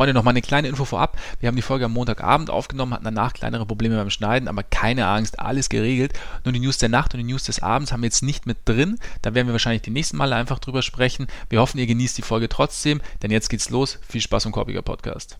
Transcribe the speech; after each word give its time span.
Freunde, 0.00 0.14
noch 0.14 0.22
mal 0.22 0.30
eine 0.30 0.40
kleine 0.40 0.66
Info 0.66 0.86
vorab. 0.86 1.18
Wir 1.40 1.48
haben 1.48 1.56
die 1.56 1.60
Folge 1.60 1.84
am 1.84 1.92
Montagabend 1.92 2.48
aufgenommen, 2.48 2.94
hatten 2.94 3.04
danach 3.04 3.34
kleinere 3.34 3.66
Probleme 3.66 3.98
beim 3.98 4.08
Schneiden, 4.08 4.48
aber 4.48 4.62
keine 4.62 5.06
Angst, 5.06 5.38
alles 5.38 5.68
geregelt. 5.68 6.14
Nur 6.42 6.54
die 6.54 6.60
News 6.60 6.78
der 6.78 6.88
Nacht 6.88 7.12
und 7.12 7.18
die 7.18 7.30
News 7.30 7.44
des 7.44 7.60
Abends 7.60 7.92
haben 7.92 8.00
wir 8.00 8.06
jetzt 8.06 8.22
nicht 8.22 8.46
mit 8.46 8.56
drin. 8.64 8.98
Da 9.20 9.34
werden 9.34 9.48
wir 9.48 9.52
wahrscheinlich 9.52 9.82
die 9.82 9.90
nächsten 9.90 10.16
Male 10.16 10.36
einfach 10.36 10.58
drüber 10.58 10.80
sprechen. 10.80 11.26
Wir 11.50 11.60
hoffen, 11.60 11.76
ihr 11.76 11.86
genießt 11.86 12.16
die 12.16 12.22
Folge 12.22 12.48
trotzdem, 12.48 13.02
denn 13.22 13.30
jetzt 13.30 13.50
geht's 13.50 13.68
los. 13.68 13.98
Viel 14.08 14.22
Spaß 14.22 14.46
im 14.46 14.52
Korbiger 14.52 14.80
Podcast. 14.80 15.38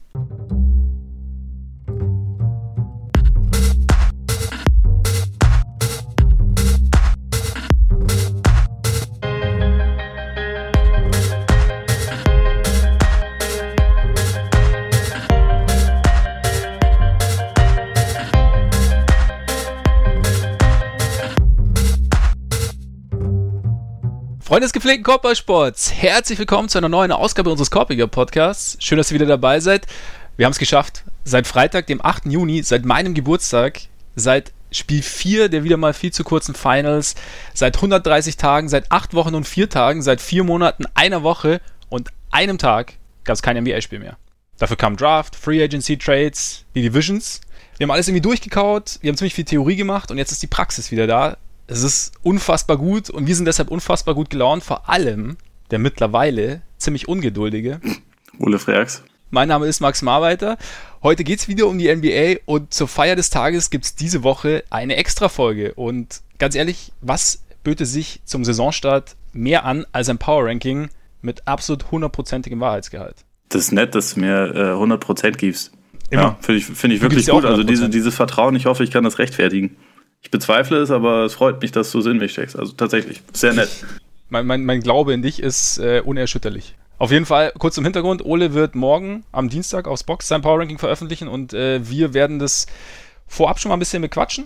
Freunde 24.50 24.64
des 24.64 24.72
gepflegten 24.72 25.04
Korbballsports, 25.04 25.92
herzlich 25.94 26.36
willkommen 26.40 26.68
zu 26.68 26.78
einer 26.78 26.88
neuen 26.88 27.12
Ausgabe 27.12 27.52
unseres 27.52 27.70
Korbiger 27.70 28.08
Podcasts. 28.08 28.76
Schön, 28.80 28.98
dass 28.98 29.12
ihr 29.12 29.14
wieder 29.14 29.26
dabei 29.26 29.60
seid. 29.60 29.86
Wir 30.36 30.44
haben 30.44 30.50
es 30.50 30.58
geschafft. 30.58 31.04
Seit 31.22 31.46
Freitag, 31.46 31.86
dem 31.86 32.04
8. 32.04 32.26
Juni, 32.26 32.60
seit 32.64 32.84
meinem 32.84 33.14
Geburtstag, 33.14 33.82
seit 34.16 34.52
Spiel 34.72 35.02
4 35.02 35.50
der 35.50 35.62
wieder 35.62 35.76
mal 35.76 35.94
viel 35.94 36.12
zu 36.12 36.24
kurzen 36.24 36.56
Finals, 36.56 37.14
seit 37.54 37.76
130 37.76 38.38
Tagen, 38.38 38.68
seit 38.68 38.90
8 38.90 39.14
Wochen 39.14 39.36
und 39.36 39.46
4 39.46 39.68
Tagen, 39.70 40.02
seit 40.02 40.20
4 40.20 40.42
Monaten, 40.42 40.84
einer 40.94 41.22
Woche 41.22 41.60
und 41.88 42.08
einem 42.32 42.58
Tag 42.58 42.94
gab 43.22 43.34
es 43.34 43.42
kein 43.42 43.56
NBA-Spiel 43.56 44.00
mehr. 44.00 44.16
Dafür 44.58 44.76
kam 44.76 44.96
Draft, 44.96 45.36
Free 45.36 45.62
Agency 45.62 45.96
Trades, 45.96 46.64
die 46.74 46.82
Divisions. 46.82 47.40
Wir 47.78 47.84
haben 47.84 47.92
alles 47.92 48.08
irgendwie 48.08 48.22
durchgekaut, 48.22 48.98
wir 49.00 49.10
haben 49.10 49.16
ziemlich 49.16 49.34
viel 49.34 49.44
Theorie 49.44 49.76
gemacht 49.76 50.10
und 50.10 50.18
jetzt 50.18 50.32
ist 50.32 50.42
die 50.42 50.48
Praxis 50.48 50.90
wieder 50.90 51.06
da. 51.06 51.36
Es 51.70 51.84
ist 51.84 52.12
unfassbar 52.24 52.76
gut 52.78 53.10
und 53.10 53.28
wir 53.28 53.36
sind 53.36 53.44
deshalb 53.44 53.70
unfassbar 53.70 54.16
gut 54.16 54.28
gelaunt, 54.28 54.64
vor 54.64 54.88
allem 54.88 55.36
der 55.70 55.78
mittlerweile 55.78 56.62
ziemlich 56.78 57.06
ungeduldige 57.06 57.80
Ole 58.40 58.58
Freaks. 58.58 59.04
Mein 59.30 59.46
Name 59.46 59.68
ist 59.68 59.78
Max 59.78 60.02
Marweiter. 60.02 60.58
Heute 61.04 61.22
geht 61.22 61.38
es 61.38 61.46
wieder 61.46 61.68
um 61.68 61.78
die 61.78 61.94
NBA 61.94 62.40
und 62.44 62.74
zur 62.74 62.88
Feier 62.88 63.14
des 63.14 63.30
Tages 63.30 63.70
gibt 63.70 63.84
es 63.84 63.94
diese 63.94 64.24
Woche 64.24 64.64
eine 64.70 64.96
Extra-Folge. 64.96 65.74
Und 65.74 66.22
ganz 66.38 66.56
ehrlich, 66.56 66.90
was 67.02 67.44
böte 67.62 67.86
sich 67.86 68.20
zum 68.24 68.44
Saisonstart 68.44 69.14
mehr 69.32 69.64
an 69.64 69.86
als 69.92 70.08
ein 70.08 70.18
Power-Ranking 70.18 70.88
mit 71.22 71.46
absolut 71.46 71.92
hundertprozentigem 71.92 72.58
Wahrheitsgehalt? 72.58 73.24
Das 73.48 73.62
ist 73.62 73.72
nett, 73.72 73.94
dass 73.94 74.14
du 74.14 74.20
mir 74.20 74.56
äh, 74.56 74.72
100% 74.72 75.36
gibst. 75.36 75.70
Immer. 76.10 76.22
Ja, 76.22 76.38
Finde 76.40 76.58
ich, 76.58 76.66
find 76.66 76.92
ich 76.92 77.00
wirklich 77.00 77.28
gut. 77.28 77.44
Also 77.44 77.62
100%. 77.62 77.64
diese, 77.66 77.88
dieses 77.88 78.16
Vertrauen, 78.16 78.56
ich 78.56 78.66
hoffe, 78.66 78.82
ich 78.82 78.90
kann 78.90 79.04
das 79.04 79.20
rechtfertigen. 79.20 79.76
Ich 80.22 80.30
bezweifle 80.30 80.78
es, 80.78 80.90
aber 80.90 81.24
es 81.24 81.34
freut 81.34 81.60
mich, 81.62 81.72
dass 81.72 81.90
du 81.90 81.98
es 82.00 82.06
in 82.06 82.18
mich 82.18 82.32
steckst. 82.32 82.58
Also 82.58 82.72
tatsächlich, 82.72 83.22
sehr 83.32 83.52
nett. 83.52 83.70
Mein, 84.32 84.46
mein, 84.46 84.64
mein 84.64 84.80
Glaube 84.80 85.12
in 85.12 85.22
dich 85.22 85.42
ist 85.42 85.78
äh, 85.78 86.02
unerschütterlich. 86.04 86.76
Auf 86.98 87.10
jeden 87.10 87.26
Fall, 87.26 87.52
kurz 87.58 87.74
zum 87.74 87.82
Hintergrund, 87.82 88.24
Ole 88.24 88.54
wird 88.54 88.76
morgen 88.76 89.24
am 89.32 89.48
Dienstag 89.48 89.88
aufs 89.88 90.04
Box 90.04 90.28
sein 90.28 90.40
Power 90.40 90.60
Ranking 90.60 90.78
veröffentlichen 90.78 91.26
und 91.26 91.52
äh, 91.52 91.88
wir 91.90 92.14
werden 92.14 92.38
das 92.38 92.66
vorab 93.26 93.58
schon 93.58 93.70
mal 93.70 93.76
ein 93.76 93.80
bisschen 93.80 94.02
bequatschen. 94.02 94.44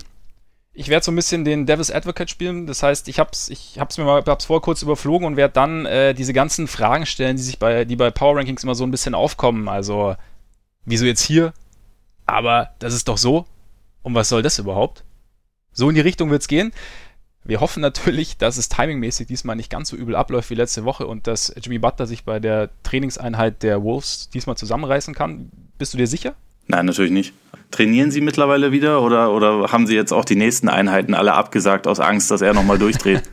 Ich 0.73 0.89
werde 0.89 1.05
so 1.05 1.11
ein 1.11 1.15
bisschen 1.15 1.45
den 1.45 1.67
Devil's 1.67 1.91
Advocate 1.91 2.31
spielen, 2.31 2.65
das 2.65 2.81
heißt, 2.81 3.07
ich 3.09 3.19
hab's, 3.19 3.47
ich 3.49 3.77
hab's 3.79 3.99
mir 3.99 4.05
mal 4.05 4.23
hab's 4.25 4.45
vorher 4.45 4.61
kurz 4.61 4.81
überflogen 4.81 5.27
und 5.27 5.37
werde 5.37 5.53
dann 5.53 5.85
äh, 5.85 6.15
diese 6.15 6.33
ganzen 6.33 6.67
Fragen 6.67 7.05
stellen, 7.05 7.37
die 7.37 7.43
sich 7.43 7.59
bei, 7.59 7.85
die 7.85 7.95
bei 7.95 8.09
Power 8.09 8.37
Rankings 8.37 8.63
immer 8.63 8.73
so 8.73 8.83
ein 8.85 8.91
bisschen 8.91 9.13
aufkommen. 9.13 9.69
Also, 9.69 10.15
wieso 10.83 11.05
jetzt 11.05 11.21
hier? 11.21 11.53
Aber 12.25 12.71
das 12.79 12.95
ist 12.95 13.07
doch 13.07 13.19
so. 13.19 13.45
Und 14.01 14.15
was 14.15 14.29
soll 14.29 14.41
das 14.41 14.57
überhaupt? 14.57 15.04
So 15.75 15.89
in 15.89 15.95
die 15.95 16.01
Richtung 16.01 16.31
wird's 16.31 16.47
gehen. 16.47 16.71
Wir 17.43 17.59
hoffen 17.59 17.81
natürlich, 17.81 18.37
dass 18.37 18.57
es 18.57 18.69
timingmäßig 18.69 19.27
diesmal 19.27 19.55
nicht 19.55 19.69
ganz 19.69 19.89
so 19.89 19.95
übel 19.95 20.15
abläuft 20.15 20.49
wie 20.49 20.55
letzte 20.55 20.83
Woche 20.83 21.05
und 21.05 21.27
dass 21.27 21.53
Jimmy 21.61 21.77
Butler 21.77 22.07
sich 22.07 22.23
bei 22.23 22.39
der 22.39 22.71
Trainingseinheit 22.81 23.61
der 23.61 23.83
Wolves 23.83 24.29
diesmal 24.31 24.57
zusammenreißen 24.57 25.13
kann. 25.13 25.51
Bist 25.77 25.93
du 25.93 25.97
dir 25.97 26.07
sicher? 26.07 26.33
Nein, 26.67 26.87
natürlich 26.87 27.11
nicht. 27.11 27.33
Trainieren 27.69 28.09
Sie 28.09 28.21
mittlerweile 28.21 28.71
wieder 28.71 29.01
oder, 29.01 29.31
oder 29.31 29.71
haben 29.71 29.85
Sie 29.85 29.95
jetzt 29.95 30.13
auch 30.13 30.25
die 30.25 30.35
nächsten 30.35 30.69
Einheiten 30.69 31.13
alle 31.13 31.33
abgesagt 31.33 31.87
aus 31.87 31.99
Angst, 31.99 32.31
dass 32.31 32.41
er 32.41 32.53
nochmal 32.53 32.79
durchdreht? 32.79 33.23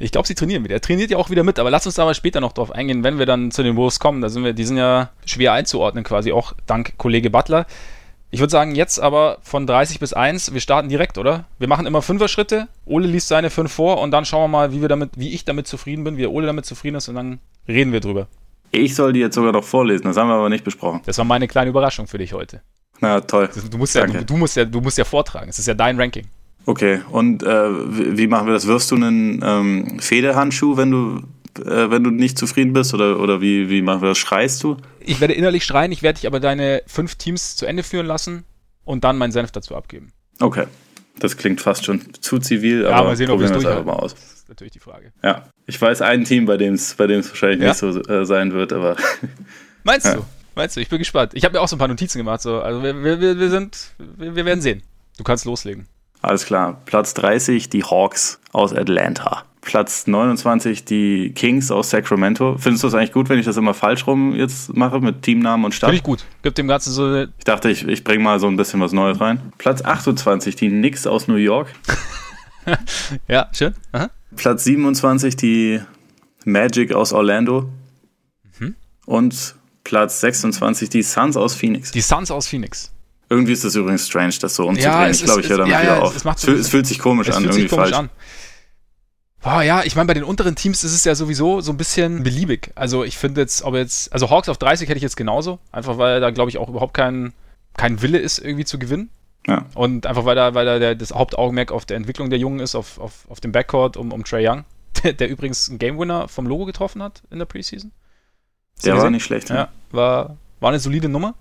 Ich 0.00 0.12
glaube, 0.12 0.28
sie 0.28 0.34
trainieren 0.34 0.64
wieder. 0.64 0.74
Er 0.74 0.80
trainiert 0.80 1.10
ja 1.10 1.16
auch 1.16 1.30
wieder 1.30 1.44
mit, 1.44 1.58
aber 1.58 1.70
lass 1.70 1.86
uns 1.86 1.94
da 1.94 2.04
mal 2.04 2.14
später 2.14 2.42
noch 2.42 2.52
drauf 2.52 2.72
eingehen, 2.72 3.04
wenn 3.04 3.18
wir 3.18 3.24
dann 3.24 3.50
zu 3.50 3.62
den 3.62 3.74
Wolves 3.74 4.00
kommen. 4.00 4.20
Da 4.20 4.28
sind 4.28 4.44
wir, 4.44 4.52
die 4.52 4.64
sind 4.64 4.76
ja 4.76 5.10
schwer 5.24 5.54
einzuordnen 5.54 6.04
quasi, 6.04 6.30
auch 6.30 6.52
dank 6.66 6.98
Kollege 6.98 7.30
Butler. 7.30 7.66
Ich 8.34 8.40
würde 8.40 8.50
sagen, 8.50 8.74
jetzt 8.74 8.98
aber 8.98 9.38
von 9.42 9.66
30 9.66 10.00
bis 10.00 10.14
1, 10.14 10.54
wir 10.54 10.60
starten 10.60 10.88
direkt, 10.88 11.18
oder? 11.18 11.44
Wir 11.58 11.68
machen 11.68 11.84
immer 11.84 12.00
Fünfer-Schritte. 12.00 12.66
Ole 12.86 13.06
liest 13.06 13.28
seine 13.28 13.50
fünf 13.50 13.70
vor 13.70 14.00
und 14.00 14.10
dann 14.10 14.24
schauen 14.24 14.44
wir 14.44 14.48
mal, 14.48 14.72
wie 14.72 14.80
wir 14.80 14.88
damit, 14.88 15.10
wie 15.16 15.34
ich 15.34 15.44
damit 15.44 15.66
zufrieden 15.66 16.02
bin, 16.02 16.16
wie 16.16 16.26
Ole 16.26 16.46
damit 16.46 16.64
zufrieden 16.64 16.96
ist 16.96 17.08
und 17.08 17.16
dann 17.16 17.40
reden 17.68 17.92
wir 17.92 18.00
drüber. 18.00 18.28
Ich 18.70 18.94
soll 18.94 19.12
die 19.12 19.20
jetzt 19.20 19.34
sogar 19.34 19.52
noch 19.52 19.64
vorlesen, 19.64 20.04
das 20.04 20.16
haben 20.16 20.28
wir 20.28 20.34
aber 20.34 20.48
nicht 20.48 20.64
besprochen. 20.64 21.02
Das 21.04 21.18
war 21.18 21.26
meine 21.26 21.46
kleine 21.46 21.68
Überraschung 21.68 22.06
für 22.06 22.16
dich 22.16 22.32
heute. 22.32 22.62
Na 23.00 23.20
toll. 23.20 23.50
Du 23.70 23.76
musst 23.76 23.94
ja, 23.94 24.06
du, 24.06 24.24
du 24.24 24.36
musst 24.38 24.56
ja, 24.56 24.64
du 24.64 24.80
musst 24.80 24.96
ja 24.96 25.04
vortragen. 25.04 25.50
Es 25.50 25.58
ist 25.58 25.66
ja 25.66 25.74
dein 25.74 26.00
Ranking. 26.00 26.24
Okay, 26.64 27.00
und 27.10 27.42
äh, 27.42 27.46
wie 27.46 28.16
wie 28.16 28.26
machen 28.28 28.46
wir 28.46 28.54
das? 28.54 28.66
Wirfst 28.66 28.90
du 28.92 28.94
einen 28.94 29.42
ähm, 29.44 29.98
Federhandschuh, 30.00 30.78
wenn 30.78 30.90
du, 30.90 31.20
äh, 31.60 31.90
wenn 31.90 32.04
du 32.04 32.10
nicht 32.10 32.38
zufrieden 32.38 32.72
bist? 32.72 32.94
Oder, 32.94 33.18
oder 33.20 33.40
wie, 33.40 33.68
wie 33.68 33.82
machen 33.82 34.02
wir 34.02 34.08
das? 34.08 34.18
Schreist 34.18 34.62
du? 34.62 34.76
Ich 35.00 35.20
werde 35.20 35.34
innerlich 35.34 35.64
schreien, 35.64 35.92
ich 35.92 36.02
werde 36.02 36.18
dich 36.20 36.26
aber 36.26 36.40
deine 36.40 36.82
fünf 36.86 37.16
Teams 37.16 37.56
zu 37.56 37.66
Ende 37.66 37.82
führen 37.82 38.06
lassen 38.06 38.44
und 38.84 39.04
dann 39.04 39.18
meinen 39.18 39.32
Senf 39.32 39.52
dazu 39.52 39.74
abgeben. 39.76 40.12
Okay. 40.40 40.66
Das 41.18 41.36
klingt 41.36 41.60
fast 41.60 41.84
schon 41.84 42.00
zu 42.20 42.38
zivil, 42.38 42.82
Ja, 42.84 42.90
aber 42.90 43.08
mal 43.08 43.16
sehen, 43.16 43.30
ob 43.30 43.38
probieren 43.38 43.54
es 43.56 43.62
wir 43.62 43.68
es 43.70 43.76
einfach 43.76 43.84
mal 43.84 44.00
aus. 44.00 44.14
Das 44.14 44.22
ist 44.32 44.48
natürlich 44.48 44.72
die 44.72 44.78
Frage. 44.80 45.12
Ja, 45.22 45.46
ich 45.66 45.80
weiß 45.80 46.00
ein 46.02 46.24
Team, 46.24 46.46
bei 46.46 46.56
dem 46.56 46.74
es 46.74 46.94
bei 46.94 47.06
dem's 47.06 47.28
wahrscheinlich 47.28 47.60
Ja? 47.60 47.68
nicht 47.68 47.78
so 47.78 48.00
äh, 48.02 48.24
sein 48.24 48.52
wird, 48.52 48.72
aber 48.72 48.96
Meinst 49.84 50.06
Ja. 50.06 50.14
du? 50.16 50.24
Meinst 50.54 50.76
du? 50.76 50.80
Ich 50.80 50.88
bin 50.88 50.98
gespannt. 50.98 51.32
Ich 51.34 51.44
habe 51.44 51.54
mir 51.54 51.60
auch 51.60 51.68
so 51.68 51.76
ein 51.76 51.78
paar 51.78 51.88
Notizen 51.88 52.18
gemacht. 52.18 52.40
So. 52.42 52.60
Also 52.60 52.82
wir, 52.82 52.94
wir, 53.02 53.20
wir 53.20 53.38
wir 53.38 53.50
sind, 53.50 53.92
wir, 54.16 54.36
wir 54.36 54.44
werden 54.44 54.60
sehen. 54.60 54.82
Du 55.18 55.24
kannst 55.24 55.44
loslegen. 55.44 55.86
Alles 56.22 56.46
klar. 56.46 56.80
Platz 56.86 57.14
30 57.14 57.68
die 57.68 57.84
Hawks 57.84 58.40
aus 58.52 58.72
Atlanta. 58.72 59.44
Platz 59.60 60.08
29 60.08 60.84
die 60.84 61.32
Kings 61.34 61.70
aus 61.70 61.90
Sacramento. 61.90 62.56
Findest 62.58 62.82
du 62.82 62.88
es 62.88 62.94
eigentlich 62.94 63.12
gut, 63.12 63.28
wenn 63.28 63.38
ich 63.38 63.46
das 63.46 63.56
immer 63.56 63.74
falsch 63.74 64.06
rum 64.08 64.34
jetzt 64.34 64.74
mache 64.74 65.00
mit 65.00 65.22
Teamnamen 65.22 65.64
und 65.64 65.72
Stadt? 65.72 65.90
Finde 65.90 65.98
ich 65.98 66.02
gut. 66.02 66.24
Gibt 66.42 66.58
dem 66.58 66.66
Ganzen 66.66 66.92
so 66.92 67.04
eine 67.04 67.28
Ich 67.38 67.44
dachte, 67.44 67.70
ich, 67.70 67.86
ich 67.86 68.02
bringe 68.02 68.24
mal 68.24 68.40
so 68.40 68.48
ein 68.48 68.56
bisschen 68.56 68.80
was 68.80 68.92
Neues 68.92 69.20
rein. 69.20 69.52
Platz 69.58 69.82
28 69.82 70.56
die 70.56 70.68
Knicks 70.68 71.06
aus 71.06 71.28
New 71.28 71.36
York. 71.36 71.68
Ja, 73.28 73.48
schön. 73.52 73.74
Aha. 73.90 74.10
Platz 74.36 74.64
27 74.64 75.36
die 75.36 75.80
Magic 76.44 76.92
aus 76.92 77.12
Orlando. 77.12 77.68
Mhm. 78.58 78.76
Und 79.04 79.54
Platz 79.84 80.20
26 80.20 80.88
die 80.88 81.02
Suns 81.02 81.36
aus 81.36 81.54
Phoenix. 81.54 81.90
Die 81.90 82.00
Suns 82.00 82.30
aus 82.30 82.46
Phoenix. 82.46 82.92
Irgendwie 83.32 83.52
ist 83.52 83.64
das 83.64 83.74
übrigens 83.74 84.06
strange, 84.06 84.34
das 84.42 84.54
so 84.54 84.66
umzudrehen. 84.66 84.92
Ja, 84.92 85.08
es 85.08 85.20
ich 85.20 85.24
glaube, 85.24 85.40
ich 85.40 85.48
höre 85.48 85.58
damit 85.58 85.72
ja, 85.72 85.80
wieder 85.80 85.96
ja, 85.96 86.02
auf. 86.02 86.14
es 86.14 86.26
ein 86.26 86.54
es 86.54 86.68
fühlt 86.68 86.86
sich 86.86 86.98
komisch 86.98 87.28
Es 87.28 87.36
an, 87.36 87.44
fühlt 87.44 87.54
irgendwie 87.54 87.68
sich 87.68 87.70
komisch 87.70 87.90
falsch. 87.92 87.98
an. 87.98 88.10
Boah, 89.40 89.62
ja, 89.62 89.82
ich 89.84 89.96
meine, 89.96 90.06
bei 90.06 90.12
den 90.12 90.22
unteren 90.22 90.54
Teams 90.54 90.84
ist 90.84 90.92
es 90.92 91.02
ja 91.04 91.14
sowieso 91.14 91.62
so 91.62 91.72
ein 91.72 91.78
bisschen 91.78 92.22
beliebig. 92.22 92.70
Also 92.74 93.04
ich 93.04 93.16
finde 93.16 93.40
jetzt, 93.40 93.62
ob 93.62 93.74
jetzt, 93.74 94.12
also 94.12 94.28
Hawks 94.28 94.50
auf 94.50 94.58
30 94.58 94.86
hätte 94.86 94.98
ich 94.98 95.02
jetzt 95.02 95.16
genauso. 95.16 95.60
Einfach 95.72 95.96
weil 95.96 96.20
da, 96.20 96.30
glaube 96.30 96.50
ich, 96.50 96.58
auch 96.58 96.68
überhaupt 96.68 96.92
kein, 96.92 97.32
kein 97.74 98.02
Wille 98.02 98.18
ist, 98.18 98.38
irgendwie 98.38 98.66
zu 98.66 98.78
gewinnen. 98.78 99.08
Ja. 99.46 99.64
Und 99.74 100.06
einfach 100.06 100.26
weil 100.26 100.36
da, 100.36 100.52
weil 100.52 100.66
da 100.66 100.78
der, 100.78 100.94
das 100.94 101.12
Hauptaugenmerk 101.12 101.72
auf 101.72 101.86
der 101.86 101.96
Entwicklung 101.96 102.28
der 102.28 102.38
Jungen 102.38 102.60
ist, 102.60 102.74
auf, 102.74 102.98
auf, 102.98 103.24
auf 103.30 103.40
dem 103.40 103.50
Backcourt 103.50 103.96
um, 103.96 104.12
um 104.12 104.24
Trey 104.24 104.46
Young, 104.46 104.66
der, 105.02 105.14
der 105.14 105.30
übrigens 105.30 105.70
einen 105.70 105.78
Game 105.78 105.98
Winner 105.98 106.28
vom 106.28 106.46
Logo 106.46 106.66
getroffen 106.66 107.02
hat 107.02 107.22
in 107.30 107.38
der 107.38 107.46
Preseason. 107.46 107.92
Der 108.84 108.92
war 108.92 109.00
gesehen? 109.00 109.12
nicht 109.12 109.24
schlecht. 109.24 109.48
Ja, 109.48 109.68
war, 109.90 110.36
war 110.60 110.68
eine 110.68 110.80
solide 110.80 111.08
Nummer. 111.08 111.34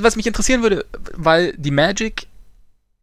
Was 0.00 0.16
mich 0.16 0.26
interessieren 0.26 0.62
würde, 0.62 0.84
weil 1.14 1.52
die 1.56 1.70
Magic 1.70 2.26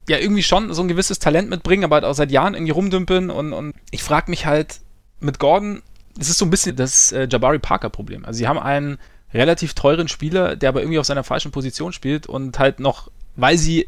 ja 0.09 0.17
irgendwie 0.17 0.43
schon 0.43 0.73
so 0.73 0.81
ein 0.81 0.87
gewisses 0.87 1.19
Talent 1.19 1.49
mitbringen, 1.49 1.83
aber 1.83 1.95
halt 1.95 2.05
auch 2.05 2.13
seit 2.13 2.31
Jahren 2.31 2.53
irgendwie 2.53 2.71
rumdümpeln 2.71 3.29
und, 3.29 3.53
und 3.53 3.75
ich 3.91 4.03
frage 4.03 4.29
mich 4.31 4.45
halt 4.45 4.79
mit 5.19 5.39
Gordon, 5.39 5.81
es 6.19 6.29
ist 6.29 6.37
so 6.37 6.45
ein 6.45 6.49
bisschen 6.49 6.75
das 6.75 7.11
äh, 7.11 7.27
Jabari 7.29 7.59
Parker-Problem. 7.59 8.25
Also 8.25 8.37
sie 8.37 8.47
haben 8.47 8.59
einen 8.59 8.97
relativ 9.33 9.73
teuren 9.73 10.07
Spieler, 10.07 10.55
der 10.55 10.69
aber 10.69 10.81
irgendwie 10.81 10.99
auf 10.99 11.05
seiner 11.05 11.23
falschen 11.23 11.51
Position 11.51 11.91
spielt 11.91 12.27
und 12.27 12.57
halt 12.59 12.79
noch, 12.79 13.11
weil 13.35 13.57
sie 13.57 13.87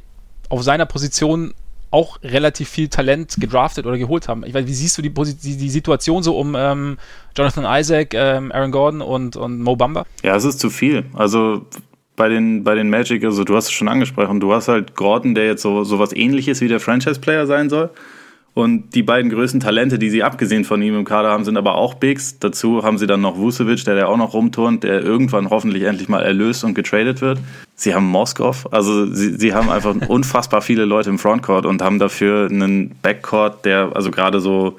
auf 0.49 0.63
seiner 0.63 0.85
Position 0.85 1.53
auch 1.91 2.21
relativ 2.21 2.69
viel 2.69 2.87
Talent 2.87 3.37
gedraftet 3.39 3.87
oder 3.87 3.97
geholt 3.97 4.27
haben. 4.27 4.43
Ich 4.45 4.53
weiß, 4.53 4.67
wie 4.67 4.73
siehst 4.73 4.97
du 4.97 5.01
die, 5.01 5.11
die, 5.11 5.57
die 5.57 5.69
Situation 5.69 6.21
so 6.21 6.37
um 6.37 6.55
ähm, 6.55 6.97
Jonathan 7.35 7.65
Isaac, 7.67 8.13
ähm, 8.13 8.51
Aaron 8.51 8.71
Gordon 8.71 9.01
und, 9.01 9.35
und 9.35 9.59
Mo 9.61 9.75
Bamba? 9.75 10.05
Ja, 10.21 10.35
es 10.35 10.43
ist 10.43 10.59
zu 10.59 10.69
viel. 10.69 11.05
Also 11.13 11.65
bei 12.19 12.27
den, 12.27 12.65
bei 12.65 12.75
den 12.75 12.89
Magic, 12.89 13.23
also 13.23 13.45
du 13.45 13.55
hast 13.55 13.67
es 13.67 13.71
schon 13.71 13.87
angesprochen, 13.87 14.41
du 14.41 14.53
hast 14.53 14.67
halt 14.67 14.93
Gordon, 14.93 15.35
der 15.35 15.45
jetzt 15.45 15.61
so, 15.61 15.85
so 15.85 15.99
was 15.99 16.11
ähnliches 16.11 16.59
wie 16.59 16.67
der 16.67 16.81
Franchise-Player 16.81 17.47
sein 17.47 17.69
soll. 17.69 17.91
Und 18.53 18.93
die 18.93 19.03
beiden 19.03 19.31
größten 19.31 19.61
Talente, 19.61 19.97
die 19.97 20.09
sie 20.09 20.21
abgesehen 20.21 20.65
von 20.65 20.81
ihm 20.81 20.97
im 20.97 21.05
Kader 21.05 21.29
haben, 21.29 21.45
sind 21.45 21.55
aber 21.55 21.75
auch 21.75 21.93
Bigs. 21.93 22.37
Dazu 22.37 22.83
haben 22.83 22.97
sie 22.97 23.07
dann 23.07 23.21
noch 23.21 23.37
Vucevic, 23.37 23.85
der 23.85 23.95
da 23.95 24.07
auch 24.07 24.17
noch 24.17 24.33
rumturnt, 24.33 24.83
der 24.83 25.01
irgendwann 25.01 25.49
hoffentlich 25.49 25.83
endlich 25.83 26.09
mal 26.09 26.21
erlöst 26.21 26.65
und 26.65 26.73
getradet 26.73 27.21
wird. 27.21 27.39
Sie 27.75 27.95
haben 27.95 28.07
Moskov, 28.07 28.67
also 28.71 29.05
sie, 29.05 29.37
sie 29.37 29.53
haben 29.53 29.69
einfach 29.69 29.95
unfassbar 30.09 30.61
viele 30.61 30.83
Leute 30.83 31.09
im 31.09 31.19
Frontcourt 31.19 31.65
und 31.65 31.81
haben 31.81 31.99
dafür 31.99 32.49
einen 32.51 32.95
Backcourt, 33.01 33.63
der 33.63 33.91
also 33.95 34.11
gerade 34.11 34.41
so 34.41 34.75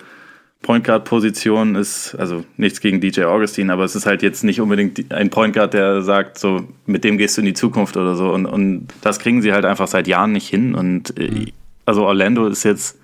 Point 0.62 0.84
Guard 0.84 1.04
Position 1.06 1.74
ist, 1.74 2.14
also 2.16 2.44
nichts 2.56 2.80
gegen 2.80 3.00
DJ 3.00 3.22
Augustin, 3.24 3.70
aber 3.70 3.84
es 3.84 3.96
ist 3.96 4.04
halt 4.04 4.22
jetzt 4.22 4.44
nicht 4.44 4.60
unbedingt 4.60 5.10
ein 5.12 5.30
Point 5.30 5.54
Guard, 5.54 5.72
der 5.72 6.02
sagt, 6.02 6.38
so 6.38 6.68
mit 6.84 7.02
dem 7.02 7.16
gehst 7.16 7.36
du 7.36 7.40
in 7.40 7.46
die 7.46 7.54
Zukunft 7.54 7.96
oder 7.96 8.14
so. 8.14 8.30
Und, 8.30 8.44
und 8.44 8.88
das 9.00 9.18
kriegen 9.18 9.40
sie 9.40 9.52
halt 9.52 9.64
einfach 9.64 9.88
seit 9.88 10.06
Jahren 10.06 10.32
nicht 10.32 10.48
hin. 10.48 10.74
Und 10.74 11.18
äh, 11.18 11.46
also 11.86 12.04
Orlando 12.04 12.46
ist 12.46 12.64
jetzt 12.64 12.98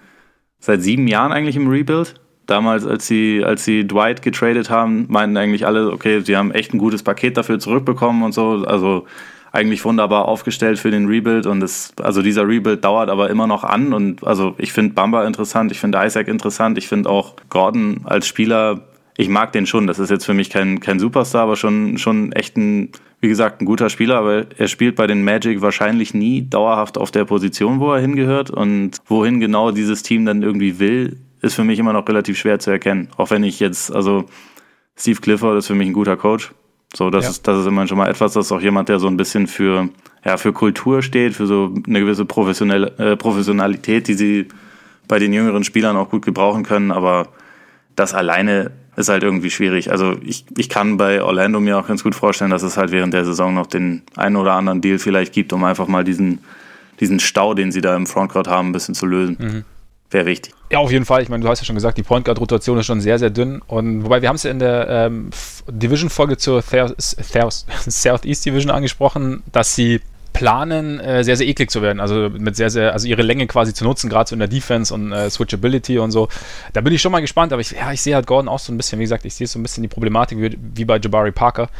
seit 0.60 0.82
sieben 0.82 1.08
Jahren 1.08 1.32
eigentlich 1.32 1.56
im 1.56 1.68
Rebuild. 1.68 2.14
Damals, 2.44 2.86
als 2.86 3.06
sie, 3.06 3.42
als 3.42 3.64
sie 3.64 3.86
Dwight 3.86 4.22
getradet 4.22 4.68
haben, 4.68 5.06
meinten 5.08 5.36
eigentlich 5.36 5.66
alle, 5.66 5.90
okay, 5.90 6.20
sie 6.20 6.36
haben 6.36 6.52
echt 6.52 6.74
ein 6.74 6.78
gutes 6.78 7.02
Paket 7.02 7.36
dafür 7.36 7.58
zurückbekommen 7.58 8.22
und 8.22 8.32
so. 8.32 8.64
Also 8.66 9.06
eigentlich 9.56 9.84
wunderbar 9.84 10.28
aufgestellt 10.28 10.78
für 10.78 10.90
den 10.90 11.06
Rebuild 11.06 11.46
und 11.46 11.62
es, 11.62 11.94
also 12.02 12.20
dieser 12.20 12.46
Rebuild 12.46 12.84
dauert 12.84 13.08
aber 13.08 13.30
immer 13.30 13.46
noch 13.46 13.64
an 13.64 13.94
und 13.94 14.24
also 14.24 14.54
ich 14.58 14.72
finde 14.72 14.92
Bamba 14.94 15.26
interessant, 15.26 15.72
ich 15.72 15.80
finde 15.80 15.98
Isaac 16.04 16.28
interessant, 16.28 16.76
ich 16.76 16.88
finde 16.88 17.08
auch 17.08 17.34
Gordon 17.48 18.02
als 18.04 18.26
Spieler, 18.26 18.82
ich 19.16 19.30
mag 19.30 19.52
den 19.52 19.66
schon, 19.66 19.86
das 19.86 19.98
ist 19.98 20.10
jetzt 20.10 20.26
für 20.26 20.34
mich 20.34 20.50
kein, 20.50 20.80
kein 20.80 20.98
Superstar, 20.98 21.42
aber 21.42 21.56
schon, 21.56 21.96
schon 21.96 22.32
echt 22.32 22.58
ein, 22.58 22.90
wie 23.20 23.28
gesagt, 23.28 23.62
ein 23.62 23.64
guter 23.64 23.88
Spieler, 23.88 24.18
aber 24.18 24.44
er 24.58 24.68
spielt 24.68 24.94
bei 24.94 25.06
den 25.06 25.24
Magic 25.24 25.62
wahrscheinlich 25.62 26.12
nie 26.12 26.46
dauerhaft 26.48 26.98
auf 26.98 27.10
der 27.10 27.24
Position, 27.24 27.80
wo 27.80 27.92
er 27.94 28.00
hingehört 28.00 28.50
und 28.50 28.98
wohin 29.06 29.40
genau 29.40 29.70
dieses 29.70 30.02
Team 30.02 30.26
dann 30.26 30.42
irgendwie 30.42 30.78
will, 30.78 31.16
ist 31.40 31.54
für 31.54 31.64
mich 31.64 31.78
immer 31.78 31.94
noch 31.94 32.06
relativ 32.06 32.36
schwer 32.36 32.58
zu 32.58 32.70
erkennen. 32.70 33.08
Auch 33.16 33.30
wenn 33.30 33.42
ich 33.42 33.58
jetzt, 33.58 33.90
also 33.90 34.26
Steve 34.98 35.20
Clifford 35.20 35.56
ist 35.56 35.66
für 35.66 35.74
mich 35.74 35.88
ein 35.88 35.94
guter 35.94 36.18
Coach. 36.18 36.52
So, 36.96 37.10
das, 37.10 37.24
ja. 37.24 37.30
ist, 37.30 37.46
das 37.46 37.60
ist 37.60 37.66
immer 37.66 37.86
schon 37.86 37.98
mal 37.98 38.08
etwas, 38.08 38.32
das 38.32 38.46
ist 38.46 38.52
auch 38.52 38.60
jemand, 38.62 38.88
der 38.88 38.98
so 38.98 39.06
ein 39.06 39.18
bisschen 39.18 39.46
für, 39.46 39.90
ja, 40.24 40.38
für 40.38 40.54
Kultur 40.54 41.02
steht, 41.02 41.34
für 41.34 41.46
so 41.46 41.74
eine 41.86 42.00
gewisse 42.00 42.24
professionelle, 42.24 42.86
äh, 42.96 43.16
Professionalität, 43.16 44.08
die 44.08 44.14
sie 44.14 44.48
bei 45.06 45.18
den 45.18 45.34
jüngeren 45.34 45.62
Spielern 45.62 45.94
auch 45.98 46.08
gut 46.08 46.24
gebrauchen 46.24 46.62
können. 46.62 46.90
Aber 46.90 47.28
das 47.96 48.14
alleine 48.14 48.70
ist 48.96 49.10
halt 49.10 49.24
irgendwie 49.24 49.50
schwierig. 49.50 49.90
Also 49.90 50.16
ich, 50.24 50.46
ich 50.56 50.70
kann 50.70 50.96
bei 50.96 51.22
Orlando 51.22 51.60
mir 51.60 51.76
auch 51.76 51.86
ganz 51.86 52.02
gut 52.02 52.14
vorstellen, 52.14 52.50
dass 52.50 52.62
es 52.62 52.78
halt 52.78 52.92
während 52.92 53.12
der 53.12 53.26
Saison 53.26 53.52
noch 53.52 53.66
den 53.66 54.00
einen 54.16 54.36
oder 54.36 54.54
anderen 54.54 54.80
Deal 54.80 54.98
vielleicht 54.98 55.34
gibt, 55.34 55.52
um 55.52 55.64
einfach 55.64 55.88
mal 55.88 56.02
diesen, 56.02 56.38
diesen 56.98 57.20
Stau, 57.20 57.52
den 57.52 57.72
sie 57.72 57.82
da 57.82 57.94
im 57.94 58.06
Frontcourt 58.06 58.48
haben, 58.48 58.70
ein 58.70 58.72
bisschen 58.72 58.94
zu 58.94 59.04
lösen. 59.04 59.36
Mhm 59.38 59.64
wäre 60.10 60.26
wichtig. 60.26 60.54
Ja, 60.70 60.78
auf 60.78 60.90
jeden 60.90 61.04
Fall. 61.04 61.22
Ich 61.22 61.28
meine, 61.28 61.42
du 61.42 61.48
hast 61.48 61.60
ja 61.60 61.64
schon 61.64 61.76
gesagt, 61.76 61.98
die 61.98 62.02
Point 62.02 62.24
Guard 62.24 62.40
Rotation 62.40 62.78
ist 62.78 62.86
schon 62.86 63.00
sehr, 63.00 63.18
sehr 63.18 63.30
dünn. 63.30 63.62
Und 63.66 64.04
wobei 64.04 64.22
wir 64.22 64.28
haben 64.28 64.36
es 64.36 64.42
ja 64.42 64.50
in 64.50 64.58
der 64.58 64.88
ähm, 64.88 65.30
Division-Folge 65.68 66.36
zur 66.36 66.62
Southeast 66.62 68.46
Division 68.46 68.70
angesprochen, 68.70 69.42
dass 69.52 69.74
sie 69.74 70.00
planen, 70.32 71.00
äh, 71.00 71.24
sehr, 71.24 71.36
sehr 71.36 71.46
eklig 71.46 71.70
zu 71.70 71.82
werden. 71.82 71.98
Also 72.00 72.28
mit 72.30 72.56
sehr, 72.56 72.68
sehr, 72.68 72.92
also 72.92 73.08
ihre 73.08 73.22
Länge 73.22 73.46
quasi 73.46 73.72
zu 73.72 73.84
nutzen, 73.84 74.10
gerade 74.10 74.28
so 74.28 74.34
in 74.34 74.40
der 74.40 74.48
Defense 74.48 74.92
und 74.92 75.12
äh, 75.12 75.30
Switchability 75.30 75.98
und 75.98 76.10
so. 76.10 76.28
Da 76.72 76.82
bin 76.82 76.92
ich 76.92 77.00
schon 77.00 77.12
mal 77.12 77.20
gespannt, 77.20 77.52
aber 77.52 77.60
ich, 77.60 77.70
ja, 77.70 77.90
ich 77.92 78.02
sehe 78.02 78.14
halt 78.14 78.26
Gordon 78.26 78.48
auch 78.48 78.58
so 78.58 78.72
ein 78.72 78.76
bisschen, 78.76 78.98
wie 78.98 79.04
gesagt, 79.04 79.24
ich 79.24 79.34
sehe 79.34 79.46
so 79.46 79.58
ein 79.58 79.62
bisschen 79.62 79.82
die 79.82 79.88
Problematik 79.88 80.38
wie, 80.38 80.58
wie 80.74 80.84
bei 80.84 80.98
Jabari 80.98 81.32
Parker, 81.32 81.70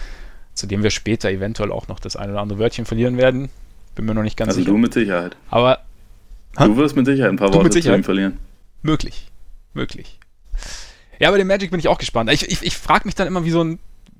zu 0.55 0.67
dem 0.67 0.83
wir 0.83 0.91
später 0.91 1.31
eventuell 1.31 1.71
auch 1.71 1.89
noch 1.89 2.01
das 2.01 2.17
eine 2.17 2.33
oder 2.33 2.41
andere 2.41 2.59
Wörtchen 2.59 2.87
verlieren 2.87 3.19
werden. 3.19 3.51
Bin 3.95 4.07
mir 4.07 4.15
noch 4.15 4.23
nicht 4.23 4.39
ganz 4.39 4.51
also 4.51 4.61
sicher. 4.61 4.71
Also 4.71 4.77
du 4.77 4.81
mit 4.81 4.95
Sicherheit. 4.95 5.37
Aber 5.51 5.81
Du 6.57 6.77
wirst 6.77 6.97
mit 6.97 7.07
Sicherheit 7.07 7.31
ein 7.31 7.37
paar 7.37 7.51
du 7.51 7.59
Worte 7.59 7.81
zu 7.81 7.95
ihm 7.95 8.05
verlieren. 8.05 8.39
Möglich. 8.83 9.31
Möglich. 9.75 10.19
Ja, 11.19 11.31
bei 11.31 11.39
dem 11.39 11.47
Magic 11.47 11.71
bin 11.71 11.81
ich 11.81 11.89
auch 11.89 11.99
gespannt. 11.99 12.31
Ich, 12.31 12.51
ich, 12.51 12.63
ich 12.63 12.77
frage 12.77 13.07
mich 13.07 13.15
dann 13.15 13.27
immer, 13.27 13.45
wie 13.45 13.51
so 13.51 13.63
ein 13.63 13.79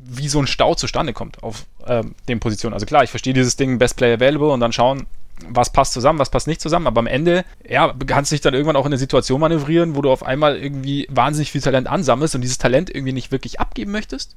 wie 0.09 0.29
so 0.29 0.39
ein 0.39 0.47
Stau 0.47 0.75
zustande 0.75 1.13
kommt 1.13 1.43
auf 1.43 1.67
ähm, 1.87 2.15
den 2.29 2.39
Positionen. 2.39 2.75
Also 2.75 2.87
klar, 2.87 3.03
ich 3.03 3.11
verstehe 3.11 3.35
dieses 3.35 3.57
Ding 3.57 3.79
Best 3.79 3.97
Player 3.97 4.15
Available 4.15 4.51
und 4.51 4.61
dann 4.61 4.73
schauen, 4.73 5.07
was 5.49 5.73
passt 5.73 5.93
zusammen, 5.93 6.19
was 6.19 6.31
passt 6.31 6.47
nicht 6.47 6.61
zusammen. 6.61 6.87
Aber 6.87 7.01
am 7.01 7.07
Ende, 7.07 7.45
ja, 7.69 7.93
kannst 8.07 8.31
du 8.31 8.35
dich 8.35 8.41
dann 8.41 8.55
irgendwann 8.55 8.77
auch 8.77 8.87
in 8.87 8.93
eine 8.93 8.99
Situation 8.99 9.41
manövrieren, 9.41 9.97
wo 9.97 10.03
du 10.03 10.11
auf 10.11 10.25
einmal 10.25 10.57
irgendwie 10.57 11.07
wahnsinnig 11.11 11.53
viel 11.53 11.61
Talent 11.61 11.89
ansammelst 11.89 12.35
und 12.35 12.41
dieses 12.41 12.59
Talent 12.59 12.95
irgendwie 12.95 13.13
nicht 13.13 13.33
wirklich 13.33 13.61
abgeben 13.61 13.91
möchtest. 13.91 14.37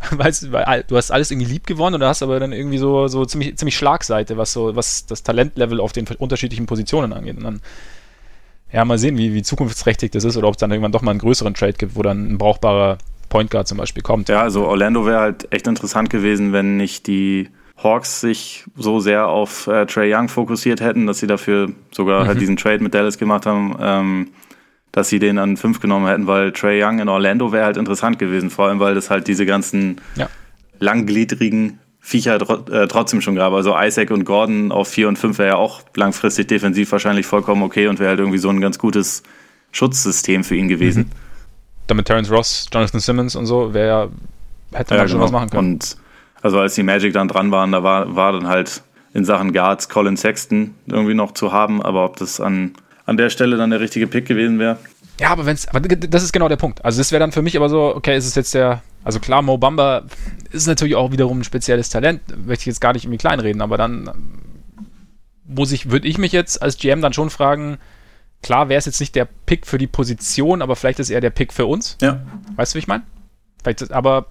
Weißt, 0.10 0.52
weil 0.52 0.84
du 0.86 0.96
hast 0.96 1.10
alles 1.10 1.30
irgendwie 1.30 1.48
lieb 1.48 1.66
gewonnen 1.66 1.94
und 1.94 2.00
du 2.00 2.06
hast 2.06 2.22
aber 2.22 2.38
dann 2.38 2.52
irgendwie 2.52 2.78
so, 2.78 3.08
so 3.08 3.24
ziemlich, 3.24 3.56
ziemlich 3.56 3.76
Schlagseite, 3.76 4.36
was 4.36 4.52
so, 4.52 4.76
was 4.76 5.06
das 5.06 5.22
Talentlevel 5.22 5.80
auf 5.80 5.92
den 5.92 6.06
unterschiedlichen 6.18 6.66
Positionen 6.66 7.12
angeht. 7.12 7.36
Und 7.36 7.44
dann, 7.44 7.60
ja, 8.72 8.84
mal 8.84 8.98
sehen, 8.98 9.18
wie, 9.18 9.34
wie 9.34 9.42
zukunftsträchtig 9.42 10.12
das 10.12 10.24
ist 10.24 10.36
oder 10.36 10.46
ob 10.48 10.54
es 10.54 10.60
dann 10.60 10.70
irgendwann 10.70 10.92
doch 10.92 11.02
mal 11.02 11.10
einen 11.10 11.20
größeren 11.20 11.54
Trade 11.54 11.72
gibt, 11.72 11.96
wo 11.96 12.02
dann 12.02 12.32
ein 12.32 12.38
brauchbarer 12.38 12.98
Point 13.28 13.50
Guard 13.50 13.66
zum 13.66 13.78
Beispiel 13.78 14.02
kommt. 14.02 14.28
Ja, 14.28 14.42
also 14.42 14.66
Orlando 14.66 15.04
wäre 15.04 15.20
halt 15.20 15.52
echt 15.52 15.66
interessant 15.66 16.10
gewesen, 16.10 16.52
wenn 16.52 16.76
nicht 16.76 17.06
die 17.06 17.48
Hawks 17.82 18.20
sich 18.20 18.64
so 18.76 19.00
sehr 19.00 19.28
auf 19.28 19.66
äh, 19.66 19.86
Trey 19.86 20.12
Young 20.12 20.28
fokussiert 20.28 20.80
hätten, 20.80 21.06
dass 21.06 21.18
sie 21.18 21.26
dafür 21.26 21.70
sogar 21.90 22.18
halt 22.18 22.24
mhm. 22.24 22.28
halt 22.28 22.40
diesen 22.40 22.56
Trade 22.56 22.82
mit 22.82 22.94
Dallas 22.94 23.18
gemacht 23.18 23.46
haben. 23.46 23.76
Ähm, 23.80 24.28
dass 24.92 25.08
sie 25.08 25.18
den 25.18 25.38
an 25.38 25.56
fünf 25.56 25.80
genommen 25.80 26.06
hätten, 26.06 26.26
weil 26.26 26.52
Trey 26.52 26.82
Young 26.82 26.98
in 26.98 27.08
Orlando 27.08 27.52
wäre 27.52 27.64
halt 27.64 27.76
interessant 27.76 28.18
gewesen, 28.18 28.50
vor 28.50 28.68
allem 28.68 28.80
weil 28.80 28.94
das 28.94 29.10
halt 29.10 29.28
diese 29.28 29.46
ganzen 29.46 30.00
ja. 30.16 30.28
langgliedrigen 30.80 31.78
Viecher 32.00 32.36
äh, 32.70 32.88
trotzdem 32.88 33.20
schon 33.20 33.34
gab. 33.34 33.52
Also 33.52 33.76
Isaac 33.78 34.10
und 34.10 34.24
Gordon 34.24 34.72
auf 34.72 34.88
vier 34.88 35.08
und 35.08 35.18
fünf 35.18 35.38
wäre 35.38 35.48
ja 35.48 35.56
auch 35.56 35.82
langfristig 35.94 36.48
defensiv 36.48 36.90
wahrscheinlich 36.90 37.26
vollkommen 37.26 37.62
okay 37.62 37.86
und 37.86 37.98
wäre 37.98 38.10
halt 38.10 38.20
irgendwie 38.20 38.38
so 38.38 38.48
ein 38.48 38.60
ganz 38.60 38.78
gutes 38.78 39.22
Schutzsystem 39.72 40.42
für 40.42 40.56
ihn 40.56 40.68
gewesen. 40.68 41.04
Mhm. 41.04 41.10
Damit 41.86 42.06
Terence 42.06 42.30
Ross, 42.30 42.66
Jonathan 42.72 43.00
Simmons 43.00 43.36
und 43.36 43.46
so, 43.46 43.74
wäre 43.74 44.10
hätte 44.72 44.94
man 44.94 45.02
ja, 45.02 45.08
schon 45.08 45.18
genau. 45.18 45.24
was 45.24 45.32
machen 45.32 45.50
können. 45.50 45.72
Und 45.74 45.96
also 46.42 46.58
als 46.58 46.74
die 46.74 46.82
Magic 46.82 47.12
dann 47.12 47.28
dran 47.28 47.50
waren, 47.50 47.72
da 47.72 47.82
war, 47.82 48.14
war 48.14 48.32
dann 48.32 48.46
halt 48.46 48.82
in 49.14 49.24
Sachen 49.24 49.52
Guards 49.52 49.88
Colin 49.88 50.16
Sexton 50.16 50.74
irgendwie 50.86 51.14
noch 51.14 51.32
zu 51.32 51.52
haben, 51.52 51.82
aber 51.82 52.04
ob 52.04 52.16
das 52.16 52.40
an 52.40 52.72
an 53.08 53.16
der 53.16 53.30
Stelle 53.30 53.56
dann 53.56 53.70
der 53.70 53.80
richtige 53.80 54.06
Pick 54.06 54.26
gewesen 54.26 54.58
wäre. 54.58 54.78
Ja, 55.18 55.30
aber 55.30 55.46
wenn's, 55.46 55.66
aber 55.66 55.80
das 55.80 56.22
ist 56.22 56.32
genau 56.32 56.46
der 56.48 56.56
Punkt. 56.56 56.84
Also 56.84 57.00
das 57.00 57.10
wäre 57.10 57.20
dann 57.20 57.32
für 57.32 57.40
mich 57.40 57.56
aber 57.56 57.70
so, 57.70 57.94
okay, 57.96 58.14
ist 58.16 58.26
es 58.26 58.34
jetzt 58.34 58.52
der, 58.52 58.82
also 59.02 59.18
klar, 59.18 59.40
Mo 59.40 59.56
Bamba 59.56 60.02
ist 60.52 60.66
natürlich 60.66 60.94
auch 60.94 61.10
wiederum 61.10 61.40
ein 61.40 61.44
spezielles 61.44 61.88
Talent, 61.88 62.20
möchte 62.46 62.62
ich 62.62 62.66
jetzt 62.66 62.82
gar 62.82 62.92
nicht 62.92 63.04
irgendwie 63.04 63.18
kleinreden, 63.18 63.62
aber 63.62 63.78
dann 63.78 64.10
muss 65.46 65.72
ich, 65.72 65.90
würde 65.90 66.06
ich 66.06 66.18
mich 66.18 66.32
jetzt 66.32 66.60
als 66.60 66.76
GM 66.76 67.00
dann 67.00 67.14
schon 67.14 67.30
fragen, 67.30 67.78
klar 68.42 68.68
wäre 68.68 68.78
es 68.78 68.84
jetzt 68.84 69.00
nicht 69.00 69.14
der 69.14 69.26
Pick 69.46 69.66
für 69.66 69.78
die 69.78 69.86
Position, 69.86 70.60
aber 70.60 70.76
vielleicht 70.76 71.00
ist 71.00 71.08
er 71.08 71.22
der 71.22 71.30
Pick 71.30 71.54
für 71.54 71.64
uns. 71.64 71.96
Ja. 72.02 72.20
Weißt 72.56 72.74
du, 72.74 72.76
wie 72.76 72.80
ich 72.80 72.88
meine? 72.88 73.04
Vielleicht, 73.62 73.90
aber 73.90 74.26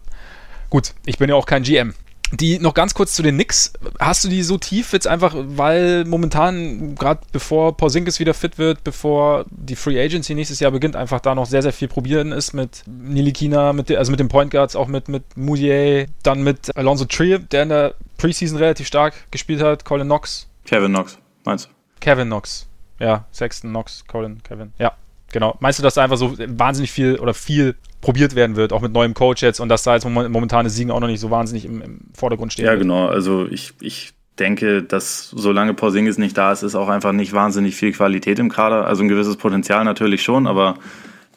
gut, 0.69 0.93
ich 1.07 1.17
bin 1.17 1.29
ja 1.29 1.35
auch 1.35 1.47
kein 1.47 1.63
GM. 1.63 1.95
Die 2.31 2.59
noch 2.59 2.73
ganz 2.73 2.93
kurz 2.93 3.13
zu 3.13 3.23
den 3.23 3.35
Knicks. 3.35 3.71
Hast 3.99 4.23
du 4.23 4.27
die 4.27 4.43
so 4.43 4.57
tief 4.57 4.91
jetzt 4.91 5.07
einfach, 5.07 5.33
weil 5.35 6.03
momentan, 6.05 6.95
gerade 6.95 7.21
bevor 7.31 7.77
Porzingis 7.77 8.19
wieder 8.19 8.33
fit 8.33 8.57
wird, 8.57 8.83
bevor 8.83 9.45
die 9.49 9.75
Free 9.77 10.01
Agency 10.01 10.35
nächstes 10.35 10.59
Jahr 10.59 10.71
beginnt, 10.71 10.95
einfach 10.95 11.21
da 11.21 11.35
noch 11.35 11.45
sehr, 11.45 11.61
sehr 11.61 11.71
viel 11.71 11.87
probieren 11.87 12.33
ist 12.33 12.53
mit 12.53 12.83
Nilikina, 12.85 13.71
mit, 13.71 13.89
also 13.91 14.11
mit 14.11 14.19
den 14.19 14.27
Point 14.27 14.51
Guards, 14.51 14.75
auch 14.75 14.87
mit, 14.87 15.07
mit 15.07 15.37
Moutier, 15.37 16.07
dann 16.23 16.43
mit 16.43 16.75
Alonso 16.75 17.05
Trier, 17.05 17.39
der 17.39 17.63
in 17.63 17.69
der 17.69 17.93
Preseason 18.17 18.57
relativ 18.57 18.87
stark 18.87 19.13
gespielt 19.31 19.61
hat, 19.61 19.85
Colin 19.85 20.07
Knox. 20.07 20.49
Kevin 20.65 20.91
Knox, 20.91 21.17
meinst 21.45 21.67
du? 21.67 21.69
Kevin 22.01 22.27
Knox. 22.27 22.67
Ja, 22.99 23.25
Sexton, 23.31 23.69
Knox, 23.69 24.05
Colin, 24.05 24.43
Kevin. 24.43 24.73
Ja, 24.79 24.93
genau. 25.31 25.55
Meinst 25.59 25.79
du, 25.79 25.83
dass 25.83 25.93
da 25.93 26.03
einfach 26.03 26.17
so 26.17 26.35
wahnsinnig 26.37 26.91
viel 26.91 27.19
oder 27.19 27.33
viel 27.33 27.75
probiert 28.01 28.35
werden 28.35 28.55
wird, 28.55 28.73
auch 28.73 28.81
mit 28.81 28.93
neuem 28.93 29.13
Coach 29.13 29.41
jetzt 29.41 29.59
und 29.59 29.69
dass 29.69 29.83
da 29.83 29.95
jetzt 29.95 30.07
momentane 30.07 30.69
Siegen 30.69 30.91
auch 30.91 30.99
noch 30.99 31.07
nicht 31.07 31.19
so 31.19 31.31
wahnsinnig 31.31 31.65
im, 31.65 31.81
im 31.81 31.99
Vordergrund 32.13 32.53
stehen. 32.53 32.65
Ja, 32.65 32.71
wird. 32.71 32.81
genau. 32.81 33.07
Also 33.07 33.47
ich, 33.49 33.73
ich 33.81 34.13
denke, 34.39 34.83
dass 34.83 35.29
solange 35.35 35.73
Porzingis 35.73 36.17
nicht 36.17 36.37
da 36.37 36.51
ist, 36.51 36.63
ist 36.63 36.75
auch 36.75 36.89
einfach 36.89 37.11
nicht 37.11 37.33
wahnsinnig 37.33 37.75
viel 37.75 37.91
Qualität 37.91 38.39
im 38.39 38.49
Kader. 38.49 38.85
Also 38.85 39.03
ein 39.03 39.07
gewisses 39.07 39.37
Potenzial 39.37 39.83
natürlich 39.83 40.21
schon, 40.21 40.47
aber 40.47 40.75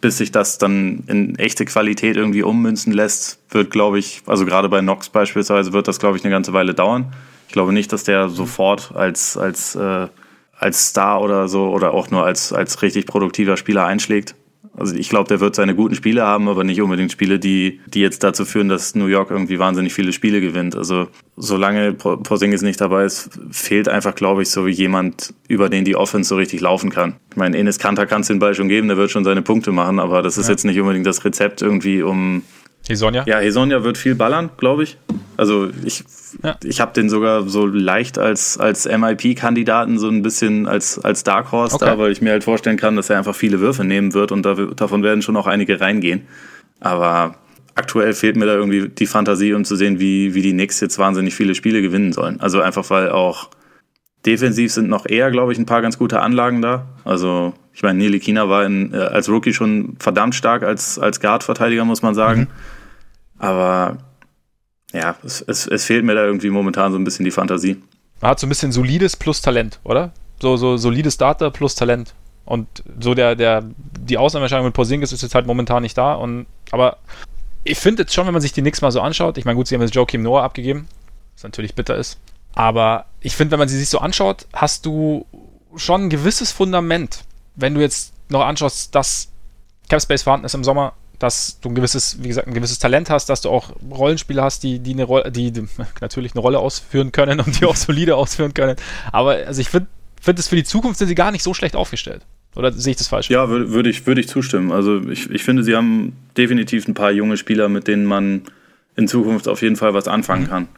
bis 0.01 0.19
sich 0.19 0.33
das 0.33 0.59
dann 0.59 1.05
in 1.07 1.39
echte 1.39 1.65
Qualität 1.65 2.17
irgendwie 2.17 2.43
ummünzen 2.43 2.93
lässt, 2.93 3.39
wird, 3.51 3.71
glaube 3.71 3.99
ich, 3.99 4.23
also 4.27 4.47
gerade 4.47 4.69
bei 4.69 4.81
Knox 4.81 5.11
beispielsweise, 5.11 5.73
wird 5.73 5.89
das, 5.89 5.99
glaube 5.99 6.17
ich, 6.17 6.25
eine 6.25 6.31
ganze 6.31 6.53
Weile 6.53 6.75
dauern. 6.75 7.13
Ich 7.49 7.53
glaube 7.53 7.73
nicht, 7.73 7.93
dass 7.93 8.05
der 8.05 8.29
sofort 8.29 8.93
als, 8.95 9.37
als, 9.37 9.75
äh, 9.75 10.09
als 10.57 10.89
Star 10.89 11.21
oder 11.21 11.49
so 11.49 11.69
oder 11.69 11.93
auch 11.93 12.11
nur 12.11 12.25
als, 12.25 12.53
als 12.53 12.81
richtig 12.83 13.07
produktiver 13.07 13.57
Spieler 13.57 13.85
einschlägt. 13.85 14.35
Also 14.81 14.95
ich 14.95 15.11
glaube, 15.11 15.29
der 15.29 15.41
wird 15.41 15.55
seine 15.55 15.75
guten 15.75 15.95
Spiele 15.95 16.23
haben, 16.23 16.49
aber 16.49 16.65
nicht 16.65 16.81
unbedingt 16.81 17.13
Spiele, 17.13 17.39
die, 17.39 17.81
die 17.87 18.01
jetzt 18.01 18.25
dazu 18.25 18.47
führen, 18.47 18.71
dass 18.71 18.95
New 18.95 19.07
York 19.07 19.31
irgendwie 19.31 19.59
wahnsinnig 19.59 19.93
viele 19.93 20.15
Spiele 20.15 20.41
gewinnt. 20.41 20.75
Also 20.75 21.09
solange 21.37 21.93
Porzingis 21.93 22.63
nicht 22.63 22.81
dabei 22.81 23.05
ist, 23.05 23.29
fehlt 23.51 23.89
einfach, 23.89 24.15
glaube 24.15 24.41
ich, 24.41 24.49
so 24.49 24.65
wie 24.65 24.71
jemand, 24.71 25.35
über 25.49 25.69
den 25.69 25.85
die 25.85 25.97
Offense 25.97 26.29
so 26.29 26.37
richtig 26.37 26.63
laufen 26.63 26.89
kann. 26.89 27.17
Ich 27.31 27.37
meine, 27.37 27.59
Enes 27.59 27.79
Kanter 27.79 28.07
kann 28.07 28.23
es 28.23 28.29
den 28.29 28.39
Ball 28.39 28.55
schon 28.55 28.69
geben, 28.69 28.89
der 28.89 28.97
wird 28.97 29.11
schon 29.11 29.25
seine 29.25 29.43
Punkte 29.43 29.71
machen, 29.71 29.99
aber 30.01 30.23
das 30.23 30.39
ist 30.39 30.47
ja. 30.47 30.53
jetzt 30.53 30.65
nicht 30.65 30.81
unbedingt 30.81 31.07
das 31.07 31.25
Rezept 31.27 31.61
irgendwie, 31.61 32.03
um 32.03 32.43
Hesonja? 32.91 33.25
Ja, 33.27 33.39
Hesonja 33.39 33.83
wird 33.83 33.97
viel 33.97 34.15
ballern, 34.15 34.51
glaube 34.57 34.83
ich. 34.83 34.99
Also 35.37 35.71
ich, 35.85 36.05
ja. 36.43 36.57
ich 36.63 36.81
habe 36.81 36.93
den 36.93 37.09
sogar 37.09 37.49
so 37.49 37.67
leicht 37.67 38.19
als, 38.19 38.59
als 38.59 38.87
MIP-Kandidaten 38.87 39.99
so 39.99 40.09
ein 40.09 40.23
bisschen 40.23 40.67
als, 40.67 40.99
als 40.99 41.25
Dark 41.25 41.53
Horse 41.53 41.77
okay. 41.77 41.87
da, 41.87 41.99
weil 41.99 42.13
ich 42.13 42.21
mir 42.21 42.33
halt 42.33 42.45
vorstellen 42.45 42.77
kann, 42.77 42.97
dass 42.97 43.09
er 43.09 43.19
einfach 43.19 43.35
viele 43.35 43.61
Würfe 43.61 43.85
nehmen 43.85 44.13
wird 44.13 44.33
und 44.33 44.45
da, 44.45 44.55
davon 44.55 45.03
werden 45.03 45.23
schon 45.23 45.37
auch 45.37 45.47
einige 45.47 45.81
reingehen. 45.81 46.27
Aber 46.81 47.37
aktuell 47.75 48.13
fehlt 48.13 48.37
mir 48.37 48.47
da 48.47 48.55
irgendwie 48.55 48.89
die 48.89 49.07
Fantasie, 49.07 49.55
um 49.55 49.65
zu 49.65 49.77
sehen, 49.77 49.99
wie, 49.99 50.35
wie 50.35 50.43
die 50.43 50.53
Knicks 50.53 50.81
jetzt 50.81 50.99
wahnsinnig 50.99 51.35
viele 51.35 51.55
Spiele 51.55 51.81
gewinnen 51.81 52.13
sollen. 52.13 52.41
Also 52.41 52.61
einfach, 52.61 52.91
weil 52.91 53.11
auch 53.11 53.51
defensiv 54.27 54.73
sind 54.73 54.89
noch 54.89 55.07
eher, 55.07 55.31
glaube 55.31 55.53
ich, 55.53 55.59
ein 55.59 55.67
paar 55.67 55.81
ganz 55.81 55.97
gute 55.97 56.21
Anlagen 56.21 56.61
da. 56.61 56.87
Also 57.05 57.55
ich 57.73 57.83
meine, 57.83 57.99
Nili 57.99 58.21
Kina 58.21 58.49
war 58.49 58.65
in, 58.67 58.93
äh, 58.93 58.99
als 58.99 59.29
Rookie 59.29 59.55
schon 59.55 59.97
verdammt 59.99 60.35
stark 60.35 60.63
als, 60.63 60.99
als 60.99 61.21
Guard-Verteidiger, 61.21 61.85
muss 61.85 62.03
man 62.03 62.15
sagen. 62.15 62.41
Mhm. 62.41 62.80
Aber 63.41 63.97
ja, 64.93 65.17
es, 65.25 65.41
es, 65.41 65.67
es 65.67 65.85
fehlt 65.85 66.05
mir 66.05 66.15
da 66.15 66.25
irgendwie 66.25 66.51
momentan 66.51 66.93
so 66.93 66.99
ein 66.99 67.05
bisschen 67.05 67.25
die 67.25 67.31
Fantasie. 67.31 67.83
Man 68.21 68.31
hat 68.31 68.39
so 68.39 68.47
ein 68.47 68.51
bisschen 68.51 68.71
solides 68.71 69.17
plus 69.17 69.41
Talent, 69.41 69.81
oder? 69.83 70.13
So, 70.41 70.57
so 70.57 70.77
solides 70.77 71.15
Starter 71.15 71.51
plus 71.51 71.75
Talent. 71.75 72.15
Und 72.45 72.69
so 73.01 73.15
der, 73.15 73.35
der, 73.35 73.65
die 73.99 74.19
Ausnahmeerscheinung 74.19 74.67
mit 74.67 74.75
Porzingis 74.75 75.13
ist 75.13 75.23
jetzt 75.23 75.35
halt 75.35 75.47
momentan 75.47 75.83
nicht 75.83 75.97
da. 75.97 76.15
Und, 76.15 76.47
aber 76.71 76.99
ich 77.65 77.79
finde 77.79 78.03
jetzt 78.03 78.15
schon, 78.15 78.27
wenn 78.27 78.33
man 78.33 78.43
sich 78.43 78.53
die 78.53 78.61
Knicks 78.61 78.83
mal 78.83 78.91
so 78.91 79.01
anschaut, 79.01 79.39
ich 79.39 79.45
meine, 79.45 79.57
gut, 79.57 79.69
sie 79.69 79.75
haben 79.75 79.83
jetzt 79.83 79.95
Joakim 79.95 80.23
Noah 80.23 80.43
abgegeben, 80.43 80.87
was 81.35 81.45
natürlich 81.45 81.75
bitter 81.75 81.97
ist. 81.97 82.19
Aber 82.55 83.07
ich 83.21 83.37
finde, 83.37 83.53
wenn 83.53 83.61
man 83.61 83.69
sie 83.69 83.79
sich 83.79 83.89
so 83.89 83.99
anschaut, 83.99 84.47
hast 84.53 84.85
du 84.85 85.27
schon 85.77 86.05
ein 86.05 86.11
gewisses 86.11 86.53
Fundament. 86.53 87.25
Wenn 87.55 87.75
du 87.75 87.81
jetzt 87.81 88.13
noch 88.29 88.45
anschaust, 88.45 88.95
dass 88.95 89.31
Capspace 89.89 90.23
vorhanden 90.23 90.47
ist 90.47 90.55
im 90.55 90.65
Sommer, 90.65 90.95
dass 91.21 91.61
du 91.61 91.69
ein 91.69 91.75
gewisses, 91.75 92.17
wie 92.23 92.29
gesagt, 92.29 92.49
ein 92.49 92.55
gewisses 92.55 92.79
Talent 92.79 93.11
hast, 93.11 93.29
dass 93.29 93.43
du 93.43 93.51
auch 93.51 93.71
Rollenspieler 93.89 94.43
hast, 94.43 94.63
die, 94.63 94.81
die 94.81 94.95
eine 94.95 95.05
Rolle, 95.05 95.31
die, 95.31 95.53
die 95.53 95.69
natürlich 96.01 96.33
eine 96.33 96.41
Rolle 96.41 96.59
ausführen 96.59 97.13
können 97.13 97.39
und 97.41 97.61
die 97.61 97.67
auch 97.67 97.77
solide 97.77 98.17
ausführen 98.17 98.55
können. 98.55 98.75
Aber 99.13 99.33
also 99.33 99.61
ich 99.61 99.69
finde, 99.69 99.87
find 100.21 100.39
es 100.39 100.49
für 100.49 100.57
die 100.57 100.65
Zukunft 100.65 100.99
sind 100.99 101.09
sie 101.09 101.15
gar 101.15 101.31
nicht 101.31 101.43
so 101.43 101.55
schlecht 101.55 101.77
aufgestellt. 101.77 102.23
Oder 102.57 102.73
sehe 102.73 102.93
ich 102.93 102.97
das 102.97 103.07
falsch? 103.07 103.29
Ja, 103.31 103.49
würde 103.49 103.71
würd 103.71 103.87
ich, 103.87 104.07
würd 104.07 104.19
ich 104.19 104.29
zustimmen. 104.29 104.73
Also 104.73 105.09
ich, 105.09 105.31
ich 105.31 105.45
finde, 105.45 105.63
sie 105.63 105.77
haben 105.77 106.17
definitiv 106.37 106.89
ein 106.89 106.95
paar 106.95 107.13
junge 107.13 107.37
Spieler, 107.37 107.69
mit 107.69 107.87
denen 107.87 108.07
man 108.07 108.43
in 108.97 109.07
Zukunft 109.07 109.47
auf 109.47 109.63
jeden 109.63 109.77
Fall 109.77 109.95
was 109.95 110.09
anfangen 110.09 110.45
mhm. 110.45 110.49
kann. 110.49 110.69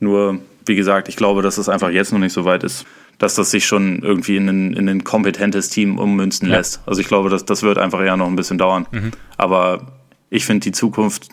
Nur, 0.00 0.40
wie 0.66 0.74
gesagt, 0.74 1.08
ich 1.08 1.16
glaube, 1.16 1.42
dass 1.42 1.58
es 1.58 1.68
einfach 1.68 1.90
jetzt 1.90 2.12
noch 2.12 2.18
nicht 2.18 2.32
so 2.32 2.44
weit 2.44 2.64
ist, 2.64 2.84
dass 3.18 3.34
das 3.34 3.50
sich 3.50 3.66
schon 3.66 4.00
irgendwie 4.02 4.36
in 4.36 4.48
ein, 4.48 4.72
in 4.72 4.88
ein 4.88 5.04
kompetentes 5.04 5.68
Team 5.68 5.98
ummünzen 5.98 6.48
ja. 6.48 6.56
lässt. 6.56 6.80
Also 6.86 7.00
ich 7.00 7.08
glaube, 7.08 7.28
dass, 7.30 7.44
das 7.44 7.62
wird 7.62 7.78
einfach 7.78 8.00
eher 8.00 8.16
noch 8.16 8.26
ein 8.26 8.36
bisschen 8.36 8.58
dauern. 8.58 8.86
Mhm. 8.90 9.12
Aber 9.36 9.92
ich 10.30 10.46
finde 10.46 10.64
die 10.64 10.72
Zukunft 10.72 11.28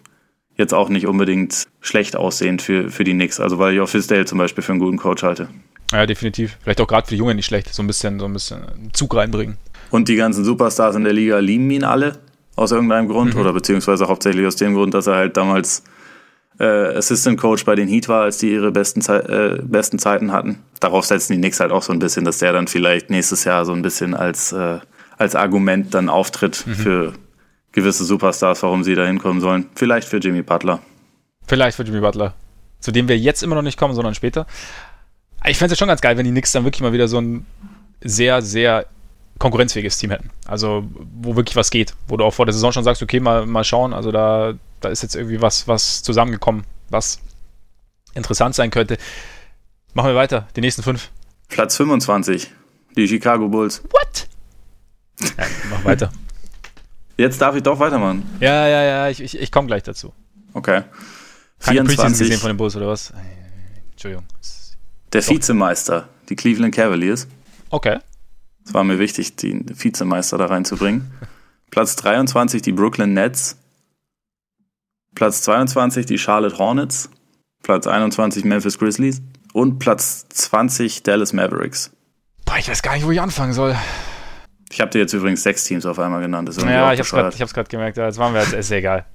jetzt 0.56 0.74
auch 0.74 0.90
nicht 0.90 1.08
unbedingt 1.08 1.68
schlecht 1.80 2.16
aussehend 2.16 2.62
für, 2.62 2.90
für 2.90 3.04
die 3.04 3.14
Knicks. 3.14 3.40
Also 3.40 3.58
weil 3.58 3.74
ich 3.74 3.80
auch 3.80 3.90
Fisdale 3.90 4.26
zum 4.26 4.38
Beispiel 4.38 4.64
für 4.64 4.74
einen 4.74 4.82
guten 4.82 4.98
Coach 4.98 5.24
halte. 5.24 5.50
Ja, 5.92 6.06
definitiv. 6.06 6.58
Vielleicht 6.62 6.80
auch 6.80 6.88
gerade 6.88 7.08
für 7.08 7.16
die 7.16 7.20
Jungen 7.20 7.36
nicht 7.36 7.46
schlecht, 7.46 7.74
so 7.74 7.84
ein 7.84 7.88
bisschen, 7.88 8.20
so 8.20 8.26
ein 8.26 8.34
bisschen 8.34 8.62
Zug 8.94 9.16
reinbringen. 9.16 9.58
Und 9.90 10.08
die 10.08 10.16
ganzen 10.16 10.46
Superstars 10.46 10.96
in 10.96 11.04
der 11.04 11.14
Liga 11.14 11.40
lieben 11.40 11.70
ihn 11.70 11.84
alle 11.84 12.20
aus 12.56 12.72
irgendeinem 12.72 13.08
Grund 13.08 13.36
mhm. 13.36 13.42
oder 13.42 13.54
beziehungsweise 13.54 14.08
hauptsächlich 14.08 14.46
aus 14.46 14.56
dem 14.56 14.74
Grund, 14.74 14.94
dass 14.94 15.08
er 15.08 15.16
halt 15.16 15.38
damals 15.38 15.84
äh, 16.62 16.96
Assistant 16.96 17.39
Coach 17.39 17.65
bei 17.65 17.74
den 17.74 17.88
Heat 17.88 18.08
war, 18.08 18.24
als 18.24 18.38
die 18.38 18.51
ihre 18.51 18.72
besten, 18.72 19.01
Ze 19.01 19.58
äh, 19.60 19.62
besten 19.63 19.98
Zeiten 19.98 20.32
hatten. 20.32 20.60
Darauf 20.80 21.06
setzen 21.06 21.34
die 21.34 21.39
Knicks 21.39 21.60
halt 21.60 21.72
auch 21.72 21.82
so 21.82 21.91
ein 21.91 22.00
bisschen, 22.00 22.24
dass 22.24 22.38
der 22.38 22.53
dann 22.53 22.68
vielleicht 22.68 23.10
nächstes 23.10 23.44
Jahr 23.46 23.65
so 23.65 23.74
ein 23.74 23.82
bisschen 23.82 24.13
als, 24.13 24.51
äh, 24.51 24.80
als 25.18 25.36
Argument 25.36 25.94
dann 25.94 26.08
auftritt 26.08 26.63
mhm. 26.68 26.75
für 26.75 27.13
gewisse 27.72 28.06
Superstars, 28.06 28.62
warum 28.62 28.84
sie 28.84 28.94
da 28.94 29.06
hinkommen 29.06 29.41
sollen. 29.41 29.70
Vielleicht 29.74 30.08
für 30.08 30.18
Jimmy 30.18 30.44
Butler. 30.44 30.80
Vielleicht 31.48 31.77
für 31.77 31.84
Jimmy 31.84 32.00
Butler. 32.00 32.36
Zu 32.80 32.91
dem 32.91 33.08
wir 33.08 33.18
jetzt 33.18 33.41
immer 33.41 33.56
noch 33.56 33.62
nicht 33.63 33.80
kommen, 33.80 33.96
sondern 33.96 34.13
später. 34.13 34.46
Ich 35.48 35.58
fände 35.58 35.74
es 35.74 35.80
ja 35.80 35.82
schon 35.82 35.88
ganz 35.88 36.01
geil, 36.01 36.15
wenn 36.18 36.25
die 36.25 36.32
Knicks 36.32 36.51
dann 36.51 36.63
wirklich 36.63 36.82
mal 36.82 36.94
wieder 36.94 37.08
so 37.08 37.20
ein 37.20 37.46
sehr, 38.03 38.41
sehr 38.44 38.86
konkurrenzfähiges 39.39 39.98
Team 39.98 40.12
hätten. 40.12 40.30
Also, 40.46 40.84
wo 41.22 41.36
wirklich 41.36 41.56
was 41.56 41.72
geht. 41.72 41.96
Wo 42.08 42.18
du 42.18 42.24
auch 42.24 42.34
vor 42.34 42.46
der 42.46 42.53
Saison 42.53 42.72
schon 42.72 42.84
sagst, 42.84 43.01
okay, 43.01 43.20
mal, 43.20 43.48
mal 43.48 43.63
schauen. 43.63 43.94
Also, 43.94 44.12
da, 44.12 44.53
da 44.82 44.90
ist 44.90 45.04
jetzt 45.04 45.16
irgendwie 45.16 45.42
was, 45.42 45.68
was 45.68 46.04
zusammengekommen, 46.04 46.64
was 46.90 47.20
interessant 48.14 48.56
sein 48.56 48.72
könnte. 48.72 48.98
Machen 49.94 50.08
wir 50.08 50.16
weiter, 50.16 50.48
die 50.56 50.62
nächsten 50.62 50.84
fünf. 50.84 51.10
Platz 51.48 51.78
25, 51.78 52.52
die 52.96 53.08
Chicago 53.08 53.48
Bulls. 53.48 53.84
What? 53.90 54.28
Ja, 55.38 55.46
mach 55.70 55.86
weiter. 55.86 56.12
Jetzt 57.18 57.42
darf 57.42 57.56
ich 57.56 57.64
doch 57.64 57.78
weitermachen. 57.80 58.24
Ja, 58.40 58.68
ja, 58.68 58.84
ja, 58.84 59.10
ich, 59.10 59.22
ich, 59.22 59.40
ich 59.40 59.52
komme 59.52 59.68
gleich 59.68 59.84
dazu. 59.84 60.14
Okay. 60.54 60.84
Keine 61.60 61.86
24. 61.86 62.20
gesehen 62.20 62.40
von 62.40 62.50
den 62.50 62.58
Bulls 62.58 62.76
oder 62.76 62.88
was? 62.88 63.14
Entschuldigung. 63.92 64.26
Der 65.14 65.28
Vizemeister, 65.28 66.10
die 66.30 66.36
Cleveland 66.36 66.74
Cavaliers. 66.74 67.28
Okay. 67.70 68.00
Es 68.66 68.74
war 68.74 68.84
mir 68.84 68.98
wichtig, 68.98 69.36
den 69.36 69.66
Vizemeister 69.68 70.38
da 70.38 70.46
reinzubringen. 70.46 71.12
Platz 71.70 71.96
23 71.98 72.62
die 72.62 72.72
Brooklyn 72.72 73.14
Nets. 73.14 73.58
Platz 75.15 75.41
22 75.41 76.06
die 76.06 76.18
Charlotte 76.18 76.58
Hornets. 76.58 77.10
Platz 77.63 77.88
21 77.88 78.44
Memphis 78.44 78.77
Grizzlies. 78.80 79.22
Und 79.53 79.80
Platz 79.80 80.27
20 80.30 81.03
Dallas 81.03 81.34
Mavericks. 81.34 81.91
Boah, 82.46 82.58
ich 82.58 82.70
weiß 82.70 82.82
gar 82.82 82.96
nicht, 82.96 83.06
wo 83.06 83.12
ich 83.12 83.22
anfangen 83.22 83.53
soll. 83.53 83.75
Ich 84.72 84.80
habe 84.80 84.89
dir 84.89 85.00
jetzt 85.00 85.13
übrigens 85.13 85.44
sechs 85.44 85.65
Teams 85.65 85.86
auf 85.86 86.00
einmal 86.00 86.22
genannt. 86.22 86.48
Das 86.48 86.58
ja, 86.58 86.94
ich 86.94 87.00
habe 87.00 87.30
es 87.30 87.53
gerade 87.53 87.70
gemerkt. 87.70 87.98
Jetzt 87.98 88.18
waren 88.18 88.34
wir 88.34 88.41
jetzt, 88.41 88.53
ist 88.53 88.72
ja 88.72 88.77
egal. 88.77 89.06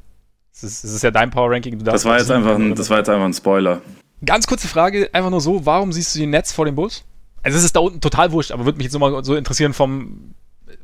Es 0.52 0.62
ist, 0.62 0.84
ist, 0.84 1.02
ja 1.02 1.10
dein 1.10 1.30
Power 1.30 1.50
Ranking. 1.50 1.82
das, 1.82 2.04
war 2.04 2.18
jetzt 2.18 2.30
einfach 2.30 2.54
ein, 2.54 2.74
das 2.74 2.88
war 2.88 2.98
jetzt 2.98 3.08
einfach 3.08 3.26
ein 3.26 3.34
Spoiler. 3.34 3.82
Ganz 4.24 4.46
kurze 4.46 4.68
Frage, 4.68 5.10
einfach 5.12 5.30
nur 5.30 5.40
so, 5.40 5.66
warum 5.66 5.92
siehst 5.92 6.14
du 6.14 6.18
die 6.18 6.26
Nets 6.26 6.52
vor 6.52 6.64
den 6.64 6.74
Bulls? 6.74 7.04
Also 7.42 7.58
es 7.58 7.64
ist 7.64 7.76
da 7.76 7.80
unten 7.80 8.00
total 8.00 8.32
wurscht, 8.32 8.52
aber 8.52 8.64
würde 8.64 8.78
mich 8.78 8.86
jetzt 8.86 8.94
nochmal 8.94 9.22
so 9.22 9.34
interessieren 9.34 9.74
vom, 9.74 10.34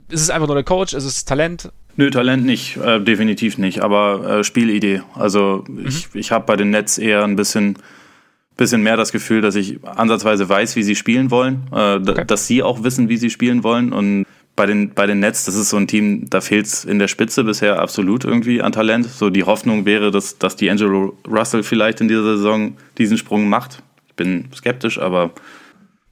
ist 0.09 0.21
es 0.21 0.31
einfach 0.31 0.47
nur 0.47 0.57
der 0.57 0.65
Coach, 0.65 0.93
ist 0.93 1.05
es 1.05 1.25
Talent? 1.25 1.73
Nö, 1.97 2.11
Talent 2.11 2.45
nicht, 2.45 2.77
äh, 2.79 3.01
definitiv 3.01 3.59
nicht, 3.59 3.81
aber 3.81 4.39
äh, 4.39 4.45
Spielidee. 4.45 5.03
Also 5.15 5.65
mhm. 5.69 5.87
ich, 5.87 6.09
ich 6.15 6.33
habe 6.33 6.47
bei 6.47 6.57
den 6.57 6.71
Nets 6.71 6.99
eher 6.99 7.25
ein 7.25 7.37
bisschen, 7.37 7.77
bisschen 8.57 8.83
mehr 8.83 8.97
das 8.97 9.13
Gefühl, 9.13 9.41
dass 9.41 9.55
ich 9.55 9.85
ansatzweise 9.85 10.49
weiß, 10.49 10.77
wie 10.77 10.83
sie 10.83 10.95
spielen 10.95 11.31
wollen, 11.31 11.65
äh, 11.73 11.97
okay. 11.97 12.25
dass 12.27 12.47
sie 12.47 12.63
auch 12.63 12.83
wissen, 12.83 13.09
wie 13.09 13.17
sie 13.19 13.31
spielen 13.31 13.63
wollen 13.63 13.93
und 13.93 14.27
bei 14.55 14.67
den, 14.67 14.93
bei 14.93 15.07
den 15.07 15.21
Nets, 15.21 15.45
das 15.45 15.55
ist 15.55 15.71
so 15.71 15.77
ein 15.77 15.87
Team, 15.87 16.29
da 16.29 16.41
fehlt 16.41 16.67
es 16.67 16.85
in 16.85 16.99
der 16.99 17.09
Spitze 17.09 17.45
bisher 17.45 17.81
absolut 17.81 18.25
irgendwie 18.25 18.61
an 18.61 18.73
Talent. 18.73 19.07
So 19.07 19.31
die 19.31 19.45
Hoffnung 19.45 19.87
wäre, 19.87 20.11
dass, 20.11 20.39
dass 20.39 20.57
die 20.57 20.71
Angelo 20.71 21.17
Russell 21.27 21.63
vielleicht 21.63 22.01
in 22.01 22.09
dieser 22.09 22.37
Saison 22.37 22.77
diesen 22.99 23.17
Sprung 23.17 23.49
macht. 23.49 23.83
Ich 24.09 24.15
bin 24.15 24.49
skeptisch, 24.55 24.99
aber 24.99 25.31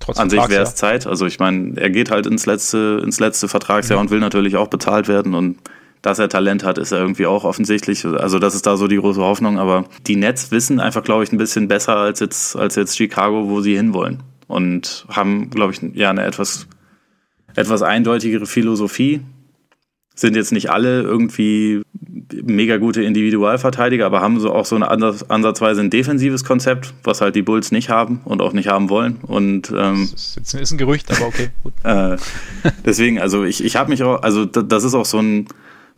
Trotzdem 0.01 0.25
an 0.25 0.31
sich 0.31 0.49
wäre 0.49 0.63
es. 0.65 0.75
Zeit. 0.75 1.07
Also 1.07 1.27
ich 1.27 1.39
meine, 1.39 1.81
er 1.81 1.91
geht 1.91 2.11
halt 2.11 2.27
ins 2.27 2.47
letzte, 2.47 3.01
ins 3.05 3.21
letzte 3.21 3.49
Vertragsjahr 3.49 3.99
mhm. 3.99 4.07
und 4.07 4.11
will 4.11 4.21
natürlich 4.21 4.57
auch 4.57 4.69
bezahlt 4.69 5.09
werden 5.09 5.35
und 5.35 5.59
dass 6.03 6.19
er 6.19 6.29
Talent 6.29 6.65
hat, 6.65 6.79
ist 6.79 6.93
er 6.93 7.01
irgendwie 7.01 7.27
auch 7.27 7.45
offensichtlich. 7.45 8.07
Also 8.07 8.39
das 8.39 8.55
ist 8.55 8.67
da 8.67 8.77
so 8.77 8.89
die 8.89 8.97
große 8.97 9.21
Hoffnung. 9.21 9.59
Aber 9.59 9.85
die 10.07 10.17
Nets 10.17 10.51
wissen 10.51 10.81
einfach, 10.81 11.05
glaube 11.05 11.25
ich, 11.25 11.33
ein 11.33 11.37
bisschen 11.37 11.69
besser 11.69 11.97
als 11.97 12.21
jetzt, 12.21 12.57
als 12.57 12.75
jetzt 12.77 12.97
Chicago, 12.97 13.51
wo 13.51 13.61
sie 13.61 13.77
hinwollen. 13.77 14.23
Und 14.47 15.07
haben, 15.11 15.51
glaube 15.51 15.75
ich, 15.75 15.83
ja 15.95 16.11
eine 16.11 16.25
etwas 16.25 16.67
etwas 17.55 17.83
eindeutigere 17.83 18.47
Philosophie. 18.47 19.21
Sind 20.15 20.37
jetzt 20.37 20.53
nicht 20.53 20.71
alle 20.71 21.03
irgendwie 21.03 21.83
mega 22.43 22.77
gute 22.77 23.03
Individualverteidiger, 23.03 24.07
aber 24.07 24.21
haben 24.21 24.41
so 24.41 24.53
auch 24.53 24.65
so 24.65 24.77
eine 24.77 24.91
ansatzweise 24.91 25.81
ein 25.81 25.91
defensives 25.91 26.45
Konzept, 26.45 26.95
was 27.05 27.21
halt 27.21 27.35
die 27.35 27.43
Bulls 27.43 27.73
nicht 27.73 27.89
haben 27.89 28.21
und 28.25 28.43
auch 28.43 28.53
nicht 28.53 28.69
haben 28.69 28.89
wollen. 28.89 29.17
Und 29.23 29.71
ähm, 29.71 30.09
das 30.13 30.37
ist, 30.37 30.55
ist 30.55 30.71
ein 30.73 30.79
Gerücht, 30.79 31.11
aber 31.11 31.27
okay. 31.27 31.49
Äh, 31.83 32.19
deswegen, 32.85 33.19
also 33.21 33.45
ich, 33.45 33.65
ich 33.65 33.77
habe 33.77 33.89
mich 33.89 34.03
auch, 34.03 34.23
also 34.23 34.45
das 34.45 34.85
ist 34.85 34.95
auch 34.95 35.07
so 35.07 35.19
ein 35.19 35.49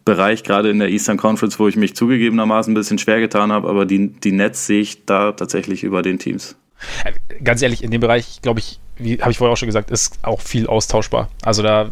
Bereich 0.04 0.44
gerade 0.44 0.70
in 0.70 0.78
der 0.78 0.90
Eastern 0.90 1.16
Conference, 1.16 1.58
wo 1.58 1.66
ich 1.66 1.76
mich 1.76 1.96
zugegebenermaßen 1.96 2.72
ein 2.72 2.74
bisschen 2.74 2.98
schwer 2.98 3.18
getan 3.18 3.50
habe, 3.50 3.68
aber 3.68 3.84
die, 3.84 4.08
die 4.08 4.30
Nets 4.30 4.66
sehe 4.66 4.80
ich 4.80 5.04
da 5.06 5.32
tatsächlich 5.32 5.82
über 5.82 6.02
den 6.02 6.18
Teams. 6.18 6.56
Äh, 7.04 7.12
ganz 7.42 7.62
ehrlich, 7.62 7.82
in 7.82 7.90
dem 7.90 8.00
Bereich, 8.00 8.40
glaube 8.42 8.60
ich, 8.60 8.80
wie 8.96 9.20
habe 9.20 9.30
ich 9.30 9.38
vorher 9.38 9.52
auch 9.52 9.56
schon 9.56 9.68
gesagt, 9.68 9.90
ist 9.90 10.18
auch 10.22 10.40
viel 10.40 10.66
austauschbar. 10.66 11.28
Also 11.42 11.62
da 11.62 11.90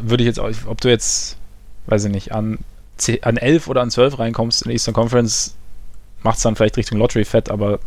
würde 0.00 0.22
ich 0.22 0.26
jetzt, 0.26 0.40
auch, 0.40 0.50
ob 0.66 0.80
du 0.80 0.88
jetzt, 0.88 1.38
weiß 1.86 2.04
ich 2.04 2.12
nicht, 2.12 2.32
an, 2.32 2.58
10, 2.58 2.73
an 3.22 3.36
11 3.36 3.68
oder 3.68 3.82
an 3.82 3.90
12 3.90 4.18
reinkommst 4.18 4.62
in 4.62 4.68
der 4.68 4.74
Eastern 4.74 4.94
Conference, 4.94 5.56
macht 6.22 6.36
es 6.36 6.42
dann 6.42 6.56
vielleicht 6.56 6.76
Richtung 6.76 6.98
Lottery 6.98 7.24
fett, 7.24 7.50
aber 7.50 7.80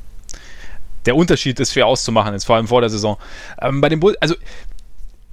der 1.06 1.16
Unterschied 1.16 1.60
ist 1.60 1.74
schwer 1.74 1.88
auszumachen, 1.88 2.34
jetzt 2.34 2.46
vor 2.46 2.56
allem 2.56 2.68
vor 2.68 2.82
der 2.82 2.90
Saison. 2.90 3.18
Ähm, 3.62 3.82
bei 3.82 3.90
den 3.90 4.00
Bulls, 4.00 4.18
also 4.22 4.36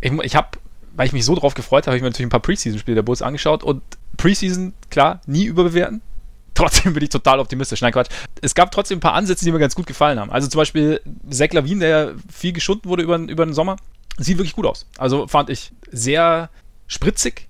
ich, 0.01 0.13
ich 0.23 0.37
habe, 0.37 0.49
weil 0.95 1.07
ich 1.07 1.13
mich 1.13 1.25
so 1.25 1.35
drauf 1.35 1.55
gefreut 1.55 1.87
habe, 1.87 1.93
habe 1.93 1.97
ich 1.97 2.03
mir 2.03 2.09
natürlich 2.09 2.27
ein 2.27 2.31
paar 2.31 2.41
Preseason-Spiele 2.41 2.95
der 2.95 3.03
Bulls 3.03 3.23
angeschaut 3.23 3.63
und 3.63 3.83
Preseason, 4.17 4.73
klar, 4.91 5.21
nie 5.27 5.45
überbewerten, 5.45 6.01
trotzdem 6.55 6.95
bin 6.95 7.03
ich 7.03 7.11
total 7.11 7.41
optimistisch. 7.41 7.81
Nein, 7.81 7.93
Quatsch. 7.93 8.11
Es 8.41 8.55
gab 8.55 8.71
trotzdem 8.71 8.99
ein 8.99 9.01
paar 9.01 9.15
Ansätze, 9.15 9.45
die 9.45 9.51
mir 9.51 9.59
ganz 9.59 9.75
gut 9.75 9.87
gefallen 9.87 10.21
haben. 10.21 10.31
Also 10.31 10.49
zum 10.49 10.61
Beispiel 10.61 11.01
Zach 11.29 11.53
Lavin, 11.53 11.81
der 11.81 12.15
viel 12.33 12.53
geschunden 12.53 12.89
wurde 12.89 13.03
über, 13.03 13.17
über 13.17 13.45
den 13.45 13.55
Sommer, 13.55 13.77
sieht 14.19 14.39
wirklich 14.39 14.55
gut 14.55 14.67
aus. 14.67 14.87
Also 14.97 15.27
fand 15.27 15.51
ich 15.51 15.73
sehr 15.91 16.51
spritzig, 16.87 17.49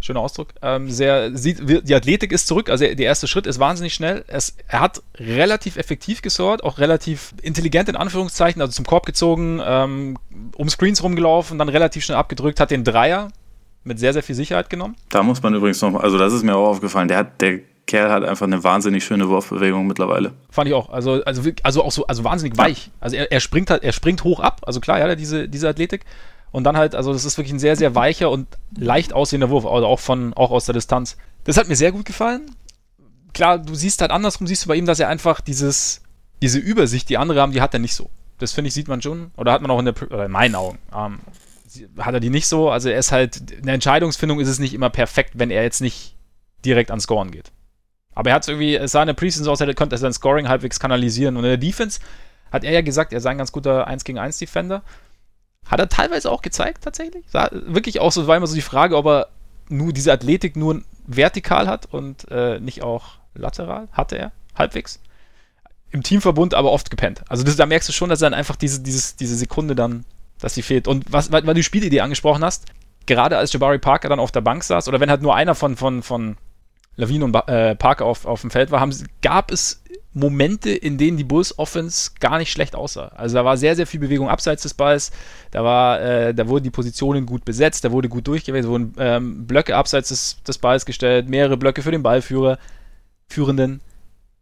schöner 0.00 0.20
Ausdruck. 0.20 0.48
Ähm, 0.62 0.90
sehr, 0.90 1.36
sieht, 1.36 1.58
die 1.88 1.94
Athletik 1.94 2.32
ist 2.32 2.46
zurück, 2.46 2.70
also 2.70 2.84
der 2.84 2.98
erste 2.98 3.26
Schritt 3.26 3.46
ist 3.46 3.58
wahnsinnig 3.58 3.94
schnell. 3.94 4.24
Es, 4.28 4.56
er 4.68 4.80
hat 4.80 5.02
relativ 5.16 5.76
effektiv 5.76 6.22
gesorgt, 6.22 6.62
auch 6.62 6.78
relativ 6.78 7.34
intelligent 7.42 7.88
in 7.88 7.96
Anführungszeichen, 7.96 8.60
also 8.62 8.72
zum 8.72 8.86
Korb 8.86 9.06
gezogen, 9.06 9.60
ähm, 9.64 10.16
um 10.56 10.68
Screens 10.68 11.02
rumgelaufen, 11.02 11.58
dann 11.58 11.68
relativ 11.68 12.04
schnell 12.04 12.18
abgedrückt, 12.18 12.60
hat 12.60 12.70
den 12.70 12.84
Dreier 12.84 13.28
mit 13.84 13.98
sehr, 13.98 14.12
sehr 14.12 14.22
viel 14.22 14.34
Sicherheit 14.34 14.70
genommen. 14.70 14.96
Da 15.08 15.22
muss 15.22 15.42
man 15.42 15.54
übrigens 15.54 15.80
noch, 15.82 15.94
also 15.94 16.18
das 16.18 16.32
ist 16.32 16.44
mir 16.44 16.54
auch 16.56 16.68
aufgefallen, 16.68 17.08
der 17.08 17.18
hat, 17.18 17.40
der 17.40 17.60
Kerl 17.86 18.10
hat 18.10 18.22
einfach 18.22 18.46
eine 18.46 18.62
wahnsinnig 18.62 19.02
schöne 19.02 19.28
Wurfbewegung 19.28 19.86
mittlerweile. 19.86 20.34
Fand 20.50 20.68
ich 20.68 20.74
auch. 20.74 20.90
Also, 20.90 21.24
also, 21.24 21.50
also 21.62 21.82
auch 21.82 21.90
so, 21.90 22.06
also 22.06 22.22
wahnsinnig 22.22 22.56
weich. 22.56 22.90
Also 23.00 23.16
er, 23.16 23.32
er 23.32 23.40
springt 23.40 23.70
halt, 23.70 23.82
er 23.82 23.92
springt 23.92 24.24
hoch 24.24 24.40
ab. 24.40 24.60
Also 24.66 24.78
klar, 24.78 24.98
ja, 24.98 25.14
diese, 25.16 25.48
diese 25.48 25.68
Athletik. 25.68 26.04
Und 26.50 26.64
dann 26.64 26.76
halt, 26.76 26.94
also 26.94 27.12
das 27.12 27.24
ist 27.24 27.36
wirklich 27.36 27.52
ein 27.52 27.58
sehr, 27.58 27.76
sehr 27.76 27.94
weicher 27.94 28.30
und 28.30 28.46
leicht 28.76 29.12
aussehender 29.12 29.50
Wurf, 29.50 29.66
also 29.66 29.86
auch 29.86 30.00
von, 30.00 30.32
auch 30.34 30.50
aus 30.50 30.64
der 30.64 30.72
Distanz. 30.72 31.16
Das 31.44 31.56
hat 31.56 31.68
mir 31.68 31.76
sehr 31.76 31.92
gut 31.92 32.04
gefallen. 32.04 32.50
Klar, 33.34 33.58
du 33.58 33.74
siehst 33.74 34.00
halt 34.00 34.10
andersrum, 34.10 34.46
siehst 34.46 34.64
du 34.64 34.68
bei 34.68 34.76
ihm, 34.76 34.86
dass 34.86 35.00
er 35.00 35.08
einfach 35.08 35.40
dieses, 35.40 36.02
diese 36.42 36.58
Übersicht, 36.58 37.08
die 37.08 37.18
andere 37.18 37.40
haben, 37.40 37.52
die 37.52 37.60
hat 37.60 37.74
er 37.74 37.80
nicht 37.80 37.94
so. 37.94 38.10
Das 38.38 38.52
finde 38.52 38.68
ich, 38.68 38.74
sieht 38.74 38.88
man 38.88 39.02
schon, 39.02 39.30
oder 39.36 39.52
hat 39.52 39.62
man 39.62 39.70
auch 39.70 39.78
in, 39.78 39.86
der, 39.86 39.94
oder 40.10 40.24
in 40.26 40.30
meinen 40.30 40.54
Augen, 40.54 40.78
ähm, 40.94 41.20
hat 41.98 42.14
er 42.14 42.20
die 42.20 42.30
nicht 42.30 42.46
so. 42.46 42.70
Also 42.70 42.88
er 42.88 42.98
ist 42.98 43.12
halt, 43.12 43.50
in 43.50 43.66
der 43.66 43.74
Entscheidungsfindung 43.74 44.40
ist 44.40 44.48
es 44.48 44.58
nicht 44.58 44.74
immer 44.74 44.90
perfekt, 44.90 45.32
wenn 45.34 45.50
er 45.50 45.62
jetzt 45.62 45.80
nicht 45.80 46.16
direkt 46.64 46.90
ans 46.90 47.04
Scoren 47.04 47.30
geht. 47.30 47.52
Aber 48.14 48.30
er 48.30 48.36
hat 48.36 48.48
irgendwie, 48.48 48.74
es 48.74 48.92
sah 48.92 49.02
in 49.02 49.06
der 49.06 49.14
Preseason 49.14 49.44
so 49.44 49.52
aus, 49.52 49.60
er 49.60 49.72
könnte 49.74 49.96
sein 49.96 50.12
Scoring 50.12 50.48
halbwegs 50.48 50.80
kanalisieren. 50.80 51.36
Und 51.36 51.44
in 51.44 51.50
der 51.50 51.56
Defense 51.56 52.00
hat 52.50 52.64
er 52.64 52.72
ja 52.72 52.80
gesagt, 52.80 53.12
er 53.12 53.20
sei 53.20 53.30
ein 53.30 53.38
ganz 53.38 53.52
guter 53.52 53.86
1 53.86 54.02
gegen 54.04 54.18
1 54.18 54.38
Defender. 54.38 54.82
Hat 55.66 55.80
er 55.80 55.88
teilweise 55.88 56.30
auch 56.30 56.42
gezeigt, 56.42 56.84
tatsächlich. 56.84 57.24
Wirklich 57.32 58.00
auch 58.00 58.12
so, 58.12 58.26
war 58.26 58.36
immer 58.36 58.46
so 58.46 58.54
die 58.54 58.62
Frage, 58.62 58.96
ob 58.96 59.06
er 59.06 59.28
nur 59.68 59.92
diese 59.92 60.12
Athletik 60.12 60.56
nur 60.56 60.82
vertikal 61.06 61.68
hat 61.68 61.86
und 61.86 62.30
äh, 62.30 62.58
nicht 62.60 62.82
auch 62.82 63.18
lateral. 63.34 63.88
Hatte 63.92 64.16
er, 64.16 64.32
halbwegs. 64.54 65.00
Im 65.90 66.02
Teamverbund 66.02 66.54
aber 66.54 66.72
oft 66.72 66.90
gepennt. 66.90 67.22
Also 67.28 67.44
das, 67.44 67.56
da 67.56 67.66
merkst 67.66 67.88
du 67.88 67.92
schon, 67.92 68.10
dass 68.10 68.18
dann 68.18 68.34
einfach 68.34 68.56
diese, 68.56 68.80
dieses, 68.80 69.16
diese 69.16 69.36
Sekunde 69.36 69.74
dann, 69.74 70.04
dass 70.40 70.54
sie 70.54 70.62
fehlt. 70.62 70.86
Und 70.88 71.10
was, 71.12 71.32
weil, 71.32 71.46
weil 71.46 71.54
du 71.54 71.60
die 71.60 71.64
Spielidee 71.64 72.00
angesprochen 72.00 72.44
hast, 72.44 72.66
gerade 73.06 73.38
als 73.38 73.52
Jabari 73.52 73.78
Parker 73.78 74.08
dann 74.08 74.20
auf 74.20 74.32
der 74.32 74.42
Bank 74.42 74.64
saß, 74.64 74.88
oder 74.88 75.00
wenn 75.00 75.10
halt 75.10 75.22
nur 75.22 75.34
einer 75.34 75.54
von, 75.54 75.76
von, 75.76 76.02
von 76.02 76.36
Lawine 76.96 77.24
und 77.24 77.34
äh, 77.34 77.74
Parker 77.74 78.04
auf, 78.04 78.26
auf 78.26 78.42
dem 78.42 78.50
Feld 78.50 78.70
war, 78.70 78.80
haben, 78.80 78.94
gab 79.22 79.50
es 79.50 79.82
Momente, 80.18 80.70
in 80.70 80.98
denen 80.98 81.16
die 81.16 81.24
Bulls 81.24 81.58
Offense 81.58 82.12
gar 82.20 82.38
nicht 82.38 82.52
schlecht 82.52 82.74
aussah. 82.74 83.08
Also 83.08 83.34
da 83.34 83.44
war 83.44 83.56
sehr, 83.56 83.76
sehr 83.76 83.86
viel 83.86 84.00
Bewegung 84.00 84.28
abseits 84.28 84.62
des 84.62 84.74
Balls. 84.74 85.10
Da 85.50 85.64
war, 85.64 86.00
äh, 86.00 86.34
da 86.34 86.48
wurden 86.48 86.64
die 86.64 86.70
Positionen 86.70 87.26
gut 87.26 87.44
besetzt, 87.44 87.84
da 87.84 87.92
wurde 87.92 88.08
gut 88.08 88.26
durchgewählt, 88.26 88.66
wurden 88.66 88.94
ähm, 88.98 89.46
Blöcke 89.46 89.76
abseits 89.76 90.08
des, 90.08 90.42
des 90.42 90.58
Balls 90.58 90.86
gestellt, 90.86 91.28
mehrere 91.28 91.56
Blöcke 91.56 91.82
für 91.82 91.90
den 91.90 92.02
Ballführer, 92.02 92.58
Führenden. 93.28 93.80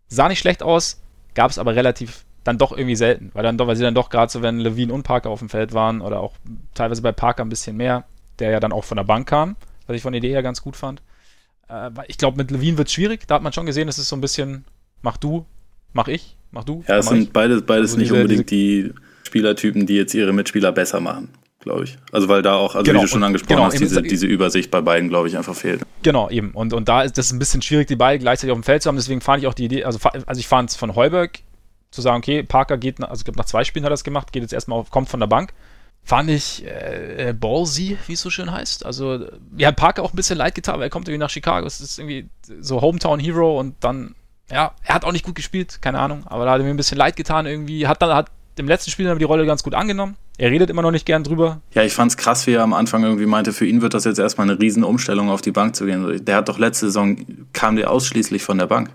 Sah 0.09 0.29
nicht 0.29 0.39
schlecht 0.39 0.63
aus, 0.63 1.01
gab 1.35 1.51
es 1.51 1.59
aber 1.59 1.75
relativ 1.75 2.25
dann 2.45 2.59
doch 2.59 2.73
irgendwie 2.73 2.97
selten, 2.97 3.31
weil 3.35 3.43
dann 3.43 3.59
doch, 3.59 3.67
weil 3.67 3.77
sie 3.77 3.83
dann 3.83 3.95
doch 3.95 4.09
gerade 4.09 4.31
so, 4.31 4.41
wenn 4.41 4.61
Levine 4.61 4.93
und 4.93 5.03
Parker 5.03 5.31
auf 5.31 5.41
dem 5.41 5.49
Feld 5.49 5.73
waren 5.73 6.01
oder 6.01 6.21
auch 6.21 6.35
teilweise 6.75 7.03
bei 7.03 7.13
Parker 7.13 7.45
ein 7.45 7.49
bisschen 7.49 7.77
mehr, 7.77 8.05
der 8.39 8.51
ja 8.51 8.61
dann 8.61 8.73
auch 8.73 8.85
von 8.85 8.97
der 8.97 9.05
Bank 9.05 9.29
kam, 9.29 9.57
was 9.87 9.97
ich 9.97 10.03
von 10.03 10.13
der 10.13 10.19
Idee 10.19 10.31
her 10.31 10.43
ganz 10.43 10.63
gut 10.63 10.77
fand. 10.77 11.03
Äh, 11.69 11.91
ich 12.09 12.19
glaube, 12.19 12.37
mit 12.37 12.51
Levine 12.51 12.79
wird 12.79 12.89
es 12.89 12.95
schwierig. 12.95 13.27
Da 13.27 13.37
hat 13.37 13.43
man 13.43 13.53
schon 13.53 13.67
gesehen, 13.67 13.89
es 13.89 13.99
ist 13.99 14.09
so 14.09 14.17
ein 14.17 14.21
bisschen, 14.21 14.65
mach 15.03 15.17
du, 15.17 15.45
mach 15.97 16.09
ich, 16.09 16.37
mach 16.53 16.65
du. 16.65 16.85
Ja, 16.87 16.99
es 16.99 17.07
sind 17.07 17.33
beides, 17.33 17.63
beides 17.63 17.93
also 17.93 17.99
nicht 17.99 18.11
diese, 18.11 18.23
unbedingt 18.23 18.51
diese, 18.51 18.89
die 18.89 18.95
Spielertypen, 19.27 19.87
die 19.87 19.97
jetzt 19.97 20.15
ihre 20.15 20.33
Mitspieler 20.33 20.71
besser 20.73 21.01
machen, 21.01 21.31
glaube 21.61 21.85
ich. 21.85 21.97
Also 22.13 22.29
weil 22.29 22.43
da 22.43 22.55
auch, 22.55 22.75
also 22.75 22.85
genau, 22.85 23.01
wie 23.01 23.05
du 23.05 23.09
schon 23.09 23.25
angesprochen 23.25 23.57
genau, 23.57 23.67
hast, 23.67 23.81
diese, 23.81 24.03
diese 24.03 24.27
Übersicht 24.27 24.71
bei 24.71 24.81
beiden, 24.81 25.09
glaube 25.09 25.29
ich, 25.29 25.37
einfach 25.37 25.55
fehlt. 25.55 25.83
Genau, 26.03 26.31
eben. 26.31 26.53
Und, 26.53 26.73
und 26.73 26.89
da 26.89 27.03
ist 27.03 27.19
das 27.19 27.33
ein 27.33 27.39
bisschen 27.39 27.63
schwierig, 27.63 27.89
die 27.89 27.97
beiden 27.97 28.21
gleichzeitig 28.21 28.53
auf 28.53 28.59
dem 28.59 28.63
Feld 28.63 28.83
zu 28.83 28.89
haben. 28.89 28.97
Deswegen 28.97 29.21
fand 29.21 29.43
ich 29.43 29.49
auch 29.49 29.55
die 29.55 29.65
Idee, 29.65 29.85
also, 29.85 29.99
also 30.27 30.39
ich 30.39 30.47
fand 30.47 30.71
es 30.71 30.77
von 30.77 30.95
Heuberg 30.95 31.41
zu 31.91 32.03
sagen, 32.03 32.19
okay, 32.19 32.43
Parker 32.43 32.77
geht, 32.77 33.03
also 33.03 33.25
nach 33.35 33.47
zwei 33.47 33.65
Spielen 33.65 33.85
hat 33.85 33.91
er 33.91 33.95
das 33.95 34.05
gemacht, 34.05 34.33
geht 34.33 34.43
jetzt 34.43 34.53
erstmal 34.53 34.79
auf, 34.79 34.91
kommt 34.91 35.09
von 35.09 35.21
der 35.21 35.27
Bank 35.27 35.53
fand 36.07 36.31
ich 36.31 36.65
äh, 36.65 37.35
ballsy, 37.39 37.99
wie 38.07 38.13
es 38.13 38.21
so 38.21 38.31
schön 38.31 38.51
heißt. 38.53 38.87
Also, 38.87 39.27
hat 39.61 39.77
Parker 39.77 40.05
auch 40.05 40.13
ein 40.13 40.17
bisschen 40.17 40.39
leid 40.39 40.55
getan, 40.55 40.77
weil 40.77 40.85
er 40.85 40.91
kommt 40.91 41.09
irgendwie 41.09 41.19
nach 41.19 41.31
Chicago. 41.31 41.67
Es 41.67 41.81
ist 41.81 41.99
irgendwie 41.99 42.29
so 42.61 42.81
Hometown 42.81 43.19
Hero 43.19 43.59
und 43.59 43.75
dann, 43.81 44.15
ja, 44.51 44.73
er 44.85 44.95
hat 44.95 45.05
auch 45.05 45.13
nicht 45.13 45.25
gut 45.25 45.35
gespielt, 45.35 45.79
keine 45.83 45.99
Ahnung, 45.99 46.25
aber 46.27 46.45
da 46.45 46.53
hat 46.53 46.61
er 46.61 46.65
mir 46.65 46.71
ein 46.71 46.77
bisschen 46.77 46.99
leid 46.99 47.17
getan 47.17 47.47
irgendwie. 47.47 47.87
Hat 47.87 48.01
dann, 48.03 48.15
hat 48.15 48.31
im 48.59 48.69
letzten 48.69 48.91
Spiel 48.91 49.07
dann 49.07 49.19
die 49.19 49.25
Rolle 49.25 49.45
ganz 49.47 49.63
gut 49.63 49.75
angenommen. 49.75 50.17
Er 50.39 50.51
redet 50.51 50.71
immer 50.71 50.83
noch 50.83 50.91
nicht 50.91 51.07
gern 51.07 51.25
drüber. 51.25 51.61
Ja, 51.73 51.83
ich 51.83 51.95
fand's 51.95 52.17
krass, 52.17 52.47
wie 52.47 52.53
er 52.53 52.63
am 52.63 52.75
Anfang 52.75 53.03
irgendwie 53.03 53.27
meinte, 53.27 53.53
für 53.53 53.67
ihn 53.67 53.83
wird 53.83 53.95
das 53.95 54.05
jetzt 54.05 54.19
erstmal 54.19 54.49
eine 54.49 54.61
Riesenumstellung 54.61 55.31
auf 55.31 55.41
die 55.41 55.51
Bank 55.51 55.77
zu 55.77 55.87
gehen. 55.87 56.25
Der 56.25 56.37
hat 56.37 56.49
doch 56.49 56.59
letzte 56.59 56.87
Saison, 56.87 57.17
kam 57.53 57.77
der 57.77 57.91
ausschließlich 57.91 58.43
von 58.43 58.59
der 58.59 58.67
Bank. 58.67 58.91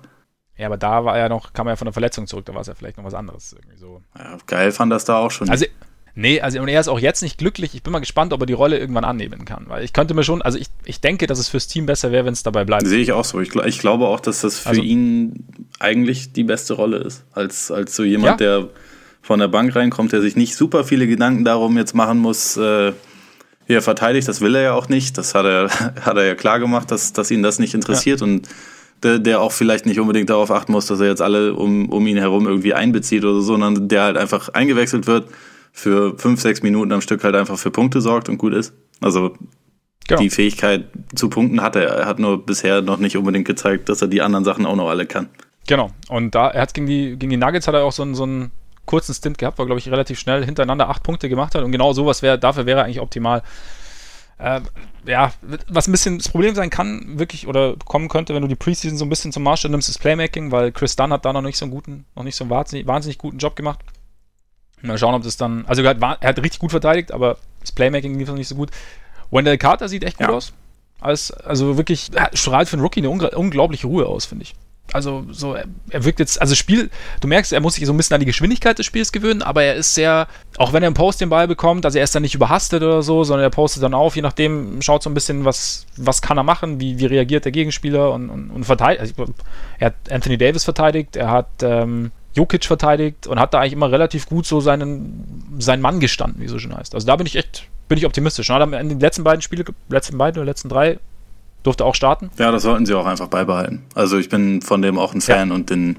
Ja, 0.58 0.68
aber 0.68 0.78
da 0.78 1.04
war 1.06 1.18
er 1.18 1.30
noch, 1.30 1.54
kam 1.54 1.68
er 1.68 1.78
von 1.78 1.86
der 1.86 1.94
Verletzung 1.94 2.28
zurück, 2.28 2.46
da 2.46 2.54
war 2.54 2.62
es 2.62 2.68
ja 2.68 2.76
vielleicht 2.76 2.98
noch 2.98 3.04
was 3.04 3.16
anderes. 3.16 3.54
Irgendwie 3.54 3.78
so. 3.78 4.02
Ja, 4.18 4.38
geil 4.46 4.72
fand 4.72 4.92
das 4.92 5.06
da 5.06 5.18
auch 5.18 5.32
schon. 5.32 5.50
Also, 5.50 5.66
Nee, 6.22 6.40
also 6.40 6.62
und 6.62 6.68
er 6.68 6.80
ist 6.80 6.88
auch 6.88 7.00
jetzt 7.00 7.24
nicht 7.24 7.40
glücklich. 7.40 7.74
Ich 7.74 7.82
bin 7.82 7.92
mal 7.92 8.00
gespannt, 8.00 8.32
ob 8.32 8.42
er 8.42 8.46
die 8.46 8.54
Rolle 8.54 8.78
irgendwann 8.78 9.06
annehmen 9.06 9.44
kann. 9.44 9.66
Weil 9.68 9.84
ich 9.84 9.92
könnte 9.92 10.14
mir 10.14 10.24
schon, 10.24 10.44
also 10.44 10.60
ich, 10.60 10.68
ich 10.86 11.02
denke, 11.02 11.26
dass 11.26 11.40
es 11.40 11.48
fürs 11.48 11.68
Team 11.68 11.88
besser 11.88 12.12
wäre, 12.12 12.26
wenn 12.26 12.34
es 12.34 12.44
dabei 12.44 12.64
bleibt. 12.64 12.86
Sehe 12.86 13.00
ich 13.00 13.12
auch 13.12 13.26
so. 13.26 13.40
Ich, 13.40 13.56
ich, 13.56 13.80
glaube 13.80 14.06
auch, 14.06 14.20
dass 14.20 14.42
das 14.42 14.60
für 14.60 14.70
also, 14.70 14.82
ihn 14.84 15.48
eigentlich 15.80 16.32
die 16.32 16.44
beste 16.44 16.76
Rolle 16.76 16.98
ist. 16.98 17.24
Als, 17.34 17.72
als 17.72 17.96
so 17.96 18.04
jemand, 18.04 18.40
ja. 18.40 18.60
der 18.60 18.70
von 19.24 19.40
der 19.40 19.48
Bank 19.48 19.76
reinkommt, 19.76 20.12
der 20.12 20.22
sich 20.22 20.36
nicht 20.36 20.56
super 20.56 20.84
viele 20.84 21.08
Gedanken 21.08 21.44
darum 21.44 21.76
jetzt 21.76 21.96
machen 21.96 22.20
muss, 22.20 22.56
äh, 22.56 22.94
wie 23.66 23.74
er 23.74 23.82
verteidigt. 23.82 24.28
Das 24.28 24.42
will 24.42 24.54
er 24.54 24.62
ja 24.62 24.74
auch 24.74 24.90
nicht. 24.90 25.18
Das 25.18 25.34
hat 25.34 25.46
er, 25.46 25.70
hat 26.02 26.18
er 26.18 26.26
ja 26.26 26.36
klar 26.36 26.60
gemacht, 26.60 26.92
dass, 26.92 27.14
dass 27.14 27.32
ihn 27.32 27.42
das 27.42 27.58
nicht 27.58 27.74
interessiert 27.74 28.22
ja. 28.22 28.28
und 28.28 28.48
der, 29.02 29.18
der 29.18 29.42
auch 29.42 29.52
vielleicht 29.52 29.88
nicht 29.88 30.00
unbedingt 30.00 30.30
darauf 30.30 30.52
achten 30.52 30.72
muss, 30.72 30.86
dass 30.86 31.00
er 31.00 31.08
jetzt 31.08 31.24
alle 31.24 31.56
um, 31.56 31.90
um 31.90 32.06
ihn 32.06 32.18
herum 32.18 32.46
irgendwie 32.46 32.76
einbezieht 32.76 33.24
oder 33.24 33.34
so, 33.34 33.42
sondern 33.42 33.88
der 33.88 34.04
halt 34.04 34.18
einfach 34.18 34.50
eingewechselt 34.50 35.08
wird 35.08 35.26
für 35.72 36.18
fünf, 36.18 36.42
sechs 36.42 36.62
Minuten 36.62 36.92
am 36.92 37.02
Stück 37.02 37.24
halt 37.24 37.36
einfach 37.36 37.58
für 37.58 37.72
Punkte 37.72 38.02
sorgt 38.02 38.30
und 38.30 38.38
gut 38.38 38.54
ist. 38.54 38.74
Also 39.00 39.34
genau. 40.08 40.22
die 40.22 40.30
Fähigkeit 40.30 40.86
zu 41.16 41.30
punkten 41.30 41.62
hat 41.62 41.76
er. 41.76 41.84
Er 41.90 42.06
hat 42.06 42.20
nur 42.20 42.46
bisher 42.46 42.82
noch 42.82 42.98
nicht 42.98 43.18
unbedingt 43.18 43.48
gezeigt, 43.48 43.90
dass 43.90 44.02
er 44.02 44.08
die 44.08 44.22
anderen 44.22 44.46
Sachen 44.46 44.66
auch 44.66 44.76
noch 44.76 44.90
alle 44.90 45.06
kann. 45.06 45.30
Genau. 45.68 45.90
Und 46.10 46.36
da, 46.36 46.50
er 46.50 46.62
hat 46.62 46.74
gegen 46.74 46.88
die, 46.88 47.18
gegen 47.18 47.30
die 47.30 47.38
Nuggets 47.38 47.68
hat 47.68 47.76
er 47.76 47.84
auch 47.84 47.92
so 47.92 48.04
einen, 48.04 48.16
so 48.16 48.24
einen 48.24 48.52
kurzen 48.86 49.14
Stint 49.14 49.38
gehabt, 49.38 49.58
war, 49.58 49.66
glaube 49.66 49.80
ich, 49.80 49.90
relativ 49.90 50.20
schnell 50.20 50.44
hintereinander 50.44 50.90
acht 50.90 51.04
Punkte 51.04 51.30
gemacht 51.30 51.56
hat. 51.56 51.64
Und 51.64 51.72
genau 51.72 51.94
sowas 51.94 52.22
wäre, 52.22 52.38
dafür 52.38 52.66
wäre 52.66 52.80
er 52.80 52.86
eigentlich 52.86 53.00
optimal. 53.00 53.44
Äh, 54.38 54.62
ja, 55.06 55.32
was 55.70 55.88
ein 55.88 55.92
bisschen 55.92 56.18
das 56.18 56.30
Problem 56.30 56.56
sein 56.56 56.72
kann, 56.72 57.20
wirklich, 57.20 57.48
oder 57.48 57.76
kommen 57.86 58.10
könnte, 58.10 58.34
wenn 58.34 58.42
du 58.42 58.48
die 58.48 58.56
Preseason 58.56 58.98
so 58.98 59.06
ein 59.06 59.10
bisschen 59.10 59.32
zum 59.32 59.44
Maßstab 59.44 59.72
nimmst, 59.72 59.88
ist 59.88 60.00
Playmaking, 60.00 60.52
weil 60.52 60.72
Chris 60.72 60.96
Dunn 60.96 61.14
hat 61.14 61.26
da 61.26 61.34
noch 61.34 61.42
nicht 61.42 61.58
so 61.58 61.66
einen 61.66 61.72
guten, 61.72 62.06
noch 62.16 62.24
nicht 62.24 62.36
so 62.36 62.44
einen 62.44 62.52
wahnsinnig, 62.52 62.88
wahnsinnig 62.88 63.18
guten 63.18 63.38
Job 63.38 63.56
gemacht. 63.56 63.80
Mal 64.82 64.98
schauen, 64.98 65.14
ob 65.14 65.24
das 65.24 65.38
dann. 65.38 65.66
Also, 65.68 65.84
er 65.84 65.90
hat, 65.90 66.02
er 66.02 66.30
hat 66.30 66.38
richtig 66.40 66.60
gut 66.60 66.72
verteidigt, 66.72 67.12
aber 67.12 67.38
das 67.60 67.72
Playmaking 67.72 68.18
lief 68.18 68.28
noch 68.28 68.36
nicht 68.36 68.48
so 68.48 68.56
gut. 68.56 68.72
Wendell 69.30 69.58
Carter 69.58 69.88
sieht 69.88 70.04
echt 70.04 70.18
gut 70.18 70.28
ja. 70.28 70.34
aus. 70.34 70.54
Als, 71.00 71.32
also 71.32 71.78
wirklich, 71.78 72.12
er 72.14 72.30
strahlt 72.34 72.70
für 72.70 72.76
einen 72.76 72.84
Rookie 72.84 73.00
eine 73.00 73.10
unglaubliche 73.10 73.88
Ruhe 73.88 74.06
aus, 74.06 74.26
finde 74.26 74.44
ich. 74.44 74.56
Also, 74.94 75.26
so, 75.32 75.54
er, 75.54 75.66
er, 75.90 76.04
wirkt 76.04 76.20
jetzt, 76.20 76.42
also 76.42 76.54
Spiel, 76.54 76.90
du 77.22 77.28
merkst, 77.28 77.54
er 77.54 77.62
muss 77.62 77.76
sich 77.76 77.86
so 77.86 77.94
ein 77.94 77.98
bisschen 77.98 78.14
an 78.16 78.20
die 78.20 78.26
Geschwindigkeit 78.26 78.78
des 78.78 78.86
Spiels 78.86 79.14
gewöhnen, 79.14 79.42
aber 79.42 79.64
er 79.64 79.76
ist 79.76 79.96
sehr, 79.96 80.28
auch 80.58 80.74
wenn 80.74 80.84
er 80.84 80.88
im 80.88 80.94
Post 80.94 81.22
den 81.22 81.30
Ball 81.30 81.48
bekommt, 81.48 81.86
also 81.86 81.98
er 81.98 82.04
ist 82.04 82.14
dann 82.14 82.24
nicht 82.24 82.36
überhastet 82.36 82.84
oder 82.84 83.02
so, 83.02 83.24
sondern 83.24 83.46
er 83.46 83.52
postet 83.52 83.84
dann 83.84 83.94
auf, 83.94 84.18
je 84.18 84.22
nachdem, 84.22 84.82
schaut 84.82 85.02
so 85.02 85.10
ein 85.10 85.14
bisschen, 85.14 85.46
was, 85.46 85.86
was 85.96 86.22
kann 86.22 86.38
er 86.38 86.44
machen, 86.44 86.82
wie, 86.82 87.00
wie 87.00 87.06
reagiert 87.06 87.46
der 87.46 87.54
Gegenspieler 87.54 88.12
und, 88.12 88.30
und, 88.30 88.50
und 88.52 88.66
verteidigt. 88.66 89.18
Also, 89.18 89.34
er 89.80 89.88
hat 89.88 89.96
Anthony 90.12 90.38
Davis 90.38 90.66
verteidigt, 90.66 91.16
er 91.16 91.32
hat, 91.32 91.50
ähm, 91.62 92.12
Jokic 92.36 92.66
verteidigt 92.66 93.28
und 93.28 93.40
hat 93.40 93.54
da 93.54 93.60
eigentlich 93.60 93.74
immer 93.74 93.92
relativ 93.92 94.28
gut 94.28 94.46
so 94.46 94.62
seinen, 94.62 95.58
seinen 95.60 95.82
Mann 95.82 96.00
gestanden, 96.00 96.42
wie 96.42 96.46
es 96.46 96.52
so 96.52 96.60
schön 96.60 96.76
heißt. 96.76 96.96
Also 96.96 97.06
da 97.06 97.16
bin 97.16 97.28
ich 97.28 97.36
echt, 97.36 97.68
bin 97.88 97.98
ich 97.98 98.06
optimistisch. 98.06 98.50
Und 98.50 98.56
hat 98.56 98.82
in 98.82 98.90
den 98.90 99.00
letzten 99.00 99.24
beiden 99.24 99.42
Spiele, 99.42 99.66
letzten 99.90 100.18
beiden 100.18 100.40
oder 100.40 100.46
letzten 100.46 100.70
drei, 100.70 101.00
durfte 101.64 101.86
auch 101.86 101.96
starten. 101.96 102.32
Ja, 102.38 102.52
das 102.52 102.64
sollten 102.64 102.86
sie 102.86 102.94
auch 102.94 103.06
einfach 103.06 103.28
beibehalten. 103.28 103.84
Also 103.96 104.18
ich 104.18 104.30
bin 104.30 104.62
von 104.62 104.82
dem 104.82 104.98
auch 104.98 105.14
ein 105.14 105.22
Fan 105.22 105.50
ja. 105.50 105.56
und 105.56 105.70
den 105.70 105.98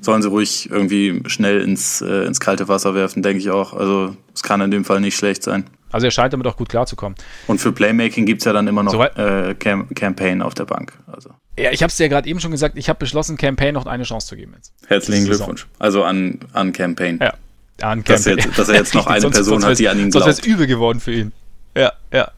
sollen 0.00 0.22
sie 0.22 0.28
ruhig 0.28 0.70
irgendwie 0.70 1.22
schnell 1.26 1.60
ins, 1.60 2.00
äh, 2.00 2.24
ins 2.24 2.40
kalte 2.40 2.68
Wasser 2.68 2.94
werfen, 2.94 3.22
denke 3.22 3.38
ich 3.38 3.50
auch. 3.50 3.72
Also 3.72 4.16
es 4.34 4.42
kann 4.42 4.60
in 4.60 4.70
dem 4.70 4.84
Fall 4.84 5.00
nicht 5.00 5.16
schlecht 5.16 5.42
sein. 5.42 5.64
Also 5.92 6.06
er 6.06 6.10
scheint 6.10 6.32
damit 6.32 6.46
auch 6.46 6.56
gut 6.56 6.68
klarzukommen. 6.68 7.16
Und 7.46 7.60
für 7.60 7.72
Playmaking 7.72 8.26
gibt 8.26 8.40
es 8.40 8.44
ja 8.44 8.52
dann 8.52 8.66
immer 8.66 8.82
noch 8.82 8.92
so, 8.92 9.02
äh, 9.02 9.54
Cam 9.54 9.88
Campaign 9.94 10.42
auf 10.42 10.54
der 10.54 10.64
Bank. 10.64 10.92
Also. 11.06 11.30
Ja, 11.58 11.70
ich 11.70 11.82
habe 11.82 11.90
es 11.90 11.96
dir 11.96 12.04
ja 12.04 12.08
gerade 12.08 12.28
eben 12.28 12.40
schon 12.40 12.50
gesagt, 12.50 12.76
ich 12.76 12.88
habe 12.88 12.98
beschlossen, 12.98 13.36
Campaign 13.36 13.74
noch 13.74 13.86
eine 13.86 14.02
Chance 14.02 14.26
zu 14.26 14.36
geben 14.36 14.52
jetzt. 14.56 14.72
Herzlichen 14.88 15.26
Glückwunsch. 15.26 15.66
Also 15.78 16.04
an, 16.04 16.40
an 16.52 16.72
Campaign. 16.72 17.18
Ja, 17.22 17.34
an 17.80 18.04
Campaign. 18.04 18.04
Dass 18.04 18.26
er, 18.26 18.36
jetzt, 18.36 18.58
dass 18.58 18.68
er 18.68 18.74
jetzt 18.74 18.94
noch 18.94 19.06
eine 19.06 19.20
sonst, 19.20 19.36
Person 19.36 19.60
sonst 19.60 19.72
hat, 19.72 19.78
die 19.78 19.88
an 19.88 19.98
ihn 19.98 20.10
glaubt. 20.10 20.24
Sonst 20.24 20.38
wäre 20.38 20.48
es 20.48 20.54
übel 20.54 20.66
geworden 20.66 21.00
für 21.00 21.12
ihn. 21.12 21.32
Ja, 21.76 21.92
ja. 22.12 22.30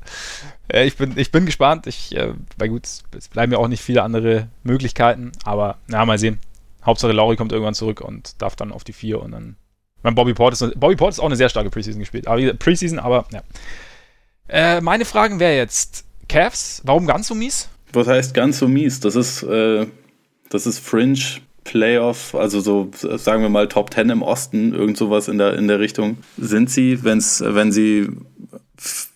ja 0.72 0.82
ich, 0.82 0.96
bin, 0.96 1.14
ich 1.16 1.32
bin 1.32 1.46
gespannt. 1.46 1.86
Ich, 1.86 2.14
äh, 2.14 2.34
weil 2.58 2.68
gut, 2.68 2.84
es 2.84 3.28
bleiben 3.28 3.52
ja 3.52 3.58
auch 3.58 3.68
nicht 3.68 3.82
viele 3.82 4.02
andere 4.02 4.48
Möglichkeiten, 4.62 5.32
aber 5.44 5.78
na, 5.86 6.04
mal 6.04 6.18
sehen. 6.18 6.38
Hauptsache 6.84 7.12
Lauri 7.12 7.36
kommt 7.36 7.52
irgendwann 7.52 7.74
zurück 7.74 8.00
und 8.00 8.40
darf 8.40 8.56
dann 8.56 8.72
auf 8.72 8.84
die 8.84 8.92
vier 8.92 9.20
und 9.20 9.32
dann. 9.32 9.56
Mein 10.02 10.14
Bobby 10.14 10.34
Portis, 10.34 10.64
Bobby 10.76 10.96
Portis 10.96 11.16
ist 11.16 11.20
auch 11.20 11.26
eine 11.26 11.36
sehr 11.36 11.48
starke 11.48 11.70
Preseason 11.70 12.00
gespielt. 12.00 12.26
Aber 12.28 12.54
Preseason, 12.54 12.98
aber 12.98 13.26
ja. 13.32 13.42
Äh, 14.48 14.80
meine 14.80 15.04
Fragen 15.04 15.40
wäre 15.40 15.56
jetzt, 15.56 16.04
Cavs, 16.28 16.80
warum 16.84 17.06
ganz 17.06 17.26
so 17.26 17.34
mies? 17.34 17.68
Was 17.92 18.06
heißt 18.06 18.34
ganz 18.34 18.58
so 18.58 18.68
mies? 18.68 19.00
Das 19.00 19.16
ist, 19.16 19.42
äh, 19.42 19.86
das 20.50 20.66
ist 20.66 20.78
Fringe 20.78 21.18
Playoff, 21.64 22.34
also 22.34 22.60
so 22.60 22.90
sagen 23.18 23.42
wir 23.42 23.50
mal 23.50 23.68
Top 23.68 23.92
10 23.92 24.08
im 24.08 24.22
Osten, 24.22 24.72
irgend 24.72 24.96
sowas 24.96 25.28
in 25.28 25.36
der, 25.36 25.54
in 25.54 25.68
der 25.68 25.80
Richtung. 25.80 26.16
Sind 26.38 26.70
sie, 26.70 27.04
wenn's, 27.04 27.42
wenn 27.44 27.72
sie 27.72 28.08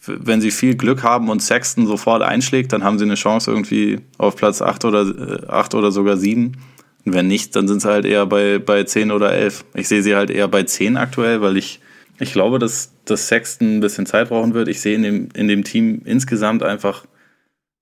wenn 0.07 0.41
sie 0.41 0.51
viel 0.51 0.75
Glück 0.75 1.03
haben 1.03 1.29
und 1.29 1.41
Sexton 1.41 1.87
sofort 1.87 2.23
einschlägt, 2.23 2.73
dann 2.73 2.83
haben 2.83 2.99
sie 2.99 3.05
eine 3.05 3.15
Chance 3.15 3.51
irgendwie 3.51 4.01
auf 4.19 4.37
Platz 4.37 4.61
8 4.61 4.85
oder, 4.85 5.49
8 5.49 5.75
oder 5.75 5.93
sogar 5.93 6.17
7. 6.17 6.57
Und 7.05 7.15
wenn 7.15 7.27
nicht, 7.27 7.57
dann 7.57 7.67
sind 7.69 7.83
sie 7.83 7.89
halt 7.89 8.05
eher 8.05 8.27
bei, 8.27 8.59
bei 8.59 8.85
10 8.85 9.11
oder 9.11 9.33
11. 9.33 9.65
Ich 9.75 9.89
sehe 9.89 10.03
sie 10.03 10.15
halt 10.15 10.31
eher 10.31 10.49
bei 10.49 10.63
10 10.63 10.97
aktuell, 10.97 11.41
weil 11.41 11.57
ich, 11.57 11.81
ich 12.19 12.33
glaube, 12.33 12.59
dass, 12.59 12.93
dass 13.05 13.29
Sexton 13.29 13.79
ein 13.79 13.81
bisschen 13.81 14.07
Zeit 14.07 14.29
brauchen 14.29 14.55
wird. 14.55 14.69
Ich 14.69 14.81
sehe 14.81 14.95
in 14.95 15.03
dem, 15.03 15.29
in 15.35 15.49
dem 15.49 15.65
Team 15.65 16.03
insgesamt 16.05 16.63
einfach 16.63 17.05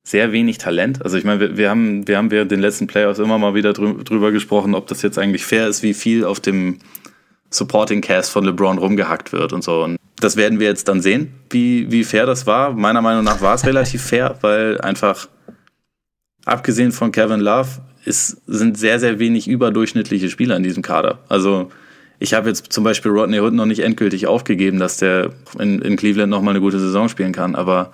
sehr 0.03 0.33
wenig 0.33 0.59
Talent. 0.59 1.05
Also 1.05 1.19
ich 1.19 1.25
meine, 1.25 1.41
wir, 1.41 1.57
wir, 1.57 1.71
haben, 1.71 2.09
wir 2.09 2.17
haben 2.17 2.31
während 2.31 2.51
den 2.51 2.61
letzten 2.61 2.87
Playoffs 2.87 3.19
immer 3.19 3.39
mal 3.39 3.55
wieder 3.55 3.73
drüber 3.73 4.33
gesprochen, 4.33 4.75
ob 4.75 4.87
das 4.87 5.03
jetzt 5.03 5.19
eigentlich 5.19 5.45
fair 5.45 5.69
ist, 5.69 5.83
wie 5.83 5.95
viel 5.95 6.25
auf 6.25 6.41
dem 6.41 6.79
Supporting 7.51 8.01
Cast 8.01 8.31
von 8.31 8.45
LeBron 8.45 8.79
rumgehackt 8.79 9.33
wird 9.33 9.53
und 9.53 9.63
so. 9.63 9.85
Und 9.85 9.97
das 10.21 10.37
werden 10.37 10.61
wir 10.61 10.69
jetzt 10.69 10.89
dann 10.89 11.03
sehen, 11.03 11.35
wie, 11.51 11.91
wie 11.91 12.05
fair 12.05 12.27
das 12.27 12.47
war. 12.47 12.73
Meiner 12.73 13.03
Meinung 13.03 13.25
nach 13.25 13.41
war 13.41 13.55
es 13.55 13.67
relativ 13.67 14.03
fair, 14.03 14.37
weil 14.41 14.81
einfach, 14.81 15.29
abgesehen 16.45 16.93
von 16.93 17.13
Kevin 17.13 17.41
Love, 17.41 17.69
ist, 18.05 18.39
sind 18.47 18.79
sehr, 18.79 18.99
sehr 18.99 19.19
wenig 19.19 19.49
überdurchschnittliche 19.49 20.31
Spieler 20.31 20.57
in 20.57 20.63
diesem 20.63 20.83
Kader. 20.83 21.21
Also 21.29 21.71
ich 22.19 22.35
habe 22.35 22.49
jetzt 22.49 22.73
zum 22.73 22.85
Beispiel 22.85 23.11
Rodney 23.11 23.41
Hood 23.41 23.55
noch 23.55 23.67
nicht 23.67 23.81
endgültig 23.81 24.27
aufgegeben, 24.27 24.79
dass 24.79 24.99
der 24.99 25.31
in, 25.59 25.81
in 25.81 25.97
Cleveland 25.97 26.31
nochmal 26.31 26.53
eine 26.53 26.61
gute 26.61 26.79
Saison 26.79 27.09
spielen 27.09 27.33
kann, 27.33 27.55
aber 27.55 27.93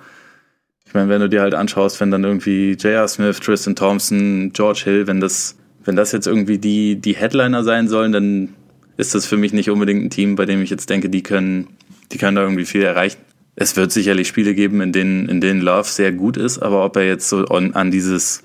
ich 0.87 0.93
meine, 0.93 1.09
wenn 1.09 1.19
du 1.19 1.27
dir 1.27 1.41
halt 1.41 1.53
anschaust, 1.53 1.99
wenn 1.99 2.11
dann 2.11 2.23
irgendwie 2.23 2.71
J.R. 2.71 3.07
Smith, 3.07 3.39
Tristan 3.41 3.75
Thompson, 3.75 4.51
George 4.53 4.81
Hill, 4.85 5.07
wenn 5.07 5.19
das, 5.19 5.57
wenn 5.83 5.97
das 5.97 6.13
jetzt 6.13 6.27
irgendwie 6.27 6.57
die, 6.57 6.95
die 6.95 7.15
Headliner 7.15 7.63
sein 7.63 7.89
sollen, 7.89 8.13
dann 8.13 8.53
ist 8.95 9.13
das 9.13 9.25
für 9.25 9.37
mich 9.37 9.51
nicht 9.51 9.69
unbedingt 9.69 10.03
ein 10.03 10.09
Team, 10.09 10.35
bei 10.35 10.45
dem 10.45 10.61
ich 10.61 10.69
jetzt 10.69 10.89
denke, 10.89 11.09
die 11.09 11.23
können, 11.23 11.67
die 12.11 12.17
können 12.17 12.35
da 12.35 12.41
irgendwie 12.41 12.65
viel 12.65 12.83
erreichen. 12.83 13.19
Es 13.55 13.75
wird 13.75 13.91
sicherlich 13.91 14.27
Spiele 14.27 14.55
geben, 14.55 14.81
in 14.81 14.91
denen, 14.93 15.27
in 15.27 15.41
denen 15.41 15.61
Love 15.61 15.89
sehr 15.89 16.13
gut 16.13 16.37
ist, 16.37 16.59
aber 16.59 16.85
ob 16.85 16.95
er 16.95 17.05
jetzt 17.05 17.27
so 17.27 17.45
an, 17.45 17.73
an 17.73 17.91
dieses, 17.91 18.43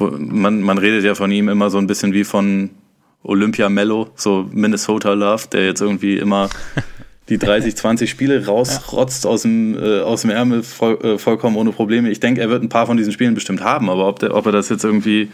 man, 0.00 0.60
man 0.62 0.78
redet 0.78 1.04
ja 1.04 1.14
von 1.14 1.30
ihm 1.30 1.48
immer 1.48 1.70
so 1.70 1.78
ein 1.78 1.86
bisschen 1.86 2.12
wie 2.12 2.24
von 2.24 2.70
Olympia 3.22 3.68
Mello, 3.68 4.10
so 4.16 4.48
Minnesota 4.52 5.12
Love, 5.14 5.44
der 5.50 5.64
jetzt 5.64 5.80
irgendwie 5.80 6.18
immer 6.18 6.50
die 7.28 7.38
30, 7.38 7.74
20 7.76 8.10
Spiele 8.10 8.44
rausrotzt 8.44 9.26
aus 9.26 9.42
dem, 9.42 9.76
äh, 9.76 10.00
aus 10.00 10.22
dem 10.22 10.30
Ärmel 10.30 10.62
voll, 10.62 10.98
äh, 11.02 11.18
vollkommen 11.18 11.56
ohne 11.56 11.72
Probleme. 11.72 12.10
Ich 12.10 12.20
denke, 12.20 12.40
er 12.40 12.50
wird 12.50 12.62
ein 12.62 12.68
paar 12.68 12.86
von 12.86 12.96
diesen 12.96 13.12
Spielen 13.12 13.34
bestimmt 13.34 13.62
haben, 13.62 13.88
aber 13.88 14.06
ob, 14.06 14.18
der, 14.18 14.34
ob 14.34 14.46
er 14.46 14.52
das 14.52 14.68
jetzt 14.68 14.84
irgendwie 14.84 15.30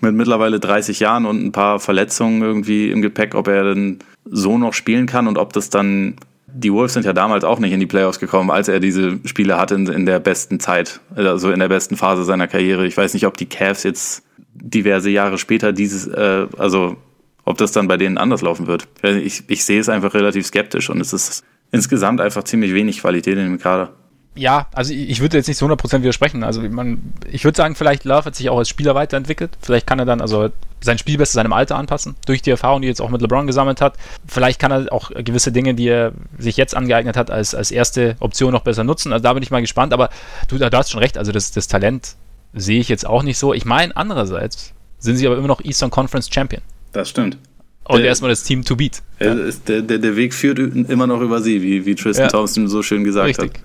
mit 0.00 0.14
mittlerweile 0.14 0.60
30 0.60 1.00
Jahren 1.00 1.26
und 1.26 1.44
ein 1.44 1.52
paar 1.52 1.80
Verletzungen 1.80 2.42
irgendwie 2.42 2.90
im 2.90 3.02
Gepäck, 3.02 3.34
ob 3.34 3.48
er 3.48 3.74
denn 3.74 3.98
so 4.24 4.58
noch 4.58 4.74
spielen 4.74 5.06
kann 5.06 5.26
und 5.26 5.38
ob 5.38 5.52
das 5.52 5.70
dann 5.70 6.14
die 6.52 6.72
Wolves 6.72 6.94
sind 6.94 7.04
ja 7.04 7.12
damals 7.12 7.44
auch 7.44 7.58
nicht 7.58 7.72
in 7.72 7.80
die 7.80 7.86
Playoffs 7.86 8.18
gekommen, 8.18 8.50
als 8.50 8.68
er 8.68 8.80
diese 8.80 9.18
Spiele 9.24 9.58
hatte 9.58 9.74
in, 9.74 9.86
in 9.86 10.06
der 10.06 10.18
besten 10.18 10.60
Zeit, 10.60 11.00
also 11.14 11.50
in 11.50 11.60
der 11.60 11.68
besten 11.68 11.96
Phase 11.96 12.24
seiner 12.24 12.48
Karriere. 12.48 12.86
Ich 12.86 12.96
weiß 12.96 13.14
nicht, 13.14 13.26
ob 13.26 13.36
die 13.36 13.46
Cavs 13.46 13.82
jetzt 13.82 14.24
diverse 14.54 15.10
Jahre 15.10 15.38
später 15.38 15.72
dieses, 15.72 16.06
äh, 16.06 16.46
also 16.56 16.96
ob 17.44 17.58
das 17.58 17.72
dann 17.72 17.86
bei 17.88 17.96
denen 17.96 18.18
anders 18.18 18.42
laufen 18.42 18.66
wird. 18.66 18.88
Ich, 19.02 19.44
ich 19.48 19.64
sehe 19.64 19.80
es 19.80 19.88
einfach 19.88 20.14
relativ 20.14 20.46
skeptisch 20.46 20.90
und 20.90 21.00
es 21.00 21.12
ist 21.12 21.44
insgesamt 21.70 22.20
einfach 22.20 22.44
ziemlich 22.44 22.74
wenig 22.74 23.00
Qualität 23.00 23.36
in 23.36 23.44
dem 23.44 23.58
Kader. 23.58 23.92
Ja, 24.38 24.68
also 24.72 24.92
ich 24.92 25.20
würde 25.20 25.36
jetzt 25.36 25.48
nicht 25.48 25.56
zu 25.56 25.66
100% 25.66 26.00
widersprechen. 26.00 26.44
Also 26.44 26.62
man, 26.62 27.12
ich 27.30 27.44
würde 27.44 27.56
sagen, 27.56 27.74
vielleicht 27.74 28.04
Love 28.04 28.26
hat 28.26 28.36
sich 28.36 28.48
auch 28.50 28.58
als 28.58 28.68
Spieler 28.68 28.94
weiterentwickelt. 28.94 29.50
Vielleicht 29.60 29.86
kann 29.86 29.98
er 29.98 30.04
dann 30.04 30.20
also 30.20 30.50
sein 30.80 30.96
Spiel 30.96 31.18
besser 31.18 31.32
seinem 31.32 31.52
Alter 31.52 31.76
anpassen, 31.76 32.14
durch 32.24 32.40
die 32.40 32.50
Erfahrung, 32.50 32.80
die 32.80 32.86
er 32.86 32.90
jetzt 32.90 33.00
auch 33.00 33.10
mit 33.10 33.20
LeBron 33.20 33.48
gesammelt 33.48 33.80
hat. 33.80 33.94
Vielleicht 34.28 34.60
kann 34.60 34.70
er 34.70 34.92
auch 34.92 35.10
gewisse 35.10 35.50
Dinge, 35.50 35.74
die 35.74 35.88
er 35.88 36.12
sich 36.38 36.56
jetzt 36.56 36.76
angeeignet 36.76 37.16
hat, 37.16 37.32
als, 37.32 37.54
als 37.54 37.72
erste 37.72 38.16
Option 38.20 38.52
noch 38.52 38.62
besser 38.62 38.84
nutzen. 38.84 39.12
Also 39.12 39.24
da 39.24 39.32
bin 39.32 39.42
ich 39.42 39.50
mal 39.50 39.60
gespannt. 39.60 39.92
Aber 39.92 40.08
du, 40.46 40.56
du 40.56 40.70
hast 40.70 40.90
schon 40.90 41.00
recht, 41.00 41.18
also 41.18 41.32
das, 41.32 41.50
das 41.50 41.66
Talent 41.66 42.14
sehe 42.54 42.78
ich 42.78 42.88
jetzt 42.88 43.06
auch 43.06 43.24
nicht 43.24 43.38
so. 43.38 43.52
Ich 43.52 43.64
meine, 43.64 43.96
andererseits 43.96 44.72
sind 45.00 45.16
sie 45.16 45.26
aber 45.26 45.36
immer 45.36 45.48
noch 45.48 45.64
Eastern 45.64 45.90
Conference 45.90 46.28
Champion. 46.32 46.62
Das 46.92 47.08
stimmt. 47.08 47.38
Und 47.84 47.98
der, 47.98 48.06
erstmal 48.06 48.30
das 48.30 48.44
Team 48.44 48.64
to 48.64 48.76
beat. 48.76 49.02
Der, 49.18 49.34
der, 49.66 49.98
der 49.98 50.16
Weg 50.16 50.34
führt 50.34 50.58
immer 50.58 51.06
noch 51.06 51.22
über 51.22 51.40
sie, 51.40 51.62
wie, 51.62 51.86
wie 51.86 51.94
Tristan 51.94 52.26
ja. 52.26 52.30
Thompson 52.30 52.68
so 52.68 52.82
schön 52.82 53.02
gesagt 53.02 53.26
Richtig. 53.26 53.54
hat. 53.54 53.60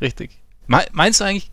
Richtig. 0.00 0.30
Meinst 0.66 1.20
du 1.20 1.24
eigentlich, 1.24 1.50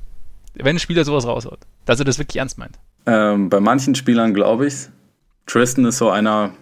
wenn 0.56 0.76
ein 0.76 0.80
Spieler 0.80 1.06
sowas 1.06 1.26
raushaut, 1.26 1.60
dass 1.86 2.00
er 2.00 2.06
das 2.06 2.18
wirklich 2.18 2.38
ernst 2.38 2.58
meint? 2.58 2.80
Ähm, 3.06 3.50
bei 3.50 3.60
manchen 3.60 3.96
Spielern 3.96 4.34
glaube 4.34 4.68
ich 4.68 4.74
Tristan 5.46 5.86
ist 5.86 5.98
so 5.98 6.10
einer, 6.10 6.54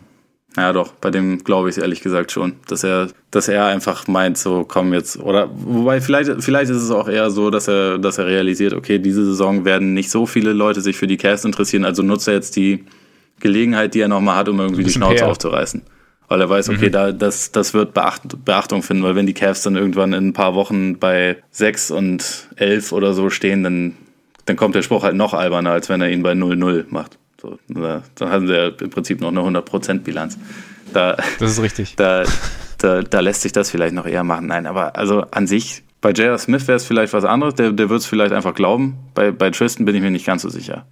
naja 0.56 0.74
doch, 0.74 0.94
bei 0.94 1.12
dem 1.12 1.44
glaube 1.44 1.70
ich 1.70 1.78
es 1.78 1.82
ehrlich 1.82 2.02
gesagt 2.02 2.32
schon, 2.32 2.56
dass 2.68 2.84
er, 2.84 3.10
dass 3.30 3.48
er 3.48 3.66
einfach 3.66 4.08
meint, 4.08 4.38
so 4.38 4.66
komm 4.68 4.94
jetzt, 4.94 5.20
oder 5.20 5.50
wobei 5.54 6.02
vielleicht, 6.02 6.44
vielleicht 6.44 6.72
ist 6.72 6.82
es 6.82 6.92
auch 6.92 7.08
eher 7.08 7.30
so, 7.30 7.50
dass 7.50 7.68
er, 7.68 8.00
dass 8.00 8.18
er 8.18 8.26
realisiert, 8.26 8.74
okay, 8.74 9.00
diese 9.00 9.26
Saison 9.26 9.66
werden 9.66 9.94
nicht 9.94 10.10
so 10.10 10.26
viele 10.26 10.54
Leute 10.54 10.82
sich 10.82 10.98
für 10.98 11.08
die 11.08 11.18
Cast 11.18 11.46
interessieren, 11.46 11.86
also 11.86 12.02
nutzt 12.04 12.28
er 12.28 12.34
jetzt 12.34 12.56
die 12.56 12.86
Gelegenheit, 13.40 13.94
die 13.94 14.02
er 14.02 14.08
nochmal 14.08 14.38
hat, 14.38 14.50
um 14.50 14.60
irgendwie 14.60 14.84
die 14.84 14.92
Schnauze 14.92 15.16
her. 15.16 15.28
aufzureißen. 15.28 15.82
Weil 16.32 16.40
er 16.40 16.50
weiß, 16.50 16.70
okay, 16.70 16.88
mhm. 16.88 16.92
da, 16.94 17.12
das, 17.12 17.52
das 17.52 17.74
wird 17.74 17.94
Beacht, 17.94 18.46
Beachtung 18.46 18.84
finden, 18.84 19.04
weil 19.04 19.16
wenn 19.16 19.26
die 19.26 19.34
Cavs 19.34 19.64
dann 19.64 19.76
irgendwann 19.76 20.14
in 20.14 20.30
ein 20.30 20.34
paar 20.34 20.56
Wochen 20.56 20.98
bei 20.98 21.36
6 21.52 21.92
und 21.92 22.48
11 22.56 22.94
oder 22.94 23.14
so 23.14 23.30
stehen, 23.30 23.64
dann, 23.64 23.98
dann 24.46 24.56
kommt 24.56 24.74
der 24.74 24.82
Spruch 24.82 25.04
halt 25.04 25.18
noch 25.18 25.34
alberner, 25.34 25.72
als 25.72 25.90
wenn 25.90 26.00
er 26.00 26.10
ihn 26.10 26.24
bei 26.24 26.32
0-0 26.32 26.86
macht. 26.88 27.18
So, 27.42 27.60
da, 27.68 28.04
dann 28.16 28.30
haben 28.30 28.48
sie 28.48 28.54
ja 28.56 28.68
im 28.68 28.90
Prinzip 28.90 29.20
noch 29.20 29.28
eine 29.28 29.42
100% 29.42 30.04
Bilanz. 30.04 30.38
Da, 30.94 31.18
das 31.40 31.52
ist 31.52 31.62
richtig. 31.62 31.98
Da, 31.98 32.24
da, 32.78 33.02
da 33.02 33.20
lässt 33.20 33.42
sich 33.42 33.52
das 33.52 33.70
vielleicht 33.70 33.94
noch 33.94 34.06
eher 34.06 34.24
machen. 34.24 34.48
Nein, 34.48 34.68
aber 34.68 34.96
also 34.96 35.26
an 35.32 35.48
sich, 35.48 35.84
bei 36.00 36.12
J.R. 36.12 36.38
Smith 36.38 36.66
wäre 36.70 36.78
es 36.78 36.86
vielleicht 36.86 37.12
was 37.12 37.26
anderes, 37.26 37.56
der, 37.56 37.74
der 37.74 37.90
wird 37.90 38.00
es 38.00 38.06
vielleicht 38.06 38.32
einfach 38.32 38.56
glauben. 38.56 38.98
Bei, 39.16 39.32
bei 39.32 39.50
Tristan 39.50 39.84
bin 39.86 39.96
ich 39.96 40.02
mir 40.02 40.12
nicht 40.12 40.28
ganz 40.28 40.44
so 40.44 40.50
sicher. 40.50 40.86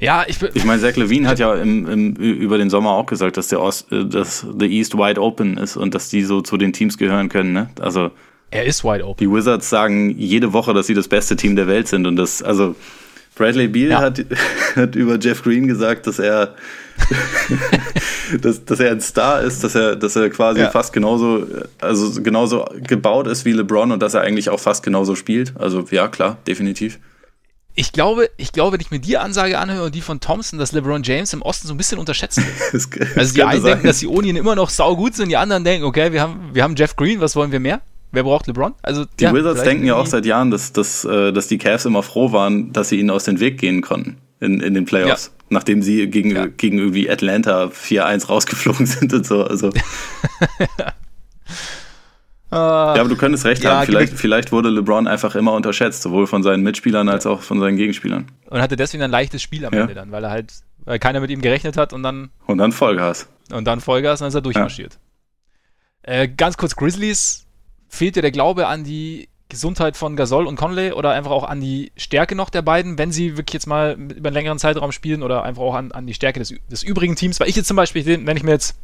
Ja, 0.00 0.24
ich 0.26 0.38
Ich 0.54 0.64
meine, 0.64 0.80
Zach 0.80 0.96
Levine 0.96 1.28
hat 1.28 1.38
ja 1.38 1.54
im, 1.54 1.86
im, 1.86 2.14
über 2.14 2.56
den 2.56 2.70
Sommer 2.70 2.90
auch 2.92 3.06
gesagt, 3.06 3.36
dass 3.36 3.48
der 3.48 3.60
Ost, 3.60 3.92
äh, 3.92 4.06
dass 4.06 4.46
the 4.58 4.66
East 4.66 4.96
wide 4.96 5.20
open 5.20 5.58
ist 5.58 5.76
und 5.76 5.94
dass 5.94 6.08
die 6.08 6.22
so 6.24 6.40
zu 6.40 6.56
den 6.56 6.72
Teams 6.72 6.96
gehören 6.96 7.28
können, 7.28 7.52
ne? 7.52 7.70
Also. 7.80 8.10
Er 8.50 8.64
ist 8.64 8.82
wide 8.82 9.06
open. 9.06 9.18
Die 9.18 9.32
Wizards 9.32 9.68
sagen 9.68 10.10
jede 10.18 10.52
Woche, 10.52 10.74
dass 10.74 10.86
sie 10.86 10.94
das 10.94 11.06
beste 11.06 11.36
Team 11.36 11.54
der 11.54 11.68
Welt 11.68 11.86
sind 11.86 12.06
und 12.06 12.16
das, 12.16 12.42
also, 12.42 12.74
Bradley 13.36 13.68
Beal 13.68 13.90
ja. 13.90 14.00
hat, 14.00 14.24
hat 14.76 14.96
über 14.96 15.18
Jeff 15.18 15.42
Green 15.42 15.68
gesagt, 15.68 16.06
dass 16.06 16.18
er, 16.18 16.54
dass, 18.40 18.64
dass 18.64 18.80
er 18.80 18.90
ein 18.92 19.00
Star 19.00 19.42
ist, 19.42 19.62
dass 19.62 19.74
er, 19.74 19.96
dass 19.96 20.16
er 20.16 20.30
quasi 20.30 20.60
ja. 20.60 20.70
fast 20.70 20.92
genauso, 20.92 21.46
also 21.78 22.22
genauso 22.22 22.64
gebaut 22.82 23.26
ist 23.26 23.44
wie 23.44 23.52
LeBron 23.52 23.92
und 23.92 24.02
dass 24.02 24.14
er 24.14 24.22
eigentlich 24.22 24.48
auch 24.48 24.60
fast 24.60 24.82
genauso 24.82 25.14
spielt. 25.14 25.52
Also, 25.58 25.84
ja, 25.90 26.08
klar, 26.08 26.38
definitiv 26.46 26.98
ich 27.74 27.92
glaube, 27.92 28.30
ich 28.36 28.52
glaube, 28.52 28.74
wenn 28.74 28.80
ich 28.80 28.90
mir 28.90 28.98
die 28.98 29.16
Ansage 29.16 29.58
anhöre 29.58 29.86
und 29.86 29.94
die 29.94 30.00
von 30.00 30.20
Thompson, 30.20 30.58
dass 30.58 30.72
LeBron 30.72 31.02
James 31.02 31.32
im 31.32 31.42
Osten 31.42 31.68
so 31.68 31.74
ein 31.74 31.76
bisschen 31.76 31.98
unterschätzt 31.98 32.38
wird. 32.38 33.16
also 33.16 33.34
die 33.34 33.42
einen 33.42 33.62
sein. 33.62 33.72
denken, 33.72 33.86
dass 33.86 33.98
die 33.98 34.06
ohne 34.06 34.28
ihn 34.28 34.36
immer 34.36 34.54
noch 34.56 34.70
saugut 34.70 35.14
sind, 35.14 35.28
die 35.28 35.36
anderen 35.36 35.64
denken, 35.64 35.84
okay, 35.84 36.12
wir 36.12 36.20
haben, 36.20 36.50
wir 36.52 36.62
haben 36.62 36.74
Jeff 36.76 36.96
Green, 36.96 37.20
was 37.20 37.36
wollen 37.36 37.52
wir 37.52 37.60
mehr? 37.60 37.80
Wer 38.12 38.24
braucht 38.24 38.48
LeBron? 38.48 38.74
Also, 38.82 39.04
die 39.18 39.24
ja, 39.24 39.32
Wizards 39.32 39.62
denken 39.62 39.86
ja 39.86 39.94
auch 39.94 40.06
seit 40.06 40.26
Jahren, 40.26 40.50
dass, 40.50 40.72
dass, 40.72 41.04
äh, 41.04 41.32
dass 41.32 41.46
die 41.46 41.58
Cavs 41.58 41.84
immer 41.84 42.02
froh 42.02 42.32
waren, 42.32 42.72
dass 42.72 42.88
sie 42.88 42.98
ihnen 42.98 43.10
aus 43.10 43.24
dem 43.24 43.38
Weg 43.38 43.58
gehen 43.58 43.82
konnten 43.82 44.16
in, 44.40 44.60
in 44.60 44.74
den 44.74 44.84
Playoffs. 44.84 45.26
Ja. 45.26 45.44
Nachdem 45.50 45.82
sie 45.82 46.08
gegen, 46.08 46.34
ja. 46.34 46.46
gegen 46.46 46.78
irgendwie 46.78 47.08
Atlanta 47.08 47.66
4-1 47.66 48.26
rausgeflogen 48.26 48.86
sind 48.86 49.12
und 49.12 49.24
so. 49.24 49.44
Also. 49.44 49.70
ja, 52.52 52.94
aber 52.94 53.08
du 53.08 53.16
könntest 53.16 53.44
recht 53.44 53.62
ja, 53.62 53.78
haben. 53.78 53.86
Vielleicht, 53.86 54.14
vielleicht 54.14 54.52
wurde 54.52 54.70
LeBron 54.70 55.06
einfach 55.06 55.36
immer 55.36 55.52
unterschätzt, 55.52 56.02
sowohl 56.02 56.26
von 56.26 56.42
seinen 56.42 56.62
Mitspielern 56.62 57.08
als 57.08 57.26
auch 57.26 57.42
von 57.42 57.60
seinen 57.60 57.76
Gegenspielern. 57.76 58.26
Und 58.46 58.60
hatte 58.60 58.76
deswegen 58.76 59.02
ein 59.02 59.10
leichtes 59.10 59.40
Spiel 59.42 59.64
am 59.64 59.72
ja. 59.72 59.82
Ende 59.82 59.94
dann, 59.94 60.10
weil 60.10 60.24
er 60.24 60.30
halt, 60.30 60.52
weil 60.84 60.98
keiner 60.98 61.20
mit 61.20 61.30
ihm 61.30 61.42
gerechnet 61.42 61.76
hat 61.76 61.92
und 61.92 62.02
dann. 62.02 62.30
Und 62.46 62.58
dann 62.58 62.72
Vollgas. 62.72 63.28
Und 63.52 63.66
dann 63.66 63.80
Vollgas 63.80 64.20
und 64.20 64.24
dann 64.24 64.28
ist 64.28 64.34
er 64.34 64.40
durchmarschiert. 64.40 64.98
Ja. 66.06 66.12
Äh, 66.14 66.28
ganz 66.28 66.56
kurz, 66.56 66.74
Grizzlies, 66.74 67.46
fehlt 67.88 68.16
dir 68.16 68.22
der 68.22 68.32
Glaube 68.32 68.66
an 68.66 68.84
die 68.84 69.28
Gesundheit 69.48 69.96
von 69.96 70.16
Gasol 70.16 70.46
und 70.46 70.56
Conley 70.56 70.92
oder 70.92 71.10
einfach 71.10 71.32
auch 71.32 71.44
an 71.44 71.60
die 71.60 71.92
Stärke 71.96 72.34
noch 72.34 72.50
der 72.50 72.62
beiden, 72.62 72.98
wenn 72.98 73.12
sie 73.12 73.36
wirklich 73.36 73.54
jetzt 73.54 73.66
mal 73.66 73.92
über 73.92 74.28
einen 74.28 74.34
längeren 74.34 74.58
Zeitraum 74.58 74.92
spielen 74.92 75.22
oder 75.22 75.42
einfach 75.42 75.62
auch 75.62 75.74
an, 75.74 75.92
an 75.92 76.06
die 76.06 76.14
Stärke 76.14 76.38
des, 76.38 76.54
des 76.70 76.82
übrigen 76.82 77.16
Teams? 77.16 77.38
Weil 77.38 77.48
ich 77.48 77.56
jetzt 77.56 77.66
zum 77.66 77.76
Beispiel, 77.76 78.06
wenn 78.06 78.36
ich 78.36 78.42
mir 78.42 78.52
jetzt 78.52 78.76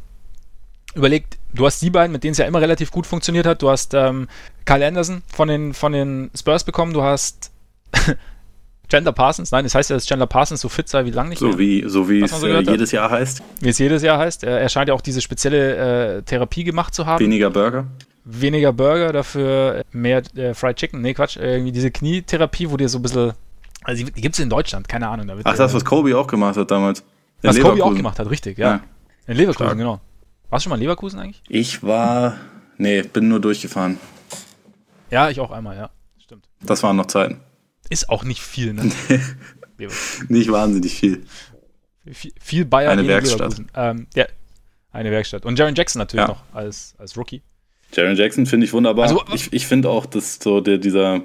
überlegt, 0.94 1.35
du 1.56 1.66
hast 1.66 1.80
die 1.82 1.90
beiden, 1.90 2.12
mit 2.12 2.24
denen 2.24 2.32
es 2.32 2.38
ja 2.38 2.46
immer 2.46 2.60
relativ 2.60 2.90
gut 2.90 3.06
funktioniert 3.06 3.46
hat. 3.46 3.62
Du 3.62 3.70
hast 3.70 3.94
ähm, 3.94 4.28
Kyle 4.64 4.86
Anderson 4.86 5.22
von 5.32 5.48
den, 5.48 5.74
von 5.74 5.92
den 5.92 6.30
Spurs 6.36 6.64
bekommen, 6.64 6.92
du 6.92 7.02
hast 7.02 7.52
Chandler 8.88 9.12
Parsons, 9.12 9.50
nein, 9.50 9.64
das 9.64 9.74
heißt 9.74 9.90
ja, 9.90 9.96
dass 9.96 10.06
Chandler 10.06 10.26
Parsons 10.26 10.60
so 10.60 10.68
fit 10.68 10.88
sei 10.88 11.04
wie 11.04 11.10
lange 11.10 11.30
nicht 11.30 11.40
so 11.40 11.48
mehr. 11.48 11.58
Wie, 11.58 11.84
so 11.88 12.08
wie 12.08 12.22
es 12.22 12.30
so 12.38 12.46
äh, 12.46 12.60
jedes 12.60 12.92
Jahr 12.92 13.10
heißt. 13.10 13.42
Wie 13.60 13.68
es 13.68 13.78
jedes 13.78 14.02
Jahr 14.02 14.18
heißt. 14.18 14.44
Er, 14.44 14.60
er 14.60 14.68
scheint 14.68 14.88
ja 14.88 14.94
auch 14.94 15.00
diese 15.00 15.20
spezielle 15.20 16.18
äh, 16.18 16.22
Therapie 16.22 16.62
gemacht 16.62 16.94
zu 16.94 17.06
haben. 17.06 17.20
Weniger 17.20 17.50
Burger. 17.50 17.86
Weniger 18.24 18.72
Burger, 18.72 19.12
dafür 19.12 19.84
mehr 19.92 20.22
äh, 20.36 20.54
Fried 20.54 20.76
Chicken. 20.76 21.00
Nee, 21.00 21.14
Quatsch. 21.14 21.36
Irgendwie 21.36 21.72
diese 21.72 21.90
Knietherapie, 21.90 22.70
wo 22.70 22.76
dir 22.76 22.88
so 22.88 22.98
ein 22.98 23.02
bisschen 23.02 23.32
Also 23.82 24.04
die, 24.04 24.12
gibt 24.12 24.34
es 24.34 24.40
in 24.40 24.50
Deutschland, 24.50 24.88
keine 24.88 25.08
Ahnung. 25.08 25.26
Da 25.26 25.36
Ach, 25.44 25.56
das, 25.56 25.74
was 25.74 25.84
Kobe 25.84 26.16
auch 26.16 26.26
gemacht 26.26 26.56
hat 26.56 26.70
damals. 26.70 27.02
Was 27.42 27.58
Kobe 27.58 27.84
auch 27.84 27.94
gemacht 27.94 28.18
hat, 28.18 28.30
richtig, 28.30 28.58
ja. 28.58 28.68
ja. 28.68 28.80
In 29.26 29.36
Leverkusen, 29.36 29.66
Stark. 29.66 29.78
genau. 29.78 30.00
Warst 30.48 30.64
du 30.64 30.68
schon 30.68 30.70
mal 30.70 30.76
in 30.76 30.82
Leverkusen 30.82 31.18
eigentlich? 31.18 31.42
Ich 31.48 31.82
war, 31.82 32.38
nee, 32.78 33.02
bin 33.02 33.28
nur 33.28 33.40
durchgefahren. 33.40 33.98
Ja, 35.10 35.30
ich 35.30 35.40
auch 35.40 35.50
einmal, 35.50 35.76
ja. 35.76 35.90
Stimmt. 36.18 36.48
Das 36.62 36.82
waren 36.82 36.96
noch 36.96 37.06
Zeiten. 37.06 37.40
Ist 37.90 38.08
auch 38.08 38.24
nicht 38.24 38.42
viel, 38.42 38.72
ne? 38.72 38.90
nicht 40.28 40.50
wahnsinnig 40.50 40.94
viel. 40.94 41.24
Viel, 42.10 42.32
viel 42.40 42.64
Bayern. 42.64 42.98
Eine 42.98 43.08
Werkstatt. 43.08 43.60
Ähm, 43.74 44.06
ja, 44.14 44.26
eine 44.92 45.10
Werkstatt. 45.10 45.44
Und 45.44 45.58
Jaron 45.58 45.74
Jackson 45.74 46.00
natürlich 46.00 46.26
ja. 46.26 46.28
noch 46.28 46.42
als, 46.52 46.94
als 46.98 47.16
Rookie. 47.16 47.42
Jaron 47.92 48.16
Jackson 48.16 48.46
finde 48.46 48.66
ich 48.66 48.72
wunderbar. 48.72 49.04
Also, 49.04 49.24
ich 49.32 49.52
ich 49.52 49.66
finde 49.66 49.90
auch, 49.90 50.06
dass 50.06 50.38
so 50.40 50.60
der, 50.60 50.78
dieser, 50.78 51.22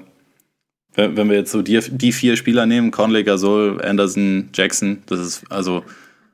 wenn, 0.94 1.16
wenn 1.16 1.28
wir 1.28 1.36
jetzt 1.36 1.52
so 1.52 1.62
die, 1.62 1.78
die 1.78 2.12
vier 2.12 2.36
Spieler 2.36 2.66
nehmen, 2.66 2.90
Conley, 2.90 3.24
Gasol, 3.24 3.80
Anderson, 3.82 4.50
Jackson, 4.52 5.02
das 5.06 5.20
ist 5.20 5.44
also 5.50 5.84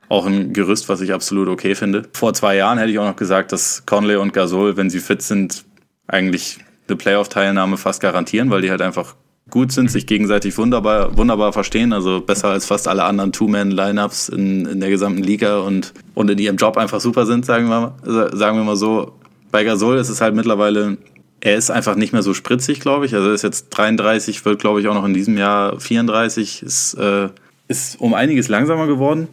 auch 0.09 0.25
ein 0.25 0.53
Gerüst, 0.53 0.89
was 0.89 1.01
ich 1.01 1.13
absolut 1.13 1.47
okay 1.47 1.75
finde. 1.75 2.03
Vor 2.13 2.33
zwei 2.33 2.55
Jahren 2.55 2.79
hätte 2.79 2.91
ich 2.91 2.99
auch 2.99 3.07
noch 3.07 3.15
gesagt, 3.15 3.51
dass 3.51 3.85
Conley 3.85 4.15
und 4.15 4.33
Gasol, 4.33 4.75
wenn 4.75 4.89
sie 4.89 4.99
fit 4.99 5.21
sind, 5.21 5.63
eigentlich 6.07 6.57
eine 6.87 6.97
Playoff-Teilnahme 6.97 7.77
fast 7.77 8.01
garantieren, 8.01 8.49
weil 8.49 8.61
die 8.61 8.71
halt 8.71 8.81
einfach 8.81 9.15
gut 9.49 9.71
sind, 9.71 9.89
sich 9.89 10.07
gegenseitig 10.07 10.57
wunderbar, 10.57 11.15
wunderbar 11.17 11.53
verstehen, 11.53 11.93
also 11.93 12.21
besser 12.21 12.49
als 12.49 12.65
fast 12.65 12.87
alle 12.87 13.03
anderen 13.03 13.31
Two-Man-Lineups 13.31 14.29
in, 14.29 14.65
in 14.65 14.79
der 14.79 14.89
gesamten 14.89 15.23
Liga 15.23 15.59
und, 15.59 15.93
und 16.13 16.29
in 16.29 16.37
ihrem 16.37 16.57
Job 16.57 16.77
einfach 16.77 16.99
super 16.99 17.25
sind, 17.25 17.45
sagen 17.45 17.67
wir, 17.67 17.93
mal, 18.03 18.35
sagen 18.35 18.57
wir 18.57 18.63
mal 18.63 18.75
so. 18.75 19.13
Bei 19.51 19.63
Gasol 19.63 19.97
ist 19.97 20.09
es 20.09 20.21
halt 20.21 20.35
mittlerweile, 20.35 20.97
er 21.41 21.55
ist 21.55 21.71
einfach 21.71 21.95
nicht 21.95 22.13
mehr 22.13 22.21
so 22.21 22.33
spritzig, 22.33 22.79
glaube 22.79 23.05
ich. 23.05 23.15
Also 23.15 23.29
er 23.29 23.33
ist 23.33 23.43
jetzt 23.43 23.69
33, 23.69 24.45
wird, 24.45 24.59
glaube 24.59 24.81
ich, 24.81 24.87
auch 24.87 24.93
noch 24.93 25.05
in 25.05 25.13
diesem 25.13 25.37
Jahr 25.37 25.79
34, 25.79 26.61
ist, 26.61 26.93
äh, 26.95 27.29
ist 27.67 27.99
um 27.99 28.13
einiges 28.13 28.47
langsamer 28.47 28.85
geworden. 28.87 29.27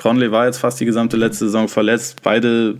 Conley 0.00 0.32
war 0.32 0.46
jetzt 0.46 0.56
fast 0.56 0.80
die 0.80 0.86
gesamte 0.86 1.18
letzte 1.18 1.44
Saison 1.44 1.68
verletzt. 1.68 2.22
Beide 2.22 2.78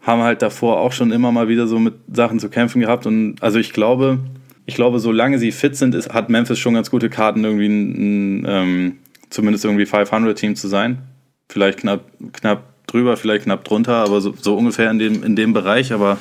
haben 0.00 0.22
halt 0.22 0.42
davor 0.42 0.80
auch 0.80 0.90
schon 0.90 1.12
immer 1.12 1.30
mal 1.30 1.46
wieder 1.46 1.68
so 1.68 1.78
mit 1.78 1.94
Sachen 2.12 2.40
zu 2.40 2.48
kämpfen 2.48 2.80
gehabt. 2.80 3.06
Und 3.06 3.36
also 3.40 3.60
ich 3.60 3.72
glaube, 3.72 4.18
ich 4.66 4.74
glaube, 4.74 4.98
solange 4.98 5.38
sie 5.38 5.52
fit 5.52 5.76
sind, 5.76 5.94
ist, 5.94 6.12
hat 6.12 6.30
Memphis 6.30 6.58
schon 6.58 6.74
ganz 6.74 6.90
gute 6.90 7.08
Karten, 7.08 7.44
irgendwie 7.44 7.68
ein, 7.68 7.92
ein 7.92 8.46
ähm, 8.48 8.98
zumindest 9.30 9.64
irgendwie 9.64 9.84
500-Team 9.84 10.56
zu 10.56 10.66
sein. 10.66 11.02
Vielleicht 11.48 11.78
knapp, 11.78 12.00
knapp 12.32 12.64
drüber, 12.88 13.16
vielleicht 13.16 13.44
knapp 13.44 13.64
drunter, 13.64 13.94
aber 13.94 14.20
so, 14.20 14.34
so, 14.36 14.56
ungefähr 14.56 14.90
in 14.90 14.98
dem, 14.98 15.22
in 15.22 15.36
dem 15.36 15.52
Bereich. 15.52 15.92
Aber 15.92 16.18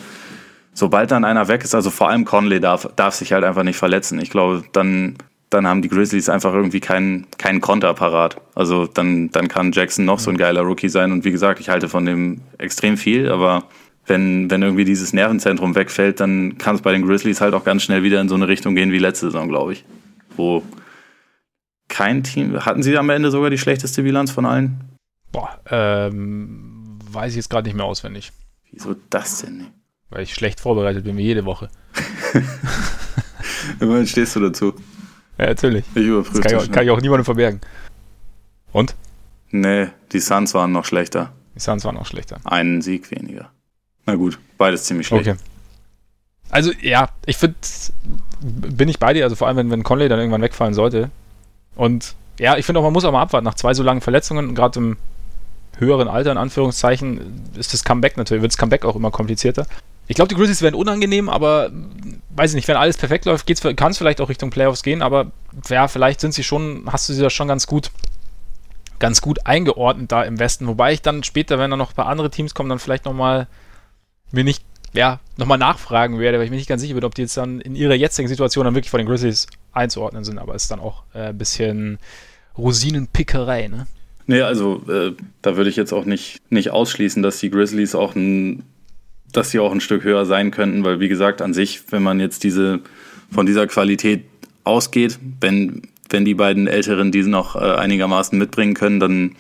sobald 0.76 1.10
dann 1.10 1.26
einer 1.26 1.48
weg 1.48 1.64
ist, 1.64 1.74
also 1.74 1.90
vor 1.90 2.10
allem 2.10 2.24
Conley 2.24 2.60
darf, 2.60 2.88
darf 2.96 3.16
sich 3.16 3.34
halt 3.34 3.44
einfach 3.44 3.64
nicht 3.64 3.78
verletzen. 3.78 4.22
Ich 4.22 4.30
glaube, 4.30 4.64
dann, 4.74 5.16
dann 5.54 5.68
haben 5.68 5.82
die 5.82 5.90
Grizzlies 5.90 6.30
einfach 6.30 6.54
irgendwie 6.54 6.80
keinen, 6.80 7.28
keinen 7.38 7.62
Konterapparat. 7.62 8.42
Also 8.56 8.88
dann, 8.88 9.30
dann 9.32 9.48
kann 9.48 9.72
Jackson 9.72 10.06
noch 10.06 10.20
so 10.20 10.30
ein 10.30 10.38
geiler 10.38 10.62
Rookie 10.62 10.90
sein. 10.90 11.12
Und 11.12 11.24
wie 11.26 11.32
gesagt, 11.32 11.60
ich 11.60 11.70
halte 11.70 11.90
von 11.90 12.06
dem 12.06 12.42
extrem 12.58 12.98
viel, 12.98 13.32
aber 13.32 13.66
wenn, 14.06 14.50
wenn 14.52 14.62
irgendwie 14.62 14.86
dieses 14.86 15.14
Nervenzentrum 15.14 15.76
wegfällt, 15.76 16.20
dann 16.20 16.58
kann 16.58 16.76
es 16.76 16.82
bei 16.82 16.92
den 16.92 17.06
Grizzlies 17.06 17.40
halt 17.40 17.54
auch 17.54 17.64
ganz 17.64 17.84
schnell 17.84 18.04
wieder 18.04 18.20
in 18.20 18.30
so 18.30 18.36
eine 18.36 18.48
Richtung 18.48 18.76
gehen 18.76 18.92
wie 18.92 19.00
letzte 19.00 19.28
Saison, 19.28 19.48
glaube 19.48 19.74
ich. 19.74 19.86
Wo 20.36 20.64
kein 21.88 22.24
Team. 22.24 22.66
Hatten 22.66 22.84
sie 22.84 22.98
am 22.98 23.10
Ende 23.10 23.32
sogar 23.32 23.50
die 23.50 23.58
schlechteste 23.58 24.04
Bilanz 24.04 24.32
von 24.32 24.46
allen? 24.46 24.98
Boah, 25.32 25.60
ähm, 25.70 27.00
weiß 27.12 27.32
ich 27.32 27.38
jetzt 27.38 27.50
gerade 27.50 27.68
nicht 27.68 27.76
mehr 27.76 27.86
auswendig. 27.86 28.32
Wieso 28.72 28.96
das 29.10 29.42
denn 29.42 29.58
nicht? 29.58 29.72
Weil 30.10 30.24
ich 30.24 30.34
schlecht 30.34 30.60
vorbereitet 30.60 31.06
bin 31.06 31.18
wie 31.18 31.24
jede 31.24 31.46
Woche. 31.46 31.70
Immerhin 33.80 34.08
stehst 34.08 34.36
du 34.36 34.40
dazu. 34.42 34.74
Ja, 35.38 35.48
natürlich. 35.48 35.86
Ich 35.96 36.06
überprüfe 36.06 36.42
das. 36.42 36.52
Kann, 36.52 36.60
ich 36.60 36.70
auch, 36.70 36.72
kann 36.72 36.84
ich 36.86 36.92
auch 36.92 37.02
niemandem 37.02 37.26
verbergen. 37.26 37.62
Und? 38.72 38.96
Nee, 39.52 39.88
die 40.12 40.20
Suns 40.20 40.54
waren 40.54 40.72
noch 40.72 40.86
schlechter. 40.86 41.32
Die 41.56 41.60
Suns 41.60 41.86
waren 41.86 41.96
noch 41.96 42.06
schlechter. 42.06 42.40
Einen 42.44 42.82
Sieg 42.82 43.12
weniger. 43.12 43.52
Na 44.06 44.16
gut, 44.16 44.40
beides 44.58 44.84
ziemlich 44.86 45.08
schlecht. 45.08 45.28
Okay. 45.28 45.38
Also 46.50 46.72
ja, 46.82 47.10
ich 47.26 47.38
finde, 47.38 47.56
bin 48.42 48.90
ich 48.90 49.00
bei 49.00 49.14
dir, 49.14 49.24
also 49.24 49.36
vor 49.36 49.48
allem, 49.48 49.58
wenn, 49.58 49.72
wenn 49.72 49.84
Conley 49.84 50.10
dann 50.10 50.20
irgendwann 50.20 50.42
wegfallen 50.42 50.74
sollte. 50.74 51.10
Und 51.76 52.16
ja, 52.40 52.58
ich 52.58 52.66
finde 52.66 52.80
auch, 52.80 52.84
man 52.84 52.94
muss 52.94 53.06
auch 53.06 53.12
mal 53.12 53.22
abwarten. 53.22 53.46
Nach 53.46 53.56
zwei 53.56 53.74
so 53.74 53.84
langen 53.84 54.02
Verletzungen, 54.02 54.54
gerade 54.56 54.80
im 54.80 54.98
höheren 55.78 56.08
Alter, 56.08 56.32
in 56.32 56.38
Anführungszeichen, 56.38 57.42
ist 57.56 57.74
das 57.74 57.84
Comeback 57.84 58.18
natürlich, 58.18 58.42
wird 58.42 58.52
das 58.52 58.58
Comeback 58.58 58.86
auch 58.86 58.96
immer 58.96 59.12
komplizierter. 59.12 59.66
Ich 60.08 60.16
glaube, 60.16 60.28
die 60.28 60.36
Grizzlies 60.36 60.62
werden 60.62 60.76
unangenehm, 60.76 61.30
aber 61.30 61.72
weiß 62.36 62.52
ich 62.52 62.56
nicht, 62.56 62.68
wenn 62.68 62.76
alles 62.76 62.98
perfekt 62.98 63.26
läuft, 63.26 63.48
kann 63.78 63.92
es 63.92 63.98
vielleicht 63.98 64.20
auch 64.20 64.30
Richtung 64.30 64.50
Playoffs 64.50 64.84
gehen, 64.84 65.02
aber 65.02 65.32
ja, 65.70 65.88
vielleicht 65.88 66.20
sind 66.20 66.34
sie 66.34 66.44
schon, 66.44 66.84
hast 66.92 67.08
du 67.08 67.14
sie 67.14 67.22
da 67.22 67.30
schon 67.30 67.48
ganz 67.48 67.68
gut 67.68 67.92
ganz 69.00 69.20
gut 69.20 69.46
eingeordnet 69.46 70.14
da 70.14 70.24
im 70.24 70.40
Westen, 70.40 70.66
wobei 70.66 70.94
ich 70.94 71.02
dann 71.02 71.24
später, 71.24 71.60
wenn 71.60 71.70
da 71.70 71.76
noch 71.76 71.92
ein 71.92 71.96
paar 71.96 72.08
andere 72.08 72.30
Teams 72.30 72.54
kommen, 72.54 72.70
dann 72.70 72.80
vielleicht 72.80 73.04
nochmal 73.04 73.48
mir 74.32 74.46
nicht, 74.46 74.64
ja, 74.94 75.20
nochmal 75.36 75.58
nachfragen 75.58 76.20
werde, 76.20 76.38
weil 76.38 76.46
ich 76.46 76.52
mir 76.52 76.56
nicht 76.56 76.70
ganz 76.70 76.82
sicher 76.82 76.94
bin, 76.94 77.04
ob 77.04 77.14
die 77.14 77.24
jetzt 77.24 77.36
dann 77.36 77.60
in 77.60 77.76
ihrer 77.76 77.96
jetzigen 77.96 78.30
Situation 78.30 78.64
dann 78.64 78.76
wirklich 78.76 78.92
vor 78.92 79.00
den 79.00 79.08
Grizzlies 79.08 79.48
einzuordnen 79.74 80.24
sind, 80.24 80.38
aber 80.38 80.56
es 80.56 80.64
ist 80.64 80.72
dann 80.72 80.80
auch 80.80 81.04
äh, 81.14 81.30
ein 81.30 81.38
bisschen 81.38 82.00
Rosinenpickerei, 82.58 83.68
ne? 83.68 83.88
Nee, 84.26 84.42
also 84.42 84.82
äh, 84.88 85.14
da 85.42 85.58
würde 85.58 85.70
ich 85.70 85.76
jetzt 85.76 85.92
auch 85.92 86.06
nicht, 86.06 86.40
nicht 86.50 86.72
ausschließen, 86.72 87.22
dass 87.22 87.40
die 87.40 87.50
Grizzlies 87.50 87.96
auch 87.96 88.16
ein, 88.16 88.64
dass 89.34 89.52
sie 89.52 89.60
auch 89.60 89.72
ein 89.72 89.82
Stück 89.82 90.04
höher 90.04 90.26
sein 90.26 90.52
könnten, 90.52 90.84
weil 90.84 91.00
wie 91.00 91.10
gesagt, 91.10 91.42
an 91.42 91.54
sich, 91.54 91.84
wenn 91.92 92.04
man 92.04 92.20
jetzt 92.20 92.44
diese 92.44 92.80
von 93.32 93.46
dieser 93.46 93.68
Qualität 93.68 94.26
ausgeht, 94.64 95.20
wenn, 95.42 95.82
wenn 96.10 96.24
die 96.24 96.36
beiden 96.36 96.68
Älteren 96.68 97.12
diese 97.12 97.30
noch 97.30 97.56
äh, 97.56 97.60
einigermaßen 97.60 98.38
mitbringen 98.38 98.76
können, 98.76 99.00
dann 99.00 99.36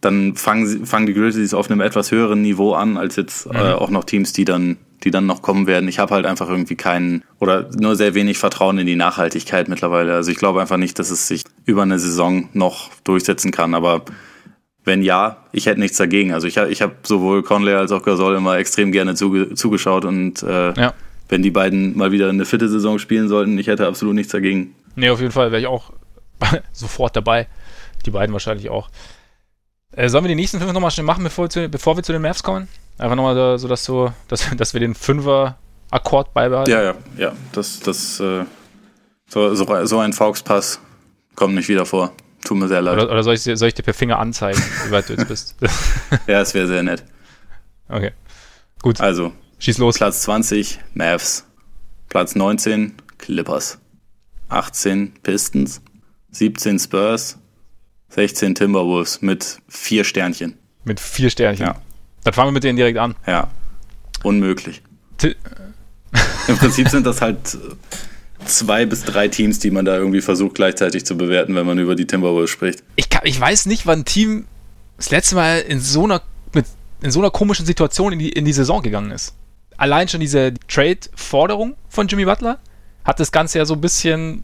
dann 0.00 0.36
fangen, 0.36 0.86
fangen 0.86 1.06
die 1.06 1.14
Grizzlies 1.14 1.54
auf 1.54 1.70
einem 1.70 1.80
etwas 1.80 2.12
höheren 2.12 2.42
Niveau 2.42 2.74
an, 2.74 2.96
als 2.96 3.16
jetzt 3.16 3.46
mhm. 3.46 3.56
äh, 3.56 3.72
auch 3.72 3.90
noch 3.90 4.04
Teams, 4.04 4.32
die 4.32 4.44
dann, 4.44 4.76
die 5.04 5.10
dann 5.10 5.26
noch 5.26 5.42
kommen 5.42 5.66
werden. 5.66 5.88
Ich 5.88 5.98
habe 5.98 6.14
halt 6.14 6.26
einfach 6.26 6.48
irgendwie 6.48 6.76
keinen 6.76 7.22
oder 7.40 7.70
nur 7.78 7.96
sehr 7.96 8.14
wenig 8.14 8.38
Vertrauen 8.38 8.78
in 8.78 8.86
die 8.86 8.96
Nachhaltigkeit 8.96 9.68
mittlerweile. 9.68 10.14
Also 10.14 10.30
ich 10.30 10.36
glaube 10.36 10.60
einfach 10.60 10.76
nicht, 10.76 10.98
dass 10.98 11.10
es 11.10 11.26
sich 11.26 11.42
über 11.64 11.82
eine 11.82 11.98
Saison 11.98 12.48
noch 12.52 12.90
durchsetzen 13.04 13.50
kann. 13.50 13.74
Aber 13.74 14.04
wenn 14.86 15.02
ja, 15.02 15.36
ich 15.52 15.66
hätte 15.66 15.80
nichts 15.80 15.98
dagegen. 15.98 16.32
Also 16.32 16.46
ich, 16.46 16.56
ich 16.56 16.80
habe 16.80 16.94
sowohl 17.02 17.42
Conley 17.42 17.74
als 17.74 17.92
auch 17.92 18.02
Gasol 18.02 18.36
immer 18.36 18.56
extrem 18.56 18.92
gerne 18.92 19.14
zuge 19.14 19.54
zugeschaut 19.54 20.04
und 20.04 20.42
äh, 20.44 20.72
ja. 20.72 20.94
wenn 21.28 21.42
die 21.42 21.50
beiden 21.50 21.98
mal 21.98 22.12
wieder 22.12 22.28
eine 22.30 22.44
vierte 22.44 22.68
Saison 22.68 22.98
spielen 22.98 23.28
sollten, 23.28 23.58
ich 23.58 23.66
hätte 23.66 23.88
absolut 23.88 24.14
nichts 24.14 24.32
dagegen. 24.32 24.74
Nee, 24.94 25.10
auf 25.10 25.20
jeden 25.20 25.32
Fall 25.32 25.50
wäre 25.50 25.60
ich 25.60 25.66
auch 25.66 25.92
sofort 26.72 27.16
dabei. 27.16 27.48
Die 28.06 28.12
beiden 28.12 28.32
wahrscheinlich 28.32 28.70
auch. 28.70 28.88
Äh, 29.90 30.08
sollen 30.08 30.24
wir 30.24 30.28
die 30.28 30.36
nächsten 30.36 30.60
fünf 30.60 30.72
nochmal 30.72 30.92
schnell 30.92 31.06
machen, 31.06 31.24
bevor 31.24 31.46
wir, 31.46 31.50
zu, 31.50 31.68
bevor 31.68 31.96
wir 31.96 32.04
zu 32.04 32.12
den 32.12 32.22
Mavs 32.22 32.44
kommen? 32.44 32.68
Einfach 32.96 33.16
nochmal 33.16 33.34
da, 33.34 33.58
so, 33.58 33.66
dass, 33.66 33.84
so 33.84 34.12
dass, 34.28 34.48
dass 34.56 34.72
wir 34.72 34.80
den 34.80 34.94
Fünfer-Akkord 34.94 36.32
beibehalten. 36.32 36.70
Ja, 36.70 36.82
ja, 36.82 36.94
ja. 37.18 37.32
Das, 37.52 37.80
das, 37.80 38.20
äh, 38.20 38.44
so, 39.28 39.54
so, 39.54 39.84
so 39.84 39.98
ein 39.98 40.12
Fauxpass 40.12 40.80
kommt 41.34 41.56
nicht 41.56 41.68
wieder 41.68 41.86
vor. 41.86 42.12
Tut 42.46 42.58
mir 42.58 42.68
sehr 42.68 42.80
leid. 42.80 42.94
Oder, 42.94 43.10
oder 43.10 43.24
soll, 43.24 43.34
ich, 43.34 43.42
soll 43.42 43.66
ich 43.66 43.74
dir 43.74 43.82
per 43.82 43.92
Finger 43.92 44.20
anzeigen, 44.20 44.62
wie 44.86 44.92
weit 44.92 45.08
du 45.08 45.14
jetzt 45.14 45.26
bist? 45.26 45.56
ja, 46.28 46.40
es 46.40 46.54
wäre 46.54 46.68
sehr 46.68 46.84
nett. 46.84 47.02
Okay. 47.88 48.12
Gut. 48.80 49.00
Also, 49.00 49.32
schieß 49.58 49.78
los. 49.78 49.96
Platz 49.96 50.22
20, 50.22 50.78
Mavs. 50.94 51.44
Platz 52.08 52.36
19, 52.36 52.94
Clippers. 53.18 53.78
18, 54.48 55.14
Pistons. 55.24 55.82
17, 56.30 56.78
Spurs. 56.78 57.38
16 58.10 58.54
Timberwolves 58.54 59.22
mit 59.22 59.58
vier 59.66 60.04
Sternchen. 60.04 60.56
Mit 60.84 61.00
vier 61.00 61.30
Sternchen? 61.30 61.66
Ja. 61.66 61.82
Dann 62.22 62.32
fangen 62.32 62.48
wir 62.50 62.52
mit 62.52 62.62
denen 62.62 62.76
direkt 62.76 62.98
an. 62.98 63.16
Ja. 63.26 63.50
Unmöglich. 64.22 64.82
T 65.18 65.34
Im 66.46 66.56
Prinzip 66.58 66.88
sind 66.88 67.04
das 67.06 67.20
halt 67.20 67.58
zwei 68.46 68.86
bis 68.86 69.02
drei 69.02 69.28
Teams, 69.28 69.58
die 69.58 69.70
man 69.70 69.84
da 69.84 69.96
irgendwie 69.96 70.20
versucht 70.20 70.54
gleichzeitig 70.54 71.04
zu 71.04 71.16
bewerten, 71.16 71.54
wenn 71.54 71.66
man 71.66 71.78
über 71.78 71.94
die 71.94 72.06
Timberwolves 72.06 72.50
spricht. 72.50 72.82
Ich, 72.96 73.10
kann, 73.10 73.22
ich 73.24 73.40
weiß 73.40 73.66
nicht, 73.66 73.86
wann 73.86 74.00
ein 74.00 74.04
Team 74.04 74.46
das 74.96 75.10
letzte 75.10 75.34
Mal 75.34 75.60
in 75.60 75.80
so 75.80 76.04
einer, 76.04 76.22
mit, 76.52 76.66
in 77.02 77.10
so 77.10 77.20
einer 77.20 77.30
komischen 77.30 77.66
Situation 77.66 78.12
in 78.12 78.18
die, 78.18 78.30
in 78.30 78.44
die 78.44 78.52
Saison 78.52 78.82
gegangen 78.82 79.10
ist. 79.10 79.34
Allein 79.76 80.08
schon 80.08 80.20
diese 80.20 80.54
Trade-Forderung 80.68 81.76
von 81.88 82.08
Jimmy 82.08 82.24
Butler 82.24 82.58
hat 83.04 83.20
das 83.20 83.30
Ganze 83.30 83.58
ja 83.58 83.66
so 83.66 83.74
ein 83.74 83.80
bisschen 83.80 84.42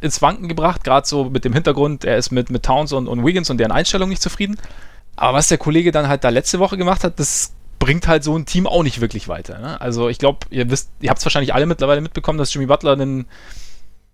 ins 0.00 0.22
Wanken 0.22 0.48
gebracht, 0.48 0.84
gerade 0.84 1.06
so 1.06 1.24
mit 1.24 1.44
dem 1.44 1.52
Hintergrund, 1.52 2.04
er 2.04 2.16
ist 2.16 2.32
mit, 2.32 2.50
mit 2.50 2.64
Towns 2.64 2.92
und, 2.92 3.06
und 3.06 3.24
Wiggins 3.24 3.50
und 3.50 3.58
deren 3.58 3.72
Einstellung 3.72 4.08
nicht 4.08 4.22
zufrieden. 4.22 4.56
Aber 5.16 5.38
was 5.38 5.48
der 5.48 5.58
Kollege 5.58 5.92
dann 5.92 6.08
halt 6.08 6.24
da 6.24 6.28
letzte 6.30 6.58
Woche 6.58 6.76
gemacht 6.76 7.04
hat, 7.04 7.18
das 7.20 7.52
bringt 7.84 8.08
halt 8.08 8.24
so 8.24 8.36
ein 8.36 8.46
Team 8.46 8.66
auch 8.66 8.82
nicht 8.82 9.00
wirklich 9.00 9.28
weiter. 9.28 9.58
Ne? 9.58 9.80
Also 9.80 10.08
ich 10.08 10.18
glaube, 10.18 10.46
ihr 10.50 10.70
wisst, 10.70 10.90
ihr 11.00 11.10
habt 11.10 11.18
es 11.18 11.24
wahrscheinlich 11.24 11.54
alle 11.54 11.66
mittlerweile 11.66 12.00
mitbekommen, 12.00 12.38
dass 12.38 12.52
Jimmy 12.52 12.66
Butler 12.66 12.92
einen 12.92 13.26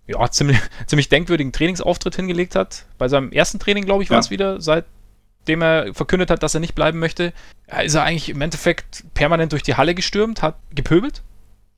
ja, 0.07 0.29
ziemlich, 0.31 0.57
ziemlich 0.87 1.09
denkwürdigen 1.09 1.51
Trainingsauftritt 1.51 2.15
hingelegt 2.15 2.55
hat. 2.55 2.85
Bei 2.97 3.07
seinem 3.07 3.31
ersten 3.31 3.59
Training, 3.59 3.85
glaube 3.85 4.03
ich, 4.03 4.09
war 4.09 4.19
es 4.19 4.31
wieder, 4.31 4.59
seitdem 4.59 5.61
er 5.61 5.93
verkündet 5.93 6.31
hat, 6.31 6.43
dass 6.43 6.53
er 6.53 6.59
nicht 6.59 6.75
bleiben 6.75 6.99
möchte. 6.99 7.33
Er 7.67 7.83
ist 7.83 7.95
er 7.95 8.03
eigentlich 8.03 8.29
im 8.29 8.41
Endeffekt 8.41 9.03
permanent 9.13 9.51
durch 9.51 9.63
die 9.63 9.75
Halle 9.75 9.95
gestürmt, 9.95 10.41
hat 10.41 10.55
gepöbelt. 10.73 11.21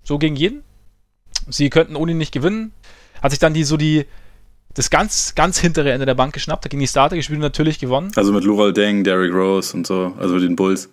So 0.04 0.17
gegen 0.17 0.36
jeden. 0.36 0.63
Sie 1.49 1.69
könnten 1.69 1.95
ohne 1.95 2.12
ihn 2.12 2.17
nicht 2.17 2.32
gewinnen 2.32 2.71
hat 3.21 3.32
sich 3.32 3.39
dann 3.39 3.54
die 3.54 3.63
so 3.63 3.77
die, 3.77 4.06
das 4.73 4.89
ganz, 4.89 5.36
ganz 5.36 5.60
hintere 5.60 5.91
Ende 5.91 6.06
der 6.06 6.15
Bank 6.15 6.34
geschnappt, 6.34 6.65
hat 6.65 6.71
gegen 6.71 6.82
die 6.82 6.88
Starter 6.88 7.15
gespielt 7.15 7.38
und 7.38 7.43
natürlich 7.43 7.80
gewonnen. 7.80 8.12
Also 8.15 8.34
mit 8.34 8.43
Lural 8.43 8.73
Deng, 8.73 9.04
Derrick 9.04 9.34
Rose 9.34 9.75
und 9.75 9.86
so, 9.88 10.13
also 10.19 10.36
mit 10.36 10.43
den 10.43 10.56
Bulls. 10.56 10.89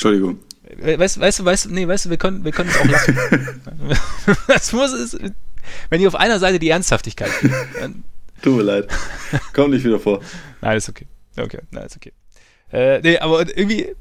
Entschuldigung. 0.00 0.38
Weißt, 0.78 1.20
weißt 1.20 1.40
du, 1.40 1.44
weißt 1.44 1.64
du, 1.66 1.74
nee, 1.74 1.86
weißt 1.86 2.06
du, 2.06 2.10
wir 2.10 2.16
können, 2.16 2.42
wir 2.42 2.52
können 2.52 2.70
es 2.70 2.78
auch 2.78 2.86
lassen. 2.86 3.18
das 4.48 4.72
muss 4.72 4.92
es, 4.92 5.18
wenn 5.90 6.00
ihr 6.00 6.08
auf 6.08 6.14
einer 6.14 6.38
Seite 6.38 6.58
die 6.58 6.70
Ernsthaftigkeit 6.70 7.30
dann, 7.78 8.02
Tut 8.42 8.56
mir 8.56 8.62
leid. 8.62 8.88
Kommt 9.52 9.74
nicht 9.74 9.84
wieder 9.84 10.00
vor. 10.00 10.20
Nein, 10.62 10.78
ist 10.78 10.88
okay. 10.88 11.06
Okay, 11.36 11.58
nein, 11.70 11.84
ist 11.84 11.96
okay. 11.96 12.14
Äh, 12.72 13.00
nee, 13.02 13.18
aber 13.18 13.40
irgendwie, 13.40 13.94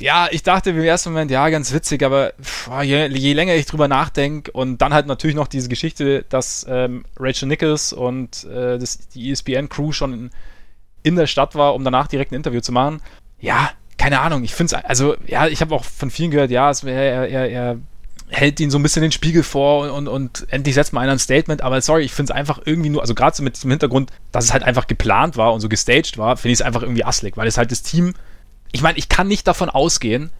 ja, 0.00 0.28
ich 0.30 0.44
dachte 0.44 0.70
im 0.70 0.78
ersten 0.78 1.10
Moment, 1.10 1.32
ja, 1.32 1.48
ganz 1.48 1.72
witzig, 1.72 2.04
aber 2.04 2.32
pff, 2.40 2.70
je, 2.84 3.08
je, 3.08 3.32
länger 3.32 3.56
ich 3.56 3.66
drüber 3.66 3.88
nachdenke 3.88 4.52
und 4.52 4.78
dann 4.78 4.94
halt 4.94 5.08
natürlich 5.08 5.34
noch 5.34 5.48
diese 5.48 5.68
Geschichte, 5.68 6.24
dass 6.28 6.64
ähm, 6.68 7.04
Rachel 7.18 7.48
Nichols 7.48 7.92
und 7.92 8.44
äh, 8.44 8.78
das, 8.78 9.08
die 9.08 9.32
ESPN-Crew 9.32 9.90
schon 9.90 10.12
in, 10.12 10.30
in, 11.02 11.16
der 11.16 11.26
Stadt 11.26 11.56
war, 11.56 11.74
um 11.74 11.82
danach 11.82 12.06
direkt 12.06 12.30
ein 12.30 12.36
Interview 12.36 12.60
zu 12.60 12.70
machen. 12.70 13.02
Ja, 13.40 13.72
keine 14.00 14.20
Ahnung, 14.20 14.44
ich 14.44 14.54
finde 14.54 14.76
es, 14.76 14.84
also, 14.84 15.14
ja, 15.26 15.46
ich 15.46 15.60
habe 15.60 15.74
auch 15.74 15.84
von 15.84 16.10
vielen 16.10 16.30
gehört, 16.30 16.50
ja, 16.50 16.70
es, 16.70 16.82
er, 16.82 17.28
er, 17.28 17.50
er 17.50 17.78
hält 18.28 18.60
ihn 18.60 18.70
so 18.70 18.78
ein 18.78 18.82
bisschen 18.82 19.02
den 19.02 19.12
Spiegel 19.12 19.42
vor 19.42 19.84
und, 19.84 19.90
und, 19.90 20.08
und 20.08 20.46
endlich 20.50 20.74
setzt 20.74 20.92
mal 20.92 21.02
einer 21.02 21.12
ein 21.12 21.18
Statement, 21.18 21.62
aber 21.62 21.80
sorry, 21.80 22.04
ich 22.04 22.12
finde 22.12 22.32
es 22.32 22.36
einfach 22.36 22.60
irgendwie 22.64 22.90
nur, 22.90 23.02
also 23.02 23.14
gerade 23.14 23.36
so 23.36 23.42
mit 23.42 23.62
dem 23.62 23.70
Hintergrund, 23.70 24.10
dass 24.32 24.44
es 24.44 24.52
halt 24.52 24.62
einfach 24.62 24.86
geplant 24.86 25.36
war 25.36 25.52
und 25.52 25.60
so 25.60 25.68
gestaged 25.68 26.18
war, 26.18 26.36
finde 26.36 26.52
ich 26.52 26.60
es 26.60 26.62
einfach 26.62 26.82
irgendwie 26.82 27.04
asslig, 27.04 27.36
weil 27.36 27.46
es 27.46 27.58
halt 27.58 27.70
das 27.70 27.82
Team 27.82 28.14
ich 28.72 28.82
meine, 28.82 28.98
ich 28.98 29.08
kann 29.08 29.28
nicht 29.28 29.46
davon 29.46 29.68
ausgehen, 29.68 30.30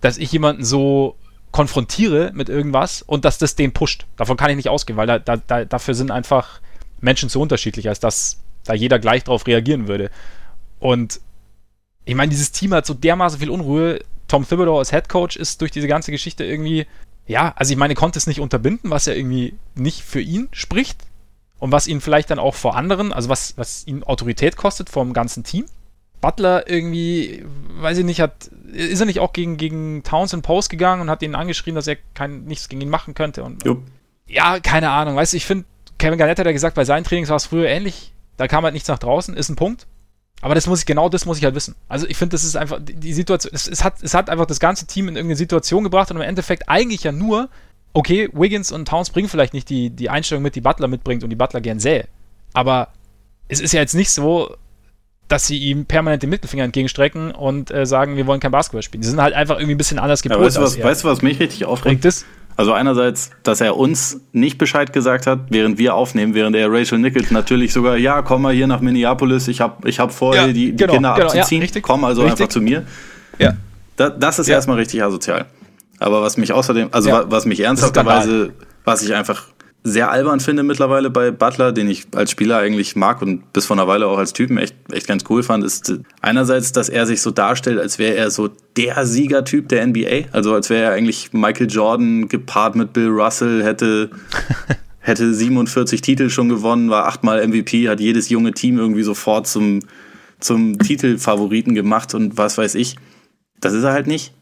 dass 0.00 0.18
ich 0.18 0.32
jemanden 0.32 0.64
so 0.64 1.16
konfrontiere 1.50 2.32
mit 2.34 2.48
irgendwas 2.48 3.02
und 3.02 3.24
dass 3.24 3.38
das 3.38 3.56
den 3.56 3.72
pusht. 3.72 4.06
Davon 4.16 4.36
kann 4.36 4.50
ich 4.50 4.56
nicht 4.56 4.68
ausgehen, 4.68 4.96
weil 4.96 5.06
da, 5.06 5.18
da, 5.18 5.36
da, 5.36 5.64
dafür 5.64 5.94
sind 5.94 6.10
einfach 6.10 6.60
Menschen 7.00 7.28
zu 7.28 7.40
unterschiedlich, 7.40 7.88
als 7.88 8.00
dass 8.00 8.38
da 8.64 8.74
jeder 8.74 8.98
gleich 8.98 9.24
drauf 9.24 9.46
reagieren 9.46 9.88
würde. 9.88 10.10
Und 10.78 11.20
ich 12.04 12.14
meine, 12.14 12.30
dieses 12.30 12.52
Team 12.52 12.74
hat 12.74 12.86
so 12.86 12.94
dermaßen 12.94 13.38
viel 13.38 13.50
Unruhe. 13.50 14.00
Tom 14.28 14.46
Thibodeau 14.46 14.78
als 14.78 14.90
Head 14.90 15.08
Coach 15.08 15.36
ist 15.36 15.60
durch 15.60 15.70
diese 15.70 15.88
ganze 15.88 16.10
Geschichte 16.10 16.44
irgendwie, 16.44 16.86
ja, 17.26 17.52
also 17.56 17.72
ich 17.72 17.78
meine, 17.78 17.94
konnte 17.94 18.18
es 18.18 18.26
nicht 18.26 18.40
unterbinden, 18.40 18.90
was 18.90 19.06
ja 19.06 19.12
irgendwie 19.12 19.54
nicht 19.74 20.02
für 20.02 20.20
ihn 20.20 20.48
spricht 20.52 20.98
und 21.58 21.70
was 21.70 21.86
ihn 21.86 22.00
vielleicht 22.00 22.30
dann 22.30 22.38
auch 22.38 22.54
vor 22.54 22.76
anderen, 22.76 23.12
also 23.12 23.28
was, 23.28 23.56
was 23.56 23.86
ihn 23.86 24.02
Autorität 24.02 24.56
kostet 24.56 24.90
vom 24.90 25.12
ganzen 25.12 25.44
Team. 25.44 25.66
Butler 26.20 26.68
irgendwie, 26.70 27.44
weiß 27.80 27.98
ich 27.98 28.04
nicht, 28.04 28.20
hat, 28.20 28.48
ist 28.72 29.00
er 29.00 29.06
nicht 29.06 29.20
auch 29.20 29.32
gegen, 29.32 29.56
gegen 29.56 30.02
Townsend 30.02 30.44
Post 30.44 30.70
gegangen 30.70 31.02
und 31.02 31.10
hat 31.10 31.22
ihn 31.22 31.34
angeschrien, 31.34 31.74
dass 31.74 31.88
er 31.88 31.96
kein, 32.14 32.44
nichts 32.44 32.68
gegen 32.68 32.80
ihn 32.80 32.88
machen 32.88 33.14
könnte? 33.14 33.42
Und, 33.42 33.64
Jupp. 33.64 33.82
ja, 34.28 34.60
keine 34.60 34.90
Ahnung. 34.90 35.16
Weißt 35.16 35.32
du, 35.32 35.36
ich 35.36 35.44
finde, 35.44 35.64
Kevin 35.98 36.18
Garnett 36.18 36.38
hat 36.38 36.46
ja 36.46 36.52
gesagt, 36.52 36.76
bei 36.76 36.84
seinen 36.84 37.04
Trainings 37.04 37.28
war 37.28 37.36
es 37.36 37.46
früher 37.46 37.68
ähnlich. 37.68 38.12
Da 38.36 38.48
kam 38.48 38.64
halt 38.64 38.72
nichts 38.72 38.88
nach 38.88 39.00
draußen, 39.00 39.34
ist 39.34 39.48
ein 39.48 39.56
Punkt. 39.56 39.86
Aber 40.42 40.56
das 40.56 40.66
muss 40.66 40.80
ich, 40.80 40.86
genau 40.86 41.08
das 41.08 41.24
muss 41.24 41.38
ich 41.38 41.44
halt 41.44 41.54
wissen. 41.54 41.76
Also 41.88 42.06
ich 42.08 42.16
finde, 42.16 42.34
das 42.34 42.42
ist 42.42 42.56
einfach, 42.56 42.80
die 42.82 43.12
Situation, 43.12 43.54
es, 43.54 43.68
es, 43.68 43.84
hat, 43.84 44.02
es 44.02 44.12
hat 44.12 44.28
einfach 44.28 44.44
das 44.44 44.58
ganze 44.58 44.86
Team 44.86 45.08
in 45.08 45.14
irgendeine 45.14 45.36
Situation 45.36 45.84
gebracht 45.84 46.10
und 46.10 46.16
im 46.16 46.22
Endeffekt 46.22 46.68
eigentlich 46.68 47.04
ja 47.04 47.12
nur, 47.12 47.48
okay, 47.92 48.28
Wiggins 48.32 48.72
und 48.72 48.86
Towns 48.86 49.10
bringen 49.10 49.28
vielleicht 49.28 49.54
nicht 49.54 49.70
die, 49.70 49.90
die 49.90 50.10
Einstellung 50.10 50.42
mit, 50.42 50.56
die 50.56 50.60
Butler 50.60 50.88
mitbringt 50.88 51.22
und 51.22 51.30
die 51.30 51.36
Butler 51.36 51.60
gern 51.60 51.78
sähe. 51.78 52.08
Aber 52.54 52.88
es 53.46 53.60
ist 53.60 53.72
ja 53.72 53.80
jetzt 53.80 53.94
nicht 53.94 54.10
so, 54.10 54.56
dass 55.32 55.46
sie 55.46 55.56
ihm 55.56 55.86
permanent 55.86 56.22
den 56.22 56.28
Mittelfinger 56.28 56.64
entgegenstrecken 56.64 57.30
und 57.30 57.70
äh, 57.70 57.86
sagen, 57.86 58.16
wir 58.16 58.26
wollen 58.26 58.38
kein 58.38 58.50
Basketball 58.50 58.82
spielen. 58.82 59.00
Die 59.00 59.08
sind 59.08 59.20
halt 59.20 59.34
einfach 59.34 59.56
irgendwie 59.56 59.74
ein 59.74 59.78
bisschen 59.78 59.98
anders 59.98 60.22
gepolt. 60.22 60.40
Ja, 60.40 60.46
weißt, 60.46 60.56
du, 60.58 60.60
was, 60.60 60.82
weißt 60.82 61.04
du, 61.04 61.08
was 61.08 61.22
mich 61.22 61.40
richtig 61.40 61.64
aufregt? 61.64 62.06
Also 62.58 62.74
einerseits, 62.74 63.30
dass 63.42 63.62
er 63.62 63.78
uns 63.78 64.20
nicht 64.32 64.58
Bescheid 64.58 64.92
gesagt 64.92 65.26
hat, 65.26 65.40
während 65.48 65.78
wir 65.78 65.94
aufnehmen, 65.94 66.34
während 66.34 66.54
er 66.54 66.70
Rachel 66.70 66.98
Nichols 66.98 67.30
natürlich 67.30 67.72
sogar, 67.72 67.96
ja, 67.96 68.20
komm 68.20 68.42
mal 68.42 68.52
hier 68.52 68.66
nach 68.66 68.82
Minneapolis, 68.82 69.48
ich 69.48 69.62
habe 69.62 69.88
ich 69.88 69.98
hab 69.98 70.12
vor, 70.12 70.34
ja, 70.34 70.48
die, 70.48 70.52
die 70.52 70.76
genau, 70.76 70.92
Kinder 70.92 71.14
genau, 71.14 71.26
abzuziehen, 71.28 71.62
ja, 71.62 71.80
komm 71.80 72.04
also 72.04 72.22
richtig. 72.22 72.42
einfach 72.42 72.52
zu 72.52 72.60
mir. 72.60 72.84
Ja. 73.38 73.54
Da, 73.96 74.10
das 74.10 74.38
ist 74.38 74.48
ja. 74.48 74.56
erstmal 74.56 74.76
richtig 74.76 75.02
asozial. 75.02 75.46
Aber 75.98 76.20
was 76.20 76.36
mich 76.36 76.52
außerdem, 76.52 76.90
also 76.92 77.10
was 77.10 77.46
mich 77.46 77.60
ernsthafterweise, 77.60 78.52
was 78.84 79.02
ich 79.02 79.14
einfach 79.14 79.44
sehr 79.84 80.10
albern 80.10 80.40
finde 80.40 80.62
mittlerweile 80.62 81.10
bei 81.10 81.30
Butler, 81.30 81.72
den 81.72 81.88
ich 81.88 82.06
als 82.14 82.30
Spieler 82.30 82.58
eigentlich 82.58 82.94
mag 82.94 83.20
und 83.20 83.52
bis 83.52 83.66
vor 83.66 83.76
einer 83.76 83.88
Weile 83.88 84.06
auch 84.06 84.18
als 84.18 84.32
Typen 84.32 84.56
echt, 84.56 84.76
echt 84.92 85.08
ganz 85.08 85.24
cool 85.28 85.42
fand, 85.42 85.64
ist 85.64 85.92
einerseits, 86.20 86.72
dass 86.72 86.88
er 86.88 87.04
sich 87.06 87.20
so 87.20 87.32
darstellt, 87.32 87.80
als 87.80 87.98
wäre 87.98 88.14
er 88.14 88.30
so 88.30 88.48
der 88.76 89.04
Siegertyp 89.06 89.68
der 89.68 89.86
NBA. 89.86 90.28
Also 90.30 90.54
als 90.54 90.70
wäre 90.70 90.84
er 90.84 90.92
eigentlich 90.92 91.32
Michael 91.32 91.68
Jordan 91.68 92.28
gepaart 92.28 92.76
mit 92.76 92.92
Bill 92.92 93.08
Russell, 93.08 93.64
hätte, 93.64 94.10
hätte 95.00 95.34
47 95.34 96.00
Titel 96.00 96.30
schon 96.30 96.48
gewonnen, 96.48 96.88
war 96.88 97.06
achtmal 97.06 97.46
MVP, 97.46 97.88
hat 97.88 97.98
jedes 97.98 98.28
junge 98.28 98.52
Team 98.52 98.78
irgendwie 98.78 99.02
sofort 99.02 99.48
zum, 99.48 99.80
zum 100.38 100.78
Titelfavoriten 100.78 101.74
gemacht 101.74 102.14
und 102.14 102.38
was 102.38 102.56
weiß 102.56 102.76
ich. 102.76 102.96
Das 103.60 103.72
ist 103.72 103.82
er 103.82 103.92
halt 103.92 104.06
nicht 104.06 104.32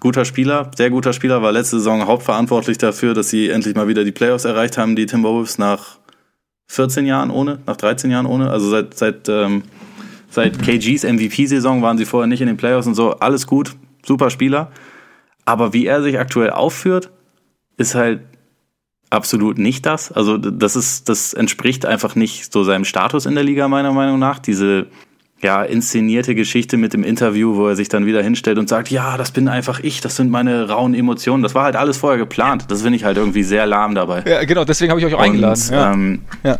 guter 0.00 0.24
Spieler, 0.24 0.70
sehr 0.76 0.90
guter 0.90 1.12
Spieler, 1.12 1.42
war 1.42 1.52
letzte 1.52 1.78
Saison 1.78 2.06
hauptverantwortlich 2.06 2.78
dafür, 2.78 3.14
dass 3.14 3.30
sie 3.30 3.50
endlich 3.50 3.74
mal 3.74 3.88
wieder 3.88 4.04
die 4.04 4.12
Playoffs 4.12 4.44
erreicht 4.44 4.78
haben, 4.78 4.96
die 4.96 5.06
Timberwolves 5.06 5.58
nach 5.58 5.98
14 6.68 7.06
Jahren 7.06 7.30
ohne, 7.30 7.58
nach 7.66 7.76
13 7.76 8.10
Jahren 8.10 8.26
ohne. 8.26 8.50
Also 8.50 8.68
seit, 8.68 8.94
seit, 8.94 9.28
ähm, 9.28 9.62
seit 10.30 10.58
KGs 10.62 11.04
MVP-Saison 11.04 11.82
waren 11.82 11.98
sie 11.98 12.04
vorher 12.04 12.26
nicht 12.26 12.40
in 12.40 12.46
den 12.46 12.56
Playoffs 12.56 12.86
und 12.86 12.94
so. 12.94 13.12
Alles 13.14 13.46
gut, 13.46 13.74
super 14.04 14.30
Spieler. 14.30 14.70
Aber 15.44 15.72
wie 15.72 15.86
er 15.86 16.02
sich 16.02 16.18
aktuell 16.18 16.50
aufführt, 16.50 17.10
ist 17.78 17.94
halt 17.94 18.20
absolut 19.10 19.58
nicht 19.58 19.86
das. 19.86 20.12
Also 20.12 20.36
das 20.36 20.76
ist, 20.76 21.08
das 21.08 21.32
entspricht 21.32 21.86
einfach 21.86 22.14
nicht 22.14 22.52
so 22.52 22.64
seinem 22.64 22.84
Status 22.84 23.26
in 23.26 23.34
der 23.34 23.44
Liga, 23.44 23.68
meiner 23.68 23.92
Meinung 23.92 24.18
nach. 24.18 24.38
Diese 24.38 24.86
ja, 25.40 25.62
inszenierte 25.62 26.34
Geschichte 26.34 26.76
mit 26.76 26.92
dem 26.92 27.04
Interview, 27.04 27.54
wo 27.54 27.68
er 27.68 27.76
sich 27.76 27.88
dann 27.88 28.06
wieder 28.06 28.22
hinstellt 28.22 28.58
und 28.58 28.68
sagt, 28.68 28.90
ja, 28.90 29.16
das 29.16 29.30
bin 29.30 29.48
einfach 29.48 29.80
ich, 29.80 30.00
das 30.00 30.16
sind 30.16 30.30
meine 30.30 30.68
rauen 30.68 30.94
Emotionen. 30.94 31.42
Das 31.42 31.54
war 31.54 31.64
halt 31.64 31.76
alles 31.76 31.98
vorher 31.98 32.18
geplant. 32.18 32.64
Das 32.68 32.82
finde 32.82 32.96
ich 32.96 33.04
halt 33.04 33.16
irgendwie 33.16 33.44
sehr 33.44 33.66
lahm 33.66 33.94
dabei. 33.94 34.24
Ja, 34.26 34.44
genau, 34.44 34.64
deswegen 34.64 34.90
habe 34.90 35.00
ich 35.00 35.06
euch 35.06 35.14
auch 35.14 35.20
und, 35.20 35.24
eingeladen. 35.24 35.62
Ja. 35.70 35.92
Ähm, 35.92 36.22
ja. 36.42 36.58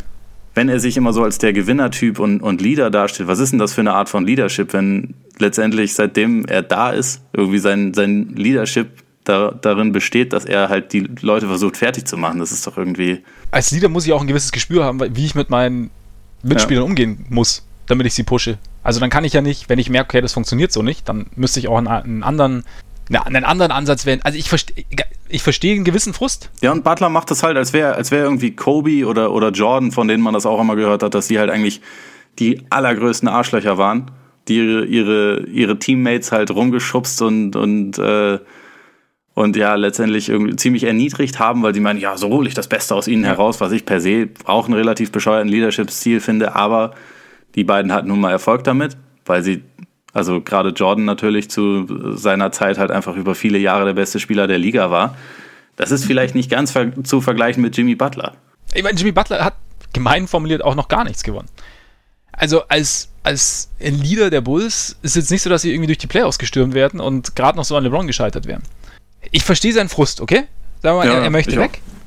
Wenn 0.55 0.69
er 0.69 0.81
sich 0.81 0.97
immer 0.97 1.13
so 1.13 1.25
als 1.25 1.39
der 1.39 1.53
Gewinnertyp 1.53 2.19
und, 2.19 2.41
und 2.41 2.61
Leader 2.61 2.91
darstellt, 2.91 3.29
was 3.29 3.41
ist 3.41 3.51
denn 3.51 3.59
das 3.59 3.75
für 3.75 3.81
eine 3.81 3.95
Art 3.95 4.09
von 4.09 4.25
Leadership, 4.25 4.73
wenn 4.73 5.15
letztendlich 5.39 5.95
seitdem 5.95 6.45
er 6.47 6.63
da 6.63 6.91
ist, 6.91 7.23
irgendwie 7.33 7.59
sein, 7.59 7.95
sein 7.95 8.33
Leadership 8.35 8.89
da, 9.25 9.53
darin 9.61 9.93
besteht, 9.93 10.33
dass 10.33 10.45
er 10.45 10.69
halt 10.69 10.93
die 10.93 11.09
Leute 11.21 11.47
versucht 11.47 11.77
fertig 11.77 12.07
zu 12.07 12.17
machen. 12.17 12.39
Das 12.39 12.51
ist 12.51 12.67
doch 12.67 12.77
irgendwie. 12.77 13.23
Als 13.51 13.71
Leader 13.73 13.89
muss 13.89 14.07
ich 14.07 14.13
auch 14.13 14.21
ein 14.21 14.27
gewisses 14.27 14.53
Gespür 14.53 14.85
haben, 14.85 15.01
wie 15.01 15.25
ich 15.25 15.35
mit 15.35 15.51
meinen 15.51 15.91
Mitspielern 16.43 16.85
ja. 16.85 16.89
umgehen 16.89 17.27
muss 17.29 17.68
damit 17.89 18.07
ich 18.07 18.15
sie 18.15 18.23
pushe. 18.23 18.59
Also 18.83 19.01
dann 19.01 19.11
kann 19.11 19.25
ich 19.25 19.33
ja 19.33 19.41
nicht, 19.41 19.69
wenn 19.69 19.79
ich 19.79 19.91
merke, 19.91 20.09
okay, 20.09 20.21
das 20.21 20.33
funktioniert 20.33 20.73
so 20.73 20.83
nicht, 20.83 21.09
dann 21.09 21.27
müsste 21.37 21.61
ich 21.61 21.69
auch 21.69 21.79
einen, 21.79 21.89
einen 21.89 22.23
anderen 22.23 22.65
einen 23.11 23.45
anderen 23.45 23.73
Ansatz 23.73 24.05
wählen. 24.05 24.21
Also 24.23 24.39
ich 24.39 24.49
verstehe 24.51 24.85
ich 25.31 25.43
verstehe 25.43 25.75
einen 25.75 25.85
gewissen 25.85 26.13
Frust. 26.13 26.51
Ja, 26.61 26.73
und 26.73 26.85
Butler 26.85 27.09
macht 27.09 27.31
das 27.31 27.43
halt, 27.43 27.57
als 27.57 27.73
wäre 27.73 27.95
als 27.95 28.11
wäre 28.11 28.25
irgendwie 28.25 28.55
Kobe 28.55 29.07
oder, 29.07 29.33
oder 29.33 29.51
Jordan, 29.51 29.93
von 29.93 30.09
denen 30.09 30.23
man 30.23 30.35
das 30.35 30.47
auch 30.47 30.61
immer 30.61 30.77
gehört 30.77 31.03
hat, 31.03 31.15
dass 31.15 31.27
sie 31.27 31.39
halt 31.39 31.51
eigentlich 31.51 31.81
die 32.39 32.63
allergrößten 32.71 33.29
Arschlöcher 33.29 33.79
waren, 33.79 34.11
die 34.49 34.57
ihre, 34.57 34.85
ihre, 34.85 35.41
ihre 35.47 35.79
Teammates 35.79 36.33
halt 36.33 36.51
rumgeschubst 36.51 37.23
und, 37.23 37.57
und, 37.57 37.99
äh, 37.99 38.39
und 39.35 39.57
ja, 39.57 39.75
letztendlich 39.75 40.29
irgendwie 40.29 40.57
ziemlich 40.57 40.85
erniedrigt 40.85 41.39
haben, 41.39 41.63
weil 41.63 41.75
sie 41.75 41.81
meinen, 41.81 42.01
ja, 42.01 42.17
so 42.17 42.29
hole 42.29 42.49
ich 42.49 42.55
das 42.55 42.69
Beste 42.69 42.95
aus 42.95 43.09
ihnen 43.09 43.25
heraus, 43.25 43.61
was 43.61 43.73
ich 43.73 43.85
per 43.85 44.01
se 44.01 44.29
auch 44.45 44.67
einen 44.67 44.75
relativ 44.75 45.13
bescheuerten 45.13 45.49
Leadership-Stil 45.49 46.21
finde, 46.21 46.55
aber 46.55 46.95
die 47.59 47.65
beiden 47.65 47.93
hatten 47.93 48.07
nun 48.07 48.21
mal 48.21 48.31
Erfolg 48.31 48.63
damit, 48.63 48.97
weil 49.27 49.43
sie, 49.43 49.65
also 50.13 50.41
gerade 50.41 50.69
Jordan 50.69 51.05
natürlich 51.05 51.51
zu 51.51 52.15
seiner 52.17 52.53
Zeit 52.53 52.79
halt 52.79 52.93
einfach 52.93 53.17
über 53.17 53.35
viele 53.35 53.59
Jahre 53.59 53.85
der 53.85 53.95
beste 53.95 54.21
Spieler 54.21 54.47
der 54.47 54.59
Liga 54.59 54.93
war. 54.93 55.17
Das 55.75 55.91
ist 55.91 56.05
vielleicht 56.05 56.37
nicht 56.37 56.51
ganz 56.51 56.71
ver 56.71 56.93
zu 57.03 57.21
vergleichen 57.21 57.61
mit 57.61 57.77
Jimmy 57.77 57.97
Butler. 57.97 58.35
Ich 58.75 58.85
meine, 58.85 58.97
Jimmy 58.97 59.11
Butler 59.11 59.45
hat 59.45 59.55
gemein 59.93 60.29
formuliert 60.29 60.63
auch 60.63 60.77
noch 60.77 60.87
gar 60.87 61.03
nichts 61.03 61.25
gewonnen. 61.25 61.49
Also 62.31 62.63
als, 62.69 63.09
als 63.25 63.71
Leader 63.81 64.31
der 64.31 64.41
Bulls 64.41 64.97
ist 65.03 65.11
es 65.11 65.15
jetzt 65.17 65.31
nicht 65.33 65.43
so, 65.43 65.51
dass 65.51 65.63
sie 65.63 65.73
irgendwie 65.73 65.89
durch 65.89 65.99
die 65.99 66.07
Playoffs 66.07 66.39
gestürmt 66.39 66.75
werden 66.75 67.01
und 67.01 67.35
gerade 67.35 67.59
noch 67.59 67.65
so 67.65 67.77
an 67.77 67.83
LeBron 67.83 68.07
gescheitert 68.07 68.47
wären. 68.47 68.63
Ich 69.33 69.43
verstehe 69.43 69.73
seinen 69.73 69.89
Frust, 69.89 70.21
okay? 70.21 70.45
Sagen 70.81 70.97
wir 70.97 71.05
mal, 71.05 71.07
ja, 71.09 71.15
er, 71.15 71.25
er, 71.25 71.31
möchte 71.31 71.57
weg. 71.57 71.81
Auch. 71.83 71.98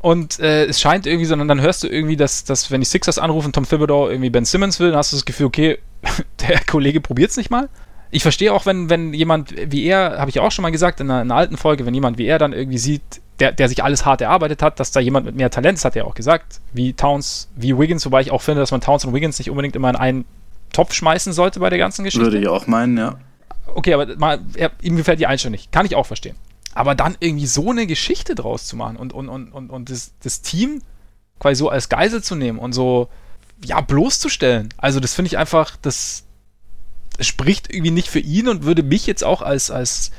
Und 0.00 0.38
äh, 0.40 0.66
es 0.66 0.80
scheint 0.80 1.06
irgendwie, 1.06 1.26
sondern 1.26 1.48
dann 1.48 1.60
hörst 1.60 1.82
du 1.82 1.88
irgendwie, 1.88 2.16
dass, 2.16 2.44
dass 2.44 2.70
wenn 2.70 2.80
die 2.80 2.86
Sixers 2.86 3.18
anrufen, 3.18 3.52
Tom 3.52 3.68
Thibodeau 3.68 4.08
irgendwie 4.08 4.30
Ben 4.30 4.44
Simmons 4.44 4.78
will, 4.78 4.90
dann 4.90 4.98
hast 4.98 5.12
du 5.12 5.16
das 5.16 5.24
Gefühl, 5.24 5.46
okay, 5.46 5.78
der 6.48 6.60
Kollege 6.64 7.00
probiert 7.00 7.30
es 7.30 7.36
nicht 7.36 7.50
mal. 7.50 7.68
Ich 8.10 8.22
verstehe 8.22 8.52
auch, 8.52 8.66
wenn, 8.66 8.88
wenn 8.88 9.12
jemand 9.12 9.54
wie 9.70 9.84
er, 9.84 10.18
habe 10.18 10.30
ich 10.30 10.38
auch 10.38 10.52
schon 10.52 10.62
mal 10.62 10.70
gesagt 10.70 11.00
in 11.00 11.10
einer, 11.10 11.22
in 11.22 11.30
einer, 11.30 11.38
alten 11.38 11.56
Folge, 11.56 11.86
wenn 11.86 11.94
jemand 11.94 12.18
wie 12.18 12.26
er 12.26 12.38
dann 12.38 12.52
irgendwie 12.52 12.78
sieht, 12.78 13.02
der, 13.40 13.52
der 13.52 13.68
sich 13.68 13.82
alles 13.82 14.06
hart 14.06 14.20
erarbeitet 14.20 14.62
hat, 14.62 14.80
dass 14.80 14.92
da 14.92 15.00
jemand 15.00 15.26
mit 15.26 15.34
mehr 15.34 15.50
Talent, 15.50 15.78
das 15.78 15.84
hat 15.84 15.96
er 15.96 16.06
auch 16.06 16.14
gesagt, 16.14 16.60
wie 16.72 16.92
Towns, 16.92 17.50
wie 17.56 17.76
Wiggins, 17.76 18.06
wobei 18.06 18.20
ich 18.20 18.30
auch 18.30 18.42
finde, 18.42 18.60
dass 18.60 18.70
man 18.70 18.80
Towns 18.80 19.04
und 19.04 19.12
Wiggins 19.12 19.38
nicht 19.38 19.50
unbedingt 19.50 19.76
immer 19.76 19.90
in 19.90 19.96
einen 19.96 20.24
Topf 20.72 20.94
schmeißen 20.94 21.32
sollte 21.32 21.60
bei 21.60 21.68
der 21.68 21.78
ganzen 21.78 22.04
Geschichte. 22.04 22.24
Würde 22.24 22.38
ich 22.38 22.48
auch 22.48 22.66
meinen, 22.66 22.96
ja. 22.96 23.16
Okay, 23.74 23.92
aber 23.92 24.16
mal, 24.16 24.40
er, 24.54 24.70
ihm 24.82 24.96
gefällt 24.96 25.20
die 25.20 25.26
Einstellung 25.26 25.52
nicht. 25.52 25.72
Kann 25.72 25.84
ich 25.84 25.96
auch 25.96 26.06
verstehen. 26.06 26.36
Aber 26.76 26.94
dann 26.94 27.16
irgendwie 27.20 27.46
so 27.46 27.70
eine 27.70 27.86
Geschichte 27.86 28.34
draus 28.34 28.66
zu 28.66 28.76
machen 28.76 28.96
und, 28.96 29.12
und, 29.12 29.28
und, 29.28 29.52
und, 29.52 29.70
und 29.70 29.90
das, 29.90 30.12
das 30.22 30.42
Team 30.42 30.82
quasi 31.38 31.56
so 31.56 31.68
als 31.68 31.88
Geisel 31.88 32.22
zu 32.22 32.34
nehmen 32.34 32.58
und 32.58 32.72
so, 32.72 33.08
ja, 33.64 33.80
bloßzustellen. 33.80 34.68
Also 34.76 35.00
das 35.00 35.14
finde 35.14 35.28
ich 35.28 35.38
einfach, 35.38 35.76
das, 35.80 36.26
spricht 37.20 37.72
irgendwie 37.72 37.90
nicht 37.90 38.08
für 38.08 38.18
ihn 38.18 38.48
und 38.48 38.64
würde 38.64 38.82
mich 38.82 39.06
jetzt 39.06 39.24
auch 39.24 39.42
als, 39.42 39.70
als 39.70 40.10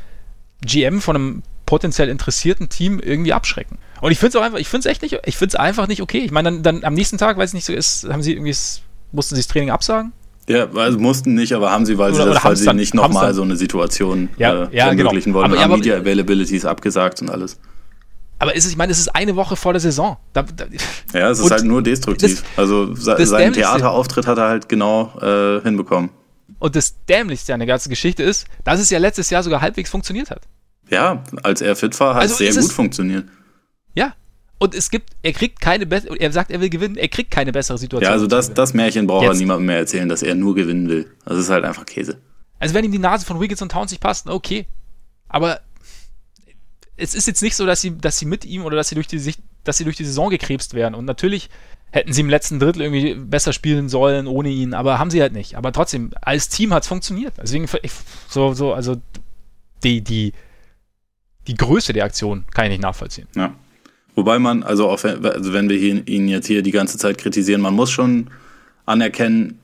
GM 0.62 1.02
von 1.02 1.16
einem 1.16 1.44
potenziell 1.66 2.10
interessierten 2.10 2.70
Team 2.70 3.00
irgendwie 3.00 3.34
abschrecken. 3.34 3.78
Und 4.02 4.12
ich 4.12 4.20
finde 4.20 4.30
es 4.30 4.36
auch 4.38 4.46
einfach, 4.46 4.60
ich 4.60 4.70
finde 4.70 4.88
es 4.88 4.92
echt 4.92 5.02
nicht, 5.02 5.20
ich 5.26 5.38
finde 5.38 5.54
es 5.54 5.56
einfach 5.56 5.88
nicht 5.88 6.02
okay. 6.02 6.20
Ich 6.20 6.32
meine, 6.32 6.52
dann, 6.52 6.64
dann 6.64 6.84
am 6.84 6.94
nächsten 6.94 7.18
Tag, 7.18 7.38
weiß 7.38 7.52
ich 7.52 7.56
nicht, 7.56 7.66
so 7.66 7.74
ist, 7.74 8.08
haben 8.10 8.24
sie 8.24 8.34
irgendwie, 8.34 8.56
mussten 9.12 9.36
sie 9.36 9.42
das 9.42 9.48
Training 9.48 9.70
absagen? 9.70 10.14
Ja, 10.50 10.70
also 10.76 10.98
mussten 10.98 11.34
nicht, 11.34 11.54
aber 11.54 11.72
haben 11.72 11.86
sie, 11.86 11.98
weil 11.98 12.14
sie, 12.14 12.22
oder, 12.22 12.34
das, 12.34 12.46
weil 12.46 12.56
sie 12.56 12.66
dann, 12.66 12.78
nicht 12.78 12.94
nochmal 12.94 13.34
so 13.34 13.42
eine 13.42 13.58
Situation 13.58 14.30
ja, 14.38 14.64
äh, 14.64 14.76
ja, 14.76 14.88
ermöglichen 14.88 15.34
genau. 15.34 15.40
wollen, 15.40 15.52
aber, 15.52 15.62
haben 15.62 15.74
Media 15.74 15.98
Availabilities 15.98 16.64
abgesagt 16.64 17.22
und 17.22 17.30
alles. 17.30 17.60
Aber 18.40 18.56
ist 18.56 18.66
es, 18.66 18.72
ich 18.72 18.78
meine, 18.78 18.92
es 18.92 19.00
ist 19.00 19.14
eine 19.16 19.36
Woche 19.36 19.56
vor 19.56 19.74
der 19.74 19.80
Saison. 19.80 20.18
Da, 20.32 20.44
da, 20.44 20.66
ja, 21.14 21.32
es 21.32 21.40
ist 21.40 21.52
halt 21.52 21.64
nur 21.64 21.82
destruktiv. 21.82 22.44
Das, 22.56 22.58
also 22.58 22.94
seinen 22.94 23.54
Theaterauftritt 23.54 24.28
hat 24.28 24.38
er 24.38 24.48
halt 24.48 24.70
genau 24.70 25.12
äh, 25.22 25.62
hinbekommen. 25.64 26.12
Und 26.60 26.76
das 26.76 26.96
Dämlichste 27.06 27.54
an 27.54 27.60
der 27.60 27.68
ganzen 27.68 27.90
Geschichte 27.90 28.24
ist, 28.24 28.46
dass 28.64 28.80
es 28.80 28.90
ja 28.90 29.00
letztes 29.00 29.30
Jahr 29.30 29.44
sogar 29.44 29.62
halbwegs 29.62 29.90
funktioniert 29.90 30.32
hat. 30.32 30.42
Ja, 30.90 31.24
als 31.44 31.62
er 31.62 31.76
fit 31.76 32.00
war, 32.00 32.16
hat 32.16 32.22
also 32.24 32.44
es 32.44 32.54
sehr 32.54 32.64
gut 32.64 32.72
funktioniert. 32.72 33.26
Ja. 33.96 34.14
Und 34.60 34.74
es 34.74 34.90
gibt, 34.90 35.12
er 35.22 35.34
kriegt 35.34 35.62
keine 35.62 35.86
bessere, 35.86 36.16
er 36.20 36.32
sagt, 36.32 36.50
er 36.50 36.60
will 36.60 36.70
gewinnen, 36.70 36.98
er 36.98 37.08
kriegt 37.08 37.30
keine 37.30 37.52
bessere 37.52 37.78
Situation. 37.78 38.10
Ja, 38.10 38.14
also 38.14 38.26
das, 38.26 38.54
das 38.54 38.74
Märchen 38.74 39.06
braucht 39.06 39.26
er 39.26 39.34
niemandem 39.34 39.68
mehr 39.68 39.78
erzählen, 39.78 40.10
dass 40.10 40.24
er 40.24 40.34
nur 40.34 40.56
gewinnen 40.56 40.90
will. 40.90 41.12
Das 41.26 41.38
ist 41.38 41.50
halt 41.50 41.64
einfach 41.64 41.86
Käse. 41.86 42.18
Also 42.60 42.74
wenn 42.74 42.84
ihm 42.84 42.92
die 42.92 43.00
Nase 43.00 43.26
von 43.26 43.40
Wiggins 43.40 43.62
und 43.62 43.72
Towns 43.72 43.92
nicht 43.92 44.02
passt, 44.02 44.28
okay. 44.28 44.66
Aber 45.28 45.60
es 46.96 47.14
ist 47.14 47.28
jetzt 47.28 47.44
nicht 47.44 47.56
so, 47.56 47.68
dass 47.68 47.82
sie, 47.82 47.98
dass 47.98 48.18
sie 48.18 48.26
mit 48.26 48.46
ihm 48.46 48.64
oder 48.66 48.76
dass 48.76 48.90
sie 48.90 48.96
durch 48.96 49.08
die, 49.08 49.34
dass 49.64 49.78
sie 49.78 49.84
durch 49.84 49.98
die 49.98 50.06
Saison 50.06 50.32
gekrebst 50.32 50.74
werden. 50.74 50.96
Und 50.96 51.06
natürlich 51.06 51.50
hätten 51.92 52.12
sie 52.12 52.22
im 52.22 52.30
letzten 52.30 52.60
Drittel 52.60 52.82
irgendwie 52.82 53.14
besser 53.14 53.54
spielen 53.54 53.90
sollen 53.90 54.26
ohne 54.26 54.50
ihn, 54.50 54.74
aber 54.74 54.98
haben 54.98 55.12
sie 55.12 55.22
halt 55.22 55.34
nicht. 55.34 55.56
Aber 55.56 55.72
trotzdem, 55.72 56.12
als 56.22 56.50
Team 56.50 56.74
hat 56.74 56.84
es 56.84 56.90
funktioniert. 56.90 57.36
Deswegen, 57.38 57.68
so, 58.28 58.54
so, 58.54 58.74
also 58.74 58.98
die, 59.84 60.02
die, 60.02 60.34
die 61.46 61.56
Größe 61.56 61.94
der 61.94 62.06
Aktion 62.06 62.46
kann 62.54 62.66
ich 62.66 62.72
nicht 62.72 62.82
nachvollziehen. 62.82 63.28
Ja. 63.36 63.54
Wobei 64.18 64.40
man, 64.40 64.64
also, 64.64 64.90
auch 64.90 65.04
wenn, 65.04 65.24
also 65.24 65.54
wenn 65.54 65.70
wir 65.70 65.78
ihn 65.78 66.28
jetzt 66.28 66.48
hier 66.48 66.64
die 66.64 66.72
ganze 66.72 66.98
Zeit 66.98 67.20
kritisieren, 67.20 67.62
man 67.62 67.76
muss 67.76 67.92
schon 67.92 68.32
anerkennen, 68.88 69.60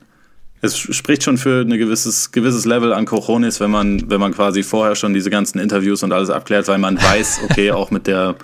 es 0.60 0.78
spricht 0.78 1.24
schon 1.24 1.38
für 1.38 1.62
ein 1.62 1.76
gewisses, 1.76 2.30
gewisses 2.30 2.64
Level 2.64 2.92
an 2.92 3.04
Cojones, 3.04 3.58
wenn 3.58 3.72
man, 3.72 4.08
wenn 4.08 4.20
man 4.20 4.32
quasi 4.32 4.62
vorher 4.62 4.94
schon 4.94 5.12
diese 5.12 5.28
ganzen 5.28 5.58
Interviews 5.58 6.04
und 6.04 6.12
alles 6.12 6.30
abklärt, 6.30 6.68
weil 6.68 6.78
man 6.78 7.02
weiß, 7.02 7.40
okay, 7.50 7.72
auch 7.72 7.90
mit 7.90 8.06
der, 8.06 8.36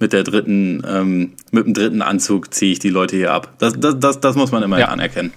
mit 0.00 0.12
der 0.12 0.24
dritten, 0.24 0.82
ähm, 0.84 1.34
mit 1.52 1.64
dem 1.64 1.74
dritten 1.74 2.02
Anzug 2.02 2.52
ziehe 2.52 2.72
ich 2.72 2.80
die 2.80 2.90
Leute 2.90 3.14
hier 3.14 3.32
ab. 3.32 3.54
Das, 3.58 3.74
das, 3.78 4.00
das, 4.00 4.18
das 4.18 4.34
muss 4.34 4.50
man 4.50 4.64
immer 4.64 4.80
ja. 4.80 4.88
anerkennen. 4.88 5.32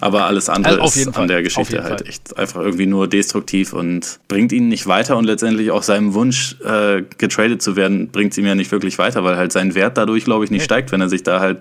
Aber 0.00 0.24
alles 0.26 0.48
andere 0.48 0.80
also 0.80 1.00
ist 1.00 1.12
Fall. 1.12 1.22
an 1.22 1.28
der 1.28 1.42
Geschichte 1.42 1.82
halt 1.82 2.00
Fall. 2.00 2.08
echt 2.08 2.36
einfach 2.36 2.60
irgendwie 2.60 2.86
nur 2.86 3.08
destruktiv 3.08 3.72
und 3.72 4.18
bringt 4.28 4.52
ihn 4.52 4.68
nicht 4.68 4.86
weiter 4.86 5.16
und 5.16 5.24
letztendlich 5.24 5.70
auch 5.70 5.82
seinem 5.82 6.14
Wunsch, 6.14 6.56
äh, 6.62 7.02
getradet 7.18 7.62
zu 7.62 7.76
werden, 7.76 8.08
bringt 8.08 8.32
es 8.32 8.38
ihm 8.38 8.46
ja 8.46 8.54
nicht 8.54 8.72
wirklich 8.72 8.98
weiter, 8.98 9.24
weil 9.24 9.36
halt 9.36 9.52
sein 9.52 9.74
Wert 9.74 9.98
dadurch, 9.98 10.24
glaube 10.24 10.44
ich, 10.44 10.50
nicht 10.50 10.60
nee. 10.60 10.64
steigt, 10.64 10.92
wenn 10.92 11.00
er 11.00 11.08
sich 11.08 11.22
da 11.22 11.40
halt 11.40 11.58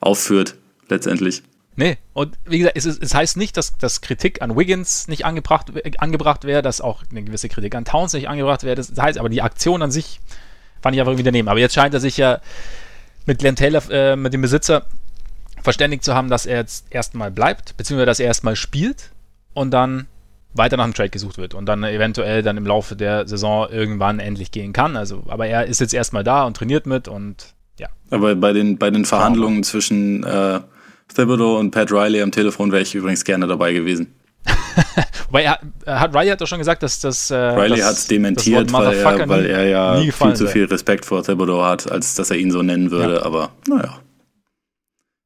aufführt, 0.00 0.54
letztendlich. 0.88 1.42
Nee, 1.76 1.96
und 2.12 2.36
wie 2.44 2.58
gesagt, 2.58 2.76
es, 2.76 2.86
ist, 2.86 3.00
es 3.00 3.14
heißt 3.14 3.36
nicht, 3.36 3.56
dass, 3.56 3.78
dass 3.78 4.00
Kritik 4.00 4.42
an 4.42 4.56
Wiggins 4.56 5.06
nicht 5.06 5.24
angebracht, 5.24 5.70
angebracht 5.98 6.44
wäre, 6.44 6.60
dass 6.60 6.80
auch 6.80 7.04
eine 7.10 7.22
gewisse 7.22 7.48
Kritik 7.48 7.74
an 7.76 7.84
Towns 7.84 8.12
nicht 8.14 8.28
angebracht 8.28 8.64
wäre. 8.64 8.74
Das 8.74 8.92
heißt, 8.98 9.16
aber 9.16 9.28
die 9.28 9.42
Aktion 9.42 9.80
an 9.82 9.92
sich 9.92 10.18
fand 10.82 10.96
ich 10.96 11.00
einfach 11.00 11.12
irgendwie 11.12 11.24
daneben. 11.24 11.48
Aber 11.48 11.60
jetzt 11.60 11.74
scheint 11.74 11.94
er 11.94 12.00
sich 12.00 12.16
ja 12.16 12.40
mit 13.26 13.38
Glenn 13.38 13.54
Taylor, 13.54 13.82
äh, 13.90 14.16
mit 14.16 14.32
dem 14.32 14.40
Besitzer, 14.40 14.86
verständigt 15.68 16.02
zu 16.02 16.14
haben, 16.14 16.30
dass 16.30 16.46
er 16.46 16.56
jetzt 16.56 16.86
erstmal 16.88 17.30
bleibt, 17.30 17.76
beziehungsweise 17.76 18.06
dass 18.06 18.20
er 18.20 18.26
erstmal 18.26 18.56
spielt 18.56 19.10
und 19.52 19.70
dann 19.70 20.06
weiter 20.54 20.78
nach 20.78 20.84
einem 20.84 20.94
Trade 20.94 21.10
gesucht 21.10 21.36
wird 21.36 21.52
und 21.52 21.66
dann 21.66 21.84
eventuell 21.84 22.42
dann 22.42 22.56
im 22.56 22.64
Laufe 22.64 22.96
der 22.96 23.28
Saison 23.28 23.68
irgendwann 23.70 24.18
endlich 24.18 24.50
gehen 24.50 24.72
kann. 24.72 24.96
Also, 24.96 25.24
aber 25.28 25.46
er 25.46 25.66
ist 25.66 25.82
jetzt 25.82 25.92
erstmal 25.92 26.24
da 26.24 26.44
und 26.44 26.56
trainiert 26.56 26.86
mit 26.86 27.06
und 27.06 27.52
ja. 27.78 27.88
Aber 28.08 28.34
bei 28.34 28.54
den, 28.54 28.78
bei 28.78 28.90
den 28.90 29.04
Verhandlungen 29.04 29.62
zwischen 29.62 30.24
äh, 30.24 30.60
Thibodeau 31.14 31.58
und 31.58 31.70
Pat 31.70 31.92
Riley 31.92 32.22
am 32.22 32.32
Telefon 32.32 32.72
wäre 32.72 32.80
ich 32.80 32.94
übrigens 32.94 33.22
gerne 33.24 33.46
dabei 33.46 33.74
gewesen. 33.74 34.14
Wobei 35.28 35.42
er, 35.42 35.60
hat 35.84 36.16
Riley 36.16 36.30
hat 36.30 36.40
doch 36.40 36.46
schon 36.46 36.60
gesagt, 36.60 36.82
dass 36.82 36.98
das. 37.00 37.30
Äh, 37.30 37.36
Riley 37.36 37.80
hat 37.80 37.92
es 37.92 38.06
dementiert, 38.06 38.72
weil 38.72 38.94
er, 38.94 39.28
weil 39.28 39.44
er 39.44 39.68
ja 39.68 40.00
viel 40.00 40.32
zu 40.32 40.46
viel 40.46 40.64
Respekt 40.64 41.04
vor 41.04 41.22
Thibodeau 41.22 41.62
hat, 41.62 41.92
als 41.92 42.14
dass 42.14 42.30
er 42.30 42.38
ihn 42.38 42.50
so 42.50 42.62
nennen 42.62 42.90
würde. 42.90 43.16
Ja. 43.16 43.22
Aber 43.26 43.50
naja. 43.68 43.98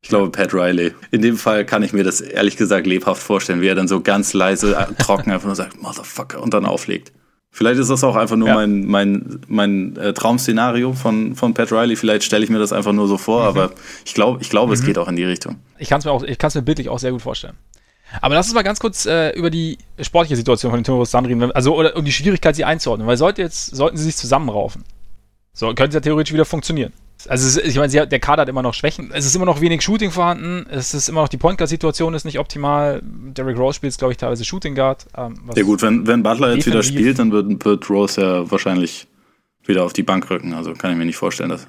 Ich 0.03 0.09
glaube, 0.09 0.31
Pat 0.31 0.53
Riley. 0.53 0.95
In 1.13 1.23
dem 1.23 1.37
Fall 1.37 1.65
kann 1.65 1.83
ich 1.83 1.93
mir 1.93 2.03
das 2.03 2.21
ehrlich 2.21 2.57
gesagt 2.57 2.87
lebhaft 2.87 3.23
vorstellen, 3.23 3.61
wie 3.61 3.69
er 3.69 3.77
dann 3.77 3.87
so 3.87 4.01
ganz 4.01 4.33
leise, 4.33 4.75
äh, 4.77 4.93
trocken 5.03 5.31
einfach 5.31 5.47
nur 5.47 5.55
sagt, 5.55 5.81
Motherfucker, 5.81 6.43
und 6.43 6.53
dann 6.53 6.67
auflegt. 6.67 7.13
Vielleicht 7.55 7.79
ist 7.79 7.89
das 7.89 8.03
auch 8.03 8.17
einfach 8.17 8.37
nur 8.37 8.49
ja. 8.49 8.55
mein, 8.55 8.87
mein, 8.87 9.41
mein 9.47 9.97
äh, 9.97 10.13
Traum-Szenario 10.13 10.95
von, 10.95 11.37
von 11.37 11.55
Pat 11.55 11.71
Riley. 11.71 11.97
Vielleicht 11.97 12.25
stelle 12.25 12.43
ich 12.43 12.51
mir 12.51 12.59
das 12.59 12.73
einfach 12.73 12.93
nur 12.93 13.07
so 13.07 13.17
vor, 13.17 13.43
mhm. 13.43 13.49
aber 13.49 13.73
ich 14.05 14.15
glaube, 14.15 14.41
ich 14.41 14.51
glaube, 14.51 14.69
mhm. 14.69 14.73
es 14.73 14.85
geht 14.85 14.99
auch 14.99 15.07
in 15.07 15.17
die 15.17 15.25
Richtung. 15.25 15.57
Ich 15.79 15.89
kann 15.89 16.01
es 16.01 16.05
mir 16.05 16.11
auch, 16.11 16.25
ich 16.25 16.39
kann 16.39 16.49
es 16.49 16.55
mir 16.55 16.63
bildlich 16.63 16.89
auch 16.89 16.99
sehr 16.99 17.13
gut 17.13 17.23
vorstellen. 17.23 17.55
Aber 18.21 18.35
lass 18.35 18.47
uns 18.47 18.55
mal 18.55 18.63
ganz 18.63 18.81
kurz 18.81 19.07
äh, 19.07 19.31
über 19.31 19.51
die 19.51 19.79
sportliche 20.01 20.37
Situation 20.37 20.71
von 20.71 20.81
den 20.81 20.85
Timberwolves 20.85 21.13
dann 21.13 21.27
reden, 21.27 21.53
also 21.53 21.77
oder 21.77 21.95
um 21.97 22.05
die 22.05 22.13
Schwierigkeit, 22.13 22.57
sie 22.57 22.65
einzuordnen, 22.65 23.07
weil 23.07 23.17
sollte 23.17 23.41
jetzt, 23.41 23.75
sollten 23.75 23.97
sie 23.97 24.05
sich 24.05 24.17
zusammenraufen, 24.17 24.85
so 25.53 25.67
könnte 25.69 25.89
es 25.89 25.95
ja 25.95 26.01
theoretisch 26.01 26.33
wieder 26.33 26.45
funktionieren. 26.45 26.93
Also 27.29 27.61
ich 27.61 27.77
meine, 27.77 28.07
der 28.07 28.21
Kader 28.21 28.43
hat 28.43 28.49
immer 28.49 28.63
noch 28.63 28.75
Schwächen. 28.75 29.11
Es 29.13 29.27
ist 29.27 29.35
immer 29.37 29.45
noch 29.45 29.61
wenig 29.61 29.83
Shooting 29.83 30.11
vorhanden. 30.11 30.67
Es 30.71 30.95
ist 30.95 31.09
immer 31.09 31.23
noch 31.23 31.29
die 31.29 31.37
Point 31.37 31.59
Guard 31.59 31.71
Situation 31.71 32.15
ist 32.15 32.25
nicht 32.25 32.39
optimal. 32.39 33.01
Derrick 33.03 33.59
Rose 33.59 33.77
spielt, 33.77 33.97
glaube 33.99 34.13
ich, 34.13 34.19
teilweise 34.19 34.45
Shooting 34.45 34.75
Guard. 34.75 35.07
Ähm, 35.17 35.35
ja 35.55 35.63
gut, 35.63 35.83
wenn, 35.83 36.07
wenn 36.07 36.23
Butler 36.23 36.55
jetzt 36.55 36.67
wieder 36.67 36.83
spielt, 36.83 37.19
dann 37.19 37.33
wird, 37.33 37.65
wird 37.65 37.91
Rose 37.91 38.21
ja 38.21 38.51
wahrscheinlich 38.51 39.07
wieder 39.65 39.85
auf 39.85 39.93
die 39.93 40.03
Bank 40.03 40.29
rücken. 40.31 40.55
Also 40.55 40.73
kann 40.75 40.91
ich 40.91 40.97
mir 40.97 41.05
nicht 41.05 41.17
vorstellen, 41.17 41.51
dass. 41.51 41.67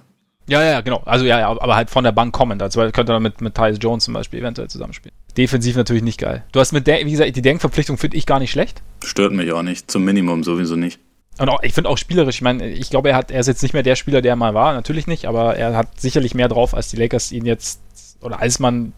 Ja, 0.47 0.61
ja, 0.61 0.81
genau. 0.81 1.01
Also 1.05 1.25
ja, 1.25 1.39
ja, 1.39 1.49
aber 1.49 1.75
halt 1.75 1.89
von 1.89 2.03
der 2.03 2.11
Bank 2.11 2.33
kommend. 2.33 2.61
Also 2.61 2.81
könnte 2.91 3.13
er 3.13 3.19
mit, 3.19 3.39
mit 3.39 3.55
Tyus 3.55 3.77
Jones 3.79 4.03
zum 4.03 4.13
Beispiel 4.13 4.39
eventuell 4.39 4.69
zusammenspielen. 4.69 5.15
Defensiv 5.37 5.75
natürlich 5.75 6.03
nicht 6.03 6.19
geil. 6.19 6.43
Du 6.51 6.59
hast 6.59 6.73
mit 6.73 6.85
der, 6.85 7.05
wie 7.05 7.11
gesagt, 7.11 7.35
die 7.35 7.41
Denkverpflichtung 7.41 7.97
finde 7.97 8.17
ich 8.17 8.25
gar 8.25 8.39
nicht 8.39 8.51
schlecht. 8.51 8.81
Stört 9.03 9.31
mich 9.31 9.51
auch 9.53 9.63
nicht. 9.63 9.89
Zum 9.89 10.03
Minimum 10.03 10.43
sowieso 10.43 10.75
nicht. 10.75 10.99
Und 11.39 11.49
auch, 11.49 11.63
ich 11.63 11.73
finde 11.73 11.89
auch 11.89 11.97
spielerisch, 11.97 12.36
ich 12.36 12.41
meine, 12.41 12.69
ich 12.69 12.89
glaube, 12.89 13.09
er 13.09 13.15
hat, 13.15 13.31
er 13.31 13.39
ist 13.39 13.47
jetzt 13.47 13.63
nicht 13.63 13.73
mehr 13.73 13.84
der 13.84 13.95
Spieler, 13.95 14.21
der 14.21 14.34
er 14.34 14.36
mal 14.36 14.53
war, 14.53 14.73
natürlich 14.73 15.07
nicht, 15.07 15.25
aber 15.25 15.55
er 15.55 15.75
hat 15.75 15.99
sicherlich 15.99 16.36
mehr 16.36 16.47
drauf, 16.47 16.75
als 16.75 16.89
die 16.89 16.97
Lakers 16.97 17.31
ihn 17.31 17.45
jetzt, 17.45 17.81
oder 18.21 18.39
als 18.39 18.59
man 18.59 18.93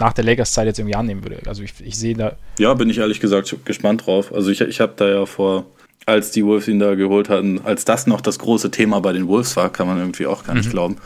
nach 0.00 0.12
der 0.12 0.24
Lakers-Zeit 0.24 0.66
jetzt 0.66 0.78
irgendwie 0.78 0.96
annehmen 0.96 1.22
würde. 1.22 1.40
Also 1.46 1.62
ich, 1.62 1.74
ich 1.80 1.96
sehe 1.96 2.14
da. 2.14 2.36
Ja, 2.58 2.74
bin 2.74 2.90
ich 2.90 2.98
ehrlich 2.98 3.20
gesagt 3.20 3.54
gespannt 3.64 4.06
drauf. 4.06 4.34
Also 4.34 4.50
ich, 4.50 4.60
ich 4.62 4.80
habe 4.80 4.94
da 4.96 5.08
ja 5.08 5.26
vor, 5.26 5.66
als 6.06 6.30
die 6.32 6.44
Wolves 6.44 6.66
ihn 6.68 6.78
da 6.78 6.94
geholt 6.94 7.28
hatten, 7.28 7.60
als 7.64 7.84
das 7.84 8.06
noch 8.06 8.20
das 8.20 8.38
große 8.38 8.70
Thema 8.70 9.00
bei 9.00 9.12
den 9.12 9.28
Wolves 9.28 9.56
war, 9.56 9.70
kann 9.70 9.86
man 9.86 9.98
irgendwie 9.98 10.26
auch 10.26 10.44
gar 10.44 10.54
nicht 10.54 10.66
mhm. 10.66 10.72
glauben, 10.72 10.96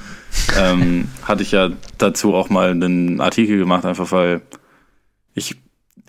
ähm, 0.58 1.08
hatte 1.24 1.42
ich 1.42 1.50
ja 1.50 1.70
dazu 1.98 2.34
auch 2.34 2.48
mal 2.48 2.70
einen 2.70 3.20
Artikel 3.20 3.58
gemacht, 3.58 3.84
einfach 3.84 4.10
weil 4.12 4.40
ich 5.34 5.56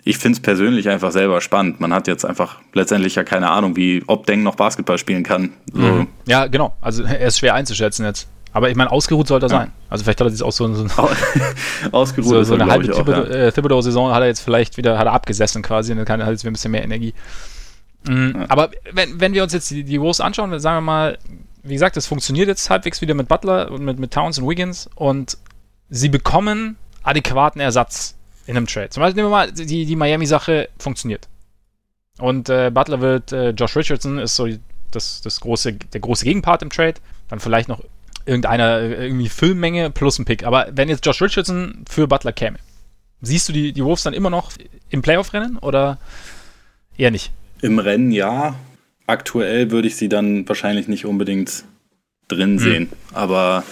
ich 0.06 0.18
finde 0.18 0.36
es 0.36 0.40
persönlich 0.40 0.88
einfach 0.88 1.10
selber 1.10 1.40
spannend. 1.40 1.80
Man 1.80 1.92
hat 1.92 2.06
jetzt 2.06 2.24
einfach 2.24 2.60
letztendlich 2.72 3.16
ja 3.16 3.24
keine 3.24 3.50
Ahnung, 3.50 3.74
wie 3.74 4.04
ob 4.06 4.24
Deng 4.24 4.44
noch 4.44 4.54
Basketball 4.54 4.98
spielen 4.98 5.24
kann. 5.24 5.50
So. 5.72 5.80
Mhm. 5.80 6.06
Ja, 6.28 6.46
genau. 6.46 6.76
Also 6.80 7.02
er 7.02 7.26
ist 7.26 7.40
schwer 7.40 7.54
einzuschätzen 7.54 8.04
jetzt. 8.04 8.28
Aber 8.52 8.70
ich 8.70 8.76
meine, 8.76 8.92
ausgeruht 8.92 9.26
sollte 9.26 9.46
er 9.46 9.50
ja. 9.50 9.58
sein. 9.58 9.72
Also 9.90 10.04
vielleicht 10.04 10.20
hat 10.20 10.28
er 10.28 10.30
jetzt 10.30 10.44
auch 10.44 10.52
so, 10.52 10.72
so, 10.72 10.86
ausgeruht 11.90 12.30
so, 12.30 12.42
so 12.44 12.54
eine 12.54 12.66
halbe 12.66 12.86
äh, 12.86 13.50
Thibodeau-Saison 13.50 14.14
hat 14.14 14.20
er 14.20 14.28
jetzt 14.28 14.40
vielleicht 14.40 14.76
wieder, 14.76 14.96
hat 14.96 15.06
er 15.06 15.12
abgesessen 15.12 15.62
quasi 15.62 15.90
und 15.90 15.98
dann 15.98 16.06
kann 16.06 16.20
er 16.20 16.30
jetzt 16.30 16.46
ein 16.46 16.52
bisschen 16.52 16.70
mehr 16.70 16.84
Energie. 16.84 17.12
Mhm. 18.08 18.36
Ja. 18.38 18.46
Aber 18.48 18.70
wenn, 18.92 19.20
wenn 19.20 19.34
wir 19.34 19.42
uns 19.42 19.52
jetzt 19.54 19.72
die, 19.72 19.82
die 19.82 20.00
Wolves 20.00 20.20
anschauen, 20.20 20.56
sagen 20.60 20.76
wir 20.76 20.82
mal, 20.82 21.18
wie 21.64 21.74
gesagt, 21.74 21.96
es 21.96 22.06
funktioniert 22.06 22.46
jetzt 22.46 22.70
halbwegs 22.70 23.00
wieder 23.00 23.14
mit 23.14 23.26
Butler 23.26 23.72
und 23.72 23.84
mit, 23.84 23.98
mit 23.98 24.12
Towns 24.12 24.38
und 24.38 24.48
Wiggins 24.48 24.88
und 24.94 25.36
sie 25.90 26.10
bekommen 26.10 26.76
adäquaten 27.02 27.60
Ersatz 27.60 28.15
in 28.46 28.56
einem 28.56 28.66
Trade. 28.66 28.90
Zum 28.90 29.02
Beispiel 29.02 29.22
nehmen 29.22 29.32
wir 29.32 29.36
mal, 29.36 29.52
die, 29.52 29.84
die 29.84 29.96
Miami-Sache 29.96 30.68
funktioniert. 30.78 31.28
Und 32.18 32.48
äh, 32.48 32.70
Butler 32.72 33.00
wird, 33.00 33.32
äh, 33.32 33.50
Josh 33.50 33.76
Richardson 33.76 34.18
ist 34.18 34.36
so 34.36 34.48
das, 34.90 35.20
das 35.20 35.40
große, 35.40 35.74
der 35.74 36.00
große 36.00 36.24
Gegenpart 36.24 36.62
im 36.62 36.70
Trade. 36.70 36.94
Dann 37.28 37.40
vielleicht 37.40 37.68
noch 37.68 37.82
irgendeiner, 38.24 38.78
äh, 38.80 39.06
irgendwie 39.06 39.28
Füllmenge 39.28 39.90
plus 39.90 40.18
ein 40.18 40.24
Pick. 40.24 40.44
Aber 40.44 40.68
wenn 40.72 40.88
jetzt 40.88 41.04
Josh 41.04 41.20
Richardson 41.20 41.84
für 41.88 42.06
Butler 42.06 42.32
käme, 42.32 42.58
siehst 43.20 43.48
du 43.48 43.52
die, 43.52 43.72
die 43.72 43.84
Wolves 43.84 44.02
dann 44.02 44.14
immer 44.14 44.30
noch 44.30 44.52
im 44.90 45.02
Playoff-Rennen 45.02 45.58
oder 45.58 45.98
eher 46.96 47.10
nicht? 47.10 47.32
Im 47.60 47.78
Rennen 47.78 48.12
ja. 48.12 48.56
Aktuell 49.08 49.70
würde 49.70 49.86
ich 49.86 49.96
sie 49.96 50.08
dann 50.08 50.48
wahrscheinlich 50.48 50.88
nicht 50.88 51.06
unbedingt 51.06 51.64
drin 52.28 52.52
hm. 52.52 52.58
sehen. 52.58 52.92
Aber 53.12 53.62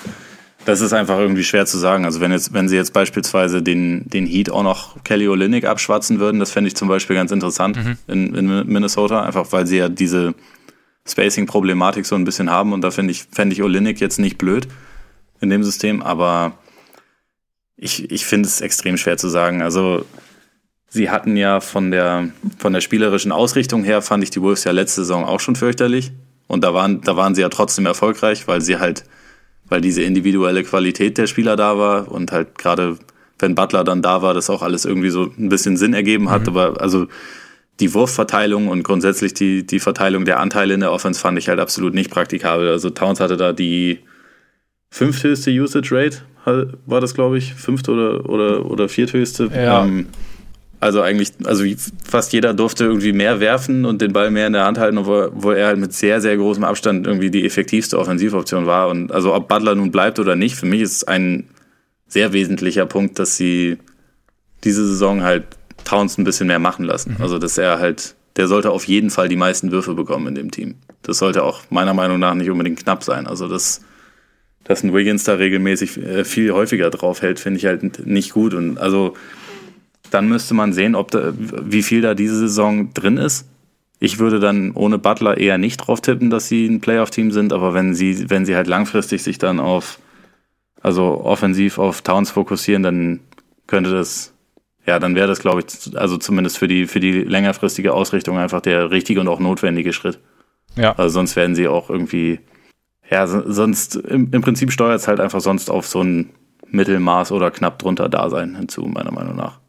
das 0.64 0.80
ist 0.80 0.92
einfach 0.92 1.18
irgendwie 1.18 1.44
schwer 1.44 1.66
zu 1.66 1.78
sagen. 1.78 2.04
Also 2.04 2.20
wenn 2.20 2.32
jetzt, 2.32 2.52
wenn 2.52 2.68
sie 2.68 2.76
jetzt 2.76 2.92
beispielsweise 2.92 3.62
den, 3.62 4.08
den 4.08 4.26
Heat 4.26 4.50
auch 4.50 4.62
noch 4.62 5.02
Kelly 5.04 5.28
Olynyk 5.28 5.64
abschwatzen 5.64 6.20
würden, 6.20 6.40
das 6.40 6.50
fände 6.50 6.68
ich 6.68 6.76
zum 6.76 6.88
Beispiel 6.88 7.16
ganz 7.16 7.32
interessant 7.32 7.76
mhm. 7.76 7.98
in, 8.06 8.34
in 8.34 8.66
Minnesota, 8.66 9.22
einfach 9.22 9.52
weil 9.52 9.66
sie 9.66 9.78
ja 9.78 9.88
diese 9.88 10.34
Spacing-Problematik 11.06 12.06
so 12.06 12.14
ein 12.14 12.24
bisschen 12.24 12.50
haben 12.50 12.72
und 12.72 12.80
da 12.82 12.90
finde 12.90 13.12
ich, 13.12 13.24
fände 13.30 13.54
ich 13.54 13.62
Olynyk 13.62 14.00
jetzt 14.00 14.18
nicht 14.18 14.38
blöd 14.38 14.68
in 15.40 15.50
dem 15.50 15.62
System, 15.62 16.02
aber 16.02 16.58
Ich, 17.76 18.10
ich 18.10 18.24
finde 18.24 18.48
es 18.48 18.60
extrem 18.60 18.96
schwer 18.96 19.16
zu 19.16 19.28
sagen. 19.28 19.60
Also, 19.60 20.04
sie 20.88 21.10
hatten 21.10 21.36
ja 21.36 21.60
von 21.60 21.90
der, 21.90 22.30
von 22.56 22.72
der 22.72 22.80
spielerischen 22.80 23.32
Ausrichtung 23.32 23.82
her, 23.84 24.00
fand 24.00 24.22
ich 24.22 24.30
die 24.30 24.40
Wolves 24.40 24.62
ja 24.64 24.72
letzte 24.72 25.02
Saison 25.02 25.24
auch 25.24 25.40
schon 25.40 25.56
fürchterlich. 25.56 26.12
Und 26.46 26.62
da 26.62 26.72
waren, 26.72 27.00
da 27.00 27.16
waren 27.16 27.34
sie 27.34 27.42
ja 27.42 27.48
trotzdem 27.48 27.84
erfolgreich, 27.84 28.46
weil 28.46 28.60
sie 28.60 28.78
halt, 28.78 29.04
weil 29.68 29.80
diese 29.80 30.02
individuelle 30.02 30.62
Qualität 30.62 31.18
der 31.18 31.26
Spieler 31.26 31.56
da 31.56 31.78
war 31.78 32.10
und 32.10 32.32
halt 32.32 32.58
gerade, 32.58 32.98
wenn 33.38 33.54
Butler 33.54 33.84
dann 33.84 34.02
da 34.02 34.22
war, 34.22 34.34
das 34.34 34.50
auch 34.50 34.62
alles 34.62 34.84
irgendwie 34.84 35.10
so 35.10 35.32
ein 35.38 35.48
bisschen 35.48 35.76
Sinn 35.76 35.94
ergeben 35.94 36.30
hat. 36.30 36.42
Mhm. 36.42 36.48
Aber 36.48 36.80
also 36.80 37.06
die 37.80 37.92
Wurfverteilung 37.92 38.68
und 38.68 38.82
grundsätzlich 38.82 39.34
die, 39.34 39.66
die 39.66 39.80
Verteilung 39.80 40.24
der 40.24 40.40
Anteile 40.40 40.74
in 40.74 40.80
der 40.80 40.92
Offense 40.92 41.20
fand 41.20 41.38
ich 41.38 41.48
halt 41.48 41.58
absolut 41.58 41.94
nicht 41.94 42.10
praktikabel. 42.10 42.68
Also 42.68 42.90
Towns 42.90 43.20
hatte 43.20 43.36
da 43.36 43.52
die 43.52 44.00
fünfthöchste 44.90 45.50
Usage 45.50 45.90
Rate, 45.90 46.18
war 46.86 47.00
das, 47.00 47.14
glaube 47.14 47.38
ich, 47.38 47.54
fünfte 47.54 47.90
oder, 47.90 48.28
oder, 48.28 48.66
oder 48.66 48.88
vierthöchste. 48.88 49.50
Ja. 49.52 49.84
Ähm, 49.84 50.06
also 50.84 51.00
eigentlich, 51.00 51.32
also 51.44 51.64
fast 52.04 52.34
jeder 52.34 52.52
durfte 52.52 52.84
irgendwie 52.84 53.14
mehr 53.14 53.40
werfen 53.40 53.86
und 53.86 54.02
den 54.02 54.12
Ball 54.12 54.30
mehr 54.30 54.46
in 54.46 54.52
der 54.52 54.66
Hand 54.66 54.76
halten, 54.76 54.98
wo, 55.06 55.30
wo 55.32 55.50
er 55.50 55.68
halt 55.68 55.78
mit 55.78 55.94
sehr, 55.94 56.20
sehr 56.20 56.36
großem 56.36 56.62
Abstand 56.62 57.06
irgendwie 57.06 57.30
die 57.30 57.46
effektivste 57.46 57.98
Offensivoption 57.98 58.66
war. 58.66 58.88
Und 58.88 59.10
also 59.10 59.34
ob 59.34 59.48
Butler 59.48 59.74
nun 59.76 59.90
bleibt 59.90 60.18
oder 60.18 60.36
nicht, 60.36 60.56
für 60.56 60.66
mich 60.66 60.82
ist 60.82 60.92
es 60.92 61.04
ein 61.04 61.48
sehr 62.06 62.34
wesentlicher 62.34 62.84
Punkt, 62.84 63.18
dass 63.18 63.38
sie 63.38 63.78
diese 64.62 64.86
Saison 64.86 65.22
halt 65.22 65.44
Towns 65.84 66.18
ein 66.18 66.24
bisschen 66.24 66.48
mehr 66.48 66.58
machen 66.58 66.84
lassen. 66.84 67.14
Mhm. 67.16 67.22
Also 67.22 67.38
dass 67.38 67.56
er 67.56 67.78
halt, 67.78 68.14
der 68.36 68.46
sollte 68.46 68.70
auf 68.70 68.84
jeden 68.84 69.08
Fall 69.08 69.30
die 69.30 69.36
meisten 69.36 69.72
Würfe 69.72 69.94
bekommen 69.94 70.26
in 70.26 70.34
dem 70.34 70.50
Team. 70.50 70.74
Das 71.00 71.16
sollte 71.16 71.44
auch 71.44 71.62
meiner 71.70 71.94
Meinung 71.94 72.18
nach 72.18 72.34
nicht 72.34 72.50
unbedingt 72.50 72.80
knapp 72.80 73.04
sein. 73.04 73.26
Also 73.26 73.48
das 73.48 73.80
dass 74.64 74.82
ein 74.82 74.94
Wiggins 74.94 75.24
da 75.24 75.34
regelmäßig 75.34 75.98
äh, 75.98 76.24
viel 76.24 76.52
häufiger 76.52 76.90
drauf 76.90 77.22
hält, 77.22 77.38
finde 77.38 77.58
ich 77.58 77.66
halt 77.66 78.06
nicht 78.06 78.32
gut. 78.32 78.54
Und 78.54 78.78
also 78.78 79.14
dann 80.10 80.28
müsste 80.28 80.54
man 80.54 80.72
sehen, 80.72 80.94
ob 80.94 81.10
da, 81.10 81.32
wie 81.36 81.82
viel 81.82 82.00
da 82.00 82.14
diese 82.14 82.38
Saison 82.38 82.92
drin 82.94 83.16
ist. 83.16 83.48
Ich 84.00 84.18
würde 84.18 84.40
dann 84.40 84.72
ohne 84.72 84.98
Butler 84.98 85.38
eher 85.38 85.58
nicht 85.58 85.78
drauf 85.78 86.00
tippen, 86.00 86.30
dass 86.30 86.48
sie 86.48 86.66
ein 86.66 86.80
Playoff-Team 86.80 87.30
sind, 87.30 87.52
aber 87.52 87.74
wenn 87.74 87.94
sie, 87.94 88.28
wenn 88.28 88.44
sie 88.44 88.54
halt 88.54 88.66
langfristig 88.66 89.22
sich 89.22 89.38
dann 89.38 89.60
auf, 89.60 89.98
also 90.82 91.20
offensiv 91.24 91.78
auf 91.78 92.02
Towns 92.02 92.30
fokussieren, 92.30 92.82
dann 92.82 93.20
könnte 93.66 93.90
das, 93.90 94.34
ja, 94.86 94.98
dann 94.98 95.14
wäre 95.14 95.28
das, 95.28 95.40
glaube 95.40 95.62
ich, 95.62 95.96
also 95.96 96.18
zumindest 96.18 96.58
für 96.58 96.68
die, 96.68 96.86
für 96.86 97.00
die 97.00 97.22
längerfristige 97.22 97.94
Ausrichtung 97.94 98.36
einfach 98.36 98.60
der 98.60 98.90
richtige 98.90 99.20
und 99.20 99.28
auch 99.28 99.40
notwendige 99.40 99.92
Schritt. 99.92 100.18
Ja. 100.76 100.92
Also 100.96 101.14
sonst 101.14 101.36
werden 101.36 101.54
sie 101.54 101.68
auch 101.68 101.88
irgendwie 101.88 102.40
ja, 103.10 103.26
sonst 103.26 103.96
im, 103.96 104.30
im 104.32 104.42
Prinzip 104.42 104.72
steuert 104.72 105.00
es 105.00 105.08
halt 105.08 105.20
einfach 105.20 105.40
sonst 105.40 105.70
auf 105.70 105.86
so 105.86 106.02
ein 106.02 106.30
Mittelmaß 106.68 107.32
oder 107.32 107.50
knapp 107.50 107.78
drunter 107.78 108.08
Dasein 108.08 108.56
hinzu, 108.56 108.82
meiner 108.82 109.12
Meinung 109.12 109.36
nach. 109.36 109.60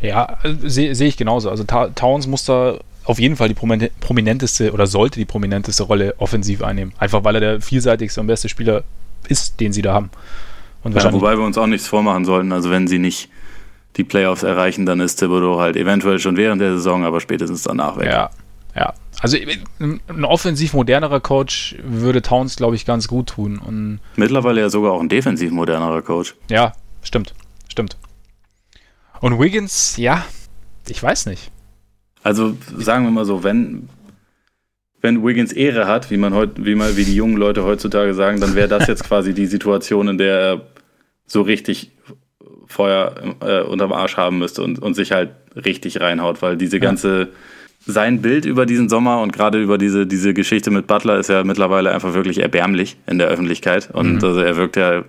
Ja, 0.00 0.38
sehe 0.62 0.94
seh 0.94 1.06
ich 1.06 1.16
genauso. 1.16 1.50
Also 1.50 1.64
Towns 1.64 2.26
muss 2.26 2.44
da 2.44 2.78
auf 3.04 3.18
jeden 3.18 3.36
Fall 3.36 3.48
die 3.48 3.54
prominenteste 3.54 4.72
oder 4.72 4.86
sollte 4.86 5.18
die 5.18 5.24
prominenteste 5.24 5.82
Rolle 5.82 6.14
offensiv 6.18 6.62
einnehmen. 6.62 6.92
Einfach 6.98 7.24
weil 7.24 7.36
er 7.36 7.40
der 7.40 7.60
vielseitigste 7.60 8.20
und 8.20 8.26
beste 8.28 8.48
Spieler 8.48 8.84
ist, 9.28 9.60
den 9.60 9.72
sie 9.72 9.82
da 9.82 9.94
haben. 9.94 10.10
Ja, 10.84 11.12
wobei 11.12 11.36
wir 11.36 11.44
uns 11.44 11.58
auch 11.58 11.66
nichts 11.66 11.86
vormachen 11.86 12.24
sollten. 12.24 12.52
Also 12.52 12.70
wenn 12.70 12.88
sie 12.88 12.98
nicht 12.98 13.28
die 13.96 14.04
Playoffs 14.04 14.42
erreichen, 14.42 14.86
dann 14.86 15.00
ist 15.00 15.16
Thibodeau 15.16 15.60
halt 15.60 15.76
eventuell 15.76 16.18
schon 16.18 16.36
während 16.36 16.60
der 16.60 16.72
Saison, 16.72 17.04
aber 17.04 17.20
spätestens 17.20 17.62
danach 17.62 17.98
weg. 17.98 18.06
Ja, 18.06 18.30
ja, 18.74 18.94
also 19.20 19.36
ein 19.78 20.24
offensiv 20.24 20.72
modernerer 20.72 21.20
Coach 21.20 21.76
würde 21.84 22.22
Towns, 22.22 22.56
glaube 22.56 22.74
ich, 22.74 22.86
ganz 22.86 23.06
gut 23.06 23.28
tun. 23.28 23.58
Und 23.58 24.00
Mittlerweile 24.16 24.62
ja 24.62 24.70
sogar 24.70 24.92
auch 24.92 25.00
ein 25.00 25.08
defensiv 25.08 25.52
modernerer 25.52 26.02
Coach. 26.02 26.34
Ja, 26.48 26.72
stimmt, 27.02 27.34
stimmt. 27.68 27.96
Und 29.22 29.38
Wiggins, 29.38 29.96
ja, 29.98 30.26
ich 30.88 31.00
weiß 31.00 31.26
nicht. 31.26 31.52
Also 32.24 32.56
sagen 32.76 33.04
wir 33.04 33.12
mal 33.12 33.24
so, 33.24 33.44
wenn, 33.44 33.88
wenn 35.00 35.24
Wiggins 35.24 35.52
Ehre 35.52 35.86
hat, 35.86 36.10
wie 36.10 36.16
man 36.16 36.34
heute, 36.34 36.64
wie 36.66 36.74
mal, 36.74 36.96
wie 36.96 37.04
die 37.04 37.14
jungen 37.14 37.36
Leute 37.36 37.62
heutzutage 37.62 38.14
sagen, 38.14 38.40
dann 38.40 38.56
wäre 38.56 38.66
das 38.66 38.88
jetzt 38.88 39.04
quasi 39.04 39.32
die 39.32 39.46
Situation, 39.46 40.08
in 40.08 40.18
der 40.18 40.40
er 40.40 40.60
so 41.24 41.42
richtig 41.42 41.92
Feuer 42.66 43.14
äh, 43.40 43.60
unterm 43.60 43.92
Arsch 43.92 44.16
haben 44.16 44.40
müsste 44.40 44.64
und, 44.64 44.80
und 44.80 44.94
sich 44.94 45.12
halt 45.12 45.30
richtig 45.54 46.00
reinhaut, 46.00 46.42
weil 46.42 46.56
diese 46.56 46.80
ganze 46.80 47.20
ja 47.20 47.28
sein 47.86 48.22
Bild 48.22 48.44
über 48.44 48.66
diesen 48.66 48.88
Sommer 48.88 49.20
und 49.22 49.32
gerade 49.32 49.60
über 49.60 49.78
diese, 49.78 50.06
diese 50.06 50.34
Geschichte 50.34 50.70
mit 50.70 50.86
Butler 50.86 51.18
ist 51.18 51.28
ja 51.28 51.42
mittlerweile 51.44 51.90
einfach 51.90 52.14
wirklich 52.14 52.38
erbärmlich 52.38 52.96
in 53.06 53.18
der 53.18 53.28
Öffentlichkeit. 53.28 53.90
Und 53.92 54.16
mhm. 54.16 54.24
also 54.24 54.40
er 54.40 54.56
wirkt 54.56 54.76
ja 54.76 55.04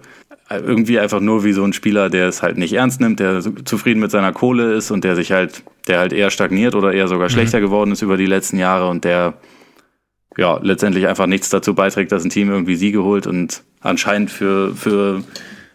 irgendwie 0.57 0.99
einfach 0.99 1.19
nur 1.19 1.43
wie 1.43 1.53
so 1.53 1.63
ein 1.63 1.73
Spieler, 1.73 2.09
der 2.09 2.27
es 2.27 2.41
halt 2.41 2.57
nicht 2.57 2.73
ernst 2.73 3.01
nimmt, 3.01 3.19
der 3.19 3.41
zufrieden 3.65 3.99
mit 3.99 4.11
seiner 4.11 4.33
Kohle 4.33 4.73
ist 4.73 4.91
und 4.91 5.03
der 5.03 5.15
sich 5.15 5.31
halt, 5.31 5.63
der 5.87 5.99
halt 5.99 6.13
eher 6.13 6.29
stagniert 6.29 6.75
oder 6.75 6.93
eher 6.93 7.07
sogar 7.07 7.27
mhm. 7.27 7.33
schlechter 7.33 7.61
geworden 7.61 7.91
ist 7.91 8.01
über 8.01 8.17
die 8.17 8.25
letzten 8.25 8.57
Jahre 8.57 8.89
und 8.89 9.03
der 9.03 9.33
ja 10.37 10.59
letztendlich 10.61 11.07
einfach 11.07 11.27
nichts 11.27 11.49
dazu 11.49 11.75
beiträgt, 11.75 12.11
dass 12.11 12.23
ein 12.23 12.29
Team 12.29 12.49
irgendwie 12.49 12.75
Siege 12.75 13.03
holt 13.03 13.27
und 13.27 13.63
anscheinend 13.81 14.31
für, 14.31 14.75
für 14.75 15.23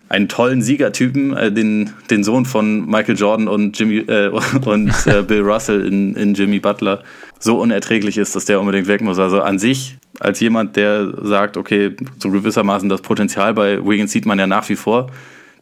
einen 0.08 0.28
tollen 0.28 0.62
Siegertypen, 0.62 1.36
äh, 1.36 1.52
den, 1.52 1.92
den 2.10 2.24
Sohn 2.24 2.46
von 2.46 2.86
Michael 2.86 3.16
Jordan 3.16 3.48
und 3.48 3.78
Jimmy 3.78 3.98
äh, 3.98 4.28
und 4.64 4.92
äh, 5.06 5.22
Bill 5.22 5.42
Russell 5.42 5.86
in, 5.86 6.14
in 6.14 6.34
Jimmy 6.34 6.60
Butler 6.60 7.02
so 7.38 7.60
unerträglich 7.60 8.18
ist, 8.18 8.34
dass 8.34 8.46
der 8.46 8.60
unbedingt 8.60 8.88
weg 8.88 9.00
muss. 9.00 9.18
Also 9.18 9.42
an 9.42 9.58
sich, 9.58 9.98
als 10.18 10.40
jemand, 10.40 10.76
der 10.76 11.12
sagt, 11.22 11.56
okay, 11.56 11.94
so 12.18 12.30
gewissermaßen 12.30 12.88
das 12.88 13.02
Potenzial 13.02 13.54
bei 13.54 13.84
Wiggins 13.84 14.12
sieht 14.12 14.26
man 14.26 14.38
ja 14.38 14.46
nach 14.46 14.68
wie 14.68 14.76
vor. 14.76 15.10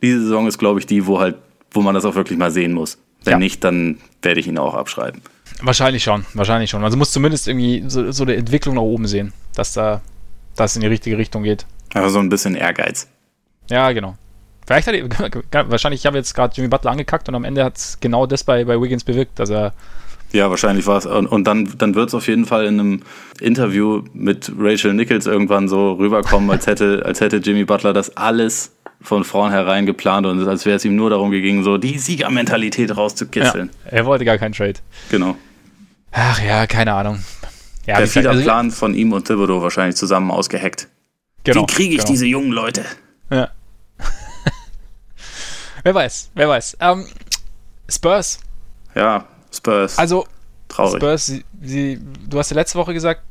Diese 0.03 0.22
Saison 0.22 0.47
ist, 0.47 0.59
glaube 0.59 0.80
ich, 0.80 0.86
die, 0.86 1.07
wo 1.07 1.18
halt, 1.18 1.36
wo 1.72 1.82
man 1.82 1.94
das 1.94 2.05
auch 2.05 2.14
wirklich 2.14 2.38
mal 2.38 2.51
sehen 2.51 2.72
muss. 2.72 2.99
Wenn 3.24 3.32
ja. 3.32 3.38
nicht, 3.38 3.64
dann 3.64 3.99
werde 4.22 4.40
ich 4.40 4.47
ihn 4.47 4.59
auch 4.59 4.74
abschreiben. 4.74 5.20
Wahrscheinlich 5.62 6.05
schon, 6.05 6.24
wahrscheinlich 6.34 6.70
schon. 6.70 6.84
Also 6.84 6.97
muss 6.97 7.12
zumindest 7.12 7.49
irgendwie 7.49 7.84
so, 7.88 8.11
so 8.12 8.24
eine 8.24 8.36
Entwicklung 8.36 8.76
nach 8.76 8.82
oben 8.82 9.07
sehen, 9.07 9.32
dass 9.55 9.72
da 9.72 10.03
das 10.55 10.76
in 10.76 10.82
die 10.82 10.88
richtige 10.88 11.18
Richtung 11.18 11.42
geht. 11.42 11.66
Also 11.94 12.11
so 12.11 12.18
ein 12.18 12.28
bisschen 12.28 12.55
Ehrgeiz. 12.55 13.09
Ja, 13.68 13.90
genau. 13.92 14.16
Vielleicht 14.67 14.89
hat 14.89 14.95
er, 14.95 15.71
wahrscheinlich, 15.71 16.01
ich 16.01 16.07
habe 16.07 16.17
jetzt 16.17 16.35
gerade 16.35 16.55
Jimmy 16.55 16.69
Butler 16.69 16.91
angekackt 16.91 17.29
und 17.29 17.35
am 17.35 17.45
Ende 17.45 17.64
hat 17.64 17.77
es 17.77 17.99
genau 18.01 18.27
das 18.27 18.43
bei, 18.45 18.64
bei 18.64 18.81
Wiggins 18.81 19.05
bewirkt, 19.05 19.39
dass 19.39 19.51
er. 19.51 19.73
Ja, 20.33 20.51
wahrscheinlich 20.51 20.87
war 20.87 20.99
es. 20.99 21.07
Und, 21.07 21.27
und, 21.29 21.45
dann, 21.45 21.73
dann 21.79 21.95
wird 21.95 22.09
es 22.09 22.14
auf 22.14 22.27
jeden 22.27 22.47
Fall 22.47 22.67
in 22.67 22.81
einem 22.81 23.03
Interview 23.41 24.03
mit 24.12 24.51
Rachel 24.59 24.93
Nichols 24.93 25.27
irgendwann 25.27 25.69
so 25.69 25.93
rüberkommen, 25.93 26.51
als 26.51 26.67
hätte, 26.67 27.03
als 27.07 27.21
hätte 27.21 27.37
Jimmy 27.37 27.64
Butler 27.64 27.93
das 27.93 28.17
alles 28.17 28.73
von 29.01 29.23
vornherein 29.23 29.87
geplant 29.87 30.27
und 30.27 30.47
als 30.49 30.67
wäre 30.67 30.77
es 30.77 30.85
ihm 30.85 30.97
nur 30.97 31.11
darum 31.11 31.31
gegangen, 31.31 31.62
so 31.62 31.79
die 31.79 31.99
Siegermentalität 31.99 32.97
rauszukitzeln. 32.97 33.71
Ja, 33.85 33.93
er 33.93 34.07
wollte 34.07 34.25
gar 34.25 34.39
keinen 34.39 34.53
Trade. 34.53 34.75
Genau. 35.11 35.37
Ach 36.11 36.43
ja, 36.43 36.67
keine 36.67 36.95
Ahnung. 36.95 37.23
Ja, 37.87 38.01
Der 38.01 38.29
also, 38.31 38.43
Plan 38.43 38.73
von 38.73 38.95
ihm 38.95 39.12
und 39.12 39.27
Thibodeau 39.27 39.62
wahrscheinlich 39.62 39.97
zusammen 39.97 40.33
ausgeheckt. 40.33 40.89
Genau, 41.45 41.62
Wie 41.62 41.67
kriege 41.67 41.95
ich 41.95 41.99
genau. 41.99 42.11
diese 42.11 42.27
jungen 42.27 42.51
Leute? 42.51 42.85
Ja. 43.31 43.51
Wer 45.87 45.95
weiß, 45.95 46.32
wer 46.34 46.49
weiß. 46.49 46.78
Ähm, 46.80 47.07
Spurs. 47.89 48.41
Ja, 48.97 49.24
Spurs. 49.55 49.97
Also, 49.97 50.26
Traurig. 50.66 50.97
Spurs, 50.97 51.26
sie, 51.26 51.45
sie, 51.62 52.01
du 52.28 52.41
hast 52.41 52.51
ja 52.51 52.57
letzte 52.57 52.76
Woche 52.76 52.93
gesagt, 52.93 53.22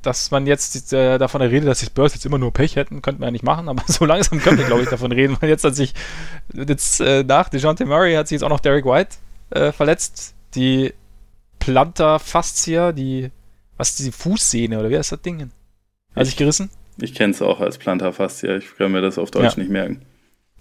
dass 0.00 0.30
man 0.30 0.46
jetzt 0.46 0.94
äh, 0.94 1.18
davon 1.18 1.42
redet, 1.42 1.68
dass 1.68 1.80
die 1.80 1.84
Spurs 1.84 2.14
jetzt 2.14 2.24
immer 2.24 2.38
nur 2.38 2.54
Pech 2.54 2.76
hätten, 2.76 3.02
könnte 3.02 3.20
man 3.20 3.26
ja 3.26 3.32
nicht 3.32 3.44
machen, 3.44 3.68
aber 3.68 3.82
so 3.86 4.06
langsam 4.06 4.40
können 4.40 4.56
wir, 4.56 4.64
glaube 4.64 4.80
ich, 4.80 4.88
davon 4.88 5.12
reden, 5.12 5.36
weil 5.40 5.50
jetzt 5.50 5.62
hat 5.62 5.76
sich, 5.76 5.92
jetzt 6.54 7.02
äh, 7.02 7.22
nach 7.22 7.50
DeJounte 7.50 7.84
Murray 7.84 8.14
hat 8.14 8.28
sich 8.28 8.36
jetzt 8.36 8.44
auch 8.44 8.48
noch 8.48 8.60
Derek 8.60 8.86
White 8.86 9.16
äh, 9.50 9.70
verletzt. 9.70 10.34
Die 10.54 10.94
Plantar 11.58 12.18
Fascia, 12.18 12.92
die, 12.92 13.30
was 13.76 13.90
ist 13.90 14.06
die 14.06 14.12
Fußsehne 14.12 14.78
oder 14.78 14.88
wie 14.88 14.96
heißt 14.96 15.12
das 15.12 15.20
Ding? 15.20 15.50
Hat 16.16 16.24
sich 16.24 16.38
gerissen? 16.38 16.70
Ich 16.96 17.14
kenne 17.14 17.34
es 17.34 17.42
auch 17.42 17.60
als 17.60 17.76
Plantar 17.76 18.14
Fascia, 18.14 18.56
ich 18.56 18.74
kann 18.78 18.90
mir 18.90 19.02
das 19.02 19.18
auf 19.18 19.30
Deutsch 19.30 19.58
ja. 19.58 19.62
nicht 19.62 19.70
merken. 19.70 20.00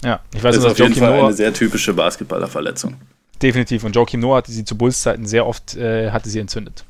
Ja, 0.03 0.21
ich 0.33 0.43
weiß 0.43 0.55
das 0.55 0.63
ist 0.63 0.71
auf 0.71 0.79
jeden 0.79 0.95
Fall 0.95 1.17
Noah, 1.17 1.27
eine 1.27 1.35
sehr 1.35 1.53
typische 1.53 1.93
Basketballerverletzung. 1.93 2.95
Definitiv. 3.41 3.83
Und 3.83 3.95
Joachim 3.95 4.19
Noah 4.19 4.37
hatte 4.37 4.51
sie 4.51 4.65
zu 4.65 4.77
Bulls-Zeiten 4.77 5.25
sehr 5.25 5.45
oft 5.45 5.75
äh, 5.75 6.11
hatte 6.11 6.29
sie 6.29 6.39
entzündet. 6.39 6.85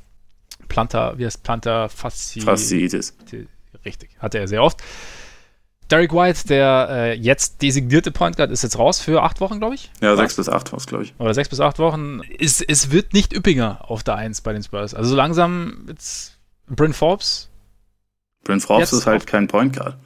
Plantar, 0.67 1.17
wie 1.17 1.25
heißt 1.25 1.43
Plantar 1.43 1.89
Fasci 1.89 2.41
Fasciitis. 2.41 3.15
Richtig, 3.85 4.11
hatte 4.19 4.37
er 4.39 4.47
sehr 4.47 4.63
oft. 4.63 4.81
Derek 5.89 6.13
White, 6.13 6.47
der 6.47 6.87
äh, 6.91 7.13
jetzt 7.15 7.63
designierte 7.63 8.11
Point 8.11 8.37
Guard, 8.37 8.51
ist 8.51 8.61
jetzt 8.61 8.77
raus 8.77 8.99
für 8.99 9.23
acht 9.23 9.41
Wochen, 9.41 9.57
glaube 9.57 9.73
ich. 9.73 9.89
Ja, 10.01 10.15
sechs 10.15 10.35
bis 10.35 10.47
acht 10.47 10.71
Wochen, 10.71 10.85
glaube 10.85 11.03
ich. 11.03 11.15
Oder 11.17 11.33
sechs 11.33 11.49
bis 11.49 11.59
acht 11.59 11.79
Wochen. 11.79 12.21
Es, 12.37 12.61
es 12.61 12.91
wird 12.91 13.13
nicht 13.13 13.33
üppiger 13.33 13.89
auf 13.89 14.03
der 14.03 14.15
Eins 14.15 14.41
bei 14.41 14.53
den 14.53 14.61
Spurs. 14.61 14.93
Also 14.93 15.09
so 15.09 15.15
langsam 15.15 15.85
jetzt 15.87 16.37
Bryn 16.67 16.93
Forbes. 16.93 17.49
Bryn 18.43 18.59
Forbes 18.59 18.93
ist 18.93 19.07
halt 19.07 19.25
kein 19.25 19.47
Point 19.47 19.75
Guard. 19.75 19.97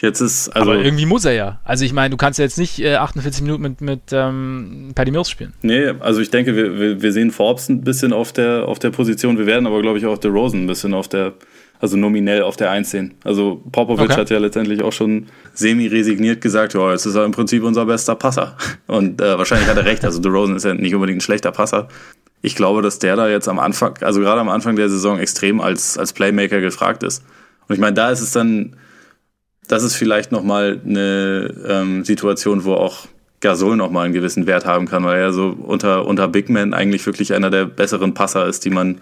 Jetzt 0.00 0.20
ist, 0.20 0.48
also. 0.48 0.72
Aber 0.72 0.82
irgendwie 0.82 1.06
muss 1.06 1.24
er 1.24 1.32
ja. 1.32 1.60
Also 1.64 1.84
ich 1.84 1.92
meine, 1.92 2.10
du 2.10 2.16
kannst 2.16 2.38
ja 2.38 2.44
jetzt 2.44 2.58
nicht 2.58 2.80
äh, 2.80 2.96
48 2.96 3.42
Minuten 3.42 3.62
mit, 3.62 3.80
mit 3.80 4.00
ähm, 4.10 4.92
Paddy 4.94 5.10
Mills 5.10 5.30
spielen. 5.30 5.52
Nee, 5.62 5.92
also 6.00 6.20
ich 6.20 6.30
denke, 6.30 6.56
wir, 6.56 6.78
wir, 6.78 7.02
wir 7.02 7.12
sehen 7.12 7.30
Forbes 7.30 7.68
ein 7.68 7.82
bisschen 7.82 8.12
auf 8.12 8.32
der, 8.32 8.66
auf 8.66 8.78
der 8.78 8.90
Position. 8.90 9.38
Wir 9.38 9.46
werden 9.46 9.66
aber, 9.66 9.80
glaube 9.82 9.98
ich, 9.98 10.06
auch 10.06 10.18
der 10.18 10.30
Rosen 10.30 10.64
ein 10.64 10.66
bisschen 10.66 10.94
auf 10.94 11.08
der. 11.08 11.34
also 11.78 11.96
nominell 11.96 12.42
auf 12.42 12.56
der 12.56 12.70
1 12.70 12.90
sehen. 12.90 13.14
Also 13.22 13.62
Popovic 13.70 14.10
okay. 14.10 14.20
hat 14.20 14.30
ja 14.30 14.38
letztendlich 14.38 14.82
auch 14.82 14.92
schon 14.92 15.26
semi-resigniert 15.54 16.40
gesagt, 16.40 16.74
ja, 16.74 16.90
jetzt 16.90 17.06
ist 17.06 17.14
er 17.14 17.24
im 17.24 17.32
Prinzip 17.32 17.62
unser 17.62 17.84
bester 17.84 18.16
Passer. 18.16 18.56
Und 18.86 19.20
äh, 19.20 19.38
wahrscheinlich 19.38 19.68
hat 19.68 19.76
er 19.76 19.84
recht, 19.84 20.04
also 20.04 20.20
DeRozan 20.20 20.56
ist 20.56 20.64
ja 20.64 20.74
nicht 20.74 20.94
unbedingt 20.94 21.18
ein 21.18 21.20
schlechter 21.20 21.52
Passer. 21.52 21.86
Ich 22.40 22.56
glaube, 22.56 22.82
dass 22.82 22.98
der 22.98 23.14
da 23.14 23.28
jetzt 23.28 23.48
am 23.48 23.60
Anfang, 23.60 23.98
also 24.00 24.20
gerade 24.20 24.40
am 24.40 24.48
Anfang 24.48 24.74
der 24.74 24.88
Saison 24.88 25.20
extrem 25.20 25.60
als, 25.60 25.96
als 25.96 26.12
Playmaker 26.12 26.60
gefragt 26.60 27.04
ist. 27.04 27.22
Und 27.68 27.74
ich 27.74 27.80
meine, 27.80 27.94
da 27.94 28.10
ist 28.10 28.20
es 28.20 28.32
dann, 28.32 28.74
das 29.68 29.82
ist 29.82 29.94
vielleicht 29.94 30.32
nochmal 30.32 30.80
eine 30.84 31.54
ähm, 31.66 32.04
Situation, 32.04 32.64
wo 32.64 32.74
auch 32.74 33.06
Gasol 33.40 33.76
nochmal 33.76 34.06
einen 34.06 34.14
gewissen 34.14 34.46
Wert 34.46 34.64
haben 34.64 34.86
kann, 34.86 35.04
weil 35.04 35.20
er 35.20 35.32
so 35.32 35.48
unter, 35.48 36.06
unter 36.06 36.28
Big 36.28 36.48
Man 36.48 36.74
eigentlich 36.74 37.04
wirklich 37.04 37.34
einer 37.34 37.50
der 37.50 37.66
besseren 37.66 38.14
Passer 38.14 38.46
ist, 38.46 38.64
die 38.64 38.70
man 38.70 39.00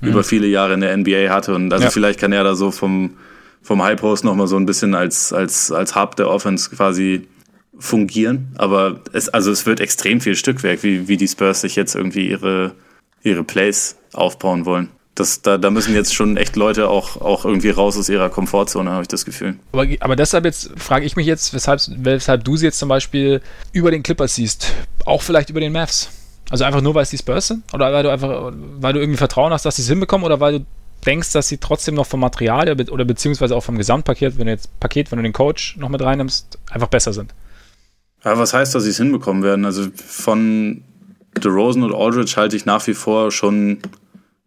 mhm. 0.00 0.08
über 0.08 0.24
viele 0.24 0.46
Jahre 0.46 0.74
in 0.74 0.80
der 0.80 0.96
NBA 0.96 1.30
hatte. 1.30 1.54
Und 1.54 1.72
also 1.72 1.84
ja. 1.84 1.90
vielleicht 1.90 2.20
kann 2.20 2.32
er 2.32 2.44
da 2.44 2.54
so 2.54 2.70
vom, 2.70 3.16
vom 3.62 3.82
High 3.82 4.00
Post 4.00 4.24
nochmal 4.24 4.46
so 4.46 4.56
ein 4.56 4.66
bisschen 4.66 4.94
als, 4.94 5.32
als, 5.32 5.70
als 5.72 5.94
Hub 5.94 6.16
der 6.16 6.28
Offense 6.28 6.70
quasi 6.70 7.28
fungieren. 7.78 8.48
Aber 8.56 9.00
es, 9.12 9.28
also 9.28 9.50
es 9.50 9.66
wird 9.66 9.80
extrem 9.80 10.20
viel 10.20 10.36
Stückwerk, 10.36 10.82
wie, 10.82 11.08
wie 11.08 11.16
die 11.16 11.28
Spurs 11.28 11.60
sich 11.60 11.76
jetzt 11.76 11.94
irgendwie 11.94 12.28
ihre, 12.28 12.72
ihre 13.22 13.44
Plays 13.44 13.96
aufbauen 14.12 14.64
wollen. 14.64 14.88
Das, 15.14 15.42
da, 15.42 15.58
da 15.58 15.70
müssen 15.70 15.94
jetzt 15.94 16.14
schon 16.14 16.38
echt 16.38 16.56
Leute 16.56 16.88
auch, 16.88 17.20
auch 17.20 17.44
irgendwie 17.44 17.68
raus 17.68 17.98
aus 17.98 18.08
ihrer 18.08 18.30
Komfortzone, 18.30 18.90
habe 18.90 19.02
ich 19.02 19.08
das 19.08 19.26
Gefühl. 19.26 19.56
Aber, 19.72 19.86
aber 20.00 20.16
deshalb 20.16 20.46
jetzt 20.46 20.70
frage 20.78 21.04
ich 21.04 21.16
mich 21.16 21.26
jetzt, 21.26 21.52
weshalb, 21.52 21.82
weshalb 21.98 22.44
du 22.44 22.56
sie 22.56 22.66
jetzt 22.66 22.78
zum 22.78 22.88
Beispiel 22.88 23.42
über 23.72 23.90
den 23.90 24.02
Clippers 24.02 24.36
siehst, 24.36 24.72
auch 25.04 25.20
vielleicht 25.20 25.50
über 25.50 25.60
den 25.60 25.72
Mavs. 25.72 26.08
Also 26.50 26.64
einfach 26.64 26.80
nur, 26.80 26.94
weil 26.94 27.02
es 27.02 27.10
die 27.10 27.18
Spurs 27.18 27.48
sind? 27.48 27.62
Oder 27.74 27.92
weil 27.92 28.02
du 28.02 28.10
einfach, 28.10 28.52
weil 28.80 28.92
du 28.94 29.00
irgendwie 29.00 29.18
Vertrauen 29.18 29.52
hast, 29.52 29.64
dass 29.64 29.76
sie 29.76 29.82
es 29.82 29.88
hinbekommen? 29.88 30.24
Oder 30.24 30.40
weil 30.40 30.60
du 30.60 30.66
denkst, 31.04 31.32
dass 31.32 31.48
sie 31.48 31.58
trotzdem 31.58 31.94
noch 31.94 32.06
vom 32.06 32.20
Material 32.20 32.70
oder 32.70 33.04
beziehungsweise 33.04 33.56
auch 33.56 33.62
vom 33.64 33.76
Gesamtpaket, 33.76 34.38
wenn 34.38 34.46
du 34.46 34.52
jetzt 34.52 34.78
Paket, 34.80 35.10
wenn 35.10 35.18
du 35.18 35.22
den 35.22 35.32
Coach 35.32 35.76
noch 35.76 35.88
mit 35.88 36.00
reinnimmst, 36.00 36.58
einfach 36.70 36.88
besser 36.88 37.12
sind? 37.12 37.34
Ja, 38.24 38.38
was 38.38 38.54
heißt, 38.54 38.74
dass 38.74 38.84
sie 38.84 38.90
es 38.90 38.98
hinbekommen 38.98 39.42
werden? 39.42 39.64
Also 39.64 39.88
von 39.94 40.82
DeRozan 41.42 41.82
und 41.82 41.94
Aldridge 41.94 42.34
halte 42.36 42.56
ich 42.56 42.66
nach 42.66 42.86
wie 42.86 42.94
vor 42.94 43.30
schon 43.30 43.78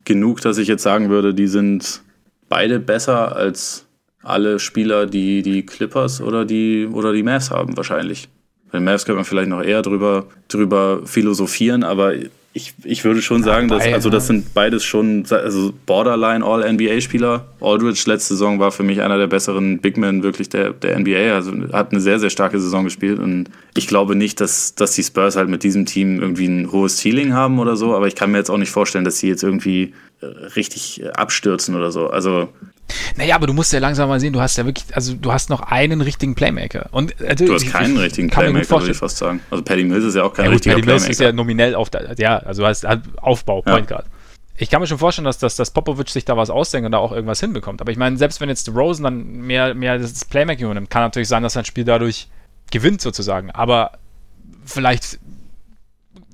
genug, 0.06 0.41
dass 0.41 0.58
ich 0.58 0.68
jetzt 0.68 0.84
sagen 0.84 1.10
würde, 1.10 1.34
die 1.34 1.47
sind 1.47 2.01
beide 2.47 2.80
besser 2.80 3.36
als 3.36 3.86
alle 4.24 4.60
Spieler, 4.60 5.06
die 5.06 5.41
die 5.41 5.66
Clippers 5.66 6.22
oder 6.22 6.45
die, 6.45 6.88
oder 6.91 7.14
die 7.14 7.24
Mavs 7.24 7.51
haben, 7.51 7.78
wahrscheinlich. 7.78 8.28
Bei 8.72 8.80
den 8.80 8.86
Mavs 8.86 9.06
könnte 9.06 9.18
man 9.18 9.26
vielleicht 9.26 9.49
noch 9.49 9.62
eher 9.62 9.82
drüber, 9.82 10.26
drüber 10.47 11.01
philosophieren, 11.06 11.84
aber 11.84 12.14
ich, 12.58 12.74
ich 12.86 13.03
würde 13.03 13.22
schon 13.22 13.43
sagen, 13.43 13.68
dass, 13.68 13.84
also 13.84 14.10
das 14.10 14.28
sind 14.28 14.53
beides 14.53 14.86
schon, 14.86 15.26
also 15.30 15.74
Borderline 15.86 16.45
All-NBA-Spieler. 16.45 17.45
Aldridge 17.60 18.03
letzte 18.06 18.36
Saison 18.36 18.60
war 18.60 18.72
für 18.72 18.84
mich 18.84 19.01
einer 19.01 19.18
der 19.18 19.28
besseren 19.28 19.80
Big 19.80 19.97
Men 19.97 20.24
wirklich 20.24 20.47
der, 20.47 20.72
der 20.72 20.97
NBA, 20.97 21.36
also 21.36 21.51
hat 21.74 21.91
eine 21.91 21.99
sehr, 21.99 22.18
sehr 22.18 22.30
starke 22.30 22.58
Saison 22.62 22.86
gespielt 22.86 23.20
und 23.20 23.49
ich 23.76 23.88
glaube 23.88 24.16
nicht, 24.16 24.39
dass, 24.39 24.74
dass 24.74 24.93
die 24.93 25.03
Spurs 25.03 25.36
halt 25.36 25.49
mit 25.49 25.64
diesem 25.64 25.86
Team 25.86 26.22
irgendwie 26.22 26.47
ein 26.47 26.72
hohes 26.72 26.95
Ceiling 26.95 27.34
haben 27.34 27.60
oder 27.60 27.76
so, 27.76 27.93
aber 27.93 28.08
ich 28.08 28.16
kann 28.16 28.32
mir 28.32 28.38
jetzt 28.38 28.49
auch 28.49 28.58
nicht 28.58 28.72
vorstellen, 28.72 29.03
dass 29.03 29.20
sie 29.20 29.28
jetzt 29.28 29.43
irgendwie 29.43 29.93
äh, 30.22 30.26
richtig 30.56 31.03
äh, 31.03 31.10
abstürzen 31.10 31.76
oder 31.76 31.91
so. 31.91 32.08
Also 32.08 32.47
naja, 33.17 33.36
aber 33.36 33.47
du 33.47 33.53
musst 33.53 33.73
ja 33.73 33.79
langsam 33.79 34.09
mal 34.09 34.19
sehen, 34.19 34.33
du 34.33 34.41
hast 34.41 34.57
ja 34.57 34.65
wirklich, 34.65 34.95
also 34.95 35.13
du 35.13 35.31
hast 35.31 35.49
noch 35.49 35.61
einen 35.61 36.01
richtigen 36.01 36.36
Playmaker. 36.36 36.88
Und, 36.91 37.19
also, 37.21 37.45
du 37.45 37.53
hast 37.53 37.71
keinen 37.71 37.95
ich, 37.95 38.01
richtigen 38.01 38.29
Playmaker, 38.29 38.79
würde 38.79 38.91
ich 38.91 38.97
fast 38.97 39.17
sagen. 39.17 39.41
Also 39.49 39.63
Paddy 39.63 39.83
Mills 39.83 40.03
ist 40.03 40.15
ja 40.15 40.23
auch 40.23 40.33
kein 40.33 40.45
ja, 40.45 40.51
gut, 40.51 40.55
richtiger 40.55 40.75
Paddy 40.75 40.88
Mills 40.88 41.07
ist 41.07 41.19
ja 41.19 41.31
nominell 41.31 41.75
auf, 41.75 41.89
der, 41.89 42.15
ja, 42.17 42.38
also 42.38 42.65
hast 42.65 42.86
Aufbau, 43.17 43.61
Point 43.61 43.88
Guard. 43.88 44.05
Ich 44.57 44.69
kann 44.69 44.79
mir 44.79 44.88
schon 44.88 44.97
vorstellen, 44.97 45.25
dass, 45.25 45.38
dass, 45.38 45.57
dass 45.57 45.71
Popovic 45.71 46.09
sich 46.09 46.23
da 46.23 46.38
was 46.38 46.49
ausdenkt 46.49 46.86
und 46.86 46.93
da 46.93 46.97
auch 46.99 47.11
irgendwas 47.11 47.41
hinbekommt. 47.41 47.81
Aber 47.81 47.91
ich 47.91 47.97
meine, 47.97 48.17
selbst 48.17 48.39
wenn 48.39 48.47
jetzt 48.47 48.69
Rosen 48.69 49.03
dann 49.03 49.25
mehr, 49.41 49.73
mehr 49.73 49.97
das 49.97 50.23
Playmaking 50.23 50.65
übernimmt, 50.65 50.89
kann 50.89 51.01
natürlich 51.01 51.27
sein, 51.27 51.43
dass 51.43 51.57
ein 51.57 51.65
Spiel 51.65 51.83
dadurch 51.83 52.29
gewinnt 52.71 53.01
sozusagen. 53.01 53.51
Aber 53.51 53.91
vielleicht 54.65 55.19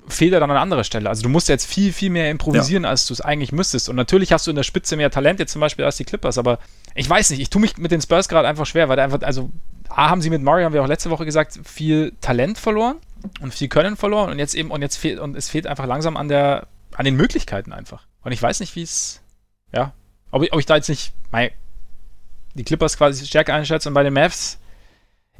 fehlt 0.08 0.32
er 0.32 0.40
dann 0.40 0.50
an 0.50 0.56
anderer 0.56 0.84
Stelle. 0.84 1.08
Also 1.08 1.22
du 1.22 1.28
musst 1.28 1.48
jetzt 1.48 1.66
viel, 1.66 1.92
viel 1.92 2.10
mehr 2.10 2.30
improvisieren, 2.30 2.84
ja. 2.84 2.90
als 2.90 3.06
du 3.06 3.14
es 3.14 3.20
eigentlich 3.20 3.52
müsstest. 3.52 3.88
Und 3.88 3.96
natürlich 3.96 4.32
hast 4.32 4.46
du 4.46 4.50
in 4.50 4.56
der 4.56 4.62
Spitze 4.62 4.96
mehr 4.96 5.10
Talent 5.10 5.40
jetzt 5.40 5.52
zum 5.52 5.60
Beispiel 5.60 5.84
als 5.84 5.96
die 5.96 6.04
Clippers, 6.04 6.38
aber 6.38 6.58
ich 6.94 7.08
weiß 7.08 7.30
nicht, 7.30 7.40
ich 7.40 7.50
tue 7.50 7.60
mich 7.60 7.76
mit 7.78 7.90
den 7.90 8.02
Spurs 8.02 8.28
gerade 8.28 8.48
einfach 8.48 8.66
schwer, 8.66 8.88
weil 8.88 8.98
einfach, 8.98 9.22
also 9.22 9.50
A 9.88 10.10
haben 10.10 10.22
sie 10.22 10.30
mit 10.30 10.42
Mario, 10.42 10.64
haben 10.64 10.74
wir 10.74 10.82
auch 10.82 10.88
letzte 10.88 11.10
Woche 11.10 11.24
gesagt, 11.24 11.60
viel 11.64 12.12
Talent 12.20 12.58
verloren 12.58 12.96
und 13.40 13.54
viel 13.54 13.68
Können 13.68 13.96
verloren 13.96 14.30
und 14.30 14.38
jetzt 14.38 14.54
eben, 14.54 14.70
und 14.70 14.82
jetzt 14.82 14.96
fehlt, 14.96 15.18
und 15.20 15.36
es 15.36 15.48
fehlt 15.48 15.66
einfach 15.66 15.86
langsam 15.86 16.16
an 16.16 16.28
der, 16.28 16.66
an 16.94 17.04
den 17.04 17.16
Möglichkeiten 17.16 17.72
einfach. 17.72 18.06
Und 18.22 18.32
ich 18.32 18.42
weiß 18.42 18.60
nicht, 18.60 18.74
wie 18.76 18.82
es, 18.82 19.20
ja, 19.72 19.92
ob 20.30 20.42
ich, 20.42 20.52
ob 20.52 20.60
ich 20.60 20.66
da 20.66 20.76
jetzt 20.76 20.88
nicht, 20.88 21.12
mein, 21.30 21.50
die 22.54 22.64
Clippers 22.64 22.96
quasi 22.96 23.24
stärker 23.26 23.54
einschätze 23.54 23.88
und 23.88 23.94
bei 23.94 24.02
den 24.02 24.12
Mavs 24.12 24.58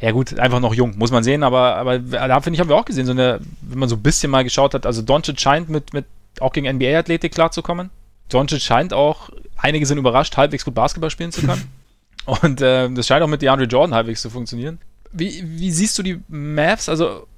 ja 0.02 0.10
gut, 0.10 0.36
einfach 0.36 0.58
noch 0.58 0.74
jung, 0.74 0.98
muss 0.98 1.12
man 1.12 1.22
sehen, 1.22 1.44
aber, 1.44 1.76
aber 1.76 2.00
da 2.00 2.40
finde 2.40 2.56
ich, 2.56 2.60
haben 2.60 2.68
wir 2.68 2.74
auch 2.74 2.84
gesehen, 2.84 3.06
so 3.06 3.12
eine, 3.12 3.38
wenn 3.60 3.78
man 3.78 3.88
so 3.88 3.94
ein 3.94 4.02
bisschen 4.02 4.32
mal 4.32 4.42
geschaut 4.42 4.74
hat, 4.74 4.84
also 4.84 5.00
Doncic 5.00 5.40
scheint 5.40 5.68
mit, 5.68 5.92
mit 5.94 6.06
auch 6.40 6.52
gegen 6.52 6.68
NBA-Athletik 6.76 7.32
klarzukommen. 7.32 7.90
Doncic 8.28 8.62
scheint 8.62 8.92
auch, 8.92 9.30
einige 9.56 9.86
sind 9.86 9.98
überrascht, 9.98 10.36
halbwegs 10.36 10.64
gut 10.64 10.74
Basketball 10.74 11.10
spielen 11.10 11.30
zu 11.30 11.42
können. 11.42 11.62
Und 12.42 12.60
äh, 12.60 12.90
das 12.90 13.06
scheint 13.06 13.22
auch 13.22 13.28
mit 13.28 13.42
DeAndre 13.42 13.66
Jordan 13.66 13.94
halbwegs 13.94 14.22
zu 14.22 14.30
funktionieren. 14.30 14.78
Wie, 15.12 15.40
wie 15.44 15.70
siehst 15.70 15.96
du 15.98 16.02
die 16.02 16.20
Mavs, 16.28 16.88
also 16.88 17.28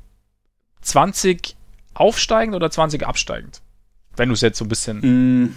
20 0.81 1.57
aufsteigend 1.93 2.57
oder 2.57 2.71
20 2.71 3.07
absteigend? 3.07 3.61
Wenn 4.17 4.31
du 4.31 4.35
es 4.35 4.41
jetzt 4.41 4.57
so 4.59 4.65
ein 4.65 4.69
bisschen. 4.69 5.01
Mm, 5.01 5.55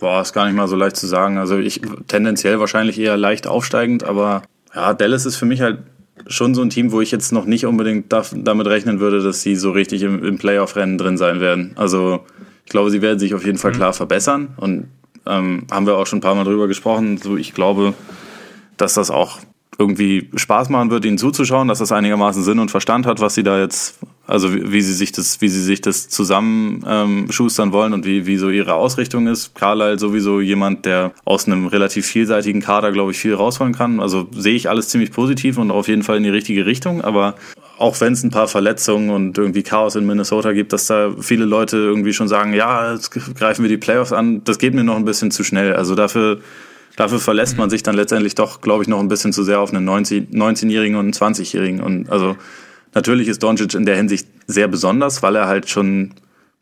boah, 0.00 0.22
ist 0.22 0.32
gar 0.32 0.46
nicht 0.46 0.54
mal 0.54 0.68
so 0.68 0.76
leicht 0.76 0.96
zu 0.96 1.06
sagen. 1.06 1.36
Also 1.36 1.58
ich 1.58 1.82
tendenziell 2.06 2.58
wahrscheinlich 2.58 2.98
eher 2.98 3.18
leicht 3.18 3.46
aufsteigend, 3.46 4.04
aber 4.04 4.42
ja, 4.74 4.94
Dallas 4.94 5.26
ist 5.26 5.36
für 5.36 5.46
mich 5.46 5.60
halt 5.60 5.80
schon 6.26 6.54
so 6.54 6.62
ein 6.62 6.70
Team, 6.70 6.92
wo 6.92 7.00
ich 7.00 7.10
jetzt 7.10 7.32
noch 7.32 7.44
nicht 7.44 7.66
unbedingt 7.66 8.12
damit 8.12 8.66
rechnen 8.66 9.00
würde, 9.00 9.22
dass 9.22 9.42
sie 9.42 9.56
so 9.56 9.70
richtig 9.70 10.02
im, 10.02 10.24
im 10.24 10.38
Playoff-Rennen 10.38 10.98
drin 10.98 11.16
sein 11.16 11.40
werden. 11.40 11.72
Also 11.76 12.24
ich 12.64 12.70
glaube, 12.70 12.90
sie 12.90 13.00
werden 13.02 13.18
sich 13.18 13.34
auf 13.34 13.44
jeden 13.44 13.58
Fall 13.58 13.72
mhm. 13.72 13.76
klar 13.76 13.92
verbessern 13.92 14.48
und 14.56 14.88
ähm, 15.26 15.66
haben 15.70 15.86
wir 15.86 15.96
auch 15.96 16.06
schon 16.06 16.18
ein 16.18 16.22
paar 16.22 16.34
Mal 16.34 16.44
drüber 16.44 16.68
gesprochen. 16.68 17.18
So, 17.18 17.36
ich 17.36 17.54
glaube, 17.54 17.94
dass 18.76 18.94
das 18.94 19.10
auch 19.10 19.38
irgendwie 19.78 20.28
Spaß 20.34 20.68
machen 20.70 20.90
wird, 20.90 21.04
ihnen 21.04 21.18
zuzuschauen, 21.18 21.68
dass 21.68 21.78
das 21.78 21.92
einigermaßen 21.92 22.42
Sinn 22.42 22.58
und 22.58 22.70
Verstand 22.70 23.06
hat, 23.06 23.20
was 23.20 23.34
sie 23.34 23.42
da 23.42 23.60
jetzt, 23.60 23.98
also 24.28 24.54
wie, 24.54 24.72
wie 24.72 24.82
sie 24.82 24.92
sich 24.92 25.10
das, 25.10 25.40
wie 25.40 25.48
sie 25.48 25.62
sich 25.62 25.80
das 25.80 26.08
zusammen 26.08 26.84
ähm, 26.86 27.26
schustern 27.30 27.72
wollen 27.72 27.94
und 27.94 28.04
wie, 28.04 28.26
wie 28.26 28.36
so 28.36 28.50
ihre 28.50 28.74
Ausrichtung 28.74 29.26
ist. 29.26 29.54
Carlyle 29.54 29.98
sowieso 29.98 30.40
jemand, 30.40 30.84
der 30.84 31.12
aus 31.24 31.46
einem 31.46 31.66
relativ 31.66 32.06
vielseitigen 32.06 32.60
Kader, 32.60 32.92
glaube 32.92 33.12
ich, 33.12 33.18
viel 33.18 33.34
rausholen 33.34 33.74
kann. 33.74 34.00
Also 34.00 34.28
sehe 34.32 34.54
ich 34.54 34.68
alles 34.68 34.90
ziemlich 34.90 35.12
positiv 35.12 35.56
und 35.56 35.70
auf 35.70 35.88
jeden 35.88 36.02
Fall 36.02 36.18
in 36.18 36.24
die 36.24 36.28
richtige 36.28 36.66
Richtung. 36.66 37.00
Aber 37.00 37.36
auch 37.78 37.98
wenn 38.02 38.12
es 38.12 38.22
ein 38.22 38.30
paar 38.30 38.48
Verletzungen 38.48 39.08
und 39.10 39.38
irgendwie 39.38 39.62
Chaos 39.62 39.96
in 39.96 40.06
Minnesota 40.06 40.52
gibt, 40.52 40.74
dass 40.74 40.86
da 40.86 41.14
viele 41.18 41.46
Leute 41.46 41.78
irgendwie 41.78 42.12
schon 42.12 42.28
sagen, 42.28 42.52
ja, 42.52 42.92
jetzt 42.92 43.10
greifen 43.10 43.62
wir 43.62 43.70
die 43.70 43.78
Playoffs 43.78 44.12
an, 44.12 44.44
das 44.44 44.58
geht 44.58 44.74
mir 44.74 44.84
noch 44.84 44.96
ein 44.96 45.06
bisschen 45.06 45.30
zu 45.30 45.42
schnell. 45.42 45.74
Also 45.74 45.94
dafür 45.94 46.40
dafür 46.96 47.20
verlässt 47.20 47.56
man 47.56 47.70
sich 47.70 47.82
dann 47.82 47.94
letztendlich 47.94 48.34
doch, 48.34 48.60
glaube 48.60 48.82
ich, 48.82 48.88
noch 48.88 48.98
ein 48.98 49.08
bisschen 49.08 49.32
zu 49.32 49.42
sehr 49.42 49.60
auf 49.60 49.72
einen 49.72 49.88
19-Jährigen 49.88 50.96
und 50.96 51.04
einen 51.04 51.34
20-Jährigen. 51.34 51.80
Und 51.80 52.10
also 52.10 52.36
natürlich 52.94 53.28
ist 53.28 53.42
Doncic 53.42 53.74
in 53.74 53.86
der 53.86 53.96
Hinsicht 53.96 54.28
sehr 54.46 54.68
besonders, 54.68 55.22
weil 55.22 55.36
er 55.36 55.46
halt 55.46 55.68
schon 55.68 56.14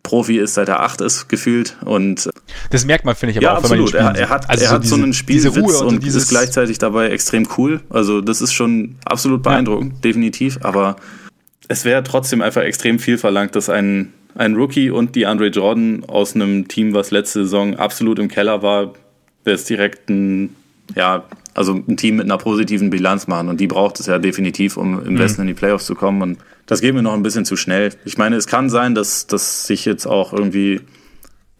Profi 0.07 0.39
ist, 0.39 0.55
seit 0.55 0.69
er 0.69 0.81
acht 0.81 1.01
ist, 1.01 1.29
gefühlt. 1.29 1.77
Und 1.85 2.31
das 2.71 2.85
merkt 2.85 3.05
man, 3.05 3.17
finde 3.17 3.33
ich, 3.33 3.39
aber 3.39 3.45
ja, 3.45 3.53
auch, 3.55 3.65
absolut. 3.65 3.93
Er, 3.95 4.15
er, 4.15 4.29
hat, 4.29 4.49
also 4.49 4.63
er 4.63 4.69
so 4.69 4.75
hat 4.75 4.83
diese, 4.85 4.95
so 4.95 5.03
einen 5.03 5.13
Spielwitz 5.13 5.81
und, 5.81 5.89
und 5.89 6.07
ist 6.07 6.29
gleichzeitig 6.29 6.79
dabei 6.79 7.11
extrem 7.11 7.49
cool. 7.59 7.81
Also 7.91 8.21
das 8.21 8.41
ist 8.41 8.53
schon 8.53 8.97
absolut 9.05 9.43
beeindruckend, 9.43 9.95
ja. 9.95 10.01
definitiv. 10.03 10.59
Aber 10.63 10.97
es 11.69 11.85
wäre 11.85 12.05
trotzdem 12.05 12.41
einfach 12.41 12.63
extrem 12.63 13.01
viel 13.01 13.19
verlangt, 13.19 13.57
dass 13.57 13.69
ein, 13.69 14.13
ein 14.37 14.55
Rookie 14.55 14.91
und 14.91 15.17
die 15.17 15.27
Andre 15.27 15.49
Jordan 15.49 16.05
aus 16.07 16.35
einem 16.35 16.69
Team, 16.69 16.95
was 16.95 17.11
letzte 17.11 17.43
Saison 17.43 17.75
absolut 17.75 18.21
im 18.21 18.29
Keller 18.29 18.63
war, 18.63 18.95
jetzt 19.45 19.69
direkt 19.69 20.09
ein, 20.09 20.55
ja, 20.95 21.25
also 21.57 21.75
ein 21.75 21.97
Team 21.97 22.17
mit 22.17 22.27
einer 22.27 22.39
positiven 22.39 22.91
Bilanz 22.91 23.27
machen. 23.27 23.49
Und 23.49 23.61
die 23.61 23.67
braucht 23.67 23.99
es 24.01 24.07
ja 24.07 24.19
definitiv, 24.19 24.77
um 24.77 25.03
im 25.05 25.15
mhm. 25.15 25.19
Westen 25.19 25.43
in 25.43 25.47
die 25.49 25.55
Playoffs 25.55 25.87
zu 25.87 25.95
kommen. 25.95 26.23
Und 26.23 26.39
das 26.67 26.81
geht 26.81 26.95
mir 26.95 27.03
noch 27.03 27.15
ein 27.15 27.23
bisschen 27.23 27.45
zu 27.45 27.57
schnell. 27.57 27.93
Ich 28.05 28.19
meine, 28.19 28.37
es 28.37 28.47
kann 28.47 28.69
sein, 28.69 28.95
dass, 28.95 29.27
dass 29.27 29.67
sich 29.67 29.85
jetzt 29.85 30.07
auch 30.07 30.33
irgendwie 30.33 30.81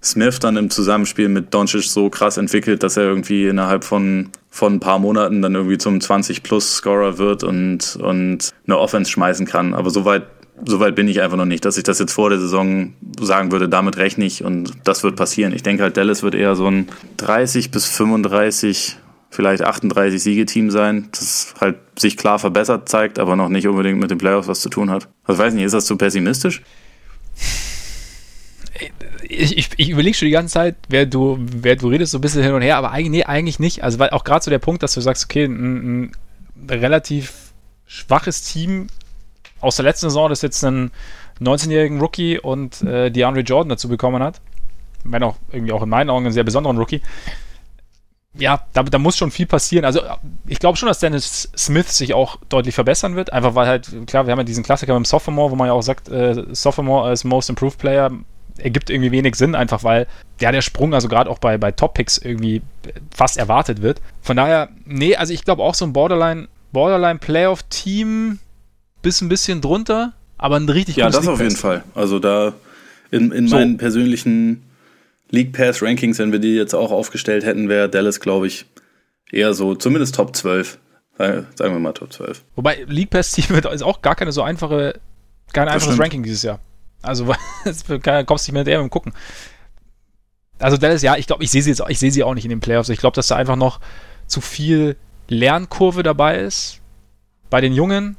Smith 0.03 0.39
dann 0.39 0.57
im 0.57 0.71
Zusammenspiel 0.71 1.29
mit 1.29 1.53
Doncic 1.53 1.85
so 1.85 2.11
krass 2.11 2.37
entwickelt, 2.37 2.83
dass 2.83 2.97
er 2.97 3.05
irgendwie 3.05 3.47
innerhalb 3.47 3.85
von, 3.85 4.29
von 4.51 4.75
ein 4.75 4.81
paar 4.81 4.99
Monaten 4.99 5.43
dann 5.43 5.55
irgendwie 5.55 5.79
zum 5.79 5.99
20-Plus-Scorer 5.99 7.19
wird 7.19 7.43
und, 7.43 7.97
und 7.97 8.53
eine 8.67 8.79
Offense 8.79 9.11
schmeißen 9.11 9.47
kann. 9.47 9.75
Aber 9.75 9.91
soweit 9.91 10.25
soweit 10.65 10.95
bin 10.95 11.09
ich 11.09 11.21
einfach 11.21 11.37
noch 11.37 11.45
nicht, 11.45 11.65
dass 11.65 11.77
ich 11.77 11.83
das 11.83 11.99
jetzt 11.99 12.13
vor 12.13 12.31
der 12.31 12.39
Saison 12.39 12.95
sagen 13.21 13.53
würde, 13.53 13.69
damit 13.69 13.99
rechne 13.99 14.25
ich 14.25 14.43
und 14.43 14.73
das 14.85 15.03
wird 15.03 15.17
passieren. 15.17 15.53
Ich 15.53 15.63
denke 15.63 15.83
halt, 15.83 15.97
Dallas 15.97 16.23
wird 16.23 16.35
eher 16.35 16.57
so 16.57 16.67
ein 16.67 16.89
30 17.19 17.71
bis 17.71 17.85
35, 17.87 18.97
vielleicht 19.37 19.63
38 19.63 20.21
Siegeteam 20.21 20.71
sein, 20.71 21.09
das 21.13 21.55
halt 21.61 21.77
sich 21.99 22.17
klar 22.17 22.39
verbessert 22.39 22.89
zeigt, 22.89 23.19
aber 23.19 23.37
noch 23.37 23.49
nicht 23.49 23.69
unbedingt 23.69 24.01
mit 24.01 24.11
den 24.11 24.19
Playoffs 24.19 24.49
was 24.49 24.61
zu 24.61 24.71
tun 24.71 24.91
hat. 24.91 25.09
Also 25.25 25.41
weiß 25.41 25.55
nicht, 25.55 25.65
ist 25.65 25.73
das 25.73 25.87
zu 25.87 25.97
pessimistisch? 25.97 26.63
ich, 29.29 29.59
ich, 29.59 29.69
ich 29.77 29.91
überlege 29.91 30.17
schon 30.17 30.27
die 30.27 30.33
ganze 30.33 30.55
Zeit, 30.55 30.77
wer 30.89 31.07
du, 31.07 31.39
wer 31.39 31.77
du 31.77 31.89
redest, 31.89 32.13
so 32.13 32.19
ein 32.19 32.21
bisschen 32.21 32.43
hin 32.43 32.53
und 32.53 32.63
her, 32.63 32.77
aber 32.77 32.91
eigentlich, 32.91 33.11
nee, 33.11 33.25
eigentlich 33.25 33.59
nicht. 33.59 33.85
Also, 33.85 33.99
weil 33.99 34.11
auch 34.11 34.25
gerade 34.25 34.45
so 34.45 34.51
der 34.51 34.59
Punkt, 34.59 34.83
dass 34.83 34.95
du 34.95 35.01
sagst, 35.01 35.25
okay, 35.25 35.45
ein, 35.45 36.05
ein 36.05 36.13
relativ 36.69 37.53
schwaches 37.87 38.43
Team 38.43 38.89
aus 39.61 39.77
der 39.77 39.85
letzten 39.85 40.07
Saison, 40.07 40.29
das 40.29 40.43
jetzt 40.43 40.65
einen 40.65 40.91
19-jährigen 41.41 42.01
Rookie 42.01 42.39
und 42.39 42.83
äh, 42.83 43.11
DeAndre 43.11 43.43
Jordan 43.43 43.71
dazu 43.71 43.89
bekommen 43.89 44.23
hat, 44.23 44.41
wenn 45.05 45.23
auch 45.23 45.37
irgendwie 45.53 45.73
auch 45.73 45.83
in 45.83 45.89
meinen 45.89 46.11
Augen 46.11 46.27
einen 46.27 46.33
sehr 46.33 46.45
besonderen 46.45 46.79
Rookie, 46.79 47.03
ja, 48.39 48.63
da, 48.73 48.83
da 48.83 48.99
muss 48.99 49.17
schon 49.17 49.31
viel 49.31 49.47
passieren. 49.47 49.85
Also 49.85 50.01
ich 50.47 50.59
glaube 50.59 50.77
schon, 50.77 50.89
dass 50.89 50.99
Dennis 50.99 51.51
Smith 51.57 51.97
sich 51.97 52.15
auch 52.15 52.39
deutlich 52.49 52.75
verbessern 52.75 53.17
wird. 53.17 53.33
Einfach 53.33 53.55
weil 53.55 53.67
halt, 53.67 53.89
klar, 54.07 54.27
wir 54.27 54.33
haben 54.33 54.39
ja 54.39 54.45
diesen 54.45 54.65
Klassiker 54.65 54.95
mit 54.95 55.05
dem 55.05 55.09
Sophomore, 55.09 55.51
wo 55.51 55.57
man 55.57 55.69
ja 55.69 55.73
auch 55.73 55.83
sagt, 55.83 56.09
äh, 56.09 56.45
Sophomore 56.53 57.09
als 57.09 57.25
Most 57.25 57.51
Improved 57.51 57.79
Player 57.79 58.11
ergibt 58.59 58.91
irgendwie 58.91 59.13
wenig 59.13 59.35
Sinn, 59.37 59.55
einfach 59.55 59.85
weil 59.85 60.07
ja 60.41 60.51
der 60.51 60.63
Sprung, 60.63 60.95
also 60.95 61.09
gerade 61.09 61.29
auch 61.31 61.39
bei, 61.39 61.59
bei 61.59 61.73
Top-Picks 61.73 62.19
irgendwie 62.19 62.63
fast 63.15 63.37
erwartet 63.37 63.83
wird. 63.83 64.01
Von 64.23 64.37
daher, 64.37 64.69
nee, 64.85 65.15
also 65.17 65.33
ich 65.33 65.45
glaube 65.45 65.63
auch 65.63 65.75
so 65.75 65.85
ein 65.85 65.93
Borderline, 65.93 66.49
Borderline 66.73 67.19
Playoff-Team 67.19 68.39
bis 69.03 69.21
ein 69.21 69.29
bisschen 69.29 69.61
drunter, 69.61 70.15
aber 70.39 70.57
ein 70.57 70.69
richtig 70.69 70.97
Ja, 70.97 71.11
das 71.11 71.29
auf 71.29 71.41
jeden 71.41 71.57
Fall. 71.57 71.85
Also 71.95 72.19
da 72.19 72.55
in, 73.11 73.31
in 73.31 73.49
so. 73.49 73.57
meinen 73.57 73.77
persönlichen 73.77 74.63
League 75.31 75.53
Pass 75.53 75.83
Rankings, 75.83 76.19
wenn 76.19 76.33
wir 76.33 76.39
die 76.39 76.55
jetzt 76.55 76.75
auch 76.75 76.93
aufgestellt 76.93 77.45
hätten, 77.45 77.69
wäre 77.69 77.89
Dallas, 77.89 78.21
glaube 78.21 78.47
ich, 78.47 78.67
eher 79.31 79.55
so, 79.55 79.75
zumindest 79.75 80.15
Top 80.15 80.37
12. 80.37 80.79
Sagen 81.19 81.47
wir 81.59 81.79
mal 81.79 81.93
Top 81.93 82.13
12. 82.13 82.45
Wobei 82.57 82.85
League 82.87 83.11
Pass 83.11 83.33
Team 83.33 83.57
ist 83.73 83.83
auch 83.83 84.03
gar 84.03 84.15
keine 84.15 84.33
so 84.33 84.43
einfache, 84.43 85.01
kein 85.53 85.69
einfaches 85.69 85.99
Ranking 85.99 86.23
dieses 86.23 86.43
Jahr. 86.43 86.61
Also 87.03 87.27
kommst 87.65 87.79
du 87.79 88.35
nicht 88.35 88.53
mehr 88.53 88.65
der 88.65 88.79
mit 88.79 88.89
dem 88.89 88.91
Gucken. 88.91 89.13
Also 90.59 90.77
Dallas, 90.77 91.03
ja, 91.03 91.17
ich 91.17 91.27
glaube, 91.27 91.45
ich 91.45 91.51
sehe 91.51 91.63
sie 91.63 91.71
jetzt, 91.71 91.83
ich 91.89 91.99
sehe 91.99 92.11
sie 92.11 92.23
auch 92.25 92.35
nicht 92.35 92.45
in 92.45 92.51
den 92.51 92.61
Playoffs. 92.61 92.89
Ich 92.89 92.99
glaube, 92.99 93.15
dass 93.15 93.29
da 93.29 93.37
einfach 93.37 93.57
noch 93.57 93.81
zu 94.27 94.41
viel 94.41 94.97
Lernkurve 95.29 96.03
dabei 96.03 96.39
ist 96.39 96.81
bei 97.51 97.61
den 97.61 97.73
Jungen 97.73 98.17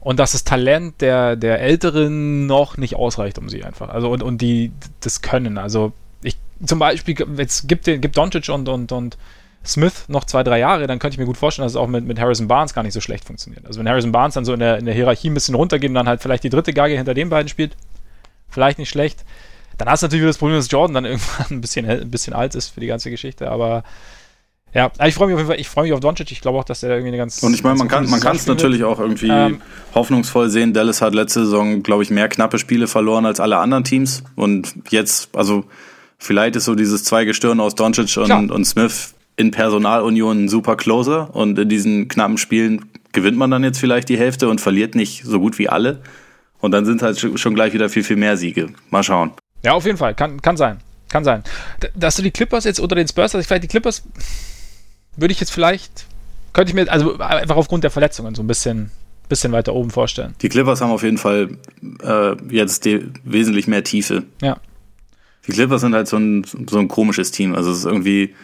und 0.00 0.18
dass 0.18 0.32
das 0.32 0.44
Talent 0.44 1.00
der, 1.00 1.36
der 1.36 1.60
Älteren 1.60 2.46
noch 2.46 2.76
nicht 2.76 2.96
ausreicht 2.96 3.38
um 3.38 3.48
sie 3.48 3.64
einfach. 3.64 3.88
Also 3.88 4.10
und, 4.10 4.22
und 4.22 4.40
die 4.40 4.72
das 5.00 5.22
können. 5.22 5.58
Also 5.58 5.92
zum 6.64 6.78
Beispiel, 6.78 7.16
jetzt 7.36 7.68
gibt, 7.68 7.86
den, 7.86 8.00
gibt 8.00 8.16
Doncic 8.16 8.48
und, 8.48 8.68
und, 8.68 8.92
und 8.92 9.16
Smith 9.64 10.04
noch 10.08 10.24
zwei, 10.24 10.42
drei 10.42 10.58
Jahre, 10.58 10.86
dann 10.86 10.98
könnte 10.98 11.14
ich 11.14 11.18
mir 11.18 11.26
gut 11.26 11.36
vorstellen, 11.36 11.64
dass 11.64 11.72
es 11.72 11.76
auch 11.76 11.88
mit, 11.88 12.04
mit 12.04 12.20
Harrison 12.20 12.48
Barnes 12.48 12.72
gar 12.72 12.82
nicht 12.82 12.92
so 12.92 13.00
schlecht 13.00 13.24
funktioniert. 13.24 13.66
Also 13.66 13.80
wenn 13.80 13.88
Harrison 13.88 14.12
Barnes 14.12 14.34
dann 14.34 14.44
so 14.44 14.52
in 14.52 14.60
der, 14.60 14.78
in 14.78 14.86
der 14.86 14.94
Hierarchie 14.94 15.28
ein 15.28 15.34
bisschen 15.34 15.54
runtergeht 15.54 15.90
und 15.90 15.94
dann 15.94 16.08
halt 16.08 16.22
vielleicht 16.22 16.44
die 16.44 16.50
dritte 16.50 16.72
Geige 16.72 16.96
hinter 16.96 17.14
den 17.14 17.28
beiden 17.28 17.48
spielt, 17.48 17.76
vielleicht 18.48 18.78
nicht 18.78 18.88
schlecht. 18.88 19.24
Dann 19.76 19.88
hast 19.88 20.02
du 20.02 20.06
natürlich 20.06 20.22
wieder 20.22 20.30
das 20.30 20.38
Problem, 20.38 20.56
dass 20.56 20.70
Jordan 20.70 20.94
dann 20.94 21.04
irgendwann 21.06 21.46
ein 21.50 21.60
bisschen, 21.60 21.88
ein 21.88 22.10
bisschen 22.10 22.32
alt 22.32 22.54
ist 22.54 22.68
für 22.68 22.80
die 22.80 22.86
ganze 22.86 23.10
Geschichte, 23.10 23.50
aber 23.50 23.82
ja, 24.74 24.90
ich 25.06 25.14
freue 25.14 25.28
mich 25.28 25.34
auf 25.34 25.40
jeden 25.40 25.48
Fall, 25.48 25.60
ich 25.60 25.70
freue 25.70 25.84
mich 25.84 25.94
auf 25.94 26.00
Doncic. 26.00 26.30
Ich 26.32 26.42
glaube 26.42 26.58
auch, 26.58 26.64
dass 26.64 26.80
der 26.80 26.90
irgendwie 26.90 27.08
eine 27.08 27.16
ganz. 27.16 27.42
Und 27.42 27.54
ich 27.54 27.62
meine, 27.62 27.78
man 27.78 27.88
kann 27.88 28.10
man 28.10 28.20
es 28.36 28.46
natürlich 28.46 28.84
auch 28.84 29.00
irgendwie 29.00 29.30
ähm, 29.30 29.62
hoffnungsvoll 29.94 30.50
sehen. 30.50 30.74
Dallas 30.74 31.00
hat 31.00 31.14
letzte 31.14 31.46
Saison, 31.46 31.82
glaube 31.82 32.02
ich, 32.02 32.10
mehr 32.10 32.28
knappe 32.28 32.58
Spiele 32.58 32.86
verloren 32.86 33.24
als 33.24 33.40
alle 33.40 33.56
anderen 33.56 33.84
Teams. 33.84 34.22
Und 34.34 34.74
jetzt, 34.90 35.34
also 35.34 35.64
Vielleicht 36.18 36.56
ist 36.56 36.64
so 36.64 36.74
dieses 36.74 37.04
Zweigestirn 37.04 37.60
aus 37.60 37.74
Doncic 37.74 38.16
und, 38.16 38.50
und 38.50 38.64
Smith 38.64 39.14
in 39.36 39.50
Personalunion 39.50 40.44
ein 40.44 40.48
super 40.48 40.76
Closer 40.76 41.34
und 41.34 41.58
in 41.58 41.68
diesen 41.68 42.08
knappen 42.08 42.38
Spielen 42.38 42.86
gewinnt 43.12 43.36
man 43.36 43.50
dann 43.50 43.64
jetzt 43.64 43.78
vielleicht 43.78 44.08
die 44.08 44.18
Hälfte 44.18 44.48
und 44.48 44.60
verliert 44.60 44.94
nicht 44.94 45.24
so 45.24 45.40
gut 45.40 45.58
wie 45.58 45.68
alle. 45.68 46.00
Und 46.58 46.72
dann 46.72 46.84
sind 46.86 47.02
halt 47.02 47.18
schon 47.18 47.54
gleich 47.54 47.74
wieder 47.74 47.88
viel, 47.88 48.02
viel 48.02 48.16
mehr 48.16 48.36
Siege. 48.36 48.68
Mal 48.90 49.02
schauen. 49.02 49.32
Ja, 49.62 49.72
auf 49.72 49.84
jeden 49.84 49.98
Fall. 49.98 50.14
Kann, 50.14 50.40
kann 50.40 50.56
sein. 50.56 50.78
Kann 51.08 51.22
sein. 51.22 51.44
Dass 51.94 52.16
du 52.16 52.22
die 52.22 52.30
Clippers 52.30 52.64
jetzt 52.64 52.80
unter 52.80 52.96
den 52.96 53.06
Spurs, 53.06 53.34
also 53.34 53.46
vielleicht 53.46 53.64
die 53.64 53.68
Clippers 53.68 54.02
würde 55.16 55.32
ich 55.32 55.40
jetzt 55.40 55.52
vielleicht, 55.52 56.06
könnte 56.52 56.70
ich 56.70 56.74
mir, 56.74 56.90
also 56.90 57.18
einfach 57.18 57.56
aufgrund 57.56 57.84
der 57.84 57.90
Verletzungen 57.90 58.34
so 58.34 58.42
ein 58.42 58.46
bisschen, 58.46 58.90
bisschen 59.28 59.52
weiter 59.52 59.74
oben 59.74 59.90
vorstellen. 59.90 60.34
Die 60.42 60.48
Clippers 60.48 60.80
haben 60.80 60.90
auf 60.90 61.02
jeden 61.02 61.18
Fall 61.18 61.56
äh, 62.02 62.36
jetzt 62.50 62.86
wesentlich 63.24 63.66
mehr 63.66 63.84
Tiefe. 63.84 64.24
Ja. 64.42 64.56
Die 65.46 65.52
Clippers 65.52 65.80
sind 65.80 65.94
halt 65.94 66.08
so 66.08 66.16
ein, 66.16 66.44
so 66.68 66.78
ein 66.78 66.88
komisches 66.88 67.30
Team. 67.30 67.54
Also 67.54 67.70
es 67.70 67.78
ist 67.78 67.84
irgendwie, 67.84 68.34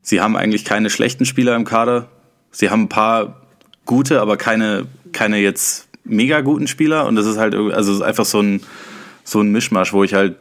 sie 0.00 0.20
haben 0.20 0.36
eigentlich 0.36 0.64
keine 0.64 0.90
schlechten 0.90 1.24
Spieler 1.24 1.54
im 1.54 1.64
Kader. 1.64 2.08
Sie 2.50 2.70
haben 2.70 2.82
ein 2.82 2.88
paar 2.88 3.42
gute, 3.86 4.20
aber 4.20 4.36
keine, 4.36 4.86
keine 5.12 5.38
jetzt 5.38 5.88
mega 6.04 6.40
guten 6.40 6.66
Spieler. 6.66 7.06
Und 7.06 7.16
das 7.16 7.26
ist 7.26 7.38
halt, 7.38 7.54
also 7.54 7.92
es 7.92 7.98
ist 7.98 8.02
einfach 8.02 8.24
so 8.24 8.40
ein, 8.40 8.60
so 9.24 9.40
ein 9.40 9.52
Mischmasch, 9.52 9.92
wo 9.92 10.02
ich 10.04 10.14
halt 10.14 10.36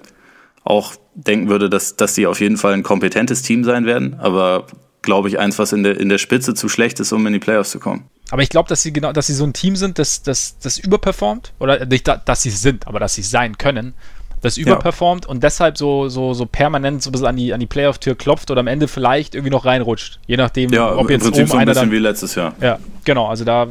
auch 0.64 0.95
denken 1.14 1.49
würde, 1.49 1.70
dass, 1.70 1.95
dass 1.95 2.14
die 2.14 2.28
auf 2.28 2.39
jeden 2.39 2.58
Fall 2.58 2.74
ein 2.74 2.84
kompetentes 2.84 3.41
Team 3.41 3.64
sein 3.64 3.86
werden. 3.86 4.16
Aber 4.20 4.68
glaube 5.02 5.30
ich, 5.30 5.39
eins, 5.39 5.60
was 5.60 5.74
in 5.74 5.84
der, 5.84 5.99
in 5.99 6.10
der 6.10 6.18
Spitze 6.18 6.54
zu 6.54 6.70
schlecht 6.70 6.99
ist, 6.99 7.12
um 7.12 7.26
in 7.28 7.34
die 7.34 7.39
Playoffs 7.39 7.72
zu 7.72 7.80
kommen. 7.80 8.06
Aber 8.30 8.43
ich 8.43 8.49
glaube, 8.49 8.70
dass 8.70 8.82
sie 8.82 8.93
genau, 8.93 9.12
dass 9.12 9.28
sie 9.28 9.34
so 9.34 9.43
ein 9.43 9.54
Team 9.54 9.76
sind, 9.76 9.99
das, 9.99 10.24
das, 10.24 10.58
das 10.60 10.78
überperformt. 10.78 11.54
Oder 11.60 11.86
nicht, 11.86 12.08
dass 12.08 12.41
sie 12.41 12.49
sind, 12.49 12.88
aber 12.88 12.99
dass 12.99 13.14
sie 13.16 13.24
sein 13.24 13.58
können 13.58 13.93
das 14.42 14.58
überperformt 14.58 15.26
ja. 15.26 15.32
und 15.32 15.44
deshalb 15.44 15.78
so, 15.78 16.10
so, 16.10 16.34
so 16.34 16.46
permanent 16.46 17.04
so 17.04 17.10
ein 17.10 17.12
bisschen 17.12 17.28
an 17.28 17.36
die, 17.36 17.54
an 17.54 17.60
die 17.60 17.68
Playoff-Tür 17.68 18.16
klopft 18.16 18.50
oder 18.52 18.60
am 18.60 18.68
Ende 18.68 18.88
vielleicht 18.88 19.36
irgendwie 19.36 19.52
noch 19.52 19.66
reinrutscht. 19.66 20.20
Je 20.26 20.38
nachdem, 20.38 20.72
ja, 20.74 20.96
ob 20.96 21.10
jetzt 21.10 21.26
oben 21.26 21.36
so 21.36 21.58
ein 21.58 21.66
bisschen 21.66 21.74
dann, 21.76 21.92
wie 21.92 22.00
letztes 22.00 22.36
Jahr. 22.36 22.54
Ja, 22.60 22.80
genau. 23.06 23.28
Also 23.28 23.46
da, 23.46 23.68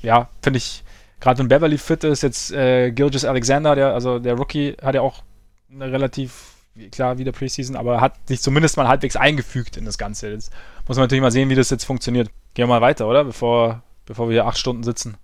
ja, 0.00 0.28
finde 0.42 0.56
ich, 0.56 0.82
gerade 1.20 1.38
wenn 1.38 1.48
Beverly 1.48 1.78
fit 1.78 2.02
ist, 2.04 2.22
jetzt 2.22 2.50
äh, 2.50 2.90
Gilgis 2.90 3.24
Alexander, 3.24 3.74
der, 3.74 3.92
also 3.92 4.18
der 4.18 4.34
Rookie, 4.34 4.74
hat 4.82 4.94
ja 4.94 5.02
auch 5.02 5.22
eine 5.72 5.92
relativ, 5.92 6.54
klar, 6.90 7.18
wieder 7.18 7.32
Preseason, 7.32 7.76
aber 7.76 8.00
hat 8.00 8.14
sich 8.26 8.40
zumindest 8.40 8.78
mal 8.78 8.88
halbwegs 8.88 9.16
eingefügt 9.16 9.76
in 9.76 9.84
das 9.84 9.98
Ganze. 9.98 10.30
Jetzt 10.30 10.50
muss 10.88 10.96
man 10.96 11.04
natürlich 11.04 11.22
mal 11.22 11.30
sehen, 11.30 11.50
wie 11.50 11.54
das 11.54 11.68
jetzt 11.68 11.84
funktioniert. 11.84 12.28
Gehen 12.54 12.64
wir 12.64 12.68
mal 12.68 12.80
weiter, 12.80 13.06
oder? 13.06 13.24
Bevor, 13.24 13.82
bevor 14.06 14.28
wir 14.28 14.32
hier 14.32 14.46
acht 14.46 14.58
Stunden 14.58 14.82
sitzen. 14.82 15.16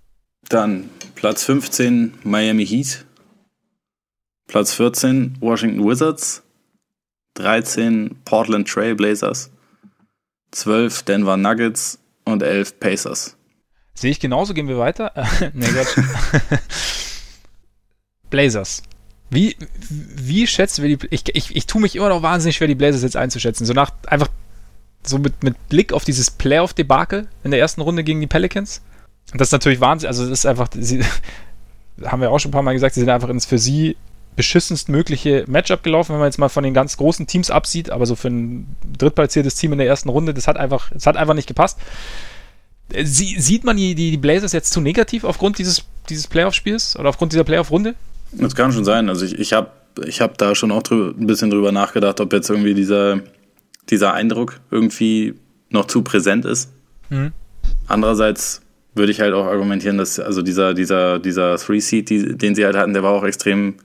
Dann 0.49 0.89
Platz 1.15 1.43
15 1.43 2.19
Miami 2.23 2.65
Heat 2.65 3.06
Platz 4.47 4.73
14 4.73 5.37
Washington 5.39 5.85
Wizards, 5.85 6.43
13 7.35 8.17
Portland 8.23 8.67
Trail 8.67 8.95
Blazers, 8.95 9.51
12 10.51 11.03
Denver 11.03 11.37
Nuggets 11.37 11.99
und 12.23 12.41
11 12.41 12.79
Pacers. 12.79 13.35
Sehe 13.93 14.11
ich 14.11 14.19
genauso, 14.19 14.53
gehen 14.53 14.67
wir 14.67 14.77
weiter. 14.77 15.11
nee, 15.53 15.67
Blazers. 18.29 18.83
Wie, 19.29 19.55
wie 19.89 20.47
schätzen 20.47 20.83
wir 20.83 20.95
die. 20.95 21.07
Ich, 21.09 21.23
ich, 21.35 21.55
ich 21.55 21.65
tue 21.65 21.81
mich 21.81 21.95
immer 21.95 22.09
noch 22.09 22.21
wahnsinnig 22.21 22.55
schwer, 22.55 22.67
die 22.67 22.75
Blazers 22.75 23.01
jetzt 23.01 23.17
einzuschätzen. 23.17 23.65
So 23.65 23.73
nach 23.73 23.91
einfach 24.05 24.29
so 25.05 25.17
mit, 25.17 25.43
mit 25.43 25.67
Blick 25.67 25.93
auf 25.93 26.05
dieses 26.05 26.31
Playoff-Debakel 26.31 27.27
in 27.43 27.51
der 27.51 27.59
ersten 27.59 27.81
Runde 27.81 28.03
gegen 28.03 28.21
die 28.21 28.27
Pelicans. 28.27 28.81
Und 29.31 29.41
das 29.41 29.49
ist 29.49 29.53
natürlich 29.53 29.81
Wahnsinn. 29.81 30.07
Also, 30.07 30.23
das 30.23 30.39
ist 30.39 30.45
einfach. 30.45 30.69
Sie, 30.73 31.03
haben 32.03 32.21
wir 32.21 32.31
auch 32.31 32.39
schon 32.39 32.49
ein 32.49 32.53
paar 32.53 32.61
Mal 32.61 32.73
gesagt, 32.73 32.93
sie 32.93 33.01
sind 33.01 33.09
einfach 33.09 33.29
ins 33.29 33.45
für 33.45 33.57
sie 33.57 33.97
beschissenst 34.37 34.87
mögliche 34.87 35.43
Matchup 35.47 35.83
gelaufen, 35.83 36.13
wenn 36.13 36.19
man 36.19 36.27
jetzt 36.27 36.37
mal 36.37 36.47
von 36.47 36.63
den 36.63 36.73
ganz 36.73 36.95
großen 36.95 37.27
Teams 37.27 37.51
absieht, 37.51 37.89
aber 37.89 38.05
so 38.05 38.15
für 38.15 38.29
ein 38.29 38.67
drittplatziertes 38.97 39.55
Team 39.55 39.73
in 39.73 39.79
der 39.79 39.87
ersten 39.87 40.07
Runde, 40.07 40.33
das 40.33 40.47
hat 40.47 40.55
einfach, 40.55 40.91
das 40.91 41.05
hat 41.05 41.17
einfach 41.17 41.33
nicht 41.33 41.47
gepasst. 41.47 41.79
Äh, 42.93 43.03
sie, 43.03 43.39
sieht 43.41 43.65
man 43.65 43.75
die, 43.75 43.95
die 43.95 44.15
Blazers 44.15 44.53
jetzt 44.53 44.71
zu 44.71 44.79
negativ 44.79 45.25
aufgrund 45.25 45.57
dieses, 45.57 45.83
dieses 46.07 46.27
Playoff-Spiels 46.27 46.97
oder 46.97 47.09
aufgrund 47.09 47.33
dieser 47.33 47.43
Playoff-Runde? 47.43 47.95
Das 48.31 48.55
kann 48.55 48.71
schon 48.71 48.85
sein. 48.85 49.09
Also 49.09 49.25
ich, 49.25 49.37
ich 49.37 49.53
habe 49.53 49.71
ich 50.05 50.21
hab 50.21 50.37
da 50.37 50.53
schon 50.53 50.71
auch 50.71 50.83
drüber, 50.83 51.17
ein 51.19 51.25
bisschen 51.25 51.49
drüber 51.49 51.71
nachgedacht, 51.71 52.21
ob 52.21 52.31
jetzt 52.31 52.49
irgendwie 52.49 52.75
dieser, 52.75 53.21
dieser 53.89 54.13
Eindruck 54.13 54.59
irgendwie 54.69 55.33
noch 55.71 55.85
zu 55.85 56.03
präsent 56.03 56.45
ist. 56.45 56.69
Mhm. 57.09 57.31
Andererseits 57.87 58.61
würde 58.93 59.11
ich 59.11 59.19
halt 59.19 59.33
auch 59.33 59.45
argumentieren, 59.45 59.97
dass 59.97 60.19
also 60.19 60.43
dieser, 60.43 60.75
dieser, 60.75 61.17
dieser 61.17 61.57
Three-Seed, 61.57 62.09
die, 62.09 62.37
den 62.37 62.53
sie 62.53 62.65
halt 62.65 62.75
hatten, 62.75 62.93
der 62.93 63.01
war 63.01 63.13
auch 63.13 63.23
extrem 63.23 63.75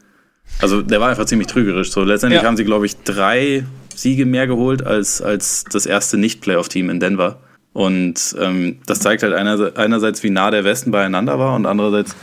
also 0.61 0.83
der 0.83 1.01
war 1.01 1.11
einfach 1.11 1.25
ziemlich 1.25 1.49
trügerisch. 1.49 1.91
So 1.91 2.03
letztendlich 2.03 2.43
ja. 2.43 2.47
haben 2.47 2.57
sie, 2.57 2.65
glaube 2.65 2.87
ich, 2.87 2.97
drei 3.03 3.65
Siege 3.95 4.27
mehr 4.27 4.47
geholt 4.47 4.85
als, 4.85 5.21
als 5.21 5.65
das 5.65 5.87
erste 5.87 6.17
Nicht-Playoff-Team 6.19 6.91
in 6.91 7.01
Denver. 7.01 7.41
Und 7.73 8.37
ähm, 8.39 8.79
das 8.87 9.01
zeigt 9.01 9.23
halt 9.23 9.33
einer, 9.33 9.73
einerseits, 9.77 10.23
wie 10.23 10.31
nah 10.31 10.51
der 10.51 10.65
Westen 10.65 10.91
beieinander 10.91 11.39
war 11.39 11.55
und 11.55 11.67
andererseits, 11.67 12.15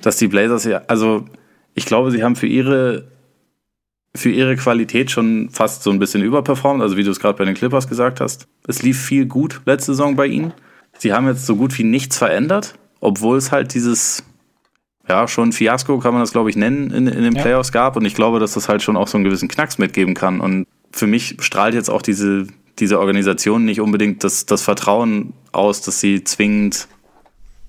dass 0.00 0.16
die 0.16 0.28
Blazers 0.28 0.64
ja, 0.64 0.82
also 0.86 1.26
ich 1.74 1.86
glaube, 1.86 2.10
sie 2.10 2.22
haben 2.22 2.36
für 2.36 2.46
ihre 2.46 3.10
für 4.14 4.30
ihre 4.30 4.56
Qualität 4.56 5.10
schon 5.10 5.48
fast 5.50 5.82
so 5.82 5.90
ein 5.90 5.98
bisschen 5.98 6.22
überperformt, 6.22 6.82
also 6.82 6.98
wie 6.98 7.02
du 7.02 7.10
es 7.10 7.18
gerade 7.18 7.38
bei 7.38 7.46
den 7.46 7.54
Clippers 7.54 7.88
gesagt 7.88 8.20
hast. 8.20 8.46
Es 8.68 8.82
lief 8.82 9.00
viel 9.00 9.24
gut 9.24 9.62
letzte 9.64 9.92
Saison 9.92 10.16
bei 10.16 10.26
ihnen. 10.26 10.52
Sie 10.98 11.14
haben 11.14 11.26
jetzt 11.26 11.46
so 11.46 11.56
gut 11.56 11.76
wie 11.78 11.84
nichts 11.84 12.18
verändert, 12.18 12.74
obwohl 13.00 13.38
es 13.38 13.52
halt 13.52 13.72
dieses 13.72 14.22
ja, 15.08 15.26
schon 15.26 15.52
Fiasko 15.52 15.98
kann 15.98 16.12
man 16.12 16.22
das, 16.22 16.32
glaube 16.32 16.50
ich, 16.50 16.56
nennen, 16.56 16.90
in, 16.90 17.06
in 17.06 17.22
den 17.22 17.34
ja. 17.34 17.42
Playoffs 17.42 17.72
gab. 17.72 17.96
Und 17.96 18.04
ich 18.04 18.14
glaube, 18.14 18.38
dass 18.38 18.54
das 18.54 18.68
halt 18.68 18.82
schon 18.82 18.96
auch 18.96 19.08
so 19.08 19.16
einen 19.16 19.24
gewissen 19.24 19.48
Knacks 19.48 19.78
mitgeben 19.78 20.14
kann. 20.14 20.40
Und 20.40 20.66
für 20.92 21.06
mich 21.06 21.36
strahlt 21.40 21.74
jetzt 21.74 21.90
auch 21.90 22.02
diese, 22.02 22.46
diese 22.78 23.00
Organisation 23.00 23.64
nicht 23.64 23.80
unbedingt 23.80 24.22
das, 24.24 24.46
das 24.46 24.62
Vertrauen 24.62 25.32
aus, 25.50 25.80
dass 25.82 26.00
sie 26.00 26.22
zwingend 26.24 26.88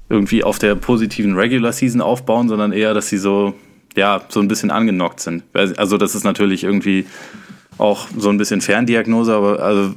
irgendwie 0.10 0.44
auf 0.44 0.60
der 0.60 0.76
positiven 0.76 1.36
Regular 1.36 1.74
Season 1.74 2.02
aufbauen, 2.02 2.48
sondern 2.48 2.72
eher, 2.72 2.94
dass 2.94 3.10
sie 3.10 3.18
so, 3.18 3.56
ja, 3.96 4.22
so 4.30 4.40
ein 4.40 4.48
bisschen 4.48 4.70
angenockt 4.70 5.20
sind. 5.20 5.44
Also 5.54 5.98
das 5.98 6.14
ist 6.14 6.24
natürlich 6.24 6.64
irgendwie 6.64 7.06
auch 7.80 8.08
so 8.16 8.30
ein 8.30 8.38
bisschen 8.38 8.62
Ferndiagnose, 8.62 9.34
aber 9.34 9.60
also 9.60 9.96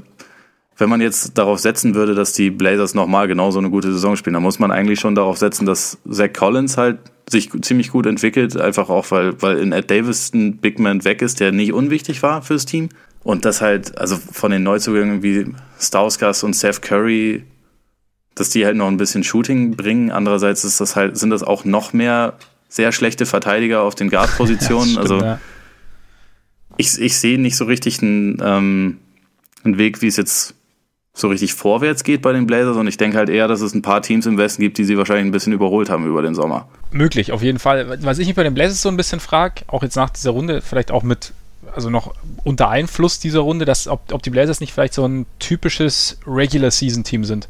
wenn 0.79 0.89
man 0.89 1.01
jetzt 1.01 1.37
darauf 1.37 1.59
setzen 1.59 1.95
würde, 1.95 2.15
dass 2.15 2.33
die 2.33 2.51
Blazers 2.51 2.95
nochmal 2.95 3.29
genauso 3.29 3.59
eine 3.59 3.71
gute 3.71 3.93
Saison 3.93 4.17
spielen, 4.17 4.35
dann 4.35 4.43
muss 4.43 4.59
man 4.59 4.71
eigentlich 4.71 5.01
schon 5.01 5.15
darauf 5.15 5.39
setzen, 5.39 5.67
dass 5.67 5.99
Zach 6.11 6.33
Collins 6.33 6.77
halt 6.77 6.99
sich 7.29 7.51
ziemlich 7.63 7.91
gut 7.91 8.07
entwickelt, 8.07 8.57
einfach 8.57 8.89
auch, 8.89 9.11
weil, 9.11 9.41
weil 9.43 9.59
in 9.59 9.73
Ed 9.73 9.91
Davis 9.91 10.33
ein 10.33 10.59
Big 10.59 10.79
Man 10.79 11.05
weg 11.05 11.23
ist, 11.23 11.41
der 11.41 11.53
nicht 11.53 11.73
unwichtig 11.73 12.23
war 12.23 12.43
fürs 12.43 12.67
Team. 12.67 12.89
Und 13.25 13.45
das 13.45 13.61
halt, 13.61 13.99
also 13.99 14.17
von 14.17 14.53
den 14.53 14.63
Neuzugängen 14.63 15.23
wie 15.23 15.53
Stauskas 15.81 16.45
und 16.45 16.55
Seth 16.55 16.81
Curry, 16.81 17.43
dass 18.37 18.51
die 18.51 18.65
halt 18.65 18.77
noch 18.77 18.87
ein 18.87 18.99
bisschen 18.99 19.25
Shooting 19.25 19.75
bringen. 19.75 20.13
Andererseits 20.13 20.63
ist 20.63 20.81
das 20.81 20.95
halt, 20.95 21.19
sind 21.19 21.31
das 21.31 21.43
auch 21.43 21.65
noch 21.65 21.93
mehr 21.93 22.35
sehr 22.69 22.93
schlechte 22.93 23.27
Verteidiger 23.27 23.83
auf 23.83 23.97
den 23.97 24.11
Guard-Positionen. 24.11 24.99
also 24.99 25.21
ja. 25.21 25.41
ich, 26.77 27.01
ich 27.01 27.19
sehe 27.19 27.41
nicht 27.41 27.57
so 27.57 27.65
richtig 27.65 28.01
einen, 28.01 28.41
ähm, 28.45 28.99
einen 29.65 29.79
Weg, 29.79 30.03
wie 30.03 30.07
es 30.07 30.17
jetzt 30.17 30.55
so 31.17 31.29
richtig 31.29 31.55
vorwärts 31.55 32.05
geht 32.05 32.21
bei 32.21 32.33
den 32.35 32.47
Blazers 32.47 32.77
und 32.77 32.87
ich 32.87 32.99
denke 32.99 33.17
halt 33.17 33.31
eher, 33.31 33.49
dass 33.49 33.63
es 33.63 33.75
ein 33.75 33.81
paar 33.81 34.03
Teams 34.03 34.27
im 34.27 34.37
Westen 34.37 34.61
gibt, 34.61 34.77
die 34.77 34.85
sie 34.85 34.99
wahrscheinlich 34.99 35.25
ein 35.25 35.31
bisschen 35.31 35.55
überholt 35.55 35.89
haben 35.89 36.07
über 36.07 36.21
den 36.21 36.35
Sommer. 36.35 36.69
Möglich, 36.91 37.33
auf 37.33 37.43
jeden 37.43 37.59
Fall. 37.59 37.99
Was 38.03 38.19
ich 38.19 38.27
mich 38.27 38.37
bei 38.37 38.43
den 38.43 38.53
Blazers 38.53 38.83
so 38.83 38.91
ein 38.91 38.99
bisschen 38.99 39.19
frage, 39.19 39.63
auch 39.67 39.83
jetzt 39.83 39.97
nach 39.97 40.11
dieser 40.11 40.33
Runde, 40.33 40.61
vielleicht 40.61 40.91
auch 40.91 41.03
mit, 41.03 41.33
also 41.75 41.89
noch 41.89 42.15
unter 42.45 42.69
Einfluss 42.69 43.19
dieser 43.19 43.41
Runde, 43.41 43.65
dass 43.65 43.89
ob, 43.89 44.13
ob 44.13 44.23
die 44.23 44.31
Blazers 44.31 44.61
nicht 44.61 44.75
vielleicht 44.75 44.93
so 44.93 45.09
ein 45.09 45.25
typisches 45.39 46.19
Regular-Season-Team 46.27 47.25
sind. 47.25 47.49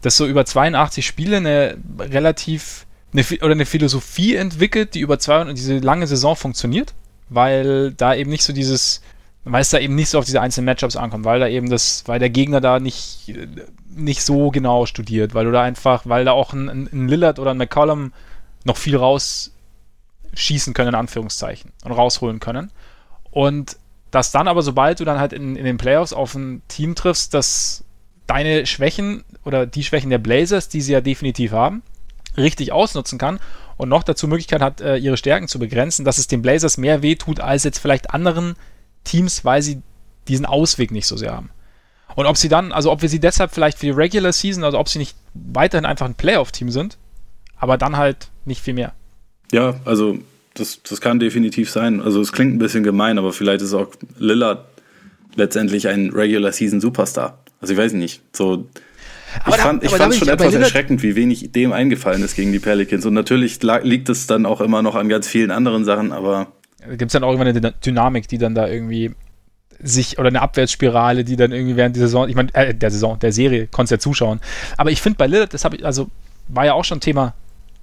Das 0.00 0.16
so 0.16 0.24
über 0.24 0.44
82 0.44 1.04
Spiele 1.04 1.38
eine 1.38 1.76
relativ, 1.98 2.86
eine, 3.12 3.24
oder 3.42 3.52
eine 3.52 3.66
Philosophie 3.66 4.36
entwickelt, 4.36 4.94
die 4.94 5.00
über 5.00 5.18
zwei 5.18 5.40
und 5.40 5.58
diese 5.58 5.78
lange 5.78 6.06
Saison 6.06 6.36
funktioniert, 6.36 6.94
weil 7.30 7.92
da 7.94 8.14
eben 8.14 8.30
nicht 8.30 8.44
so 8.44 8.52
dieses 8.52 9.02
weil 9.44 9.62
es 9.62 9.70
da 9.70 9.78
eben 9.78 9.94
nicht 9.94 10.08
so 10.08 10.18
auf 10.18 10.24
diese 10.24 10.40
einzelnen 10.40 10.66
Matchups 10.66 10.96
ankommt, 10.96 11.24
weil 11.24 11.40
da 11.40 11.48
eben 11.48 11.70
das, 11.70 12.04
weil 12.06 12.18
der 12.18 12.30
Gegner 12.30 12.60
da 12.60 12.80
nicht, 12.80 13.32
nicht 13.88 14.22
so 14.22 14.50
genau 14.50 14.86
studiert, 14.86 15.34
weil 15.34 15.44
du 15.44 15.52
da 15.52 15.62
einfach, 15.62 16.02
weil 16.04 16.24
da 16.24 16.32
auch 16.32 16.52
ein, 16.52 16.68
ein 16.68 17.08
Lillard 17.08 17.38
oder 17.38 17.52
ein 17.52 17.58
McCollum 17.58 18.12
noch 18.64 18.76
viel 18.76 18.96
rausschießen 18.96 20.74
können, 20.74 20.90
in 20.90 20.94
Anführungszeichen, 20.94 21.72
und 21.84 21.92
rausholen 21.92 22.40
können. 22.40 22.70
Und 23.30 23.76
dass 24.10 24.32
dann 24.32 24.48
aber, 24.48 24.62
sobald 24.62 25.00
du 25.00 25.04
dann 25.04 25.18
halt 25.18 25.32
in, 25.32 25.56
in 25.56 25.64
den 25.64 25.76
Playoffs 25.76 26.12
auf 26.12 26.34
ein 26.34 26.62
Team 26.68 26.94
triffst, 26.94 27.34
das 27.34 27.84
deine 28.26 28.66
Schwächen 28.66 29.24
oder 29.44 29.66
die 29.66 29.84
Schwächen 29.84 30.10
der 30.10 30.18
Blazers, 30.18 30.68
die 30.68 30.80
sie 30.80 30.92
ja 30.92 31.00
definitiv 31.00 31.52
haben, 31.52 31.82
richtig 32.36 32.72
ausnutzen 32.72 33.18
kann 33.18 33.40
und 33.76 33.88
noch 33.88 34.02
dazu 34.02 34.28
Möglichkeit 34.28 34.60
hat, 34.60 34.80
äh, 34.80 34.96
ihre 34.96 35.16
Stärken 35.16 35.48
zu 35.48 35.58
begrenzen, 35.58 36.04
dass 36.04 36.18
es 36.18 36.26
den 36.26 36.42
Blazers 36.42 36.76
mehr 36.76 37.02
wehtut 37.02 37.40
als 37.40 37.64
jetzt 37.64 37.78
vielleicht 37.78 38.10
anderen 38.10 38.54
Teams, 39.04 39.44
weil 39.44 39.62
sie 39.62 39.82
diesen 40.28 40.46
Ausweg 40.46 40.90
nicht 40.90 41.06
so 41.06 41.16
sehr 41.16 41.32
haben. 41.32 41.50
Und 42.14 42.26
ob 42.26 42.36
sie 42.36 42.48
dann, 42.48 42.72
also 42.72 42.90
ob 42.90 43.02
wir 43.02 43.08
sie 43.08 43.20
deshalb 43.20 43.52
vielleicht 43.52 43.78
für 43.78 43.86
die 43.86 43.92
Regular 43.92 44.32
Season, 44.32 44.64
also 44.64 44.78
ob 44.78 44.88
sie 44.88 44.98
nicht 44.98 45.16
weiterhin 45.34 45.86
einfach 45.86 46.06
ein 46.06 46.14
Playoff-Team 46.14 46.70
sind, 46.70 46.98
aber 47.56 47.78
dann 47.78 47.96
halt 47.96 48.28
nicht 48.44 48.60
viel 48.60 48.74
mehr. 48.74 48.92
Ja, 49.52 49.76
also 49.84 50.18
das, 50.54 50.82
das 50.82 51.00
kann 51.00 51.18
definitiv 51.18 51.70
sein. 51.70 52.00
Also 52.00 52.20
es 52.20 52.32
klingt 52.32 52.54
ein 52.54 52.58
bisschen 52.58 52.82
gemein, 52.82 53.18
aber 53.18 53.32
vielleicht 53.32 53.62
ist 53.62 53.74
auch 53.74 53.88
Lillard 54.18 54.64
letztendlich 55.36 55.88
ein 55.88 56.10
Regular 56.10 56.52
Season 56.52 56.80
Superstar. 56.80 57.38
Also 57.60 57.74
ich 57.74 57.78
weiß 57.78 57.92
nicht. 57.92 58.20
So, 58.32 58.66
aber 59.44 59.56
ich 59.56 59.62
fand, 59.62 59.84
ich 59.84 59.90
fand 59.90 60.14
schon 60.14 60.28
etwas 60.28 60.54
erschreckend, 60.54 61.02
wie 61.02 61.14
wenig 61.14 61.52
dem 61.52 61.72
eingefallen 61.72 62.22
ist 62.22 62.34
gegen 62.34 62.52
die 62.52 62.58
Pelicans. 62.58 63.04
Und 63.06 63.14
natürlich 63.14 63.62
liegt 63.82 64.08
es 64.08 64.26
dann 64.26 64.46
auch 64.46 64.60
immer 64.60 64.82
noch 64.82 64.94
an 64.94 65.08
ganz 65.08 65.28
vielen 65.28 65.50
anderen 65.50 65.84
Sachen, 65.84 66.12
aber 66.12 66.52
gibt 66.90 67.10
es 67.10 67.12
dann 67.12 67.24
auch 67.24 67.32
immer 67.32 67.46
eine 67.46 67.72
Dynamik, 67.72 68.28
die 68.28 68.38
dann 68.38 68.54
da 68.54 68.66
irgendwie 68.66 69.14
sich 69.80 70.18
oder 70.18 70.28
eine 70.28 70.42
Abwärtsspirale, 70.42 71.24
die 71.24 71.36
dann 71.36 71.52
irgendwie 71.52 71.76
während 71.76 71.96
der 71.96 72.02
Saison, 72.02 72.28
ich 72.28 72.34
meine, 72.34 72.52
äh, 72.54 72.74
der 72.74 72.90
Saison, 72.90 73.18
der 73.18 73.32
Serie, 73.32 73.66
konntest 73.68 73.92
ja 73.92 73.98
zuschauen. 73.98 74.40
Aber 74.76 74.90
ich 74.90 75.00
finde 75.00 75.18
bei 75.18 75.26
Lillard, 75.26 75.54
das 75.54 75.64
habe 75.64 75.76
ich, 75.76 75.86
also 75.86 76.08
war 76.48 76.66
ja 76.66 76.74
auch 76.74 76.84
schon 76.84 77.00
Thema, 77.00 77.34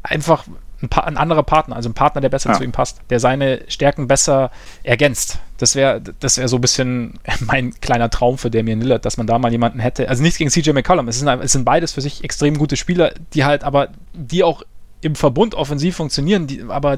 einfach 0.03 0.45
ein, 0.81 0.91
ein, 0.91 1.17
anderer 1.17 1.43
Partner, 1.43 1.75
also 1.75 1.89
ein 1.89 1.93
Partner, 1.93 2.21
der 2.21 2.29
besser 2.29 2.51
ja. 2.51 2.57
zu 2.57 2.63
ihm 2.63 2.71
passt, 2.71 3.01
der 3.09 3.19
seine 3.19 3.61
Stärken 3.67 4.07
besser 4.07 4.51
ergänzt. 4.83 5.39
Das 5.57 5.75
wäre 5.75 6.01
das 6.19 6.37
wäre 6.37 6.49
so 6.49 6.57
ein 6.57 6.61
bisschen 6.61 7.13
mein 7.39 7.73
kleiner 7.79 8.09
Traum 8.09 8.37
für 8.37 8.51
Damian 8.51 8.81
Lillard, 8.81 9.05
dass 9.05 9.17
man 9.17 9.27
da 9.27 9.39
mal 9.39 9.51
jemanden 9.51 9.79
hätte. 9.79 10.09
Also 10.09 10.21
nichts 10.21 10.37
gegen 10.37 10.49
CJ 10.49 10.71
McCollum, 10.71 11.07
es 11.07 11.19
sind, 11.19 11.27
es 11.27 11.53
sind 11.53 11.63
beides 11.63 11.93
für 11.93 12.01
sich 12.01 12.23
extrem 12.23 12.57
gute 12.57 12.75
Spieler, 12.75 13.13
die 13.33 13.45
halt 13.45 13.63
aber, 13.63 13.89
die 14.13 14.43
auch 14.43 14.63
im 15.01 15.15
Verbund 15.15 15.55
offensiv 15.55 15.95
funktionieren, 15.95 16.47
die, 16.47 16.63
aber 16.67 16.97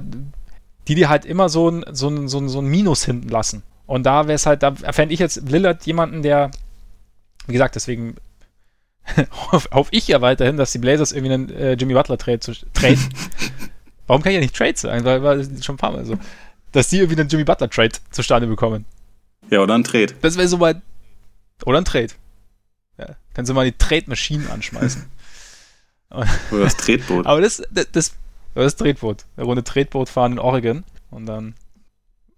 die 0.88 0.96
dir 0.96 1.10
halt 1.10 1.26
immer 1.26 1.50
so 1.50 1.70
ein, 1.70 1.86
so 1.92 2.10
ein, 2.10 2.28
so 2.28 2.40
ein, 2.40 2.50
so 2.50 2.60
ein 2.60 2.68
Minus 2.68 3.04
hinten 3.06 3.30
lassen. 3.30 3.64
Und 3.86 4.04
da 4.04 4.28
wäre 4.28 4.36
es 4.36 4.46
halt, 4.46 4.64
da 4.64 4.76
fände 4.76 5.14
ich 5.14 5.20
jetzt 5.20 5.50
Lillard 5.50 5.86
jemanden, 5.86 6.22
der, 6.22 6.52
wie 7.46 7.54
gesagt, 7.54 7.76
deswegen 7.76 8.16
hoffe 9.52 9.90
ich 9.92 10.08
ja 10.08 10.22
weiterhin, 10.22 10.58
dass 10.58 10.72
die 10.72 10.80
Blazers 10.80 11.12
irgendwie 11.12 11.34
einen 11.34 11.50
äh, 11.52 11.74
Jimmy 11.74 11.94
Butler 11.94 12.18
Trade 12.18 12.40
zu 12.40 12.54
trade. 12.74 12.98
Warum 14.08 14.22
kann 14.22 14.32
ich 14.32 14.36
ja 14.36 14.42
nicht 14.42 14.56
Trade 14.56 14.78
sagen? 14.78 15.06
Weil 15.06 15.24
war 15.24 15.36
schon 15.62 15.76
ein 15.76 15.78
paar 15.78 15.92
Mal 15.92 16.06
so. 16.06 16.18
Dass 16.72 16.90
die 16.90 16.98
irgendwie 16.98 17.20
einen 17.20 17.30
Jimmy 17.30 17.44
Butler 17.44 17.70
Trade 17.70 17.94
zustande 18.12 18.48
bekommen. 18.48 18.86
Ja, 19.50 19.62
oder 19.62 19.76
ein 19.76 19.84
Trade. 19.84 20.14
Das 20.22 20.38
wäre 20.38 20.48
so 20.48 20.60
weit. 20.60 20.82
Oder 21.66 21.80
ein 21.80 21.86
Trade. 21.86 22.10
Ja, 22.98 23.16
können 23.34 23.46
sie 23.46 23.54
mal 23.54 23.66
die 23.66 23.78
Trade-Maschinen 23.78 24.50
anschmeißen. 24.50 25.06
oder 26.10 26.28
das 26.52 26.78
Tretboot. 26.78 27.26
Aber 27.26 27.42
das, 27.42 27.62
das, 27.72 27.88
das 27.92 28.14
das 28.64 28.74
ist 28.74 28.80
Tretboot. 28.80 29.26
Eine 29.36 29.46
Runde 29.46 29.64
Tretboot 29.64 30.10
fahren 30.10 30.34
in 30.34 30.40
Oregon. 30.40 30.84
Und 31.10 31.26
dann. 31.26 31.56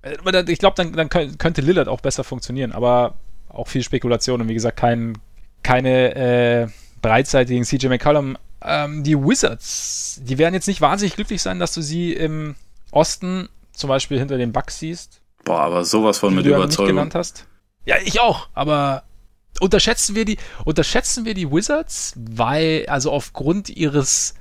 Äh, 0.01 0.43
ich 0.51 0.59
glaube, 0.59 0.75
dann, 0.75 0.93
dann 0.93 1.09
könnte 1.09 1.61
Lillard 1.61 1.87
auch 1.87 2.01
besser 2.01 2.23
funktionieren. 2.23 2.71
Aber 2.71 3.15
auch 3.49 3.67
viel 3.67 3.83
Spekulation 3.83 4.41
und 4.41 4.47
wie 4.47 4.53
gesagt, 4.53 4.77
kein, 4.77 5.17
keine 5.63 6.15
äh, 6.15 6.67
breitseitigen 7.01 7.63
CJ 7.63 7.87
McCollum. 7.87 8.37
Ähm, 8.61 9.03
die 9.03 9.17
Wizards, 9.17 10.21
die 10.23 10.37
werden 10.37 10.53
jetzt 10.53 10.67
nicht 10.67 10.81
wahnsinnig 10.81 11.15
glücklich 11.15 11.41
sein, 11.41 11.59
dass 11.59 11.73
du 11.73 11.81
sie 11.81 12.13
im 12.13 12.55
Osten 12.91 13.49
zum 13.71 13.87
Beispiel 13.87 14.19
hinter 14.19 14.37
den 14.37 14.51
Bucks 14.51 14.79
siehst. 14.79 15.21
Boah, 15.45 15.61
aber 15.61 15.85
sowas 15.85 16.19
von 16.19 16.35
mit 16.35 16.45
Überzeugung. 16.45 16.85
Nicht 16.85 16.95
genannt 16.95 17.15
hast. 17.15 17.47
Ja, 17.85 17.95
ich 18.03 18.19
auch, 18.19 18.49
aber 18.53 19.03
unterschätzen 19.59 20.15
wir 20.15 20.25
die, 20.25 20.37
unterschätzen 20.65 21.25
wir 21.25 21.33
die 21.33 21.49
Wizards, 21.51 22.13
weil, 22.17 22.85
also 22.87 23.11
aufgrund 23.11 23.69
ihres 23.69 24.35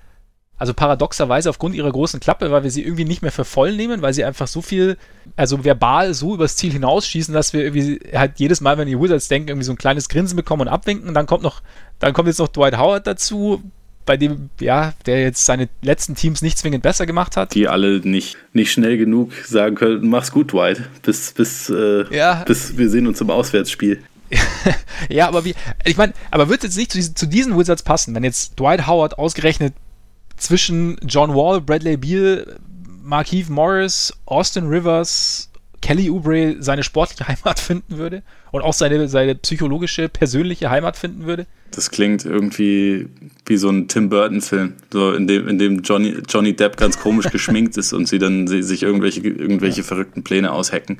also 0.59 0.75
paradoxerweise 0.75 1.49
aufgrund 1.49 1.75
ihrer 1.75 1.91
großen 1.91 2.21
Klappe, 2.21 2.51
weil 2.51 2.65
wir 2.65 2.71
sie 2.71 2.83
irgendwie 2.83 3.05
nicht 3.05 3.23
mehr 3.23 3.33
für 3.33 3.45
voll 3.45 3.75
nehmen, 3.75 4.03
weil 4.03 4.13
sie 4.13 4.25
einfach 4.25 4.49
so 4.49 4.61
viel, 4.61 4.97
also 5.37 5.65
verbal 5.65 6.15
so 6.15 6.35
übers 6.35 6.57
Ziel 6.57 6.73
hinausschießen, 6.73 7.33
dass 7.33 7.53
wir 7.53 7.63
irgendwie 7.63 8.01
halt 8.13 8.33
jedes 8.37 8.61
Mal, 8.61 8.77
wenn 8.77 8.89
die 8.89 9.01
Wizards 9.01 9.29
denken, 9.29 9.49
irgendwie 9.49 9.67
so 9.67 9.73
ein 9.73 9.79
kleines 9.79 10.09
Grinsen 10.09 10.37
bekommen 10.37 10.63
und 10.63 10.69
abwinken. 10.69 11.09
Und 11.09 11.15
dann 11.15 11.27
kommt 11.27 11.43
noch, 11.43 11.63
dann 12.01 12.13
kommt 12.13 12.27
jetzt 12.27 12.39
noch 12.39 12.49
Dwight 12.49 12.77
Howard 12.77 13.07
dazu, 13.07 13.63
bei 14.05 14.17
dem, 14.17 14.49
ja, 14.59 14.95
der 15.05 15.21
jetzt 15.21 15.45
seine 15.45 15.69
letzten 15.83 16.15
Teams 16.15 16.41
nicht 16.41 16.59
zwingend 16.59 16.83
besser 16.83 17.05
gemacht 17.05 17.37
hat. 17.37 17.55
Die 17.55 17.69
alle 17.69 18.01
nicht, 18.01 18.39
nicht 18.55 18.73
schnell 18.73 18.97
genug 18.97 19.33
sagen 19.45 19.77
könnten, 19.77 20.09
mach's 20.09 20.33
gut, 20.33 20.53
Dwight, 20.53 20.83
bis, 21.03 21.33
bis, 21.33 21.69
äh, 21.69 22.05
ja. 22.15 22.43
bis 22.47 22.79
wir 22.79 22.89
sehen 22.89 23.07
uns 23.07 23.21
im 23.21 23.29
Auswärtsspiel. 23.29 24.03
ja, 25.11 25.29
aber 25.29 25.45
wie, 25.45 25.55
ich 25.85 25.99
meine, 25.99 26.15
aber 26.31 26.49
wird 26.49 26.63
jetzt 26.63 26.77
nicht 26.77 26.91
zu 26.91 26.99
diesen, 26.99 27.17
zu 27.17 27.27
diesen 27.27 27.59
Wizards 27.59 27.83
passen, 27.83 28.15
wenn 28.15 28.25
jetzt 28.25 28.59
Dwight 28.59 28.87
Howard 28.87 29.19
ausgerechnet 29.19 29.75
zwischen 30.39 30.97
John 31.07 31.35
Wall, 31.35 31.61
Bradley 31.61 31.97
Beal, 31.97 32.59
Markeith 33.03 33.49
Morris, 33.49 34.13
Austin 34.27 34.69
Rivers, 34.69 35.51
Kelly 35.81 36.11
Oubre 36.11 36.57
seine 36.61 36.83
sportliche 36.83 37.29
Heimat 37.29 37.59
finden 37.59 37.99
würde 37.99 38.23
und 38.51 38.63
auch 38.63 38.73
seine, 38.73 39.09
seine 39.09 39.35
psychologische, 39.35 40.09
persönliche 40.09 40.71
Heimat 40.71 40.97
finden 40.97 41.27
würde? 41.27 41.47
Das 41.71 41.91
klingt 41.91 42.25
irgendwie 42.25 43.09
wie 43.47 43.57
so 43.57 43.69
ein 43.69 43.89
Tim 43.89 44.09
Burton-Film, 44.09 44.75
so 44.91 45.13
in 45.13 45.27
dem, 45.27 45.49
in 45.49 45.59
dem 45.59 45.83
Johnny, 45.83 46.17
Johnny 46.29 46.55
Depp 46.55 46.77
ganz 46.77 46.99
komisch 46.99 47.27
geschminkt 47.33 47.77
ist 47.77 47.93
und 47.93 48.09
sie 48.09 48.19
dann 48.19 48.47
sie, 48.47 48.63
sich 48.63 48.83
irgendwelche, 48.83 49.21
irgendwelche 49.21 49.79
ja. 49.79 49.87
verrückten 49.87 50.25
Pläne 50.25 50.53
aushacken. 50.53 50.99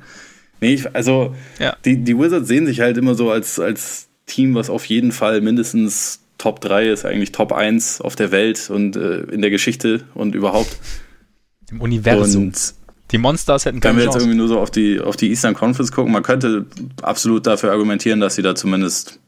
Nee, 0.61 0.75
ich, 0.75 0.95
also 0.95 1.35
ja. 1.59 1.77
die, 1.85 2.05
die 2.05 2.19
Wizards 2.19 2.49
sehen 2.49 2.67
sich 2.67 2.81
halt 2.81 2.97
immer 2.99 3.15
so 3.15 3.31
als, 3.31 3.59
als 3.59 4.09
Team, 4.27 4.55
was 4.55 4.71
auf 4.71 4.85
jeden 4.85 5.13
Fall 5.13 5.41
mindestens 5.41 6.21
Top 6.39 6.61
3 6.61 6.89
ist 6.89 7.05
eigentlich 7.05 7.33
Top 7.33 7.53
1 7.53 8.01
auf 8.01 8.17
der 8.17 8.31
Welt 8.31 8.71
und 8.71 8.97
äh, 8.97 9.23
in 9.23 9.43
der 9.43 9.51
Geschichte 9.51 10.05
und 10.15 10.35
überhaupt. 10.35 10.77
Im 11.71 11.81
Universum. 11.81 12.45
Und 12.45 12.75
die 13.11 13.19
Monsters 13.19 13.65
hätten 13.65 13.81
keine 13.81 13.97
Wenn 13.97 14.05
wir 14.05 14.05
jetzt 14.07 14.17
irgendwie 14.17 14.37
nur 14.37 14.49
so 14.49 14.59
auf 14.59 14.71
die, 14.71 15.01
auf 15.01 15.17
die 15.17 15.29
Eastern 15.31 15.55
Conference 15.55 15.93
gucken, 15.93 16.13
man 16.13 16.23
könnte 16.23 16.67
absolut 17.03 17.47
dafür 17.47 17.73
argumentieren, 17.73 18.21
dass 18.21 18.37
sie 18.37 18.43
da 18.43 18.55
zumindest, 18.55 19.19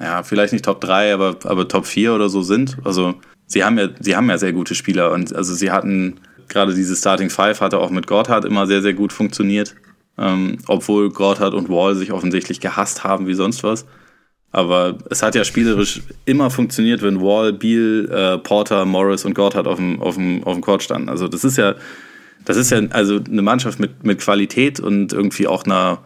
ja, 0.00 0.22
vielleicht 0.22 0.52
nicht 0.52 0.64
Top 0.64 0.80
3, 0.80 1.14
aber, 1.14 1.36
aber 1.44 1.68
Top 1.68 1.86
4 1.86 2.14
oder 2.14 2.28
so 2.28 2.42
sind. 2.42 2.76
Also 2.84 3.14
sie 3.46 3.64
haben 3.64 3.78
ja, 3.78 3.88
sie 4.00 4.16
haben 4.16 4.28
ja 4.28 4.36
sehr 4.36 4.52
gute 4.52 4.74
Spieler 4.74 5.12
und 5.12 5.34
also 5.34 5.54
sie 5.54 5.70
hatten 5.70 6.20
gerade 6.48 6.74
diese 6.74 6.96
Starting 6.96 7.30
Five 7.30 7.60
hatte 7.60 7.78
auch 7.78 7.90
mit 7.90 8.06
Gotthard 8.06 8.44
immer 8.44 8.66
sehr, 8.66 8.82
sehr 8.82 8.94
gut 8.94 9.12
funktioniert. 9.12 9.74
Ähm, 10.18 10.58
obwohl 10.66 11.10
Gotthard 11.10 11.52
und 11.52 11.68
Wall 11.68 11.94
sich 11.94 12.12
offensichtlich 12.12 12.60
gehasst 12.60 13.04
haben 13.04 13.26
wie 13.26 13.34
sonst 13.34 13.62
was. 13.62 13.84
Aber 14.52 14.98
es 15.10 15.22
hat 15.22 15.34
ja 15.34 15.44
spielerisch 15.44 16.02
immer 16.24 16.50
funktioniert, 16.50 17.02
wenn 17.02 17.20
Wall, 17.20 17.52
Beal, 17.52 18.08
äh, 18.10 18.38
Porter, 18.38 18.84
Morris 18.84 19.24
und 19.24 19.34
Gotthard 19.34 19.66
auf 19.66 19.76
dem, 19.76 20.00
auf, 20.00 20.14
dem, 20.14 20.44
auf 20.44 20.54
dem 20.54 20.62
Court 20.62 20.82
standen. 20.82 21.08
Also 21.08 21.28
das 21.28 21.44
ist 21.44 21.58
ja 21.58 21.74
Das 22.44 22.56
ist 22.56 22.70
ja 22.70 22.80
also 22.90 23.18
eine 23.18 23.42
Mannschaft 23.42 23.80
mit, 23.80 24.04
mit 24.04 24.20
Qualität 24.20 24.78
und 24.78 25.12
irgendwie 25.12 25.48
auch 25.48 25.64
einer 25.64 25.98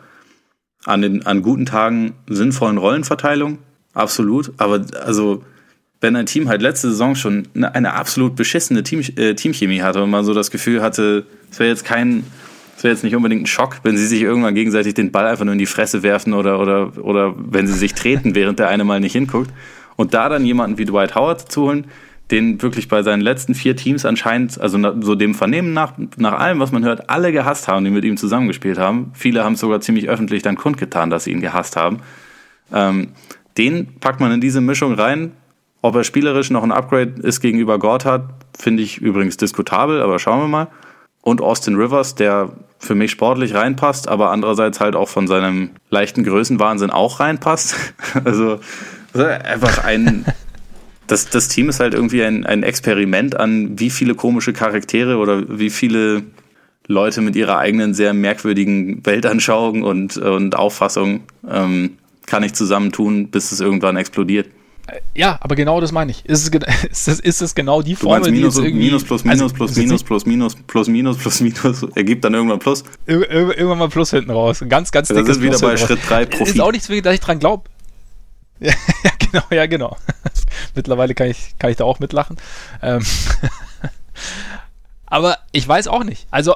an, 0.86 1.02
den, 1.02 1.26
an 1.26 1.42
guten 1.42 1.66
Tagen 1.66 2.14
sinnvollen 2.28 2.78
Rollenverteilung. 2.78 3.58
Absolut. 3.92 4.52
Aber 4.56 4.86
also, 5.04 5.44
wenn 6.00 6.16
ein 6.16 6.24
Team 6.26 6.48
halt 6.48 6.62
letzte 6.62 6.88
Saison 6.88 7.14
schon 7.14 7.48
eine, 7.54 7.74
eine 7.74 7.92
absolut 7.92 8.36
beschissene 8.36 8.82
Team, 8.82 9.02
äh, 9.16 9.34
Teamchemie 9.34 9.82
hatte 9.82 10.02
und 10.02 10.10
man 10.10 10.24
so 10.24 10.32
das 10.32 10.50
Gefühl 10.50 10.80
hatte, 10.80 11.26
es 11.50 11.58
wäre 11.58 11.68
jetzt 11.68 11.84
kein, 11.84 12.24
es 12.80 12.84
wäre 12.84 12.94
jetzt 12.94 13.04
nicht 13.04 13.14
unbedingt 13.14 13.42
ein 13.42 13.46
Schock, 13.46 13.80
wenn 13.82 13.98
sie 13.98 14.06
sich 14.06 14.22
irgendwann 14.22 14.54
gegenseitig 14.54 14.94
den 14.94 15.12
Ball 15.12 15.26
einfach 15.26 15.44
nur 15.44 15.52
in 15.52 15.58
die 15.58 15.66
Fresse 15.66 16.02
werfen 16.02 16.32
oder, 16.32 16.58
oder, 16.58 16.92
oder 17.04 17.34
wenn 17.36 17.66
sie 17.66 17.74
sich 17.74 17.92
treten, 17.92 18.34
während 18.34 18.58
der 18.58 18.68
eine 18.68 18.84
mal 18.84 19.00
nicht 19.00 19.12
hinguckt. 19.12 19.50
Und 19.96 20.14
da 20.14 20.30
dann 20.30 20.46
jemanden 20.46 20.78
wie 20.78 20.86
Dwight 20.86 21.14
Howard 21.14 21.52
zu 21.52 21.64
holen, 21.64 21.88
den 22.30 22.62
wirklich 22.62 22.88
bei 22.88 23.02
seinen 23.02 23.20
letzten 23.20 23.54
vier 23.54 23.76
Teams 23.76 24.06
anscheinend, 24.06 24.58
also 24.58 24.78
so 25.02 25.14
dem 25.14 25.34
Vernehmen 25.34 25.74
nach, 25.74 25.92
nach 26.16 26.32
allem, 26.32 26.58
was 26.58 26.72
man 26.72 26.82
hört, 26.82 27.10
alle 27.10 27.32
gehasst 27.32 27.68
haben, 27.68 27.84
die 27.84 27.90
mit 27.90 28.06
ihm 28.06 28.16
zusammengespielt 28.16 28.78
haben. 28.78 29.10
Viele 29.12 29.44
haben 29.44 29.52
es 29.52 29.60
sogar 29.60 29.82
ziemlich 29.82 30.08
öffentlich 30.08 30.42
dann 30.42 30.56
kundgetan, 30.56 31.10
dass 31.10 31.24
sie 31.24 31.32
ihn 31.32 31.42
gehasst 31.42 31.76
haben. 31.76 31.98
Ähm, 32.72 33.08
den 33.58 33.88
packt 34.00 34.20
man 34.20 34.32
in 34.32 34.40
diese 34.40 34.62
Mischung 34.62 34.94
rein. 34.94 35.32
Ob 35.82 35.96
er 35.96 36.04
spielerisch 36.04 36.48
noch 36.48 36.62
ein 36.62 36.72
Upgrade 36.72 37.20
ist 37.22 37.42
gegenüber 37.42 37.78
Gotthard, 37.78 38.30
finde 38.58 38.82
ich 38.82 39.02
übrigens 39.02 39.36
diskutabel, 39.36 40.00
aber 40.00 40.18
schauen 40.18 40.40
wir 40.40 40.48
mal. 40.48 40.68
Und 41.20 41.42
Austin 41.42 41.76
Rivers, 41.76 42.14
der 42.14 42.52
für 42.80 42.96
mich 42.96 43.12
sportlich 43.12 43.54
reinpasst, 43.54 44.08
aber 44.08 44.30
andererseits 44.30 44.80
halt 44.80 44.96
auch 44.96 45.08
von 45.08 45.28
seinem 45.28 45.70
leichten 45.90 46.24
Größenwahnsinn 46.24 46.90
auch 46.90 47.20
reinpasst. 47.20 47.76
also 48.24 48.58
einfach 49.14 49.84
ein 49.84 50.24
das, 51.10 51.28
das 51.28 51.48
Team 51.48 51.68
ist 51.68 51.80
halt 51.80 51.94
irgendwie 51.94 52.22
ein, 52.22 52.46
ein 52.46 52.62
Experiment 52.62 53.36
an, 53.36 53.78
wie 53.78 53.90
viele 53.90 54.14
komische 54.14 54.52
Charaktere 54.52 55.16
oder 55.16 55.58
wie 55.58 55.70
viele 55.70 56.22
Leute 56.86 57.20
mit 57.20 57.36
ihrer 57.36 57.58
eigenen 57.58 57.94
sehr 57.94 58.14
merkwürdigen 58.14 59.04
Weltanschauung 59.04 59.82
und, 59.82 60.16
und 60.16 60.56
Auffassung 60.56 61.22
ähm, 61.48 61.98
kann 62.26 62.42
ich 62.42 62.54
zusammentun, 62.54 63.28
bis 63.28 63.52
es 63.52 63.60
irgendwann 63.60 63.96
explodiert. 63.96 64.46
Ja, 65.14 65.38
aber 65.40 65.54
genau 65.56 65.80
das 65.80 65.92
meine 65.92 66.10
ich. 66.10 66.24
Ist 66.24 66.42
es, 66.42 66.48
ist 66.90 67.08
es, 67.08 67.20
ist 67.20 67.42
es 67.42 67.54
genau 67.54 67.82
die 67.82 67.96
Formel, 67.96 68.30
minus, 68.30 68.54
die 68.54 68.62
irgendwie... 68.62 68.86
Minus, 68.86 69.04
plus, 69.04 69.24
minus, 69.24 69.42
also, 69.42 69.54
plus, 69.54 69.76
minus, 69.76 70.02
plus, 70.02 70.26
minus, 70.26 70.54
plus, 70.54 70.88
minus, 70.88 71.16
plus, 71.18 71.40
minus, 71.40 71.82
ergibt 71.94 72.24
dann 72.24 72.34
irgendwann 72.34 72.58
Plus? 72.58 72.84
Ir 73.06 73.30
irgendwann 73.30 73.78
mal 73.78 73.88
Plus 73.88 74.10
hinten 74.10 74.30
raus. 74.30 74.64
Ganz, 74.68 74.92
ganz 74.92 75.08
dickes 75.08 75.26
Das 75.26 75.36
ist 75.36 75.42
wieder 75.42 75.58
Plus 75.58 75.62
bei 75.62 75.76
Schritt 75.76 76.00
3 76.08 76.26
Profit. 76.26 76.54
Ist 76.54 76.60
auch 76.60 76.72
nicht 76.72 76.84
zwingend, 76.84 77.06
dass 77.06 77.14
ich 77.14 77.20
dran 77.20 77.38
glaube. 77.38 77.64
Ja, 78.60 78.72
ja, 79.04 79.10
genau, 79.18 79.44
ja, 79.50 79.66
genau. 79.66 79.96
Mittlerweile 80.74 81.14
kann 81.14 81.28
ich, 81.28 81.54
kann 81.58 81.70
ich 81.70 81.76
da 81.76 81.84
auch 81.84 81.98
mitlachen. 81.98 82.36
Ähm 82.82 83.02
aber 85.06 85.38
ich 85.52 85.66
weiß 85.66 85.88
auch 85.88 86.04
nicht. 86.04 86.26
Also, 86.30 86.54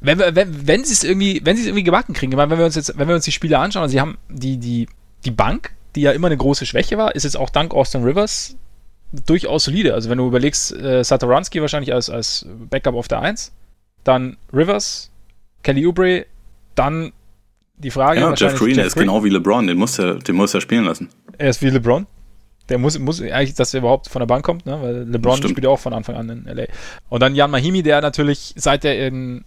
wenn, 0.00 0.18
wir, 0.18 0.34
wenn, 0.34 0.66
wenn 0.66 0.84
sie 0.84 0.92
es 0.92 1.04
irgendwie, 1.04 1.40
wenn 1.44 1.56
sie 1.56 1.62
es 1.62 1.68
irgendwie 1.68 1.84
gebacken 1.84 2.12
kriegen, 2.12 2.32
ich 2.32 2.36
meine, 2.36 2.50
wenn 2.50 2.58
wir 2.58 2.66
uns 2.66 2.74
jetzt, 2.74 2.98
wenn 2.98 3.08
wir 3.08 3.14
uns 3.14 3.24
die 3.24 3.32
Spiele 3.32 3.58
anschauen, 3.58 3.82
also 3.82 3.92
sie 3.92 4.00
haben 4.00 4.18
die, 4.28 4.58
die, 4.58 4.86
die 5.24 5.30
Bank, 5.30 5.72
die 5.94 6.02
ja 6.02 6.12
immer 6.12 6.26
eine 6.28 6.36
große 6.36 6.66
Schwäche 6.66 6.98
war, 6.98 7.14
ist 7.14 7.24
jetzt 7.24 7.36
auch 7.36 7.50
dank 7.50 7.74
Austin 7.74 8.02
Rivers 8.02 8.56
durchaus 9.26 9.64
solide. 9.64 9.94
Also 9.94 10.10
wenn 10.10 10.18
du 10.18 10.26
überlegst, 10.26 10.72
äh, 10.72 11.04
Satoransky 11.04 11.60
wahrscheinlich 11.60 11.92
als, 11.92 12.10
als 12.10 12.46
Backup 12.70 12.94
auf 12.94 13.08
der 13.08 13.20
1, 13.20 13.52
dann 14.02 14.36
Rivers, 14.52 15.10
Kelly 15.62 15.86
Oubre, 15.86 16.26
dann 16.74 17.12
die 17.76 17.90
Frage. 17.90 18.20
Ja, 18.20 18.34
Jeff 18.34 18.58
Green, 18.58 18.76
Jeff 18.76 18.86
ist 18.86 18.94
Green. 18.94 19.06
genau 19.06 19.24
wie 19.24 19.30
LeBron, 19.30 19.66
den 19.66 19.78
muss 19.78 19.98
er, 19.98 20.16
den 20.16 20.36
muss 20.36 20.54
er 20.54 20.60
spielen 20.60 20.84
lassen. 20.84 21.08
Er 21.38 21.50
ist 21.50 21.62
wie 21.62 21.70
LeBron. 21.70 22.06
Der 22.68 22.78
muss, 22.78 22.98
muss 22.98 23.20
eigentlich, 23.20 23.54
dass 23.54 23.74
er 23.74 23.80
überhaupt 23.80 24.08
von 24.08 24.20
der 24.20 24.26
Bank 24.26 24.44
kommt, 24.44 24.64
ne? 24.64 24.80
weil 24.80 25.08
LeBron 25.08 25.36
spielt 25.36 25.64
ja 25.64 25.68
auch 25.68 25.80
von 25.80 25.92
Anfang 25.92 26.16
an 26.16 26.30
in 26.30 26.44
LA. 26.44 26.64
Und 27.10 27.20
dann 27.20 27.34
Jan 27.34 27.50
Mahimi, 27.50 27.82
der 27.82 28.00
natürlich, 28.00 28.54
seit 28.56 28.86
er 28.86 29.06
in 29.06 29.44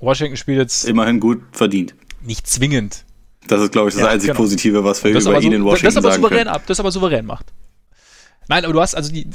Washington 0.00 0.36
spielt, 0.36 0.58
jetzt. 0.58 0.84
Immerhin 0.86 1.20
gut 1.20 1.42
verdient. 1.52 1.94
Nicht 2.22 2.46
zwingend. 2.46 3.03
Das 3.46 3.60
ist, 3.60 3.72
glaube 3.72 3.88
ich, 3.88 3.94
das 3.94 4.04
ja, 4.04 4.10
einzig 4.10 4.28
genau. 4.28 4.38
Positive, 4.38 4.84
was 4.84 5.02
wir 5.04 5.10
über 5.10 5.40
ihn 5.40 5.52
in 5.52 5.64
Washington 5.64 5.86
das 5.86 5.96
aber 5.96 6.10
sagen 6.10 6.22
souverän 6.22 6.44
können. 6.44 6.54
Ab, 6.54 6.62
das 6.66 6.80
aber 6.80 6.90
souverän 6.90 7.26
macht. 7.26 7.46
Nein, 8.48 8.64
aber 8.64 8.72
du 8.72 8.80
hast 8.80 8.94
also 8.94 9.12
die. 9.12 9.28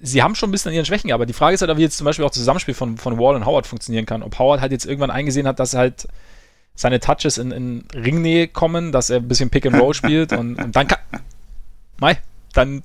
Sie 0.00 0.22
haben 0.22 0.34
schon 0.34 0.50
ein 0.50 0.52
bisschen 0.52 0.68
an 0.68 0.74
ihren 0.74 0.84
Schwächen, 0.84 1.10
aber 1.12 1.24
die 1.24 1.32
Frage 1.32 1.54
ist 1.54 1.62
halt, 1.62 1.74
wie 1.76 1.82
jetzt 1.82 1.96
zum 1.96 2.04
Beispiel 2.04 2.24
auch 2.24 2.30
das 2.30 2.38
Zusammenspiel 2.38 2.74
von, 2.74 2.98
von 2.98 3.18
Wall 3.18 3.36
und 3.36 3.46
Howard 3.46 3.66
funktionieren 3.66 4.04
kann. 4.04 4.22
Ob 4.22 4.38
Howard 4.38 4.60
halt 4.60 4.70
jetzt 4.70 4.84
irgendwann 4.84 5.10
eingesehen 5.10 5.46
hat, 5.46 5.58
dass 5.58 5.74
halt 5.74 6.06
seine 6.74 7.00
Touches 7.00 7.38
in, 7.38 7.52
in 7.52 7.84
Ringnähe 7.94 8.48
kommen, 8.48 8.92
dass 8.92 9.08
er 9.08 9.18
ein 9.18 9.28
bisschen 9.28 9.48
Pick 9.48 9.64
and 9.64 9.80
Roll 9.80 9.94
spielt 9.94 10.32
und, 10.32 10.56
und 10.56 10.76
dann 10.76 10.88
kann. 10.88 10.98
Mai, 11.98 12.18
dann. 12.52 12.82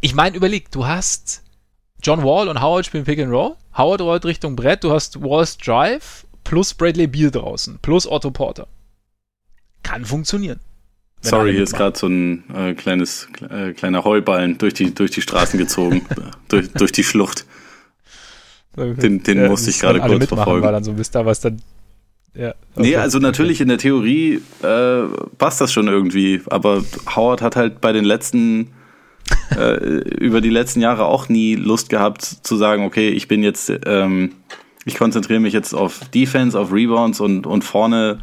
Ich 0.00 0.14
meine, 0.14 0.36
überleg, 0.36 0.70
du 0.70 0.86
hast 0.86 1.42
John 2.02 2.22
Wall 2.22 2.48
und 2.48 2.60
Howard 2.60 2.86
spielen 2.86 3.04
Pick 3.04 3.18
and 3.18 3.32
Roll. 3.32 3.56
Howard 3.76 4.00
rollt 4.00 4.24
Richtung 4.24 4.54
Brett, 4.54 4.84
du 4.84 4.92
hast 4.92 5.20
Walls 5.20 5.56
Drive 5.56 6.26
plus 6.44 6.74
Bradley 6.74 7.06
Beal 7.06 7.30
draußen, 7.30 7.78
plus 7.80 8.06
Otto 8.06 8.30
Porter. 8.30 8.68
Kann 9.82 10.04
funktionieren. 10.04 10.60
Sorry, 11.20 11.52
hier 11.52 11.62
ist 11.62 11.74
gerade 11.74 11.96
so 11.96 12.08
ein 12.08 12.44
äh, 12.52 12.74
kleines, 12.74 13.28
äh, 13.48 13.72
kleiner 13.72 14.02
Heulballen 14.02 14.58
durch 14.58 14.74
die, 14.74 14.92
durch 14.92 15.12
die 15.12 15.22
Straßen 15.22 15.58
gezogen, 15.58 16.04
durch, 16.48 16.72
durch 16.72 16.90
die 16.90 17.04
Schlucht. 17.04 17.46
Den, 18.76 19.22
den 19.22 19.38
ja, 19.38 19.48
musste 19.48 19.70
ich 19.70 19.78
gerade 19.78 20.00
kurz 20.00 20.26
verfolgen. 20.26 20.64
War 20.64 20.72
dann 20.72 20.82
so, 20.82 20.94
bis 20.94 21.10
da 21.10 21.24
was 21.24 21.40
dann 21.40 21.62
ja, 22.34 22.54
okay. 22.74 22.88
Nee, 22.88 22.96
also 22.96 23.18
natürlich 23.18 23.60
in 23.60 23.68
der 23.68 23.76
Theorie 23.76 24.40
äh, 24.62 25.02
passt 25.36 25.60
das 25.60 25.70
schon 25.70 25.86
irgendwie, 25.86 26.40
aber 26.48 26.82
Howard 27.14 27.42
hat 27.42 27.56
halt 27.56 27.82
bei 27.82 27.92
den 27.92 28.04
letzten, 28.04 28.68
äh, 29.54 29.74
über 30.18 30.40
die 30.40 30.48
letzten 30.48 30.80
Jahre 30.80 31.04
auch 31.04 31.28
nie 31.28 31.56
Lust 31.56 31.90
gehabt 31.90 32.22
zu 32.22 32.56
sagen, 32.56 32.84
okay, 32.84 33.10
ich 33.10 33.28
bin 33.28 33.42
jetzt, 33.42 33.70
ähm, 33.84 34.32
ich 34.86 34.96
konzentriere 34.96 35.40
mich 35.40 35.52
jetzt 35.52 35.74
auf 35.74 36.08
Defense, 36.08 36.58
auf 36.58 36.72
Rebounds 36.72 37.20
und, 37.20 37.46
und 37.46 37.64
vorne 37.64 38.20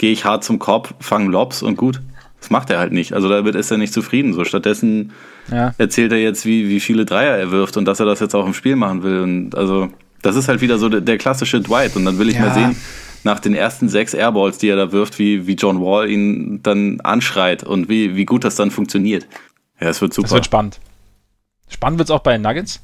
gehe 0.00 0.12
ich 0.12 0.24
hart 0.24 0.42
zum 0.42 0.58
Korb, 0.58 0.94
fange 0.98 1.30
Lobs 1.30 1.62
und 1.62 1.76
gut. 1.76 2.00
Das 2.40 2.48
macht 2.48 2.70
er 2.70 2.78
halt 2.78 2.90
nicht. 2.90 3.12
Also 3.12 3.28
da 3.28 3.46
ist 3.46 3.70
er 3.70 3.76
nicht 3.76 3.92
zufrieden. 3.92 4.32
So 4.32 4.46
stattdessen 4.46 5.12
ja. 5.52 5.74
erzählt 5.76 6.10
er 6.10 6.18
jetzt, 6.18 6.46
wie, 6.46 6.70
wie 6.70 6.80
viele 6.80 7.04
Dreier 7.04 7.36
er 7.36 7.50
wirft 7.50 7.76
und 7.76 7.84
dass 7.84 8.00
er 8.00 8.06
das 8.06 8.18
jetzt 8.18 8.34
auch 8.34 8.46
im 8.46 8.54
Spiel 8.54 8.76
machen 8.76 9.02
will. 9.02 9.20
Und 9.20 9.54
also 9.54 9.90
das 10.22 10.36
ist 10.36 10.48
halt 10.48 10.62
wieder 10.62 10.78
so 10.78 10.88
der, 10.88 11.02
der 11.02 11.18
klassische 11.18 11.60
Dwight. 11.60 11.96
Und 11.96 12.06
dann 12.06 12.18
will 12.18 12.30
ich 12.30 12.36
ja. 12.36 12.46
mal 12.46 12.54
sehen, 12.54 12.76
nach 13.24 13.40
den 13.40 13.54
ersten 13.54 13.90
sechs 13.90 14.14
Airballs, 14.14 14.56
die 14.56 14.68
er 14.70 14.76
da 14.76 14.90
wirft, 14.90 15.18
wie, 15.18 15.46
wie 15.46 15.52
John 15.52 15.82
Wall 15.82 16.08
ihn 16.08 16.62
dann 16.62 17.02
anschreit 17.02 17.62
und 17.62 17.90
wie, 17.90 18.16
wie 18.16 18.24
gut 18.24 18.42
das 18.42 18.56
dann 18.56 18.70
funktioniert. 18.70 19.26
Ja, 19.82 19.88
es 19.88 20.00
wird 20.00 20.14
super. 20.14 20.28
Es 20.28 20.32
wird 20.32 20.46
spannend. 20.46 20.80
Spannend 21.68 21.98
wird 21.98 22.08
es 22.08 22.10
auch 22.10 22.20
bei 22.20 22.32
den 22.32 22.40
Nuggets, 22.40 22.80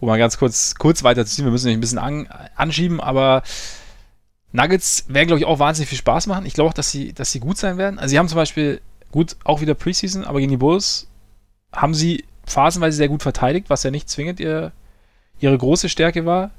wo 0.00 0.06
man 0.06 0.18
ganz 0.18 0.36
kurz, 0.36 0.74
kurz 0.74 1.04
weiterziehen, 1.04 1.44
wir 1.44 1.52
müssen 1.52 1.66
nicht 1.66 1.76
ein 1.76 1.80
bisschen 1.80 1.98
an, 1.98 2.26
anschieben, 2.56 3.00
aber 3.00 3.44
Nuggets 4.56 5.04
werden, 5.08 5.26
glaube 5.26 5.40
ich, 5.40 5.46
auch 5.46 5.58
wahnsinnig 5.58 5.88
viel 5.88 5.98
Spaß 5.98 6.26
machen. 6.26 6.46
Ich 6.46 6.54
glaube 6.54 6.70
auch, 6.70 6.74
dass 6.74 6.90
sie, 6.90 7.12
dass 7.12 7.30
sie 7.30 7.40
gut 7.40 7.58
sein 7.58 7.76
werden. 7.76 7.98
Also 7.98 8.10
sie 8.10 8.18
haben 8.18 8.28
zum 8.28 8.36
Beispiel, 8.36 8.80
gut, 9.12 9.36
auch 9.44 9.60
wieder 9.60 9.74
Preseason, 9.74 10.24
aber 10.24 10.40
gegen 10.40 10.50
die 10.50 10.56
Bulls 10.56 11.06
haben 11.72 11.94
sie 11.94 12.24
phasenweise 12.46 12.96
sehr 12.96 13.08
gut 13.08 13.22
verteidigt, 13.22 13.68
was 13.68 13.82
ja 13.82 13.90
nicht 13.90 14.08
zwingend 14.08 14.40
ihr, 14.40 14.72
ihre 15.40 15.58
große 15.58 15.88
Stärke 15.88 16.24
war. 16.24 16.52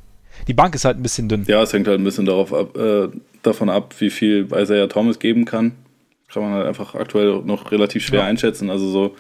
Die 0.47 0.53
Bank 0.53 0.75
ist 0.75 0.85
halt 0.85 0.97
ein 0.97 1.03
bisschen 1.03 1.27
dünn. 1.27 1.45
Ja, 1.47 1.63
es 1.63 1.73
hängt 1.73 1.87
halt 1.87 1.99
ein 1.99 2.03
bisschen 2.03 2.27
darauf 2.27 2.53
ab, 2.53 2.77
äh, 2.77 3.07
davon 3.41 3.69
ab, 3.69 3.95
wie 3.97 4.11
viel 4.11 4.47
Isaiah 4.53 4.87
Thomas 4.87 5.17
geben 5.17 5.45
kann. 5.45 5.71
Kann 6.31 6.43
man 6.43 6.51
halt 6.51 6.67
einfach 6.67 6.93
aktuell 6.93 7.41
noch 7.43 7.71
relativ 7.71 8.05
schwer 8.05 8.19
ja. 8.19 8.25
einschätzen. 8.27 8.69
Also 8.69 8.89
so 8.89 9.15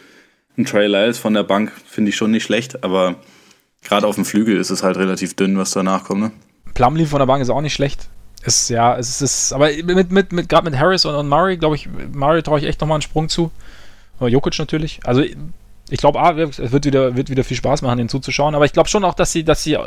ein 0.55 0.65
Trey 0.65 0.85
Lyles 0.85 1.17
von 1.17 1.33
der 1.33 1.43
Bank 1.43 1.71
finde 1.87 2.09
ich 2.09 2.15
schon 2.15 2.29
nicht 2.29 2.43
schlecht, 2.43 2.83
aber 2.83 3.15
gerade 3.81 4.05
auf 4.05 4.15
dem 4.15 4.25
Flügel 4.25 4.57
ist 4.57 4.69
es 4.69 4.83
halt 4.83 4.97
relativ 4.97 5.35
dünn, 5.35 5.57
was 5.57 5.71
danach 5.71 6.03
kommt. 6.03 6.21
Ne? 6.21 6.31
Plumlee 6.75 7.05
von 7.05 7.19
der 7.19 7.25
Bank 7.25 7.41
ist 7.41 7.49
auch 7.49 7.61
nicht 7.61 7.73
schlecht. 7.73 8.09
Ist, 8.47 8.69
ja, 8.69 8.97
es 8.97 9.21
ist, 9.21 9.51
aber 9.51 9.69
mit, 9.83 10.09
mit, 10.09 10.31
mit 10.31 10.47
gerade 10.47 10.69
mit 10.69 10.79
Harris 10.79 11.03
und, 11.03 11.13
und 11.13 11.27
Murray, 11.27 11.57
glaube 11.57 11.75
ich, 11.75 11.89
Murray 12.13 12.41
traue 12.41 12.59
ich 12.59 12.65
echt 12.65 12.79
nochmal 12.79 12.95
einen 12.95 13.01
Sprung 13.01 13.27
zu. 13.27 13.51
Jokic 14.21 14.57
natürlich. 14.57 15.01
Also 15.03 15.21
ich 15.21 15.99
glaube, 15.99 16.19
es 16.49 16.71
wird 16.71 16.85
wieder, 16.85 17.17
wird 17.17 17.29
wieder 17.29 17.43
viel 17.43 17.57
Spaß 17.57 17.81
machen, 17.81 17.97
den 17.97 18.07
zuzuschauen. 18.07 18.55
Aber 18.55 18.63
ich 18.63 18.71
glaube 18.71 18.87
schon 18.87 19.03
auch, 19.03 19.15
dass 19.15 19.33
sie, 19.33 19.43
dass 19.43 19.63
sie 19.63 19.77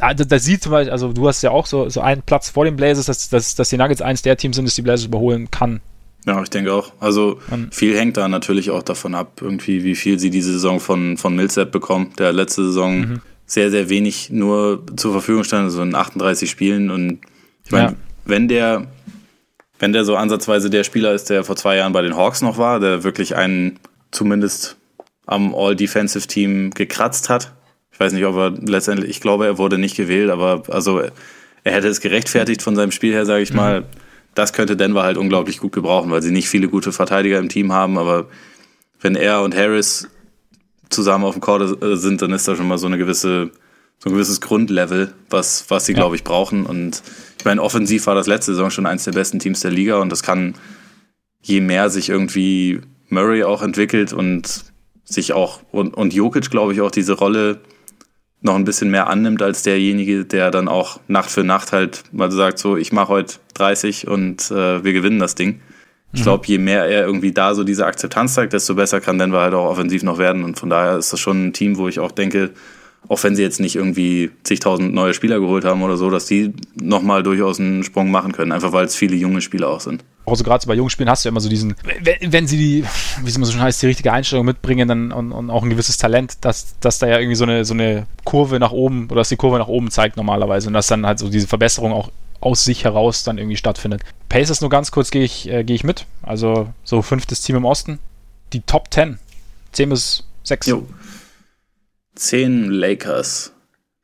also, 0.00 0.24
da 0.24 0.38
sieht 0.40 0.64
zum 0.64 0.72
Beispiel, 0.72 0.90
also 0.90 1.12
du 1.12 1.28
hast 1.28 1.42
ja 1.42 1.52
auch 1.52 1.66
so, 1.66 1.88
so 1.88 2.00
einen 2.00 2.22
Platz 2.22 2.50
vor 2.50 2.64
den 2.64 2.74
Blazers, 2.74 3.06
dass, 3.06 3.28
dass, 3.28 3.54
dass 3.54 3.68
die 3.68 3.76
Nuggets 3.76 4.02
eins 4.02 4.22
der 4.22 4.36
Teams 4.36 4.56
sind, 4.56 4.66
das 4.66 4.74
die 4.74 4.82
Blazers 4.82 5.06
überholen 5.06 5.48
kann. 5.52 5.80
Ja, 6.26 6.42
ich 6.42 6.50
denke 6.50 6.74
auch. 6.74 6.92
Also 6.98 7.38
viel 7.70 7.96
hängt 7.96 8.16
da 8.16 8.28
natürlich 8.28 8.70
auch 8.70 8.82
davon 8.82 9.14
ab, 9.14 9.40
irgendwie, 9.40 9.84
wie 9.84 9.94
viel 9.94 10.18
sie 10.18 10.30
diese 10.30 10.52
Saison 10.52 10.80
von, 10.80 11.16
von 11.16 11.36
Millsap 11.36 11.70
bekommen, 11.70 12.12
der 12.18 12.32
letzte 12.32 12.64
Saison 12.64 12.98
mhm. 12.98 13.20
sehr, 13.46 13.70
sehr 13.70 13.88
wenig 13.88 14.30
nur 14.30 14.82
zur 14.96 15.12
Verfügung 15.12 15.44
stand, 15.44 15.64
also 15.64 15.82
in 15.82 15.94
38 15.94 16.50
Spielen. 16.50 16.90
Und 16.90 17.20
ich 17.70 17.72
meine, 17.72 17.90
ja. 17.90 17.96
wenn 18.24 18.48
der, 18.48 18.86
wenn 19.78 19.92
der 19.92 20.04
so 20.04 20.16
ansatzweise 20.16 20.70
der 20.70 20.82
Spieler 20.82 21.14
ist, 21.14 21.30
der 21.30 21.44
vor 21.44 21.54
zwei 21.54 21.76
Jahren 21.76 21.92
bei 21.92 22.02
den 22.02 22.16
Hawks 22.16 22.42
noch 22.42 22.58
war, 22.58 22.80
der 22.80 23.04
wirklich 23.04 23.36
einen 23.36 23.78
zumindest 24.10 24.76
am 25.24 25.54
All-Defensive-Team 25.54 26.72
gekratzt 26.72 27.28
hat, 27.28 27.52
ich 27.92 28.00
weiß 28.00 28.12
nicht, 28.12 28.24
ob 28.24 28.34
er 28.34 28.50
letztendlich, 28.50 29.08
ich 29.08 29.20
glaube, 29.20 29.46
er 29.46 29.56
wurde 29.56 29.78
nicht 29.78 29.96
gewählt, 29.96 30.30
aber 30.30 30.64
also 30.68 31.00
er 31.62 31.72
hätte 31.72 31.86
es 31.86 32.00
gerechtfertigt 32.00 32.60
von 32.60 32.74
seinem 32.74 32.90
Spiel 32.90 33.12
her, 33.12 33.24
sage 33.24 33.42
ich 33.42 33.50
mhm. 33.50 33.56
mal. 33.56 33.84
Das 34.34 34.52
könnte 34.52 34.76
Denver 34.76 35.04
halt 35.04 35.16
unglaublich 35.16 35.58
gut 35.58 35.70
gebrauchen, 35.70 36.10
weil 36.10 36.22
sie 36.22 36.32
nicht 36.32 36.48
viele 36.48 36.68
gute 36.68 36.90
Verteidiger 36.90 37.38
im 37.38 37.48
Team 37.48 37.72
haben, 37.72 37.98
aber 37.98 38.26
wenn 39.00 39.14
er 39.14 39.42
und 39.42 39.56
Harris 39.56 40.08
zusammen 40.88 41.24
auf 41.24 41.34
dem 41.34 41.40
Court 41.40 41.78
sind, 42.00 42.20
dann 42.20 42.32
ist 42.32 42.48
da 42.48 42.56
schon 42.56 42.66
mal 42.66 42.78
so 42.78 42.88
eine 42.88 42.98
gewisse 42.98 43.52
so 44.02 44.08
ein 44.08 44.14
gewisses 44.14 44.40
Grundlevel, 44.40 45.12
was, 45.28 45.66
was 45.68 45.86
sie, 45.86 45.92
ja. 45.92 45.98
glaube 45.98 46.16
ich, 46.16 46.24
brauchen. 46.24 46.64
Und 46.66 47.02
ich 47.40 47.44
meine, 47.46 47.62
offensiv 47.62 48.06
war 48.06 48.14
das 48.14 48.26
letzte 48.26 48.52
Saison 48.52 48.70
schon 48.70 48.84
eins 48.84 49.04
der 49.04 49.12
besten 49.12 49.38
Teams 49.38 49.60
der 49.60 49.70
Liga 49.70 49.96
und 49.96 50.12
das 50.12 50.22
kann, 50.22 50.56
je 51.40 51.62
mehr 51.62 51.88
sich 51.88 52.10
irgendwie 52.10 52.82
Murray 53.08 53.44
auch 53.44 53.62
entwickelt 53.62 54.12
und 54.12 54.66
sich 55.04 55.32
auch, 55.32 55.62
und, 55.72 55.94
und 55.94 56.12
Jokic, 56.12 56.50
glaube 56.50 56.74
ich, 56.74 56.82
auch 56.82 56.90
diese 56.90 57.14
Rolle 57.14 57.60
noch 58.42 58.56
ein 58.56 58.66
bisschen 58.66 58.90
mehr 58.90 59.08
annimmt 59.08 59.40
als 59.40 59.62
derjenige, 59.62 60.26
der 60.26 60.50
dann 60.50 60.68
auch 60.68 61.00
Nacht 61.08 61.30
für 61.30 61.42
Nacht 61.42 61.72
halt 61.72 62.02
mal 62.12 62.30
sagt, 62.30 62.58
so, 62.58 62.76
ich 62.76 62.92
mache 62.92 63.08
heute 63.08 63.36
30 63.54 64.06
und 64.06 64.50
äh, 64.50 64.84
wir 64.84 64.92
gewinnen 64.92 65.18
das 65.18 65.34
Ding. 65.34 65.62
Ich 66.12 66.20
mhm. 66.20 66.24
glaube, 66.24 66.46
je 66.46 66.58
mehr 66.58 66.84
er 66.84 67.06
irgendwie 67.06 67.32
da 67.32 67.54
so 67.54 67.64
diese 67.64 67.86
Akzeptanz 67.86 68.34
zeigt, 68.34 68.52
desto 68.52 68.74
besser 68.74 69.00
kann 69.00 69.18
Denver 69.18 69.40
halt 69.40 69.54
auch 69.54 69.70
offensiv 69.70 70.02
noch 70.02 70.18
werden. 70.18 70.44
Und 70.44 70.58
von 70.58 70.68
daher 70.68 70.98
ist 70.98 71.10
das 71.10 71.20
schon 71.20 71.46
ein 71.46 71.52
Team, 71.54 71.78
wo 71.78 71.88
ich 71.88 72.00
auch 72.00 72.12
denke, 72.12 72.50
auch 73.08 73.22
wenn 73.24 73.34
sie 73.34 73.42
jetzt 73.42 73.60
nicht 73.60 73.76
irgendwie 73.76 74.30
zigtausend 74.44 74.94
neue 74.94 75.14
Spieler 75.14 75.40
geholt 75.40 75.64
haben 75.64 75.82
oder 75.82 75.96
so, 75.96 76.10
dass 76.10 76.26
die 76.26 76.52
nochmal 76.80 77.22
durchaus 77.22 77.58
einen 77.58 77.82
Sprung 77.82 78.10
machen 78.10 78.32
können, 78.32 78.52
einfach 78.52 78.72
weil 78.72 78.84
es 78.84 78.94
viele 78.94 79.16
junge 79.16 79.40
Spieler 79.40 79.68
auch 79.68 79.80
sind. 79.80 80.04
Auch 80.26 80.36
so 80.36 80.44
gerade 80.44 80.64
bei 80.66 80.74
jungen 80.74 80.90
Spielen 80.90 81.10
hast 81.10 81.24
du 81.24 81.28
ja 81.28 81.30
immer 81.30 81.40
so 81.40 81.48
diesen, 81.48 81.74
wenn, 82.02 82.32
wenn 82.32 82.46
sie 82.46 82.56
die, 82.56 82.84
wie 83.22 83.28
es 83.28 83.36
immer 83.36 83.46
so 83.46 83.52
schon 83.52 83.62
heißt, 83.62 83.82
die 83.82 83.86
richtige 83.86 84.12
Einstellung 84.12 84.46
mitbringen 84.46 84.86
dann, 84.86 85.12
und, 85.12 85.32
und 85.32 85.50
auch 85.50 85.64
ein 85.64 85.70
gewisses 85.70 85.96
Talent, 85.98 86.36
dass, 86.42 86.78
dass 86.78 86.98
da 86.98 87.08
ja 87.08 87.18
irgendwie 87.18 87.34
so 87.34 87.44
eine, 87.44 87.64
so 87.64 87.74
eine 87.74 88.06
Kurve 88.24 88.60
nach 88.60 88.70
oben 88.70 89.06
oder 89.06 89.16
dass 89.22 89.30
die 89.30 89.36
Kurve 89.36 89.58
nach 89.58 89.68
oben 89.68 89.90
zeigt 89.90 90.16
normalerweise 90.16 90.68
und 90.68 90.74
dass 90.74 90.86
dann 90.86 91.06
halt 91.06 91.18
so 91.18 91.28
diese 91.28 91.48
Verbesserung 91.48 91.92
auch 91.92 92.10
aus 92.40 92.64
sich 92.64 92.84
heraus 92.84 93.24
dann 93.24 93.38
irgendwie 93.38 93.56
stattfindet. 93.56 94.02
Pacers 94.28 94.60
nur 94.60 94.70
ganz 94.70 94.92
kurz 94.92 95.10
gehe 95.10 95.24
ich, 95.24 95.48
äh, 95.48 95.64
gehe 95.64 95.76
ich 95.76 95.84
mit. 95.84 96.06
Also 96.22 96.72
so 96.84 97.02
fünftes 97.02 97.42
Team 97.42 97.56
im 97.56 97.64
Osten. 97.64 97.98
Die 98.52 98.60
Top 98.60 98.92
10. 98.92 99.18
10 99.72 99.88
bis 99.90 100.24
6. 100.44 100.66
Jo. 100.66 100.86
10 102.14 102.70
Lakers, 102.70 103.52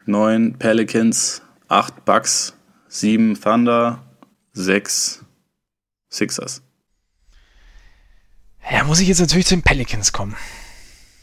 9 0.06 0.58
Pelicans, 0.58 1.42
8 1.68 2.04
Bucks, 2.04 2.54
7 2.88 3.38
Thunder, 3.40 4.02
6 4.52 5.24
Sixers. 6.08 6.62
Ja, 8.70 8.84
muss 8.84 9.00
ich 9.00 9.08
jetzt 9.08 9.20
natürlich 9.20 9.46
zu 9.46 9.54
den 9.54 9.62
Pelicans 9.62 10.12
kommen. 10.12 10.34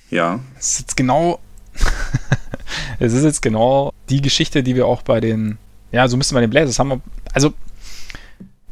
Ja. 0.10 0.40
Das 0.56 0.72
ist 0.72 0.80
jetzt 0.80 0.98
genau. 0.98 1.40
es 3.00 3.14
ist 3.14 3.24
jetzt 3.24 3.42
genau 3.42 3.92
die 4.10 4.22
Geschichte, 4.22 4.64
die 4.64 4.76
wir 4.76 4.86
auch 4.86 5.02
bei 5.02 5.20
den. 5.20 5.58
Ja, 5.92 6.08
so 6.08 6.18
müssen 6.18 6.36
wir 6.36 6.42
den 6.42 6.50
Blazers 6.50 6.80
haben. 6.80 7.02
Also, 7.34 7.54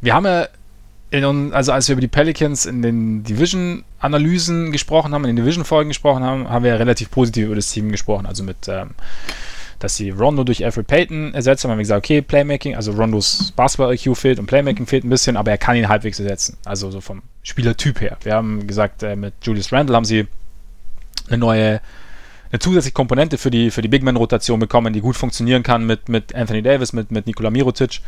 wir 0.01 0.13
haben 0.13 0.25
ja 0.25 0.47
in, 1.11 1.53
also 1.53 1.71
als 1.73 1.87
wir 1.87 1.93
über 1.93 2.01
die 2.01 2.07
Pelicans 2.07 2.65
in 2.65 2.81
den 2.81 3.23
Division-Analysen 4.01 4.71
gesprochen 4.71 5.13
haben, 5.13 5.25
in 5.25 5.35
den 5.35 5.43
Division-Folgen 5.43 5.89
gesprochen 5.89 6.23
haben, 6.23 6.49
haben 6.49 6.63
wir 6.63 6.71
ja 6.71 6.77
relativ 6.77 7.11
positiv 7.11 7.45
über 7.45 7.55
das 7.55 7.71
Team 7.71 7.91
gesprochen. 7.91 8.25
Also 8.25 8.43
mit, 8.43 8.67
ähm, 8.67 8.91
dass 9.79 9.95
sie 9.95 10.09
Rondo 10.09 10.43
durch 10.43 10.63
Alfred 10.63 10.87
Payton 10.87 11.33
ersetzt 11.33 11.63
haben, 11.63 11.71
haben 11.71 11.77
wir 11.77 11.83
gesagt, 11.83 12.05
okay, 12.05 12.21
Playmaking, 12.21 12.75
also 12.75 12.91
Rondos 12.91 13.51
Basketball-IQ 13.55 14.15
fehlt 14.15 14.39
und 14.39 14.45
Playmaking 14.45 14.85
fehlt 14.85 15.03
ein 15.03 15.09
bisschen, 15.09 15.37
aber 15.37 15.51
er 15.51 15.57
kann 15.57 15.75
ihn 15.75 15.87
halbwegs 15.87 16.19
ersetzen. 16.19 16.57
Also 16.65 16.91
so 16.91 17.01
vom 17.01 17.21
Spielertyp 17.43 18.01
her. 18.01 18.17
Wir 18.23 18.35
haben 18.35 18.67
gesagt, 18.67 19.03
äh, 19.03 19.15
mit 19.15 19.33
Julius 19.43 19.71
Randle 19.71 19.95
haben 19.95 20.05
sie 20.05 20.27
eine 21.27 21.37
neue 21.37 21.81
eine 22.51 22.59
zusätzliche 22.59 22.93
Komponente 22.93 23.37
für 23.37 23.49
die, 23.49 23.71
für 23.71 23.81
die 23.81 23.87
Big 23.87 24.03
Man-Rotation 24.03 24.59
bekommen, 24.59 24.91
die 24.91 24.99
gut 24.99 25.15
funktionieren 25.15 25.63
kann 25.63 25.85
mit, 25.85 26.09
mit 26.09 26.35
Anthony 26.35 26.61
Davis, 26.61 26.91
mit, 26.91 27.09
mit 27.09 27.25
Nikola 27.25 27.49
Mirotic. 27.49 28.01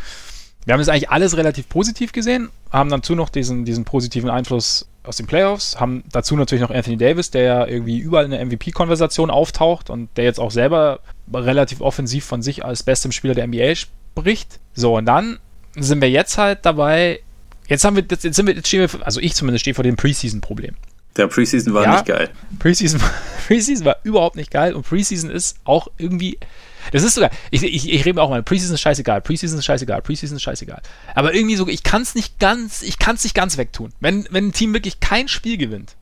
Wir 0.65 0.73
haben 0.73 0.79
das 0.79 0.89
eigentlich 0.89 1.09
alles 1.09 1.37
relativ 1.37 1.69
positiv 1.69 2.11
gesehen, 2.11 2.49
haben 2.69 2.89
dazu 2.89 3.15
noch 3.15 3.29
diesen, 3.29 3.63
diesen 3.63 3.85
positiven 3.85 4.29
Einfluss 4.29 4.85
aus 5.03 5.17
den 5.17 5.27
Playoffs, 5.27 5.79
haben 5.79 6.03
dazu 6.11 6.35
natürlich 6.35 6.61
noch 6.61 6.69
Anthony 6.69 6.97
Davis, 6.97 7.31
der 7.31 7.43
ja 7.43 7.67
irgendwie 7.67 7.99
überall 7.99 8.25
in 8.25 8.31
der 8.31 8.45
MVP-Konversation 8.45 9.29
auftaucht 9.29 9.89
und 9.89 10.09
der 10.17 10.23
jetzt 10.23 10.39
auch 10.39 10.51
selber 10.51 10.99
relativ 11.33 11.81
offensiv 11.81 12.25
von 12.25 12.41
sich 12.41 12.63
als 12.63 12.83
bestem 12.83 13.11
Spieler 13.11 13.35
der 13.35 13.47
NBA 13.47 13.75
spricht. 13.75 14.59
So, 14.73 14.97
und 14.97 15.05
dann 15.05 15.39
sind 15.75 16.01
wir 16.01 16.09
jetzt 16.09 16.37
halt 16.37 16.59
dabei, 16.63 17.19
jetzt 17.67 17.83
haben 17.83 17.95
wir, 17.95 18.03
jetzt 18.09 18.21
sind 18.21 18.47
wir, 18.47 18.55
jetzt 18.55 18.67
stehen 18.67 18.81
wir, 18.81 19.05
also 19.05 19.19
ich 19.19 19.35
zumindest 19.35 19.61
stehe 19.61 19.73
vor 19.73 19.83
dem 19.83 19.95
Preseason-Problem. 19.95 20.75
Der 21.17 21.27
Preseason 21.27 21.73
war 21.73 21.83
ja, 21.83 21.91
nicht 21.93 22.05
geil. 22.05 22.29
Preseason, 22.59 23.01
Preseason 23.47 23.85
war 23.85 23.97
überhaupt 24.03 24.35
nicht 24.35 24.51
geil 24.51 24.73
und 24.73 24.87
Preseason 24.87 25.29
ist 25.29 25.57
auch 25.63 25.87
irgendwie 25.97 26.39
das 26.91 27.03
ist 27.03 27.15
sogar, 27.15 27.31
ich, 27.51 27.63
ich, 27.63 27.91
ich 27.91 28.05
rede 28.05 28.21
auch 28.21 28.29
mal, 28.29 28.43
Preseason 28.43 28.75
ist 28.75 28.81
scheißegal, 28.81 29.21
Preseason 29.21 29.59
ist 29.59 29.65
scheißegal, 29.65 30.01
Preseason 30.01 30.37
ist 30.37 30.43
scheißegal. 30.43 30.81
Aber 31.15 31.33
irgendwie 31.33 31.55
so, 31.55 31.67
ich 31.67 31.83
kann 31.83 32.01
es 32.01 32.15
nicht 32.15 32.39
ganz, 32.39 32.81
ich 32.81 32.99
kann 32.99 33.15
es 33.15 33.23
nicht 33.23 33.35
ganz 33.35 33.57
wegtun. 33.57 33.93
Wenn, 33.99 34.27
wenn 34.31 34.47
ein 34.47 34.53
Team 34.53 34.73
wirklich 34.73 34.99
kein 34.99 35.27
Spiel 35.27 35.57
gewinnt 35.57 35.95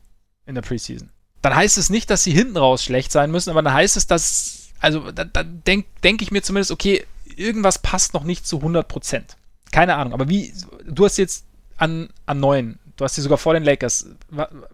in 0.46 0.54
der 0.54 0.62
Preseason, 0.62 1.10
dann 1.42 1.54
heißt 1.54 1.78
es 1.78 1.90
nicht, 1.90 2.10
dass 2.10 2.24
sie 2.24 2.32
hinten 2.32 2.56
raus 2.56 2.84
schlecht 2.84 3.12
sein 3.12 3.30
müssen, 3.30 3.50
aber 3.50 3.62
dann 3.62 3.74
heißt 3.74 3.96
es, 3.96 4.06
dass, 4.06 4.68
also 4.80 5.10
da, 5.10 5.24
da 5.24 5.42
denke 5.42 5.88
denk 6.02 6.22
ich 6.22 6.30
mir 6.30 6.42
zumindest, 6.42 6.70
okay, 6.70 7.04
irgendwas 7.36 7.78
passt 7.78 8.14
noch 8.14 8.24
nicht 8.24 8.46
zu 8.46 8.58
100 8.58 8.86
Prozent. 8.86 9.36
Keine 9.70 9.96
Ahnung, 9.96 10.12
aber 10.12 10.28
wie, 10.28 10.52
du 10.86 11.04
hast 11.04 11.18
jetzt 11.18 11.44
an, 11.76 12.10
an 12.26 12.40
neun, 12.40 12.78
du 12.96 13.04
hast 13.04 13.14
sie 13.14 13.22
sogar 13.22 13.38
vor 13.38 13.54
den 13.54 13.64
Lakers. 13.64 14.06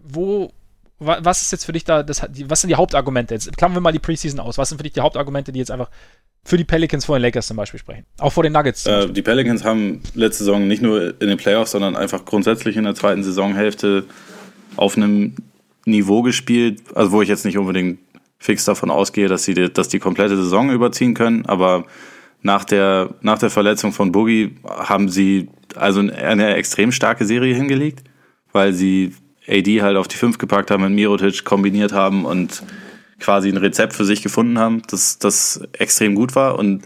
Wo, 0.02 0.52
was 0.98 1.42
ist 1.42 1.52
jetzt 1.52 1.64
für 1.64 1.72
dich 1.72 1.84
da, 1.84 2.02
das, 2.02 2.22
was 2.46 2.60
sind 2.60 2.68
die 2.68 2.74
Hauptargumente? 2.74 3.34
Jetzt 3.34 3.56
klammern 3.56 3.76
wir 3.76 3.80
mal 3.80 3.92
die 3.92 4.00
Preseason 4.00 4.40
aus. 4.40 4.58
Was 4.58 4.70
sind 4.70 4.78
für 4.78 4.82
dich 4.82 4.92
die 4.92 5.00
Hauptargumente, 5.00 5.52
die 5.52 5.60
jetzt 5.60 5.70
einfach 5.70 5.90
für 6.44 6.56
die 6.56 6.64
Pelicans 6.64 7.04
vor 7.04 7.18
den 7.18 7.22
Lakers 7.22 7.46
zum 7.46 7.56
Beispiel 7.56 7.78
sprechen? 7.78 8.04
Auch 8.18 8.32
vor 8.32 8.42
den 8.42 8.52
Nuggets. 8.52 8.84
Äh, 8.86 9.08
die 9.08 9.22
Pelicans 9.22 9.64
haben 9.64 10.02
letzte 10.14 10.44
Saison 10.44 10.66
nicht 10.66 10.82
nur 10.82 11.20
in 11.20 11.28
den 11.28 11.36
Playoffs, 11.36 11.70
sondern 11.70 11.94
einfach 11.94 12.24
grundsätzlich 12.24 12.76
in 12.76 12.84
der 12.84 12.94
zweiten 12.94 13.22
Saisonhälfte 13.22 14.06
auf 14.76 14.96
einem 14.96 15.36
Niveau 15.84 16.22
gespielt, 16.22 16.82
also 16.94 17.12
wo 17.12 17.22
ich 17.22 17.28
jetzt 17.28 17.44
nicht 17.44 17.58
unbedingt 17.58 18.00
fix 18.38 18.64
davon 18.64 18.90
ausgehe, 18.90 19.28
dass 19.28 19.44
sie 19.44 19.54
die, 19.54 19.72
dass 19.72 19.88
die 19.88 19.98
komplette 19.98 20.36
Saison 20.36 20.70
überziehen 20.70 21.14
können, 21.14 21.46
aber 21.46 21.86
nach 22.42 22.64
der, 22.64 23.10
nach 23.20 23.38
der 23.38 23.50
Verletzung 23.50 23.92
von 23.92 24.12
Boogie 24.12 24.56
haben 24.64 25.08
sie 25.08 25.48
also 25.74 26.00
eine 26.00 26.54
extrem 26.54 26.92
starke 26.92 27.24
Serie 27.24 27.54
hingelegt, 27.54 28.04
weil 28.52 28.72
sie 28.72 29.12
AD 29.48 29.82
halt 29.82 29.96
auf 29.96 30.08
die 30.08 30.16
5 30.16 30.38
gepackt 30.38 30.70
haben, 30.70 30.82
mit 30.82 30.92
Mirotic 30.92 31.44
kombiniert 31.44 31.92
haben 31.92 32.24
und 32.24 32.62
quasi 33.20 33.48
ein 33.48 33.56
Rezept 33.56 33.94
für 33.94 34.04
sich 34.04 34.22
gefunden 34.22 34.58
haben, 34.58 34.82
das, 34.88 35.18
das 35.18 35.60
extrem 35.72 36.14
gut 36.14 36.36
war. 36.36 36.58
Und 36.58 36.84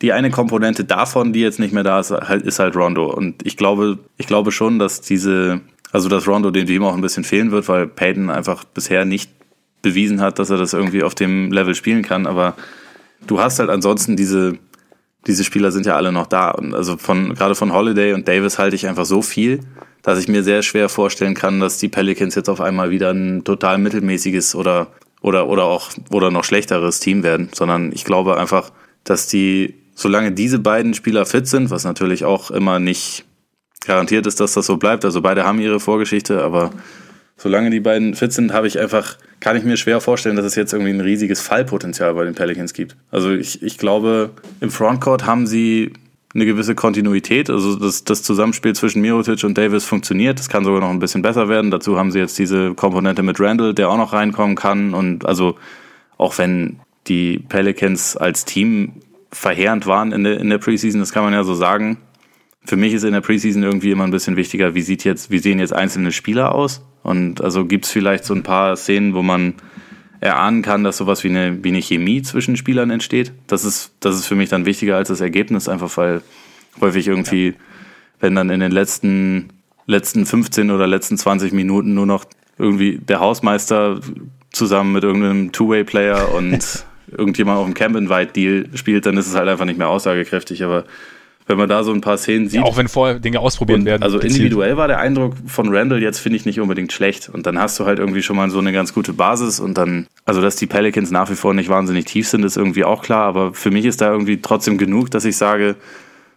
die 0.00 0.12
eine 0.12 0.30
Komponente 0.30 0.84
davon, 0.84 1.32
die 1.32 1.40
jetzt 1.40 1.58
nicht 1.58 1.72
mehr 1.72 1.84
da 1.84 2.00
ist, 2.00 2.10
halt, 2.10 2.42
ist 2.42 2.58
halt 2.58 2.76
Rondo. 2.76 3.12
Und 3.12 3.46
ich 3.46 3.56
glaube, 3.56 3.98
ich 4.16 4.26
glaube 4.26 4.52
schon, 4.52 4.78
dass 4.78 5.00
diese, 5.00 5.60
also 5.92 6.08
dass 6.08 6.26
Rondo 6.26 6.50
dem 6.50 6.66
Team 6.66 6.84
auch 6.84 6.94
ein 6.94 7.00
bisschen 7.00 7.24
fehlen 7.24 7.50
wird, 7.50 7.68
weil 7.68 7.86
Peyton 7.86 8.30
einfach 8.30 8.64
bisher 8.64 9.04
nicht 9.04 9.30
bewiesen 9.80 10.20
hat, 10.20 10.38
dass 10.38 10.50
er 10.50 10.56
das 10.56 10.72
irgendwie 10.72 11.02
auf 11.02 11.14
dem 11.14 11.52
Level 11.52 11.74
spielen 11.74 12.02
kann. 12.02 12.26
Aber 12.26 12.54
du 13.26 13.40
hast 13.40 13.58
halt 13.58 13.70
ansonsten 13.70 14.16
diese, 14.16 14.58
diese 15.26 15.44
Spieler 15.44 15.70
sind 15.72 15.86
ja 15.86 15.96
alle 15.96 16.12
noch 16.12 16.26
da. 16.26 16.50
Und 16.50 16.74
also 16.74 16.96
von, 16.96 17.34
gerade 17.34 17.54
von 17.54 17.72
Holiday 17.72 18.12
und 18.12 18.26
Davis 18.26 18.58
halte 18.58 18.76
ich 18.76 18.86
einfach 18.86 19.04
so 19.04 19.22
viel 19.22 19.60
dass 20.02 20.18
ich 20.18 20.28
mir 20.28 20.42
sehr 20.42 20.62
schwer 20.62 20.88
vorstellen 20.88 21.34
kann, 21.34 21.60
dass 21.60 21.78
die 21.78 21.88
Pelicans 21.88 22.34
jetzt 22.34 22.48
auf 22.48 22.60
einmal 22.60 22.90
wieder 22.90 23.10
ein 23.10 23.44
total 23.44 23.78
mittelmäßiges 23.78 24.54
oder 24.54 24.88
oder 25.20 25.48
oder 25.48 25.64
auch 25.64 25.90
oder 26.10 26.30
noch 26.30 26.44
schlechteres 26.44 27.00
Team 27.00 27.22
werden, 27.22 27.48
sondern 27.54 27.92
ich 27.92 28.04
glaube 28.04 28.36
einfach, 28.36 28.72
dass 29.04 29.28
die 29.28 29.74
solange 29.94 30.32
diese 30.32 30.58
beiden 30.58 30.94
Spieler 30.94 31.26
fit 31.26 31.46
sind, 31.46 31.70
was 31.70 31.84
natürlich 31.84 32.24
auch 32.24 32.50
immer 32.50 32.78
nicht 32.78 33.24
garantiert 33.86 34.26
ist, 34.26 34.40
dass 34.40 34.54
das 34.54 34.66
so 34.66 34.76
bleibt, 34.76 35.04
also 35.04 35.20
beide 35.22 35.44
haben 35.44 35.60
ihre 35.60 35.80
Vorgeschichte, 35.80 36.42
aber 36.42 36.70
solange 37.36 37.70
die 37.70 37.80
beiden 37.80 38.14
fit 38.14 38.32
sind, 38.32 38.52
habe 38.52 38.66
ich 38.66 38.78
einfach 38.78 39.16
kann 39.42 39.56
ich 39.56 39.64
mir 39.64 39.76
schwer 39.76 40.00
vorstellen, 40.00 40.36
dass 40.36 40.44
es 40.44 40.54
jetzt 40.54 40.72
irgendwie 40.72 40.92
ein 40.92 41.00
riesiges 41.00 41.40
Fallpotenzial 41.40 42.14
bei 42.14 42.24
den 42.24 42.34
Pelicans 42.34 42.74
gibt. 42.74 42.96
Also 43.10 43.32
ich, 43.32 43.60
ich 43.60 43.76
glaube, 43.76 44.30
im 44.60 44.70
Frontcourt 44.70 45.26
haben 45.26 45.48
sie 45.48 45.92
eine 46.34 46.46
gewisse 46.46 46.74
Kontinuität. 46.74 47.50
Also 47.50 47.76
das, 47.76 48.04
das 48.04 48.22
Zusammenspiel 48.22 48.74
zwischen 48.74 49.02
Mirotic 49.02 49.44
und 49.44 49.58
Davis 49.58 49.84
funktioniert. 49.84 50.38
Das 50.38 50.48
kann 50.48 50.64
sogar 50.64 50.80
noch 50.80 50.90
ein 50.90 50.98
bisschen 50.98 51.22
besser 51.22 51.48
werden. 51.48 51.70
Dazu 51.70 51.98
haben 51.98 52.10
sie 52.10 52.18
jetzt 52.18 52.38
diese 52.38 52.74
Komponente 52.74 53.22
mit 53.22 53.38
Randall, 53.40 53.74
der 53.74 53.90
auch 53.90 53.96
noch 53.96 54.12
reinkommen 54.12 54.56
kann. 54.56 54.94
Und 54.94 55.26
also 55.26 55.56
auch 56.16 56.38
wenn 56.38 56.80
die 57.06 57.38
Pelicans 57.38 58.16
als 58.16 58.44
Team 58.44 58.92
verheerend 59.30 59.86
waren 59.86 60.12
in 60.12 60.24
der, 60.24 60.40
in 60.40 60.50
der 60.50 60.58
Preseason, 60.58 61.00
das 61.00 61.12
kann 61.12 61.24
man 61.24 61.32
ja 61.32 61.44
so 61.44 61.54
sagen. 61.54 61.98
Für 62.64 62.76
mich 62.76 62.92
ist 62.92 63.02
in 63.02 63.12
der 63.12 63.20
Preseason 63.20 63.62
irgendwie 63.62 63.90
immer 63.90 64.04
ein 64.04 64.10
bisschen 64.12 64.36
wichtiger, 64.36 64.74
wie 64.74 64.82
sieht 64.82 65.04
jetzt, 65.04 65.30
wie 65.30 65.38
sehen 65.38 65.58
jetzt 65.58 65.72
einzelne 65.72 66.12
Spieler 66.12 66.54
aus? 66.54 66.82
Und 67.02 67.42
also 67.42 67.64
gibt 67.64 67.86
es 67.86 67.90
vielleicht 67.90 68.24
so 68.24 68.34
ein 68.34 68.44
paar 68.44 68.76
Szenen, 68.76 69.14
wo 69.14 69.22
man 69.22 69.54
erahnen 70.22 70.62
kann, 70.62 70.84
dass 70.84 70.98
sowas 70.98 71.24
wie 71.24 71.28
eine, 71.28 71.64
wie 71.64 71.70
eine 71.70 71.82
Chemie 71.82 72.22
zwischen 72.22 72.56
Spielern 72.56 72.90
entsteht. 72.90 73.32
Das 73.48 73.64
ist, 73.64 73.92
das 73.98 74.14
ist 74.14 74.26
für 74.26 74.36
mich 74.36 74.48
dann 74.48 74.66
wichtiger 74.66 74.96
als 74.96 75.08
das 75.08 75.20
Ergebnis, 75.20 75.68
einfach 75.68 75.96
weil 75.96 76.22
häufig 76.80 77.08
irgendwie, 77.08 77.48
ja. 77.48 77.54
wenn 78.20 78.36
dann 78.36 78.48
in 78.48 78.60
den 78.60 78.70
letzten, 78.70 79.48
letzten 79.86 80.24
15 80.24 80.70
oder 80.70 80.86
letzten 80.86 81.18
20 81.18 81.52
Minuten 81.52 81.94
nur 81.94 82.06
noch 82.06 82.24
irgendwie 82.56 82.98
der 82.98 83.18
Hausmeister 83.18 84.00
zusammen 84.52 84.92
mit 84.92 85.02
irgendeinem 85.02 85.50
Two-Way-Player 85.50 86.32
und 86.32 86.84
irgendjemand 87.10 87.58
auf 87.58 87.64
dem 87.64 87.74
Camp-Invite-Deal 87.74 88.68
spielt, 88.74 89.06
dann 89.06 89.16
ist 89.16 89.26
es 89.26 89.34
halt 89.34 89.48
einfach 89.48 89.64
nicht 89.64 89.78
mehr 89.78 89.88
aussagekräftig. 89.88 90.62
Aber 90.62 90.84
wenn 91.46 91.58
man 91.58 91.68
da 91.68 91.84
so 91.84 91.92
ein 91.92 92.00
paar 92.00 92.18
Szenen 92.18 92.48
sieht. 92.48 92.60
Ja, 92.60 92.66
auch 92.66 92.76
wenn 92.76 92.88
vorher 92.88 93.18
Dinge 93.18 93.40
ausprobiert 93.40 93.80
und 93.80 93.84
werden. 93.84 94.02
Also 94.02 94.18
individuell 94.18 94.76
war 94.76 94.88
der 94.88 94.98
Eindruck 94.98 95.34
von 95.46 95.74
Randall 95.74 96.02
jetzt, 96.02 96.18
finde 96.18 96.36
ich, 96.36 96.46
nicht 96.46 96.60
unbedingt 96.60 96.92
schlecht. 96.92 97.28
Und 97.28 97.46
dann 97.46 97.58
hast 97.58 97.78
du 97.80 97.84
halt 97.84 97.98
irgendwie 97.98 98.22
schon 98.22 98.36
mal 98.36 98.50
so 98.50 98.58
eine 98.58 98.72
ganz 98.72 98.94
gute 98.94 99.12
Basis 99.12 99.60
und 99.60 99.76
dann, 99.76 100.06
also 100.24 100.40
dass 100.40 100.56
die 100.56 100.66
Pelicans 100.66 101.10
nach 101.10 101.30
wie 101.30 101.34
vor 101.34 101.54
nicht 101.54 101.68
wahnsinnig 101.68 102.04
tief 102.06 102.28
sind, 102.28 102.44
ist 102.44 102.56
irgendwie 102.56 102.84
auch 102.84 103.02
klar. 103.02 103.24
Aber 103.24 103.54
für 103.54 103.70
mich 103.70 103.84
ist 103.84 104.00
da 104.00 104.12
irgendwie 104.12 104.40
trotzdem 104.40 104.78
genug, 104.78 105.10
dass 105.10 105.24
ich 105.24 105.36
sage, 105.36 105.76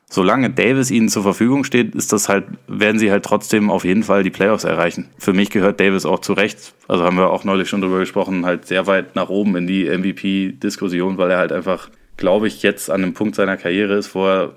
solange 0.09 0.49
Davis 0.49 0.91
ihnen 0.91 1.09
zur 1.09 1.23
Verfügung 1.23 1.63
steht, 1.63 1.95
ist 1.95 2.13
das 2.13 2.29
halt, 2.29 2.45
werden 2.67 2.99
sie 2.99 3.11
halt 3.11 3.23
trotzdem 3.23 3.69
auf 3.69 3.83
jeden 3.83 4.03
Fall 4.03 4.23
die 4.23 4.29
Playoffs 4.29 4.63
erreichen. 4.63 5.09
Für 5.17 5.33
mich 5.33 5.49
gehört 5.49 5.79
Davis 5.79 6.05
auch 6.05 6.19
zurecht, 6.19 6.73
also 6.87 7.03
haben 7.03 7.17
wir 7.17 7.29
auch 7.29 7.43
neulich 7.43 7.69
schon 7.69 7.81
drüber 7.81 7.99
gesprochen, 7.99 8.45
halt 8.45 8.67
sehr 8.67 8.87
weit 8.87 9.15
nach 9.15 9.29
oben 9.29 9.55
in 9.55 9.67
die 9.67 9.85
MVP-Diskussion, 9.85 11.17
weil 11.17 11.31
er 11.31 11.37
halt 11.37 11.51
einfach, 11.51 11.89
glaube 12.17 12.47
ich, 12.47 12.63
jetzt 12.63 12.89
an 12.89 13.03
einem 13.03 13.13
Punkt 13.13 13.35
seiner 13.35 13.57
Karriere 13.57 13.95
ist, 13.95 14.13
wo 14.15 14.27
er, 14.27 14.55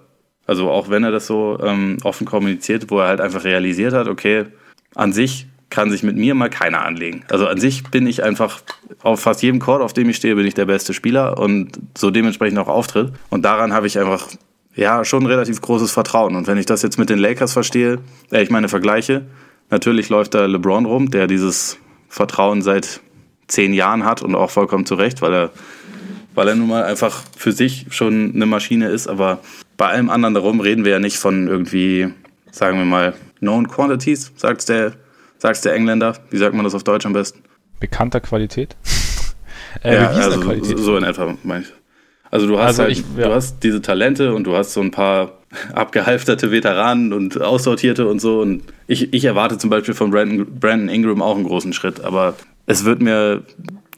also 0.49 0.70
auch 0.70 0.89
wenn 0.89 1.05
er 1.05 1.11
das 1.11 1.27
so 1.27 1.59
ähm, 1.62 1.99
offen 2.03 2.27
kommuniziert, 2.27 2.91
wo 2.91 2.99
er 3.01 3.09
halt 3.09 3.20
einfach 3.20 3.45
realisiert 3.45 3.93
hat, 3.93 4.09
okay, 4.09 4.47
an 4.95 5.12
sich 5.12 5.47
kann 5.69 5.91
sich 5.91 6.03
mit 6.03 6.16
mir 6.16 6.35
mal 6.35 6.49
keiner 6.49 6.87
anlegen. 6.87 7.23
Also 7.29 7.47
an 7.47 7.61
sich 7.61 7.85
bin 7.85 8.07
ich 8.07 8.23
einfach 8.25 8.62
auf 9.03 9.20
fast 9.20 9.43
jedem 9.43 9.61
Court, 9.61 9.83
auf 9.83 9.93
dem 9.93 10.09
ich 10.09 10.16
stehe, 10.16 10.35
bin 10.35 10.47
ich 10.47 10.55
der 10.55 10.65
beste 10.65 10.95
Spieler 10.95 11.39
und 11.39 11.79
so 11.97 12.11
dementsprechend 12.11 12.59
auch 12.59 12.69
auftritt. 12.69 13.12
Und 13.29 13.45
daran 13.45 13.75
habe 13.75 13.87
ich 13.87 13.99
einfach 13.99 14.27
ja, 14.75 15.05
schon 15.05 15.27
relativ 15.27 15.61
großes 15.61 15.93
Vertrauen. 15.93 16.35
Und 16.35 16.47
wenn 16.47 16.57
ich 16.57 16.65
das 16.65 16.81
jetzt 16.81 16.99
mit 16.99 17.11
den 17.11 17.19
Lakers 17.19 17.53
verstehe, 17.53 17.99
äh, 18.33 18.43
ich 18.43 18.49
meine 18.49 18.70
vergleiche, 18.70 19.27
natürlich 19.69 20.09
läuft 20.09 20.35
da 20.35 20.47
LeBron 20.47 20.87
rum, 20.87 21.11
der 21.11 21.27
dieses 21.27 21.77
Vertrauen 22.09 22.62
seit 22.62 23.01
zehn 23.49 23.75
Jahren 23.75 24.07
hat 24.07 24.23
und 24.23 24.35
auch 24.35 24.51
vollkommen 24.51 24.87
zu 24.87 24.95
Recht, 24.95 25.20
weil 25.20 25.35
er, 25.35 25.51
weil 26.35 26.49
er 26.49 26.55
nun 26.55 26.69
mal 26.69 26.85
einfach 26.85 27.23
für 27.37 27.53
sich 27.53 27.85
schon 27.91 28.33
eine 28.35 28.47
Maschine 28.47 28.89
ist. 28.89 29.09
Aber 29.09 29.41
bei 29.78 29.86
allem 29.86 30.10
anderen 30.10 30.34
darum 30.34 30.60
reden 30.60 30.84
wir 30.84 30.92
ja 30.92 30.98
nicht 30.98 31.16
von 31.16 31.46
irgendwie, 31.46 32.12
sagen 32.50 32.78
wir 32.78 32.84
mal, 32.84 33.14
known 33.38 33.68
quantities, 33.68 34.32
sagt 34.36 34.68
der, 34.68 34.92
sagt's 35.38 35.62
der 35.62 35.72
Engländer. 35.74 36.18
Wie 36.30 36.36
sagt 36.36 36.55
man 36.55 36.64
das 36.64 36.74
auf 36.74 36.84
Deutsch 36.84 37.06
am 37.06 37.14
besten? 37.14 37.42
Bekannter 37.80 38.20
Qualität. 38.20 38.76
äh, 39.84 39.94
ja, 39.94 40.10
also 40.10 40.40
Qualität. 40.40 40.78
so 40.78 40.96
in 40.96 41.05
etwa 41.05 41.38
meine 41.44 41.62
ich. 41.62 41.72
Also 42.30 42.46
du 42.46 42.59
hast 42.59 42.80
also 42.80 42.82
halt, 42.82 42.92
ich, 42.92 43.05
ja. 43.16 43.28
du 43.28 43.34
hast 43.34 43.62
diese 43.62 43.80
Talente 43.80 44.34
und 44.34 44.44
du 44.44 44.55
hast 44.55 44.74
so 44.74 44.80
ein 44.80 44.90
paar 44.90 45.38
abgehalfterte 45.72 46.50
Veteranen 46.50 47.12
und 47.12 47.40
Aussortierte 47.40 48.06
und 48.09 48.20
so. 48.20 48.40
Und 48.40 48.64
ich, 48.88 49.14
ich 49.14 49.24
erwarte 49.24 49.59
zum 49.59 49.70
Beispiel 49.70 49.94
von 49.94 50.10
Brandon, 50.10 50.59
Brandon 50.59 50.88
Ingram 50.88 51.22
auch 51.22 51.36
einen 51.36 51.46
großen 51.46 51.72
Schritt, 51.72 52.00
aber 52.05 52.34
es 52.66 52.84
wird 52.84 53.00
mir 53.00 53.44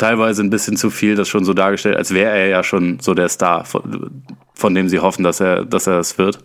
teilweise 0.00 0.42
ein 0.42 0.50
bisschen 0.50 0.76
zu 0.76 0.90
viel 0.90 1.14
das 1.14 1.28
schon 1.28 1.44
so 1.44 1.54
dargestellt, 1.54 1.96
als 1.96 2.12
wäre 2.12 2.30
er 2.30 2.48
ja 2.48 2.62
schon 2.62 2.98
so 3.00 3.14
der 3.14 3.28
Star, 3.28 3.64
von, 3.64 4.22
von 4.54 4.74
dem 4.74 4.88
sie 4.88 4.98
hoffen, 4.98 5.22
dass 5.22 5.40
er, 5.40 5.64
dass 5.64 5.86
er 5.86 5.98
es 5.98 6.18
wird. 6.18 6.38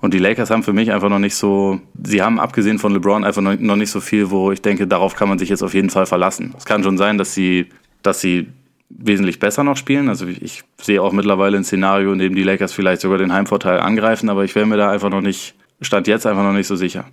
Und 0.00 0.14
die 0.14 0.18
Lakers 0.18 0.50
haben 0.50 0.62
für 0.62 0.72
mich 0.72 0.90
einfach 0.90 1.10
noch 1.10 1.18
nicht 1.18 1.34
so, 1.34 1.80
sie 2.02 2.22
haben 2.22 2.40
abgesehen 2.40 2.78
von 2.78 2.92
LeBron 2.92 3.22
einfach 3.22 3.42
noch 3.42 3.76
nicht 3.76 3.90
so 3.90 4.00
viel, 4.00 4.30
wo 4.30 4.50
ich 4.50 4.62
denke, 4.62 4.86
darauf 4.86 5.14
kann 5.14 5.28
man 5.28 5.38
sich 5.38 5.50
jetzt 5.50 5.62
auf 5.62 5.74
jeden 5.74 5.90
Fall 5.90 6.06
verlassen. 6.06 6.54
Es 6.56 6.64
kann 6.64 6.82
schon 6.82 6.96
sein, 6.96 7.18
dass 7.18 7.34
sie, 7.34 7.66
dass 8.02 8.20
sie 8.20 8.48
wesentlich 8.88 9.38
besser 9.38 9.62
noch 9.62 9.76
spielen. 9.76 10.08
Also 10.08 10.26
ich 10.26 10.64
sehe 10.80 11.02
auch 11.02 11.12
mittlerweile 11.12 11.58
ein 11.58 11.64
Szenario, 11.64 12.12
in 12.12 12.18
dem 12.18 12.34
die 12.34 12.42
Lakers 12.42 12.72
vielleicht 12.72 13.02
sogar 13.02 13.18
den 13.18 13.32
Heimvorteil 13.32 13.78
angreifen, 13.78 14.30
aber 14.30 14.44
ich 14.44 14.54
wäre 14.54 14.66
mir 14.66 14.78
da 14.78 14.90
einfach 14.90 15.10
noch 15.10 15.20
nicht, 15.20 15.54
stand 15.82 16.06
jetzt 16.06 16.26
einfach 16.26 16.42
noch 16.42 16.54
nicht 16.54 16.66
so 16.66 16.76
sicher. 16.76 17.04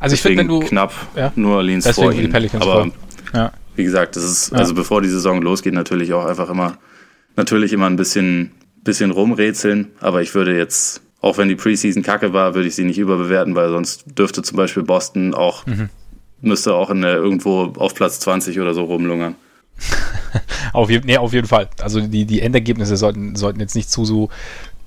Also 0.00 0.14
ich 0.14 0.22
finde, 0.22 0.38
wenn 0.38 0.48
du 0.48 0.58
knapp 0.58 0.92
ja, 1.14 1.32
nur 1.36 1.58
Orleans 1.58 1.88
vor 1.92 2.12
ihnen. 2.12 2.34
Aber 2.58 2.90
ja. 3.32 3.52
Wie 3.76 3.84
gesagt, 3.84 4.16
das 4.16 4.24
ist, 4.24 4.52
also 4.52 4.74
bevor 4.74 5.02
die 5.02 5.08
Saison 5.08 5.42
losgeht, 5.42 5.74
natürlich 5.74 6.12
auch 6.12 6.24
einfach 6.24 6.48
immer, 6.48 6.78
natürlich 7.36 7.72
immer 7.72 7.86
ein 7.86 7.96
bisschen, 7.96 8.52
bisschen 8.82 9.10
rumrätseln, 9.10 9.90
aber 10.00 10.22
ich 10.22 10.34
würde 10.34 10.56
jetzt, 10.56 11.00
auch 11.20 11.38
wenn 11.38 11.48
die 11.48 11.56
Preseason 11.56 12.02
kacke 12.02 12.32
war, 12.32 12.54
würde 12.54 12.68
ich 12.68 12.74
sie 12.74 12.84
nicht 12.84 12.98
überbewerten, 12.98 13.54
weil 13.54 13.70
sonst 13.70 14.04
dürfte 14.18 14.42
zum 14.42 14.56
Beispiel 14.56 14.82
Boston 14.82 15.34
auch, 15.34 15.66
mhm. 15.66 15.88
müsste 16.40 16.74
auch 16.74 16.90
in 16.90 17.02
der, 17.02 17.16
irgendwo 17.16 17.72
auf 17.76 17.94
Platz 17.94 18.20
20 18.20 18.60
oder 18.60 18.74
so 18.74 18.84
rumlungern. 18.84 19.34
auf, 20.72 20.90
je, 20.90 21.00
nee, 21.04 21.16
auf 21.16 21.32
jeden 21.32 21.48
Fall. 21.48 21.68
Also 21.80 22.00
die, 22.00 22.26
die 22.26 22.40
Endergebnisse 22.40 22.96
sollten, 22.96 23.34
sollten 23.34 23.60
jetzt 23.60 23.74
nicht 23.74 23.90
zu, 23.90 24.04
so, 24.04 24.28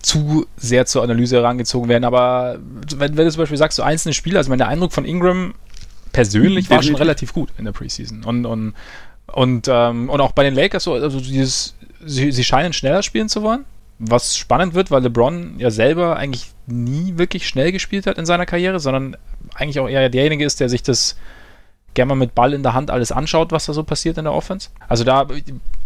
zu 0.01 0.45
sehr 0.55 0.85
zur 0.85 1.03
Analyse 1.03 1.38
herangezogen 1.38 1.89
werden. 1.89 2.05
Aber 2.05 2.59
wenn, 2.95 3.18
wenn 3.18 3.26
du 3.26 3.31
zum 3.31 3.41
Beispiel 3.41 3.57
sagst, 3.57 3.76
so 3.76 3.84
einzelne 3.84 4.14
Spiele, 4.14 4.38
also 4.38 4.49
mein 4.49 4.61
Eindruck 4.61 4.93
von 4.93 5.03
Ingram 5.03 5.53
persönlich 6.11 6.69
war 6.69 6.81
schon 6.84 6.95
relativ 6.95 7.34
gut 7.34 7.49
in 7.57 7.65
der 7.65 7.71
Preseason. 7.71 8.23
Und, 8.23 8.45
und, 8.45 8.73
und, 9.27 9.67
ähm, 9.69 10.09
und 10.09 10.21
auch 10.21 10.31
bei 10.31 10.43
den 10.43 10.55
Lakers, 10.55 10.84
so, 10.84 10.93
also 10.93 11.19
dieses, 11.19 11.75
sie, 12.05 12.31
sie 12.31 12.43
scheinen 12.43 12.73
schneller 12.73 13.03
spielen 13.03 13.29
zu 13.29 13.41
wollen. 13.43 13.65
Was 13.99 14.38
spannend 14.38 14.75
wird, 14.75 14.91
weil 14.91 15.01
LeBron 15.01 15.55
ja 15.57 15.71
selber 15.71 16.17
eigentlich 16.17 16.51
nie 16.67 17.17
wirklich 17.17 17.47
schnell 17.47 17.71
gespielt 17.71 18.05
hat 18.05 18.19
in 18.19 18.27
seiner 18.27 18.45
Karriere, 18.45 18.79
sondern 18.79 19.17
eigentlich 19.55 19.79
auch 19.79 19.89
eher 19.89 20.09
derjenige 20.09 20.45
ist, 20.45 20.59
der 20.59 20.69
sich 20.69 20.84
das 20.84 21.17
gerne 21.95 22.09
mal 22.09 22.15
mit 22.15 22.35
Ball 22.35 22.53
in 22.53 22.61
der 22.61 22.75
Hand 22.75 22.91
alles 22.91 23.11
anschaut, 23.11 23.51
was 23.51 23.65
da 23.65 23.73
so 23.73 23.84
passiert 23.84 24.19
in 24.19 24.25
der 24.25 24.34
Offense. 24.34 24.69
Also 24.88 25.03
da 25.03 25.27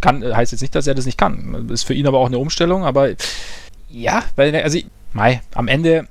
kann, 0.01 0.23
heißt 0.23 0.51
jetzt 0.51 0.61
nicht, 0.61 0.75
dass 0.75 0.87
er 0.87 0.93
das 0.93 1.05
nicht 1.05 1.17
kann. 1.17 1.69
Ist 1.69 1.83
für 1.83 1.93
ihn 1.93 2.05
aber 2.05 2.19
auch 2.19 2.25
eine 2.25 2.37
Umstellung, 2.37 2.83
aber 2.83 3.11
ja, 3.89 4.23
weil, 4.35 4.53
also, 4.57 4.79
Mai, 5.13 5.41
am 5.55 5.69
Ende 5.69 6.07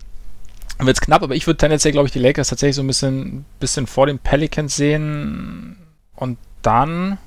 wird 0.86 0.96
es 0.96 1.00
knapp, 1.00 1.22
aber 1.22 1.34
ich 1.34 1.46
würde 1.46 1.58
tendenziell, 1.58 1.92
glaube 1.92 2.06
ich, 2.06 2.12
die 2.12 2.18
Lakers 2.18 2.48
tatsächlich 2.48 2.76
so 2.76 2.82
ein 2.82 2.86
bisschen, 2.86 3.44
bisschen 3.58 3.86
vor 3.86 4.06
den 4.06 4.18
Pelicans 4.18 4.76
sehen. 4.76 5.76
Und 6.14 6.38
dann, 6.62 7.18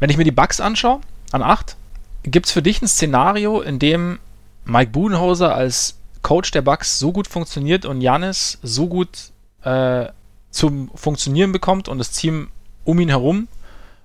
wenn 0.00 0.10
ich 0.10 0.16
mir 0.16 0.24
die 0.24 0.30
Bucks 0.30 0.60
anschaue, 0.60 1.00
an 1.32 1.42
8, 1.42 1.76
gibt 2.24 2.46
es 2.46 2.52
für 2.52 2.62
dich 2.62 2.82
ein 2.82 2.88
Szenario, 2.88 3.60
in 3.60 3.78
dem 3.78 4.18
Mike 4.64 4.92
Budenhauser 4.92 5.54
als 5.54 5.96
Coach 6.22 6.52
der 6.52 6.62
Bucks 6.62 6.98
so 6.98 7.12
gut 7.12 7.26
funktioniert 7.26 7.84
und 7.84 8.00
Janis 8.00 8.58
so 8.62 8.86
gut 8.86 9.32
äh, 9.62 10.06
zum 10.50 10.90
Funktionieren 10.94 11.52
bekommt 11.52 11.88
und 11.88 11.98
das 11.98 12.12
Team 12.12 12.48
um 12.84 13.00
ihn 13.00 13.08
herum 13.08 13.48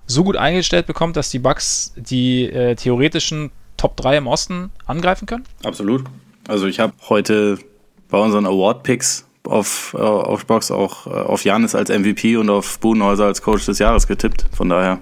so 0.06 0.24
gut 0.24 0.36
eingestellt 0.36 0.86
bekommt, 0.86 1.16
dass 1.16 1.30
die 1.30 1.38
Bucks 1.38 1.92
die 1.96 2.44
äh, 2.44 2.74
theoretischen 2.74 3.50
Top 3.76 3.96
3 3.96 4.16
im 4.16 4.26
Osten 4.26 4.70
angreifen 4.86 5.26
können? 5.26 5.44
Absolut. 5.62 6.04
Also 6.48 6.66
ich 6.66 6.80
habe 6.80 6.94
heute 7.08 7.58
bei 8.08 8.18
unseren 8.18 8.46
Award-Picks 8.46 9.26
auf, 9.44 9.94
äh, 9.98 10.00
auf 10.00 10.46
Box 10.46 10.70
auch 10.70 11.06
äh, 11.06 11.10
auf 11.10 11.44
Janis 11.44 11.74
als 11.74 11.90
MVP 11.90 12.36
und 12.36 12.50
auf 12.50 12.78
Budenhäuser 12.80 13.24
als 13.24 13.42
Coach 13.42 13.66
des 13.66 13.78
Jahres 13.78 14.06
getippt. 14.06 14.46
Von 14.54 14.68
daher, 14.68 15.00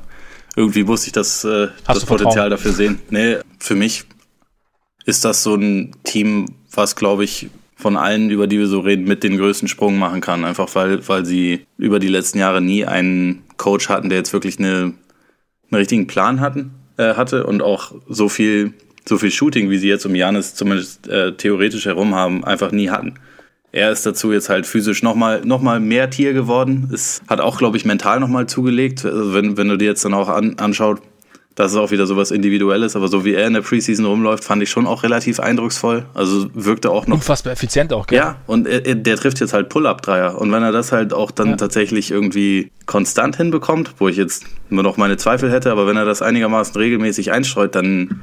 irgendwie 0.55 0.87
wusste 0.87 1.09
ich 1.09 1.13
das, 1.13 1.45
äh, 1.45 1.69
das 1.87 2.05
Potenzial 2.05 2.51
dafür 2.51 2.73
sehen. 2.73 3.01
Nee, 3.11 3.39
für 3.59 3.75
mich 3.75 4.05
ist 5.05 5.25
das 5.25 5.43
so 5.43 5.55
ein 5.55 5.93
Team, 6.05 6.47
was, 6.73 6.97
glaube 6.97 7.25
ich, 7.25 7.49
von 7.77 7.97
allen, 7.97 8.31
über 8.31 8.47
die 8.47 8.59
wir 8.59 8.67
so 8.67 8.81
reden, 8.81 9.05
mit 9.05 9.23
den 9.23 9.37
größten 9.37 9.69
Sprung 9.69 9.99
machen 9.99 10.21
kann. 10.21 10.45
Einfach 10.45 10.75
weil, 10.75 11.07
weil 11.09 11.25
sie 11.27 11.67
über 11.77 11.99
die 11.99 12.09
letzten 12.09 12.39
Jahre 12.39 12.63
nie 12.63 12.87
einen 12.87 13.45
Coach 13.59 13.89
hatten, 13.89 14.09
der 14.09 14.19
jetzt 14.19 14.33
wirklich 14.33 14.59
eine, 14.59 14.67
einen 14.77 14.95
richtigen 15.71 16.07
Plan 16.07 16.41
hatten, 16.41 16.73
äh, 16.97 17.15
hatte 17.15 17.47
und 17.47 17.63
auch 17.63 17.93
so 18.09 18.29
viel, 18.29 18.73
so 19.09 19.19
viel 19.19 19.31
Shooting, 19.31 19.71
wie 19.71 19.79
sie 19.79 19.89
jetzt 19.89 20.05
um 20.07 20.15
Janis 20.15 20.55
zumindest 20.55 21.09
äh, 21.09 21.33
theoretisch 21.33 21.87
herum 21.87 22.15
haben, 22.15 22.45
einfach 22.45 22.73
nie 22.73 22.91
hatten. 22.91 23.15
Er 23.73 23.93
ist 23.93 24.07
dazu 24.07 24.33
jetzt 24.33 24.49
halt 24.49 24.67
physisch 24.67 25.03
nochmal 25.03 25.43
noch 25.45 25.61
mal 25.61 25.81
mehr 25.81 26.09
Tier 26.09 26.33
geworden. 26.33 26.91
Es 26.93 27.21
hat 27.29 27.41
auch, 27.41 27.59
glaube 27.59 27.77
ich, 27.77 27.85
mental 27.85 28.21
nochmal 28.21 28.47
zugelegt. 28.47 29.05
Also 29.05 29.35
wenn, 29.35 29.57
wenn 29.57 29.69
du 29.69 29.77
dir 29.77 29.87
jetzt 29.87 30.05
dann 30.05 30.15
auch 30.15 30.29
an, 30.29 30.59
anschaut, 30.59 31.03
das 31.57 31.73
ist 31.73 31.79
auch 31.79 31.91
wieder 31.91 32.07
sowas 32.07 32.31
Individuelles, 32.31 32.97
aber 32.97 33.09
so 33.09 33.25
wie 33.25 33.33
er 33.33 33.47
in 33.47 33.55
der 33.55 33.63
Preseason 33.63 34.05
rumläuft, 34.05 34.45
fand 34.45 34.63
ich 34.63 34.71
schon 34.71 34.87
auch 34.87 35.03
relativ 35.03 35.41
eindrucksvoll. 35.41 36.05
Also 36.13 36.49
wirkte 36.53 36.91
auch 36.91 37.07
noch. 37.07 37.17
Unfassbar 37.17 37.55
effizient 37.55 37.95
auch, 37.95 38.07
gell? 38.07 38.19
Ja, 38.19 38.37
und 38.47 38.67
er, 38.67 38.95
der 38.95 39.17
trifft 39.17 39.41
jetzt 39.41 39.55
halt 39.55 39.71
Pull-Up-Dreier. 39.71 40.39
Und 40.39 40.53
wenn 40.53 40.63
er 40.63 40.73
das 40.73 40.93
halt 40.93 41.15
auch 41.15 41.31
dann 41.31 41.51
ja. 41.51 41.57
tatsächlich 41.57 42.11
irgendwie 42.11 42.71
konstant 42.85 43.37
hinbekommt, 43.37 43.95
wo 43.99 44.09
ich 44.09 44.17
jetzt 44.17 44.45
nur 44.69 44.83
noch 44.83 44.99
meine 44.99 45.17
Zweifel 45.17 45.51
hätte, 45.51 45.73
aber 45.73 45.87
wenn 45.87 45.97
er 45.97 46.05
das 46.05 46.21
einigermaßen 46.21 46.77
regelmäßig 46.77 47.33
einstreut, 47.33 47.75
dann 47.75 48.23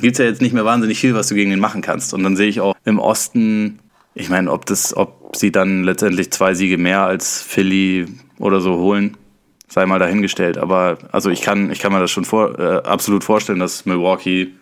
gibt's 0.00 0.18
ja 0.18 0.24
jetzt 0.24 0.42
nicht 0.42 0.52
mehr 0.52 0.64
wahnsinnig 0.64 0.98
viel, 0.98 1.14
was 1.14 1.28
du 1.28 1.34
gegen 1.34 1.52
ihn 1.52 1.60
machen 1.60 1.82
kannst. 1.82 2.14
Und 2.14 2.22
dann 2.22 2.36
sehe 2.36 2.48
ich 2.48 2.60
auch 2.60 2.74
im 2.84 2.98
Osten, 2.98 3.78
ich 4.14 4.28
meine, 4.28 4.50
ob 4.50 4.66
das, 4.66 4.96
ob 4.96 5.36
sie 5.36 5.52
dann 5.52 5.84
letztendlich 5.84 6.30
zwei 6.30 6.54
Siege 6.54 6.78
mehr 6.78 7.02
als 7.02 7.42
Philly 7.42 8.06
oder 8.38 8.60
so 8.60 8.78
holen, 8.78 9.16
sei 9.68 9.86
mal 9.86 9.98
dahingestellt. 9.98 10.58
Aber 10.58 10.98
also 11.12 11.30
ich 11.30 11.42
kann, 11.42 11.70
ich 11.70 11.80
kann 11.80 11.92
mir 11.92 12.00
das 12.00 12.10
schon 12.10 12.24
vor, 12.24 12.58
äh, 12.58 12.82
absolut 12.82 13.24
vorstellen, 13.24 13.58
dass 13.58 13.86
Milwaukee 13.86 14.52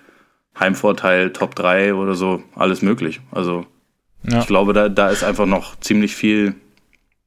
Heimvorteil, 0.58 1.32
Top 1.32 1.54
3 1.54 1.94
oder 1.94 2.14
so, 2.14 2.42
alles 2.54 2.82
möglich. 2.82 3.20
Also 3.30 3.66
ja. 4.28 4.40
ich 4.40 4.46
glaube, 4.46 4.72
da, 4.72 4.88
da 4.88 5.08
ist 5.08 5.24
einfach 5.24 5.46
noch 5.46 5.78
ziemlich 5.80 6.14
viel, 6.14 6.54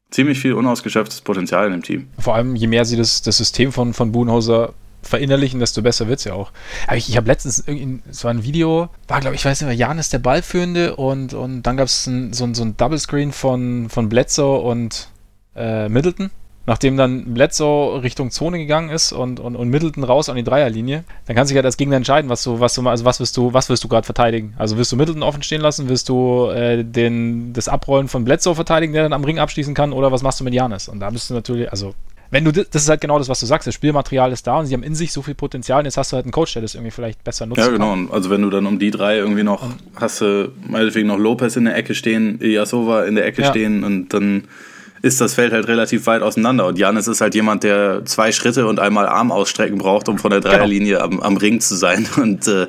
ziemlich 0.10 0.40
viel 0.40 0.54
unausgeschöpftes 0.54 1.22
Potenzial 1.22 1.66
in 1.68 1.74
dem 1.74 1.84
Team. 1.84 2.08
Vor 2.20 2.36
allem, 2.36 2.56
je 2.56 2.68
mehr 2.68 2.86
sie 2.86 2.96
das, 2.96 3.22
das 3.22 3.38
System 3.38 3.72
von, 3.72 3.94
von 3.94 4.12
Budenhauser 4.12 4.74
verinnerlichen, 5.08 5.60
desto 5.60 5.82
besser 5.82 6.08
wird 6.08 6.20
es 6.20 6.26
ja 6.26 6.34
auch. 6.34 6.52
Aber 6.88 6.98
ich, 6.98 7.10
ich 7.10 7.18
habe 7.18 7.28
letztens, 7.28 7.64
es 8.10 8.24
war 8.24 8.32
ein 8.32 8.44
Video, 8.44 8.90
war 9.08 9.20
glaube 9.20 9.36
ich, 9.36 9.44
weiß 9.44 9.62
nicht 9.62 9.68
mehr, 9.68 9.76
Jan 9.76 10.00
ist 10.00 10.14
der 10.14 10.20
Ballführende 10.20 10.96
und, 10.96 11.34
und 11.34 11.64
dann 11.64 11.78
gab 11.78 11.88
es 11.88 12.08
ein, 12.08 12.34
so, 12.34 12.54
so 12.54 12.64
ein 12.64 12.78
Double 12.78 13.00
Screen 13.00 13.32
von, 13.32 13.90
von 13.90 14.10
Bledsoe 14.10 14.60
und 14.60 15.10
äh, 15.56 15.90
Middleton 15.90 16.30
nachdem 16.68 16.98
dann 16.98 17.34
Bledsoe 17.34 18.04
Richtung 18.04 18.30
Zone 18.30 18.60
gegangen 18.60 18.90
ist 18.90 19.14
und, 19.14 19.40
und, 19.40 19.56
und 19.56 19.70
Middleton 19.70 20.04
raus 20.04 20.28
an 20.28 20.36
die 20.36 20.44
Dreierlinie, 20.44 21.06
dann 21.26 21.36
kannst 21.36 21.50
du 21.50 21.54
dich 21.54 21.58
halt 21.58 21.66
als 21.66 21.78
Gegner 21.78 21.96
entscheiden, 21.96 22.30
was 22.30 22.44
du, 22.44 22.60
was 22.60 22.74
du, 22.74 22.88
also 22.88 23.06
was 23.06 23.22
wirst 23.22 23.38
du, 23.38 23.54
was 23.54 23.70
wirst 23.70 23.86
du 23.86 23.88
gerade 23.88 24.06
verteidigen? 24.06 24.54
Also 24.58 24.78
wirst 24.78 24.92
du 24.92 24.98
Middleton 24.98 25.24
offen 25.24 25.42
stehen 25.42 25.62
lassen, 25.62 25.88
wirst 25.88 26.10
du 26.10 26.50
äh, 26.50 26.84
den, 26.84 27.54
das 27.54 27.70
Abrollen 27.70 28.10
von 28.10 28.26
Bledsoe 28.26 28.54
verteidigen, 28.54 28.92
der 28.94 29.04
dann 29.04 29.14
am 29.14 29.24
Ring 29.24 29.40
abschließen 29.40 29.74
kann, 29.74 29.94
oder 29.94 30.12
was 30.12 30.22
machst 30.22 30.42
du 30.42 30.44
mit 30.44 30.54
Janis? 30.54 30.90
Und 30.90 31.00
da 31.00 31.10
bist 31.10 31.30
du 31.30 31.34
natürlich, 31.34 31.72
also 31.72 31.96
wenn 32.30 32.46
du, 32.46 32.52
das 32.52 32.84
ist 32.84 32.90
halt 32.90 33.02
genau 33.02 33.18
das, 33.18 33.30
was 33.30 33.40
du 33.40 33.46
sagst, 33.46 33.68
das 33.68 33.74
Spielmaterial 33.74 34.32
ist 34.32 34.46
da 34.48 34.60
und 34.60 34.66
sie 34.66 34.74
haben 34.74 34.84
in 34.84 34.96
sich 34.96 35.12
so 35.12 35.22
viel 35.22 35.36
Potenzial 35.36 35.80
und 35.80 35.86
jetzt 35.86 35.98
hast 35.98 36.12
du 36.12 36.16
halt 36.16 36.26
einen 36.26 36.32
Coach, 36.32 36.54
der 36.54 36.62
das 36.62 36.76
irgendwie 36.76 36.92
vielleicht 36.92 37.24
besser 37.24 37.46
nutzt. 37.46 37.60
Ja, 37.60 37.70
genau. 37.70 37.92
Kann. 37.92 38.10
Also 38.12 38.30
wenn 38.30 38.42
du 38.42 38.50
dann 38.50 38.66
um 38.66 38.80
die 38.80 38.92
drei 38.92 39.18
irgendwie 39.18 39.44
noch, 39.44 39.64
und 39.64 39.76
hast 39.96 40.22
du 40.22 40.52
meinetwegen 40.68 41.08
noch 41.08 41.18
Lopez 41.18 41.56
in 41.56 41.66
der 41.66 41.76
Ecke 41.76 41.96
stehen, 41.96 42.40
Iasova 42.42 43.06
in 43.06 43.16
der 43.16 43.26
Ecke 43.26 43.44
ja. 43.44 43.50
stehen 43.50 43.84
und 43.84 44.14
dann 44.14 44.44
ist 45.02 45.22
das 45.22 45.34
Feld 45.34 45.54
halt 45.54 45.68
relativ 45.68 46.06
weit 46.08 46.22
auseinander. 46.22 46.66
Und 46.66 46.78
Janis 46.78 47.08
ist 47.08 47.22
halt 47.22 47.36
jemand, 47.36 47.64
der 47.64 48.04
zwei 48.06 48.32
Schritte 48.32 48.68
und 48.68 48.80
einmal 48.80 49.08
Arm 49.08 49.32
ausstrecken 49.32 49.78
braucht, 49.78 50.10
um 50.10 50.18
von 50.18 50.32
der 50.32 50.42
genau. 50.42 50.54
Dreierlinie 50.54 51.02
am, 51.02 51.20
am, 51.20 51.38
Ring 51.38 51.60
zu 51.60 51.76
sein. 51.76 52.08
Und 52.18 52.48
äh, 52.48 52.68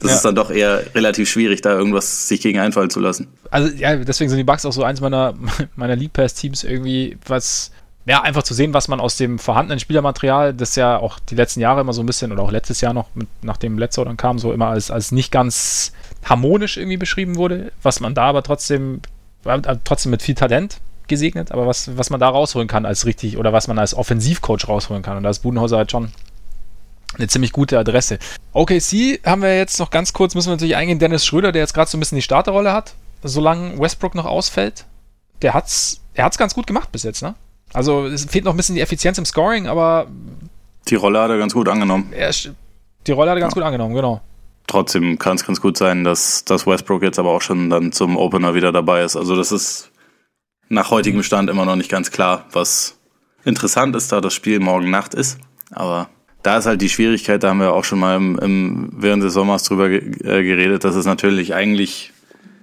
das 0.00 0.10
ja. 0.10 0.16
ist 0.16 0.24
dann 0.24 0.34
doch 0.34 0.50
eher 0.50 0.82
relativ 0.94 1.28
schwierig, 1.28 1.60
da 1.60 1.76
irgendwas 1.76 2.28
sich 2.28 2.40
gegen 2.40 2.58
einfallen 2.58 2.90
zu 2.90 3.00
lassen. 3.00 3.28
Also 3.50 3.74
ja, 3.74 3.96
deswegen 3.96 4.28
sind 4.28 4.38
die 4.38 4.44
Bugs 4.44 4.64
auch 4.64 4.72
so 4.72 4.82
eins 4.82 5.00
meiner, 5.00 5.34
meiner 5.76 5.96
League 5.96 6.12
Pass 6.12 6.34
Teams 6.34 6.64
irgendwie, 6.64 7.16
was 7.26 7.70
ja, 8.08 8.22
einfach 8.22 8.42
zu 8.42 8.54
sehen, 8.54 8.72
was 8.72 8.88
man 8.88 9.00
aus 9.00 9.18
dem 9.18 9.38
vorhandenen 9.38 9.78
Spielermaterial, 9.78 10.54
das 10.54 10.76
ja 10.76 10.96
auch 10.96 11.18
die 11.18 11.34
letzten 11.34 11.60
Jahre 11.60 11.82
immer 11.82 11.92
so 11.92 12.02
ein 12.02 12.06
bisschen, 12.06 12.32
oder 12.32 12.42
auch 12.42 12.50
letztes 12.50 12.80
Jahr 12.80 12.94
noch, 12.94 13.08
mit, 13.14 13.28
nachdem 13.42 13.76
Bledsoe 13.76 14.06
dann 14.06 14.16
kam, 14.16 14.38
so 14.38 14.50
immer 14.54 14.68
als, 14.68 14.90
als 14.90 15.12
nicht 15.12 15.30
ganz 15.30 15.92
harmonisch 16.24 16.78
irgendwie 16.78 16.96
beschrieben 16.96 17.36
wurde, 17.36 17.70
was 17.82 18.00
man 18.00 18.14
da 18.14 18.24
aber 18.24 18.42
trotzdem, 18.42 19.02
äh, 19.44 19.60
trotzdem 19.84 20.10
mit 20.10 20.22
viel 20.22 20.34
Talent 20.34 20.80
gesegnet, 21.06 21.52
aber 21.52 21.66
was, 21.66 21.98
was 21.98 22.08
man 22.08 22.18
da 22.18 22.30
rausholen 22.30 22.66
kann 22.66 22.86
als 22.86 23.04
richtig 23.04 23.36
oder 23.36 23.52
was 23.52 23.68
man 23.68 23.78
als 23.78 23.94
Offensivcoach 23.94 24.68
rausholen 24.68 25.02
kann. 25.02 25.18
Und 25.18 25.24
da 25.24 25.30
ist 25.30 25.40
Budenhauser 25.40 25.76
halt 25.76 25.90
schon 25.90 26.10
eine 27.18 27.28
ziemlich 27.28 27.52
gute 27.52 27.78
Adresse. 27.78 28.18
OKC 28.54 29.20
haben 29.24 29.42
wir 29.42 29.54
jetzt 29.54 29.78
noch 29.78 29.90
ganz 29.90 30.14
kurz, 30.14 30.34
müssen 30.34 30.48
wir 30.48 30.54
natürlich 30.54 30.76
eingehen, 30.76 30.98
Dennis 30.98 31.26
Schröder, 31.26 31.52
der 31.52 31.60
jetzt 31.60 31.74
gerade 31.74 31.90
so 31.90 31.98
ein 31.98 32.00
bisschen 32.00 32.16
die 32.16 32.22
Starterrolle 32.22 32.72
hat, 32.72 32.94
solange 33.22 33.78
Westbrook 33.78 34.14
noch 34.14 34.26
ausfällt. 34.26 34.86
Der 35.42 35.52
hat's, 35.52 36.00
er 36.14 36.24
hat's 36.24 36.38
ganz 36.38 36.54
gut 36.54 36.66
gemacht 36.66 36.90
bis 36.90 37.02
jetzt, 37.02 37.22
ne? 37.22 37.34
Also 37.72 38.06
es 38.06 38.24
fehlt 38.24 38.44
noch 38.44 38.54
ein 38.54 38.56
bisschen 38.56 38.74
die 38.74 38.80
Effizienz 38.80 39.18
im 39.18 39.24
Scoring, 39.24 39.66
aber 39.66 40.08
die 40.88 40.94
Rolle 40.94 41.20
hat 41.20 41.30
er 41.30 41.38
ganz 41.38 41.52
gut 41.52 41.68
angenommen. 41.68 42.12
Er, 42.12 42.32
die 43.06 43.12
Rolle 43.12 43.30
hat 43.30 43.36
er 43.36 43.40
ganz 43.40 43.52
ja. 43.54 43.60
gut 43.60 43.64
angenommen, 43.64 43.94
genau. 43.94 44.20
Trotzdem 44.66 45.18
kann 45.18 45.36
es 45.36 45.46
ganz 45.46 45.60
gut 45.60 45.76
sein, 45.76 46.04
dass, 46.04 46.44
dass 46.44 46.66
Westbrook 46.66 47.02
jetzt 47.02 47.18
aber 47.18 47.30
auch 47.30 47.42
schon 47.42 47.70
dann 47.70 47.92
zum 47.92 48.16
Opener 48.16 48.54
wieder 48.54 48.72
dabei 48.72 49.02
ist. 49.02 49.16
Also 49.16 49.34
das 49.34 49.50
ist 49.52 49.90
nach 50.68 50.90
heutigem 50.90 51.22
Stand 51.22 51.48
immer 51.48 51.64
noch 51.64 51.76
nicht 51.76 51.90
ganz 51.90 52.10
klar, 52.10 52.44
was 52.52 52.98
interessant 53.44 53.96
ist, 53.96 54.12
da 54.12 54.20
das 54.20 54.34
Spiel 54.34 54.60
morgen 54.60 54.90
Nacht 54.90 55.14
ist. 55.14 55.38
Aber 55.70 56.10
da 56.42 56.58
ist 56.58 56.66
halt 56.66 56.82
die 56.82 56.88
Schwierigkeit, 56.88 57.42
da 57.42 57.50
haben 57.50 57.60
wir 57.60 57.72
auch 57.72 57.84
schon 57.84 57.98
mal 57.98 58.16
im, 58.16 58.38
im 58.38 58.90
während 58.92 59.22
des 59.22 59.32
Sommers 59.32 59.64
drüber 59.64 59.90
äh, 59.90 60.00
geredet, 60.20 60.84
dass 60.84 60.94
es 60.94 61.06
natürlich 61.06 61.54
eigentlich 61.54 62.12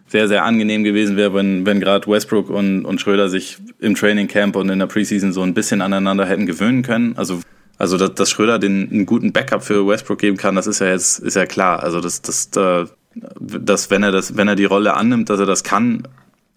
sehr, 0.08 0.28
sehr 0.28 0.44
angenehm 0.46 0.84
gewesen 0.84 1.18
wäre, 1.18 1.34
wenn, 1.34 1.66
wenn 1.66 1.80
gerade 1.80 2.08
Westbrook 2.08 2.50
und, 2.50 2.86
und 2.86 3.02
Schröder 3.02 3.30
sich 3.30 3.58
im 3.80 3.96
Training 3.96 4.28
Camp 4.28 4.56
und 4.56 4.70
in 4.70 4.80
der 4.80 4.86
Preseason 4.86 5.34
so 5.34 5.42
ein 5.42 5.54
bisschen 5.54 5.82
aneinander 5.82 6.26
hätten 6.26 6.46
gewöhnen 6.46 6.84
können. 6.84 7.18
Also, 7.18 7.42
also 7.78 7.98
dass, 7.98 8.14
dass 8.14 8.30
Schröder 8.30 8.60
den 8.60 8.90
einen 8.92 9.06
guten 9.06 9.34
Backup 9.34 9.64
für 9.64 9.88
Westbrook 9.88 10.20
geben 10.20 10.38
kann, 10.38 10.56
das 10.56 10.68
ist 10.68 10.80
ja 10.80 10.88
jetzt 10.88 11.20
ist 11.20 11.36
ja 11.36 11.46
klar. 11.46 11.82
Also 11.82 12.02
dass, 12.02 12.22
dass, 12.22 12.50
dass 12.52 13.90
wenn 13.92 14.04
er 14.04 14.12
das, 14.12 14.38
wenn 14.38 14.48
er 14.48 14.56
die 14.56 14.66
Rolle 14.66 14.94
annimmt, 14.94 15.30
dass 15.30 15.40
er 15.40 15.46
das 15.46 15.64
kann, 15.64 16.08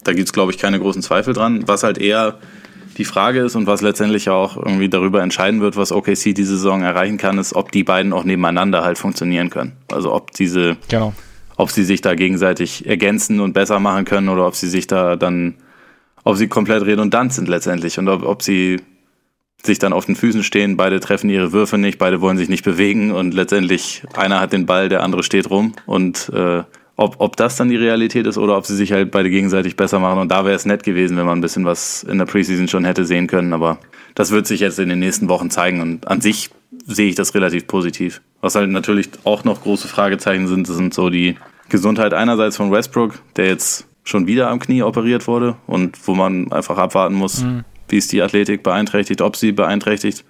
da 0.05 0.13
gibt 0.13 0.29
es, 0.29 0.33
glaube 0.33 0.53
ich, 0.53 0.59
keine 0.59 0.79
großen 0.79 1.03
Zweifel 1.03 1.35
dran. 1.35 1.67
Was 1.67 1.83
halt 1.83 1.99
eher 1.99 2.39
die 2.99 3.05
Frage 3.05 3.41
ist 3.41 3.55
und 3.55 3.67
was 3.67 3.81
letztendlich 3.81 4.29
auch 4.29 4.57
irgendwie 4.57 4.89
darüber 4.89 5.23
entscheiden 5.23 5.61
wird, 5.61 5.77
was 5.77 5.93
OKC 5.93 6.35
diese 6.35 6.57
Saison 6.57 6.83
erreichen 6.83 7.17
kann, 7.17 7.39
ist, 7.39 7.55
ob 7.55 7.73
die 7.73 7.85
beiden 7.85 8.13
auch 8.13 8.25
nebeneinander 8.25 8.85
halt 8.85 8.99
funktionieren 8.99 9.51
können. 9.51 9.73
Also 9.91 10.13
ob 10.13 10.33
diese, 10.33 10.77
genau. 10.89 11.15
Ob 11.59 11.71
sie 11.71 11.85
sich 11.85 12.01
da 12.01 12.15
gegenseitig 12.15 12.87
ergänzen 12.87 13.41
und 13.41 13.53
besser 13.53 13.81
machen 13.81 14.05
können 14.05 14.31
oder 14.31 14.47
ob 14.47 14.55
sie 14.55 14.69
sich 14.69 14.87
da 14.87 15.17
dann, 15.17 15.55
ob 16.25 16.37
sie 16.37 16.49
komplett 16.49 16.85
redundant 16.87 17.35
sind 17.35 17.49
letztendlich 17.49 17.99
und 17.99 18.09
ob, 18.09 18.23
ob 18.23 18.43
sie 18.43 18.81
sich 19.63 19.81
dann 19.81 19.93
auf 19.93 20.07
den 20.07 20.15
Füßen 20.15 20.45
stehen, 20.45 20.77
beide 20.77 21.01
treffen 21.01 21.29
ihre 21.29 21.53
Würfe 21.53 21.77
nicht, 21.77 21.99
beide 21.99 22.21
wollen 22.21 22.39
sich 22.39 22.49
nicht 22.49 22.65
bewegen 22.65 23.11
und 23.11 23.35
letztendlich 23.35 24.05
einer 24.15 24.41
hat 24.41 24.53
den 24.53 24.67
Ball, 24.67 24.89
der 24.89 25.03
andere 25.03 25.25
steht 25.25 25.51
rum 25.51 25.75
und 25.85 26.31
äh, 26.33 26.63
ob, 26.95 27.17
ob 27.19 27.37
das 27.37 27.57
dann 27.57 27.69
die 27.69 27.77
Realität 27.77 28.27
ist 28.27 28.39
oder 28.39 28.57
ob 28.57 28.67
sie 28.67 28.75
sich 28.75 28.93
halt 28.93 29.11
beide 29.11 29.31
gegenseitig 29.31 29.77
besser 29.77 30.01
machen. 30.01 30.19
Und 30.19 30.33
da 30.33 30.45
wäre 30.45 30.57
es 30.57 30.67
nett 30.67 30.83
gewesen, 30.83 31.17
wenn 31.17 31.27
man 31.27 31.39
ein 31.39 31.41
bisschen 31.41 31.65
was 31.65 32.03
in 32.03 32.19
der 32.19 32.27
Preseason 32.27 32.67
schon 32.67 32.85
hätte 32.85 33.05
sehen 33.05 33.29
können. 33.29 33.53
Aber 33.53 33.79
das 34.17 34.33
wird 34.33 34.49
sich 34.49 34.59
jetzt 34.59 34.81
in 34.81 34.89
den 34.89 34.99
nächsten 34.99 35.29
Wochen 35.29 35.49
zeigen. 35.49 35.81
Und 35.81 36.09
an 36.09 36.21
sich 36.21 36.51
sehe 36.89 37.09
ich 37.09 37.15
das 37.15 37.35
relativ 37.35 37.67
positiv. 37.67 38.21
Was 38.41 38.55
halt 38.55 38.71
natürlich 38.71 39.11
auch 39.25 39.45
noch 39.45 39.63
große 39.63 39.87
Fragezeichen 39.87 40.49
sind, 40.49 40.67
sind 40.67 40.95
so 40.95 41.11
die 41.11 41.37
Gesundheit 41.69 42.15
einerseits 42.15 42.57
von 42.57 42.73
Westbrook, 42.73 43.15
der 43.37 43.47
jetzt 43.47 43.87
schon 44.05 44.27
wieder 44.27 44.49
am 44.49 44.59
Knie 44.59 44.83
operiert 44.83 45.27
wurde 45.27 45.57
und 45.67 45.97
wo 46.07 46.15
man 46.15 46.51
einfach 46.51 46.79
abwarten 46.79 47.15
muss, 47.15 47.43
mhm. 47.43 47.65
wie 47.89 47.99
es 47.99 48.09
die 48.09 48.23
Athletik 48.23 48.63
beeinträchtigt, 48.63 49.21
ob 49.21 49.37
sie 49.37 49.53
beeinträchtigt. 49.53 50.25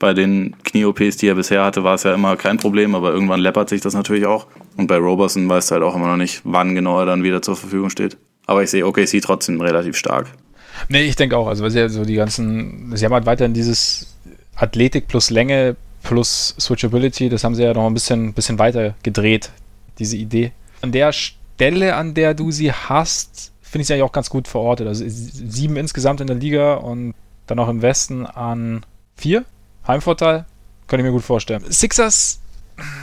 Bei 0.00 0.14
den 0.14 0.56
Knie-OPs, 0.64 1.18
die 1.18 1.28
er 1.28 1.34
bisher 1.34 1.62
hatte, 1.62 1.84
war 1.84 1.94
es 1.94 2.02
ja 2.02 2.14
immer 2.14 2.36
kein 2.36 2.56
Problem, 2.56 2.94
aber 2.94 3.12
irgendwann 3.12 3.38
läppert 3.38 3.68
sich 3.68 3.82
das 3.82 3.94
natürlich 3.94 4.26
auch. 4.26 4.46
Und 4.76 4.86
bei 4.86 4.96
Roberson 4.96 5.48
weißt 5.48 5.70
du 5.70 5.74
halt 5.74 5.84
auch 5.84 5.94
immer 5.94 6.06
noch 6.06 6.16
nicht, 6.16 6.40
wann 6.44 6.74
genau 6.74 6.98
er 6.98 7.06
dann 7.06 7.22
wieder 7.22 7.42
zur 7.42 7.54
Verfügung 7.54 7.90
steht. 7.90 8.16
Aber 8.46 8.62
ich 8.62 8.70
sehe 8.70 8.86
OKC 8.86 9.20
trotzdem 9.22 9.60
relativ 9.60 9.96
stark. 9.96 10.28
Nee, 10.88 11.02
ich 11.02 11.16
denke 11.16 11.36
auch. 11.36 11.46
Also, 11.46 11.62
weil 11.62 11.70
sie 11.70 11.78
ja 11.78 11.88
so 11.90 12.06
die 12.06 12.14
ganzen, 12.14 12.96
sie 12.96 13.04
haben 13.04 13.12
halt 13.12 13.26
weiterhin 13.26 13.52
dieses 13.52 14.16
Athletik 14.56 15.06
plus 15.06 15.28
Länge 15.28 15.76
plus 16.02 16.54
Switchability, 16.58 17.28
das 17.28 17.44
haben 17.44 17.54
sie 17.54 17.62
ja 17.62 17.74
noch 17.74 17.86
ein 17.86 17.94
bisschen, 17.94 18.32
bisschen 18.32 18.58
weiter 18.58 18.94
gedreht, 19.02 19.50
diese 19.98 20.16
Idee. 20.16 20.52
An 20.82 20.92
der 20.92 21.12
Stelle, 21.12 21.94
an 21.94 22.14
der 22.14 22.34
du 22.34 22.50
sie 22.50 22.72
hast, 22.72 23.52
finde 23.60 23.82
ich 23.82 23.86
sie 23.86 23.94
eigentlich 23.94 24.04
auch 24.04 24.12
ganz 24.12 24.30
gut 24.30 24.48
verortet. 24.48 24.86
Also 24.86 25.04
sieben 25.06 25.76
insgesamt 25.76 26.20
in 26.20 26.26
der 26.26 26.36
Liga 26.36 26.74
und 26.74 27.14
dann 27.46 27.58
auch 27.58 27.68
im 27.68 27.82
Westen 27.82 28.26
an 28.26 28.84
vier. 29.16 29.44
Heimvorteil, 29.86 30.46
kann 30.86 31.00
ich 31.00 31.04
mir 31.04 31.12
gut 31.12 31.24
vorstellen. 31.24 31.64
Sixers, 31.68 32.40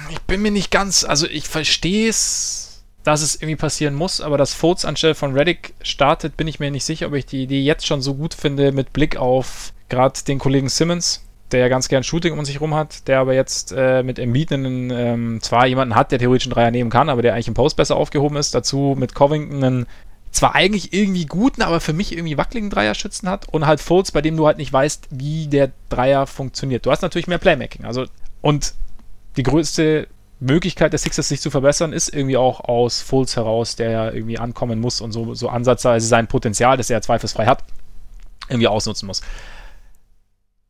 ich 0.10 0.19
bin 0.22 0.41
mir 0.41 0.52
nicht 0.52 0.72
ganz, 0.72 1.03
also 1.03 1.28
ich 1.28 1.48
verstehe 1.48 2.10
es, 2.10 2.84
dass 3.03 3.22
es 3.22 3.36
irgendwie 3.36 3.56
passieren 3.56 3.95
muss, 3.95 4.22
aber 4.22 4.38
dass 4.38 4.53
Fultz 4.53 4.86
anstelle 4.86 5.15
von 5.15 5.34
Reddick 5.34 5.74
startet, 5.82 6.36
bin 6.36 6.48
ich 6.48 6.60
mir 6.60 6.72
nicht 6.72 6.84
sicher, 6.84 7.07
ob 7.07 7.14
ich 7.14 7.26
die 7.26 7.44
Idee 7.44 7.61
jetzt 7.61 7.86
schon 7.86 8.02
so 8.02 8.15
gut 8.15 8.34
finde 8.34 8.72
mit 8.72 8.91
Blick 8.91 9.18
auf 9.18 9.74
gerade 9.90 10.22
den 10.28 10.40
Kollegen 10.40 10.69
Simmons, 10.69 11.24
der 11.52 11.61
ja 11.61 11.68
ganz 11.69 11.88
gern 11.88 12.03
Shooting 12.03 12.38
um 12.38 12.45
sich 12.45 12.60
rum 12.60 12.76
hat, 12.76 13.07
der 13.07 13.19
aber 13.19 13.34
jetzt 13.34 13.74
äh, 13.76 14.03
mit 14.03 14.19
Embiid 14.19 14.52
einen, 14.52 14.90
ähm, 14.91 15.40
zwar 15.41 15.65
jemanden 15.65 15.95
hat, 15.95 16.11
der 16.11 16.19
theoretisch 16.19 16.48
einen 16.48 16.53
Dreier 16.53 16.72
nehmen 16.72 16.90
kann, 16.90 17.10
aber 17.10 17.22
der 17.22 17.34
eigentlich 17.34 17.48
im 17.48 17.53
Post 17.53 17.78
besser 17.78 17.95
aufgehoben 17.95 18.38
ist, 18.38 18.53
dazu 18.53 18.95
mit 18.98 19.15
Covington 19.15 19.64
einen 19.64 19.86
zwar 20.32 20.56
eigentlich 20.56 20.94
irgendwie 20.94 21.26
guten, 21.26 21.61
aber 21.61 21.80
für 21.80 21.94
mich 21.94 22.11
irgendwie 22.11 22.38
wackeligen 22.38 22.69
Dreierschützen 22.69 23.30
hat 23.30 23.48
und 23.49 23.65
halt 23.65 23.80
Fultz, 23.80 24.11
bei 24.11 24.22
dem 24.22 24.38
du 24.38 24.45
halt 24.45 24.57
nicht 24.57 24.72
weißt, 24.72 25.07
wie 25.10 25.48
der 25.48 25.72
Dreier 25.90 26.28
funktioniert. 26.28 26.86
Du 26.86 26.91
hast 26.91 27.02
natürlich 27.02 27.28
mehr 27.28 27.38
Playmaking. 27.38 27.86
Also, 27.86 28.06
und 28.41 28.74
die 29.38 29.44
größte 29.44 30.07
Möglichkeit 30.40 30.91
der 30.91 30.99
Sixers 30.99 31.28
sich 31.28 31.41
zu 31.41 31.49
verbessern, 31.49 31.94
ist 31.94 32.14
irgendwie 32.14 32.38
auch 32.38 32.60
aus 32.61 33.02
Fultz 33.02 33.36
heraus, 33.36 33.76
der 33.76 33.90
ja 33.90 34.11
irgendwie 34.11 34.38
ankommen 34.38 34.80
muss 34.80 35.02
und 35.02 35.11
so, 35.11 35.34
so 35.34 35.49
ansatzweise 35.49 36.06
sein 36.06 36.28
Potenzial, 36.28 36.78
das 36.78 36.90
er 36.90 37.02
zweifelsfrei 37.02 37.45
hat, 37.45 37.64
irgendwie 38.48 38.68
ausnutzen 38.68 39.07
muss. 39.07 39.22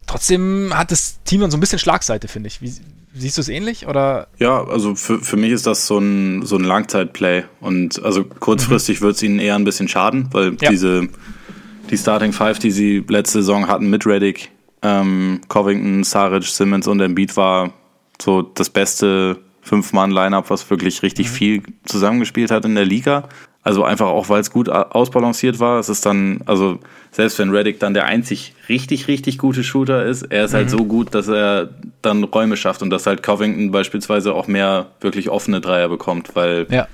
Trotzdem 0.07 0.71
hat 0.73 0.91
das 0.91 1.21
Team 1.23 1.41
dann 1.41 1.51
so 1.51 1.57
ein 1.57 1.59
bisschen 1.59 1.79
Schlagseite, 1.79 2.27
finde 2.27 2.47
ich. 2.47 2.61
Wie, 2.61 2.73
siehst 3.13 3.37
du 3.37 3.41
es 3.41 3.49
ähnlich? 3.49 3.87
Oder? 3.87 4.27
Ja, 4.39 4.63
also 4.63 4.95
für, 4.95 5.19
für 5.19 5.37
mich 5.37 5.51
ist 5.51 5.67
das 5.67 5.85
so 5.85 5.99
ein, 5.99 6.45
so 6.45 6.55
ein 6.55 6.63
Langzeitplay. 6.63 7.43
Und 7.59 8.03
also 8.03 8.23
kurzfristig 8.23 9.01
mhm. 9.01 9.05
wird 9.05 9.15
es 9.17 9.23
ihnen 9.23 9.39
eher 9.39 9.55
ein 9.55 9.65
bisschen 9.65 9.87
schaden, 9.87 10.29
weil 10.31 10.57
ja. 10.61 10.69
diese 10.69 11.09
die 11.89 11.97
Starting 11.97 12.33
Five, 12.33 12.59
die 12.59 12.71
sie 12.71 13.03
letzte 13.07 13.39
Saison 13.39 13.67
hatten 13.67 13.89
mit 13.89 14.05
Reddick, 14.05 14.51
ähm, 14.81 15.41
Covington, 15.47 16.03
Saric, 16.03 16.43
Simmons 16.43 16.87
und 16.87 16.99
Embiid 16.99 17.35
war 17.37 17.71
so 18.21 18.41
das 18.41 18.69
beste 18.69 19.39
Fünf-Mann-Line-Up, 19.61 20.49
was 20.49 20.69
wirklich 20.69 21.03
richtig 21.03 21.27
mhm. 21.27 21.33
viel 21.33 21.63
zusammengespielt 21.85 22.51
hat 22.51 22.65
in 22.65 22.75
der 22.75 22.85
Liga. 22.85 23.29
Also 23.63 23.83
einfach 23.83 24.07
auch, 24.07 24.29
weil 24.29 24.39
es 24.39 24.51
gut 24.51 24.69
ausbalanciert 24.69 25.59
war. 25.59 25.79
Es 25.79 25.89
ist 25.89 26.05
dann, 26.05 26.41
also 26.45 26.79
selbst 27.11 27.39
wenn 27.39 27.49
Reddick 27.49 27.79
dann 27.79 27.93
der 27.93 28.05
einzig 28.05 28.53
richtig, 28.69 29.07
richtig 29.07 29.37
gute 29.37 29.63
Shooter 29.63 30.05
ist, 30.05 30.23
er 30.23 30.45
ist 30.45 30.53
halt 30.53 30.67
mhm. 30.67 30.71
halt 30.71 30.79
so 30.79 30.85
gut, 30.85 31.15
dass 31.15 31.27
er 31.27 31.69
dann 32.01 32.23
Räume 32.23 32.57
schafft 32.57 32.81
und 32.81 32.89
dass 32.89 33.07
halt 33.07 33.23
Covington 33.23 33.71
beispielsweise 33.71 34.33
auch 34.33 34.47
mehr 34.47 34.87
wirklich 35.01 35.29
offene 35.29 35.61
Dreier 35.61 35.89
bekommt, 35.89 36.35
weil 36.35 36.67
ja. 36.69 36.87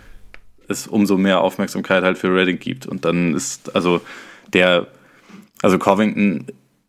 es 0.68 0.88
umso 0.88 1.18
mehr 1.18 1.42
Aufmerksamkeit 1.42 2.04
halt 2.04 2.18
für 2.18 2.34
Reddick 2.34 2.62
gibt. 2.62 2.86
Und 2.86 3.06
dann 3.06 3.34
ist, 3.36 3.76
also 3.76 4.02
der, 4.54 4.88
also 5.62 5.78
Covington, 5.78 6.48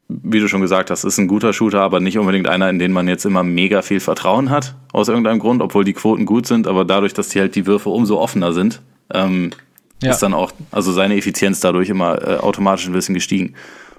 wie 0.09 0.41
du 0.41 0.49
schon 0.49 0.61
gesagt 0.61 0.91
hast, 0.91 1.05
ist 1.05 1.19
ein 1.19 1.29
guter 1.29 1.53
Shooter, 1.53 1.81
aber 1.81 2.01
nicht 2.01 2.19
unbedingt 2.19 2.49
einer, 2.49 2.69
in 2.69 2.79
den 2.79 2.93
man 2.93 3.09
jetzt 3.09 3.25
immer 3.25 3.43
mega 3.43 3.83
viel 3.83 4.01
Vertrauen 4.01 4.51
hat, 4.51 4.75
aus 4.93 5.09
irgendeinem 5.09 5.39
Grund, 5.39 5.63
obwohl 5.63 5.85
die 5.85 5.95
Quoten 5.95 6.27
gut 6.27 6.47
sind, 6.47 6.67
aber 6.67 6.85
dadurch, 6.85 7.15
dass 7.15 7.31
die 7.31 7.41
halt 7.41 7.55
die 7.55 7.67
Würfe 7.67 7.89
umso 7.89 8.19
offener 8.19 8.53
sind, 8.53 8.83
ähm, 9.13 9.51
ja. 10.03 10.11
ist 10.11 10.23
dann 10.23 10.35
auch, 10.35 10.53
also 10.71 10.93
seine 10.93 11.17
Effizienz 11.17 11.61
dadurch 11.61 11.89
immer 11.89 12.21
äh, 12.21 12.37
automatisch 12.37 12.87
ein 12.87 12.93
bisschen 12.93 13.15
gestiegen. 13.15 13.55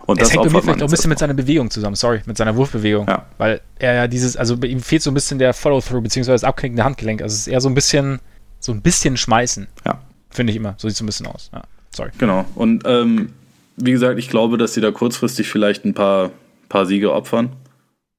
Und 0.05 0.21
das 0.21 0.27
das 0.27 0.33
hängt 0.33 0.43
bei 0.43 0.51
mir 0.51 0.61
vielleicht 0.61 0.81
auch 0.81 0.87
ein 0.87 0.91
bisschen 0.91 1.09
mit 1.09 1.19
seiner 1.19 1.33
Bewegung 1.33 1.71
zusammen, 1.71 1.95
sorry, 1.95 2.21
mit 2.25 2.37
seiner 2.37 2.55
Wurfbewegung. 2.55 3.07
Ja. 3.07 3.25
Weil 3.37 3.61
er 3.79 3.93
ja 3.93 4.07
dieses, 4.07 4.37
also 4.37 4.55
bei 4.57 4.67
ihm 4.67 4.79
fehlt 4.79 5.01
so 5.01 5.09
ein 5.09 5.15
bisschen 5.15 5.39
der 5.39 5.53
Follow-through, 5.53 6.01
beziehungsweise 6.01 6.35
das 6.35 6.43
abknickende 6.43 6.83
Handgelenk. 6.83 7.21
Also 7.21 7.33
es 7.33 7.41
ist 7.41 7.47
eher 7.47 7.61
so 7.61 7.69
ein 7.69 7.75
bisschen, 7.75 8.19
so 8.59 8.71
ein 8.71 8.81
bisschen 8.81 9.17
schmeißen. 9.17 9.67
Ja. 9.83 9.99
Finde 10.29 10.51
ich 10.51 10.57
immer. 10.57 10.75
So 10.77 10.87
sieht 10.87 10.95
es 10.95 11.01
ein 11.01 11.07
bisschen 11.07 11.27
aus. 11.27 11.49
Ja. 11.53 11.63
Sorry. 11.95 12.11
Genau. 12.19 12.45
Und 12.53 12.83
ähm, 12.85 13.33
wie 13.77 13.91
gesagt, 13.91 14.19
ich 14.19 14.29
glaube, 14.29 14.57
dass 14.57 14.73
sie 14.73 14.81
da 14.81 14.91
kurzfristig 14.91 15.49
vielleicht 15.49 15.85
ein 15.85 15.93
paar, 15.93 16.29
paar 16.69 16.85
Siege 16.85 17.11
opfern. 17.11 17.53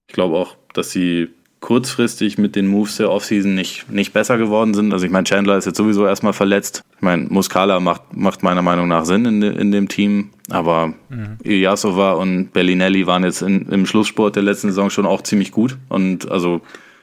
Ich 0.09 0.15
glaube 0.15 0.37
auch, 0.37 0.57
dass 0.75 0.91
sie 0.91 1.29
kurzfristig 1.61 2.39
mit 2.39 2.55
den 2.55 2.67
Moves 2.67 2.97
der 2.97 3.11
Offseason 3.11 3.55
nicht, 3.55 3.91
nicht 3.91 4.13
besser 4.13 4.39
geworden 4.39 4.75
sind. 4.75 4.93
Also 4.93 5.07
ich 5.07 5.11
meine, 5.11 5.25
Chandler 5.25 5.57
ist 5.57 5.65
jetzt 5.65 5.79
sowieso 5.79 6.07
erstmal 6.07 6.33
verletzt. 6.33 6.83
Ich 6.97 7.03
meine, 7.03 7.25
Muscala 7.25 7.81
macht, 7.81 8.15
macht 8.15 8.43
meiner 8.43 8.63
Meinung 8.63 8.89
nach 8.89 9.05
Sinn 9.05 9.25
in, 9.25 9.41
de, 9.41 9.59
in 9.59 9.73
dem 9.73 9.89
Team, 9.89 10.31
aber 10.51 10.95
mhm. 11.09 11.39
Ilyasova 11.43 12.13
und 12.13 12.53
Bellinelli 12.53 13.07
waren 13.07 13.25
jetzt 13.25 13.43
in, 13.43 13.67
im 13.69 13.87
Schlusssport 13.87 14.37
der 14.37 14.43
letzten 14.43 14.69
Saison 14.69 14.91
schon 14.91 15.07
auch 15.07 15.23
ziemlich 15.23 15.51
gut. 15.51 15.77
Und 15.89 16.31
also 16.31 16.61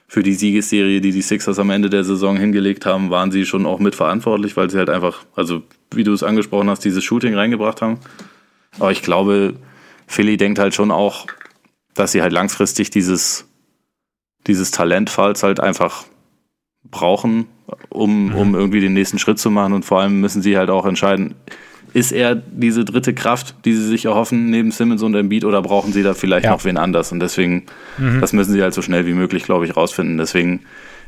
für 0.08 0.22
die 0.22 0.34
Siegesserie, 0.34 1.02
die 1.02 1.12
die 1.12 1.22
Sixers 1.24 1.58
am 1.58 1.72
Ende 1.72 1.90
der 1.90 2.04
Saison 2.04 2.38
hingelegt 2.38 2.86
haben, 2.86 3.10
waren 3.10 3.32
sie 3.32 3.46
schon 3.46 3.66
auch 3.66 3.80
mitverantwortlich, 3.80 4.56
weil 4.56 4.70
sie 4.70 4.78
halt 4.78 4.90
einfach, 4.90 5.26
also 5.36 5.64
wie 5.92 6.04
du 6.04 6.14
es 6.14 6.22
angesprochen 6.22 6.70
hast, 6.70 6.86
dieses 6.86 7.04
Shooting 7.04 7.34
reingebracht 7.34 7.82
haben. 7.82 7.98
Aber 8.80 8.92
ich 8.92 9.02
glaube, 9.02 9.56
Philly 10.06 10.38
denkt 10.38 10.60
halt 10.60 10.76
schon 10.76 10.92
auch, 10.92 11.26
dass 11.96 12.12
sie 12.12 12.22
halt 12.22 12.32
langfristig 12.32 12.92
dieses, 12.92 13.48
dieses 14.48 14.72
Talent, 14.72 15.10
falls 15.10 15.44
halt 15.44 15.60
einfach 15.60 16.06
brauchen, 16.90 17.48
um, 17.90 18.28
Mhm. 18.30 18.36
um 18.36 18.56
irgendwie 18.56 18.82
den 18.82 18.94
nächsten 18.94 19.20
Schritt 19.20 19.40
zu 19.40 19.50
machen. 19.50 19.74
Und 19.74 19.86
vor 19.86 20.02
allem 20.02 20.20
müssen 20.20 20.42
sie 20.42 20.58
halt 20.58 20.70
auch 20.70 20.86
entscheiden, 20.86 21.36
ist 21.94 22.12
er 22.12 22.36
diese 22.36 22.84
dritte 22.86 23.14
Kraft, 23.14 23.56
die 23.66 23.74
sie 23.74 23.86
sich 23.88 24.06
erhoffen, 24.06 24.50
neben 24.50 24.72
Simmons 24.72 25.04
und 25.04 25.14
Embiid, 25.16 25.46
oder 25.46 25.62
brauchen 25.62 25.94
sie 25.94 26.04
da 26.04 26.14
vielleicht 26.14 26.46
Ja. 26.46 26.52
noch 26.52 26.66
wen 26.66 26.78
anders? 26.78 27.12
Und 27.12 27.20
deswegen, 27.20 27.64
Mhm. 27.98 28.20
das 28.20 28.34
müssen 28.34 28.52
sie 28.52 28.62
halt 28.62 28.74
so 28.74 28.82
schnell 28.82 29.06
wie 29.06 29.14
möglich, 29.14 29.44
glaube 29.44 29.66
ich, 29.66 29.76
rausfinden. 29.78 30.18
Deswegen, 30.18 30.62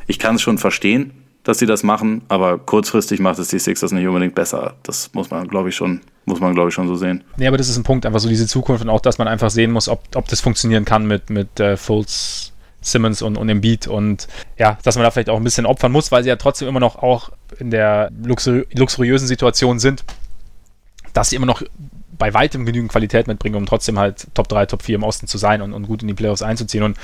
ich 0.07 0.19
kann 0.19 0.35
es 0.35 0.41
schon 0.41 0.57
verstehen, 0.59 1.11
dass 1.43 1.59
sie 1.59 1.65
das 1.65 1.83
machen, 1.83 2.21
aber 2.27 2.57
kurzfristig 2.57 3.19
macht 3.19 3.37
es 3.39 3.49
die 3.49 3.59
Sixers 3.59 3.91
nicht 3.91 4.07
unbedingt 4.07 4.33
besser. 4.35 4.75
Das 4.83 5.11
muss 5.13 5.29
man, 5.29 5.47
glaube 5.47 5.69
ich, 5.69 5.75
schon, 5.75 6.01
muss 6.25 6.39
man, 6.39 6.53
glaube 6.55 6.69
ich, 6.69 6.75
schon 6.75 6.87
so 6.87 6.95
sehen. 6.95 7.23
Nee, 7.37 7.47
aber 7.47 7.57
das 7.57 7.67
ist 7.69 7.77
ein 7.77 7.83
Punkt, 7.83 8.05
einfach 8.05 8.19
so 8.19 8.29
diese 8.29 8.47
Zukunft 8.47 8.83
und 8.83 8.89
auch, 8.89 9.01
dass 9.01 9.17
man 9.17 9.27
einfach 9.27 9.49
sehen 9.49 9.71
muss, 9.71 9.89
ob, 9.89 10.03
ob 10.15 10.27
das 10.27 10.39
funktionieren 10.41 10.85
kann 10.85 11.05
mit, 11.07 11.29
mit 11.29 11.59
äh, 11.59 11.77
Fultz, 11.77 12.51
Simmons 12.85 13.21
und, 13.21 13.37
und 13.37 13.49
Embiid 13.49 13.87
und 13.87 14.27
ja, 14.57 14.77
dass 14.83 14.95
man 14.95 15.03
da 15.03 15.11
vielleicht 15.11 15.29
auch 15.29 15.37
ein 15.37 15.43
bisschen 15.43 15.65
opfern 15.65 15.91
muss, 15.91 16.11
weil 16.11 16.23
sie 16.23 16.29
ja 16.29 16.35
trotzdem 16.35 16.67
immer 16.67 16.79
noch 16.79 16.97
auch 16.97 17.31
in 17.59 17.71
der 17.71 18.11
luxuri 18.23 18.65
luxuriösen 18.73 19.27
Situation 19.27 19.79
sind, 19.79 20.03
dass 21.13 21.29
sie 21.29 21.35
immer 21.35 21.45
noch 21.45 21.63
bei 22.17 22.33
weitem 22.33 22.65
genügend 22.65 22.91
Qualität 22.91 23.27
mitbringen, 23.27 23.55
um 23.55 23.65
trotzdem 23.65 23.99
halt 23.99 24.27
Top 24.33 24.47
3, 24.47 24.67
Top 24.67 24.83
4 24.83 24.95
im 24.95 25.03
Osten 25.03 25.27
zu 25.27 25.37
sein 25.37 25.61
und, 25.61 25.73
und 25.73 25.87
gut 25.87 26.01
in 26.01 26.07
die 26.07 26.13
Playoffs 26.13 26.41
einzuziehen. 26.41 26.83
Und 26.83 26.97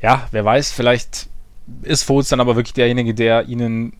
ja, 0.00 0.26
wer 0.30 0.44
weiß, 0.44 0.72
vielleicht 0.72 1.28
ist 1.82 2.04
Fultz 2.04 2.28
dann 2.28 2.40
aber 2.40 2.56
wirklich 2.56 2.74
derjenige, 2.74 3.14
der 3.14 3.46
ihnen 3.48 3.94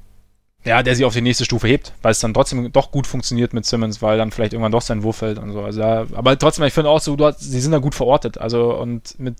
ja, 0.64 0.82
der 0.82 0.96
sie 0.96 1.04
auf 1.04 1.12
die 1.12 1.20
nächste 1.20 1.44
Stufe 1.44 1.68
hebt, 1.68 1.92
weil 2.00 2.12
es 2.12 2.20
dann 2.20 2.32
trotzdem 2.32 2.72
doch 2.72 2.90
gut 2.90 3.06
funktioniert 3.06 3.52
mit 3.52 3.66
Simmons, 3.66 4.00
weil 4.00 4.16
dann 4.16 4.30
vielleicht 4.30 4.54
irgendwann 4.54 4.72
doch 4.72 4.80
sein 4.80 5.02
Wurf 5.02 5.16
fällt 5.16 5.38
und 5.38 5.52
so. 5.52 5.62
Also, 5.62 5.80
da, 5.80 6.06
aber 6.14 6.38
trotzdem, 6.38 6.64
ich 6.64 6.72
finde 6.72 6.88
auch 6.88 7.00
so, 7.00 7.16
hast, 7.18 7.40
sie 7.40 7.60
sind 7.60 7.72
da 7.72 7.78
gut 7.78 7.94
verortet. 7.94 8.38
Also, 8.38 8.74
und 8.74 9.18
mit 9.18 9.36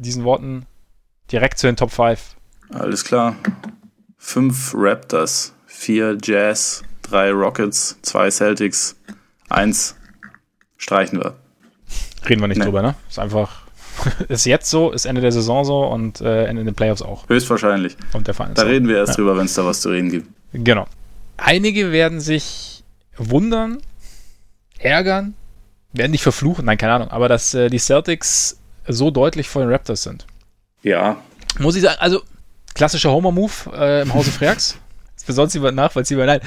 diesen 0.00 0.24
Worten 0.24 0.66
direkt 1.30 1.58
zu 1.58 1.66
den 1.66 1.76
Top 1.76 1.90
5. 1.92 2.36
Alles 2.70 3.04
klar. 3.04 3.36
Fünf 4.18 4.72
Raptors, 4.76 5.52
vier 5.66 6.16
Jazz, 6.22 6.82
drei 7.02 7.30
Rockets, 7.32 7.98
zwei 8.02 8.30
Celtics, 8.30 8.96
eins 9.48 9.96
streichen 10.76 11.18
wir. 11.20 11.36
Reden 12.28 12.40
wir 12.42 12.48
nicht 12.48 12.58
Nee. 12.58 12.64
drüber, 12.64 12.82
ne? 12.82 12.94
Ist 13.08 13.18
einfach, 13.18 13.62
ist 14.28 14.44
jetzt 14.44 14.68
so, 14.68 14.90
ist 14.92 15.06
Ende 15.06 15.20
der 15.20 15.32
Saison 15.32 15.64
so 15.64 15.84
und 15.86 16.20
äh, 16.20 16.44
Ende 16.44 16.64
der 16.64 16.72
Playoffs 16.72 17.02
auch. 17.02 17.28
Höchstwahrscheinlich. 17.28 17.96
Und 18.12 18.26
der 18.26 18.34
Verein 18.34 18.52
ist 18.52 18.58
Da 18.58 18.64
reden 18.64 18.88
wir 18.88 18.96
erst 18.98 19.10
Ja. 19.10 19.16
drüber, 19.16 19.36
wenn 19.36 19.46
es 19.46 19.54
da 19.54 19.64
was 19.64 19.80
zu 19.80 19.88
reden 19.88 20.10
gibt. 20.10 20.28
Genau. 20.52 20.86
Einige 21.38 21.90
werden 21.92 22.20
sich 22.20 22.84
wundern, 23.16 23.78
ärgern, 24.78 25.34
werden 25.92 26.12
dich 26.12 26.22
verfluchen, 26.22 26.66
nein, 26.66 26.78
keine 26.78 26.92
Ahnung, 26.92 27.08
aber 27.10 27.28
dass 27.28 27.54
äh, 27.54 27.68
die 27.70 27.78
Celtics 27.78 28.59
so 28.92 29.10
deutlich 29.10 29.48
vor 29.48 29.62
den 29.62 29.70
Raptors 29.70 30.02
sind. 30.02 30.26
Ja, 30.82 31.16
Muss 31.58 31.76
ich 31.76 31.82
sagen, 31.82 31.96
also 32.00 32.22
klassischer 32.74 33.10
Homer-Move 33.12 33.52
äh, 33.74 34.02
im 34.02 34.14
Hause 34.14 34.30
Freaks. 34.30 34.78
ist 35.16 35.26
für 35.26 35.32
sonst 35.32 35.54
jemand 35.54 35.76
nachvollziehbar. 35.76 36.26
Nein. 36.26 36.40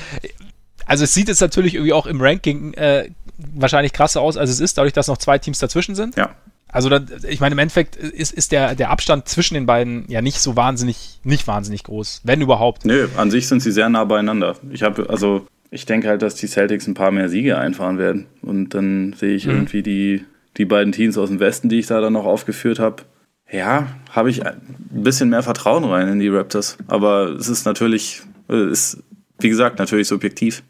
Also 0.85 1.03
es 1.03 1.13
sieht 1.13 1.27
jetzt 1.27 1.41
natürlich 1.41 1.75
irgendwie 1.75 1.93
auch 1.93 2.05
im 2.07 2.19
Ranking 2.21 2.73
äh, 2.73 3.09
wahrscheinlich 3.37 3.93
krasser 3.93 4.21
aus, 4.21 4.37
als 4.37 4.49
es 4.49 4.59
ist, 4.59 4.77
dadurch, 4.77 4.93
dass 4.93 5.07
noch 5.07 5.17
zwei 5.17 5.37
Teams 5.37 5.59
dazwischen 5.59 5.95
sind. 5.95 6.17
ja. 6.17 6.35
Also 6.69 6.89
dann, 6.89 7.07
ich 7.29 7.39
meine, 7.39 7.53
im 7.53 7.59
Endeffekt 7.59 7.95
ist, 7.97 8.33
ist 8.33 8.51
der, 8.51 8.73
der 8.73 8.89
Abstand 8.89 9.27
zwischen 9.29 9.53
den 9.53 9.67
beiden 9.67 10.05
ja 10.09 10.23
nicht 10.23 10.39
so 10.39 10.55
wahnsinnig, 10.55 11.19
nicht 11.23 11.45
wahnsinnig 11.45 11.83
groß, 11.83 12.21
wenn 12.23 12.41
überhaupt. 12.41 12.83
Nö, 12.83 13.09
an 13.15 13.29
sich 13.29 13.47
sind 13.47 13.59
sie 13.61 13.71
sehr 13.71 13.89
nah 13.89 14.05
beieinander. 14.05 14.55
Ich 14.71 14.81
habe, 14.81 15.07
also, 15.07 15.45
ich 15.69 15.85
denke 15.85 16.07
halt, 16.07 16.23
dass 16.23 16.33
die 16.33 16.47
Celtics 16.47 16.87
ein 16.87 16.95
paar 16.95 17.11
mehr 17.11 17.29
Siege 17.29 17.59
einfahren 17.59 17.99
werden. 17.99 18.25
Und 18.41 18.69
dann 18.73 19.13
sehe 19.13 19.35
ich 19.35 19.45
Mhm. 19.45 19.51
irgendwie 19.51 19.83
die, 19.83 20.25
die 20.57 20.65
beiden 20.65 20.91
Teams 20.91 21.17
aus 21.17 21.29
dem 21.29 21.39
Westen, 21.39 21.69
die 21.69 21.79
ich 21.79 21.87
da 21.87 22.01
dann 22.01 22.13
noch 22.13 22.25
aufgeführt 22.25 22.79
habe. 22.79 23.03
Ja, 23.51 23.87
habe 24.09 24.29
ich 24.29 24.45
ein 24.45 24.57
bisschen 24.91 25.29
mehr 25.29 25.43
Vertrauen 25.43 25.83
rein 25.83 26.07
in 26.07 26.19
die 26.19 26.29
Raptors. 26.29 26.77
Aber 26.87 27.29
es 27.29 27.49
ist 27.49 27.65
natürlich, 27.65 28.21
äh, 28.49 28.71
ist, 28.71 29.03
wie 29.39 29.49
gesagt, 29.49 29.79
natürlich 29.79 30.07
subjektiv. 30.07 30.63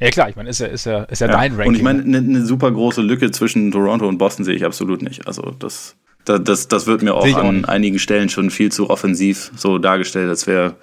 Ja 0.00 0.10
klar, 0.10 0.28
ich 0.28 0.36
meine, 0.36 0.48
ist 0.48 0.60
ja, 0.60 0.66
ist 0.66 0.86
ja, 0.86 1.04
ist 1.04 1.20
ja, 1.20 1.26
Ja. 1.26 1.32
dein 1.32 1.52
Ranking. 1.52 1.68
Und 1.68 1.74
ich 1.74 1.82
meine, 1.82 2.02
eine 2.02 2.22
ne 2.22 2.44
super 2.44 2.70
große 2.70 3.02
Lücke 3.02 3.30
zwischen 3.30 3.70
Toronto 3.70 4.06
und 4.06 4.18
Boston 4.18 4.44
sehe 4.44 4.54
ich 4.54 4.64
absolut 4.64 5.02
nicht. 5.02 5.26
Also 5.26 5.54
das, 5.58 5.96
das, 6.24 6.42
das, 6.44 6.68
das 6.68 6.86
wird 6.86 7.02
mir 7.02 7.14
auch 7.14 7.26
an 7.36 7.64
einigen 7.64 7.98
Stellen 7.98 8.28
schon 8.28 8.50
viel 8.50 8.70
zu 8.70 8.90
offensiv 8.90 9.50
so 9.56 9.78
dargestellt, 9.78 10.28
als 10.28 10.46
wäre 10.46 10.76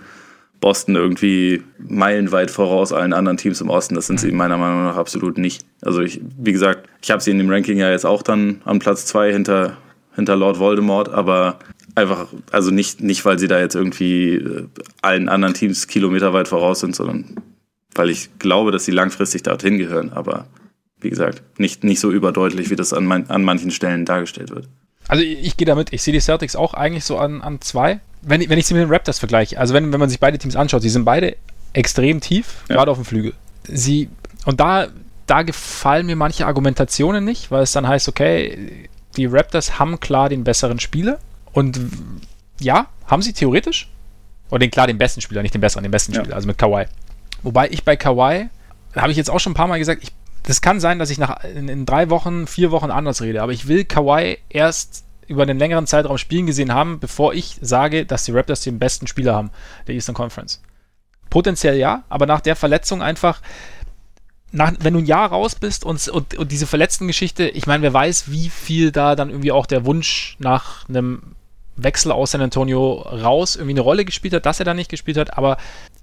Boston 0.60 0.96
irgendwie 0.96 1.62
meilenweit 1.78 2.50
voraus 2.50 2.92
allen 2.94 3.14
anderen 3.14 3.38
Teams 3.38 3.62
im 3.62 3.70
Osten. 3.70 3.96
Das 3.96 4.08
sind 4.08 4.16
Mhm. 4.16 4.28
sie 4.28 4.32
meiner 4.32 4.58
Meinung 4.58 4.84
nach 4.84 4.96
absolut 4.98 5.38
nicht. 5.38 5.66
Also 5.82 6.02
ich, 6.02 6.22
wie 6.38 6.52
gesagt, 6.52 6.90
ich 7.02 7.12
habe 7.12 7.22
sie 7.22 7.32
in 7.32 7.38
dem 7.38 7.50
Ranking 7.50 7.78
ja 7.78 7.92
jetzt 7.92 8.06
auch 8.06 8.24
dann 8.24 8.62
an 8.66 8.80
Platz 8.80 9.06
zwei 9.06 9.32
hinter, 9.32 9.78
hinter 10.16 10.36
Lord 10.36 10.60
Voldemort, 10.60 11.10
aber 11.10 11.60
einfach, 11.94 12.28
also 12.52 12.72
nicht, 12.72 13.02
nicht, 13.02 13.24
weil 13.26 13.38
sie 13.40 13.48
da 13.48 13.60
jetzt 13.60 13.76
irgendwie 13.76 14.36
äh, 14.36 14.68
allen 15.02 15.30
anderen 15.30 15.54
Teams 15.54 15.88
kilometerweit 15.88 16.48
voraus 16.48 16.80
sind, 16.80 16.96
sondern 16.96 17.36
weil 17.94 18.10
ich 18.10 18.38
glaube, 18.40 18.72
dass 18.72 18.86
sie 18.86 18.92
langfristig 18.92 19.44
dorthin 19.44 19.78
gehören. 19.78 20.12
Aber 20.14 20.48
wie 21.00 21.10
gesagt, 21.10 21.44
nicht, 21.60 21.84
nicht 21.84 22.00
so 22.00 22.12
überdeutlich, 22.12 22.70
wie 22.70 22.76
das 22.76 22.92
an, 22.94 23.06
man, 23.06 23.30
an 23.30 23.44
manchen 23.44 23.72
Stellen 23.72 24.06
dargestellt 24.06 24.50
wird. 24.50 24.68
Also 25.08 25.24
ich, 25.24 25.46
ich 25.46 25.58
gehe 25.58 25.68
damit, 25.68 25.94
ich 25.94 26.02
sehe 26.02 26.14
die 26.14 26.20
Celtics 26.20 26.56
auch 26.56 26.74
eigentlich 26.74 27.06
so 27.06 27.18
an, 27.18 27.42
an 27.42 27.62
zwei. 27.62 28.00
Wenn, 28.28 28.42
ich- 28.42 28.50
wenn 28.50 28.58
ich 28.58 28.66
sie 28.66 28.74
mit 28.74 28.82
den 28.84 28.90
Raptors 28.92 29.20
vergleiche, 29.20 29.60
also 29.60 29.74
wenn, 29.74 29.92
wenn 29.94 30.00
man 30.00 30.10
sich 30.10 30.20
beide 30.20 30.38
Teams 30.38 30.56
anschaut, 30.56 30.82
sie 30.82 30.90
sind 30.90 31.06
beide 31.06 31.36
extrem 31.74 32.22
tief, 32.22 32.64
Ja. 32.70 32.76
gerade 32.76 32.92
auf 32.92 32.98
dem 32.98 33.06
Flügel. 33.06 33.34
Sie, 33.64 34.10
und 34.46 34.60
da, 34.60 34.88
da 35.28 35.42
gefallen 35.44 36.06
mir 36.06 36.16
manche 36.16 36.46
Argumentationen 36.46 37.24
nicht, 37.24 37.52
weil 37.52 37.64
es 37.64 37.72
dann 37.72 37.88
heißt, 37.88 38.08
okay, 38.08 38.88
die 39.18 39.26
Raptors 39.26 39.80
haben 39.80 40.00
klar 40.00 40.30
den 40.30 40.44
besseren 40.44 40.80
Spieler 40.80 41.20
und 41.54 41.80
ja, 42.60 42.88
haben 43.08 43.22
sie 43.22 43.34
theoretisch. 43.34 43.90
Oder 44.50 44.60
den 44.60 44.72
klar 44.72 44.86
den 44.88 44.98
besten 44.98 45.22
Spieler, 45.22 45.42
nicht 45.42 45.54
den 45.54 45.62
besseren, 45.62 45.84
den 45.84 45.92
besten 45.92 46.14
Ja. 46.14 46.22
Spieler, 46.22 46.36
also 46.36 46.48
mit 46.48 46.58
Kawhi. 46.58 46.86
Wobei 47.44 47.70
ich 47.70 47.84
bei 47.84 47.96
Kawhi, 47.96 48.48
habe 48.96 49.12
ich 49.12 49.18
jetzt 49.18 49.30
auch 49.30 49.40
schon 49.40 49.52
ein 49.54 49.56
paar 49.56 49.68
Mal 49.68 49.80
gesagt, 49.80 50.04
ich, 50.04 50.12
das 50.44 50.62
kann 50.62 50.80
sein, 50.80 51.00
dass 51.00 51.10
ich 51.10 51.18
nach 51.18 51.44
in, 51.44 51.68
in 51.70 51.86
drei 51.88 52.10
Wochen, 52.12 52.46
vier 52.46 52.70
Wochen 52.72 52.92
anders 52.92 53.22
rede, 53.22 53.42
aber 53.42 53.52
ich 53.54 53.68
will 53.68 53.84
Kawhi 53.86 54.38
erst 54.50 55.05
über 55.28 55.44
einen 55.44 55.60
längeren 55.60 55.88
Zeitraum 55.88 56.18
spielen 56.18 56.46
gesehen 56.46 56.74
haben, 56.74 57.00
bevor 57.00 57.34
ich 57.34 57.58
sage, 57.62 58.06
dass 58.06 58.26
die 58.26 58.32
Raptors 58.32 58.62
den 58.62 58.80
besten 58.80 59.08
Spieler 59.08 59.36
haben 59.36 59.52
der 59.88 59.96
Eastern 59.96 60.16
Conference. 60.16 60.62
Potenziell 61.30 61.78
ja, 61.78 62.04
aber 62.10 62.26
nach 62.26 62.42
der 62.42 62.56
Verletzung 62.56 63.02
einfach, 63.02 63.42
nach, 64.52 64.74
wenn 64.80 64.94
du 64.94 65.00
ein 65.00 65.06
Jahr 65.06 65.30
raus 65.30 65.56
bist 65.56 65.84
und, 65.84 66.08
und, 66.08 66.36
und 66.36 66.52
diese 66.52 66.68
verletzten 66.68 67.08
Geschichte, 67.08 67.48
ich 67.48 67.68
meine, 67.68 67.84
wer 67.84 67.94
weiß, 67.94 68.32
wie 68.32 68.50
viel 68.50 68.92
da 68.92 69.16
dann 69.16 69.30
irgendwie 69.30 69.52
auch 69.52 69.66
der 69.66 69.86
Wunsch 69.86 70.38
nach 70.40 70.88
einem 70.88 71.36
Wechsel 71.76 72.12
aus 72.12 72.32
San 72.32 72.42
Antonio 72.42 73.02
raus 73.02 73.56
irgendwie 73.56 73.74
eine 73.74 73.82
Rolle 73.82 74.06
gespielt 74.06 74.34
hat, 74.34 74.46
dass 74.46 74.60
er 74.60 74.66
da 74.66 74.74
nicht 74.74 74.90
gespielt 74.90 75.18
hat, 75.18 75.38
aber 75.38 75.58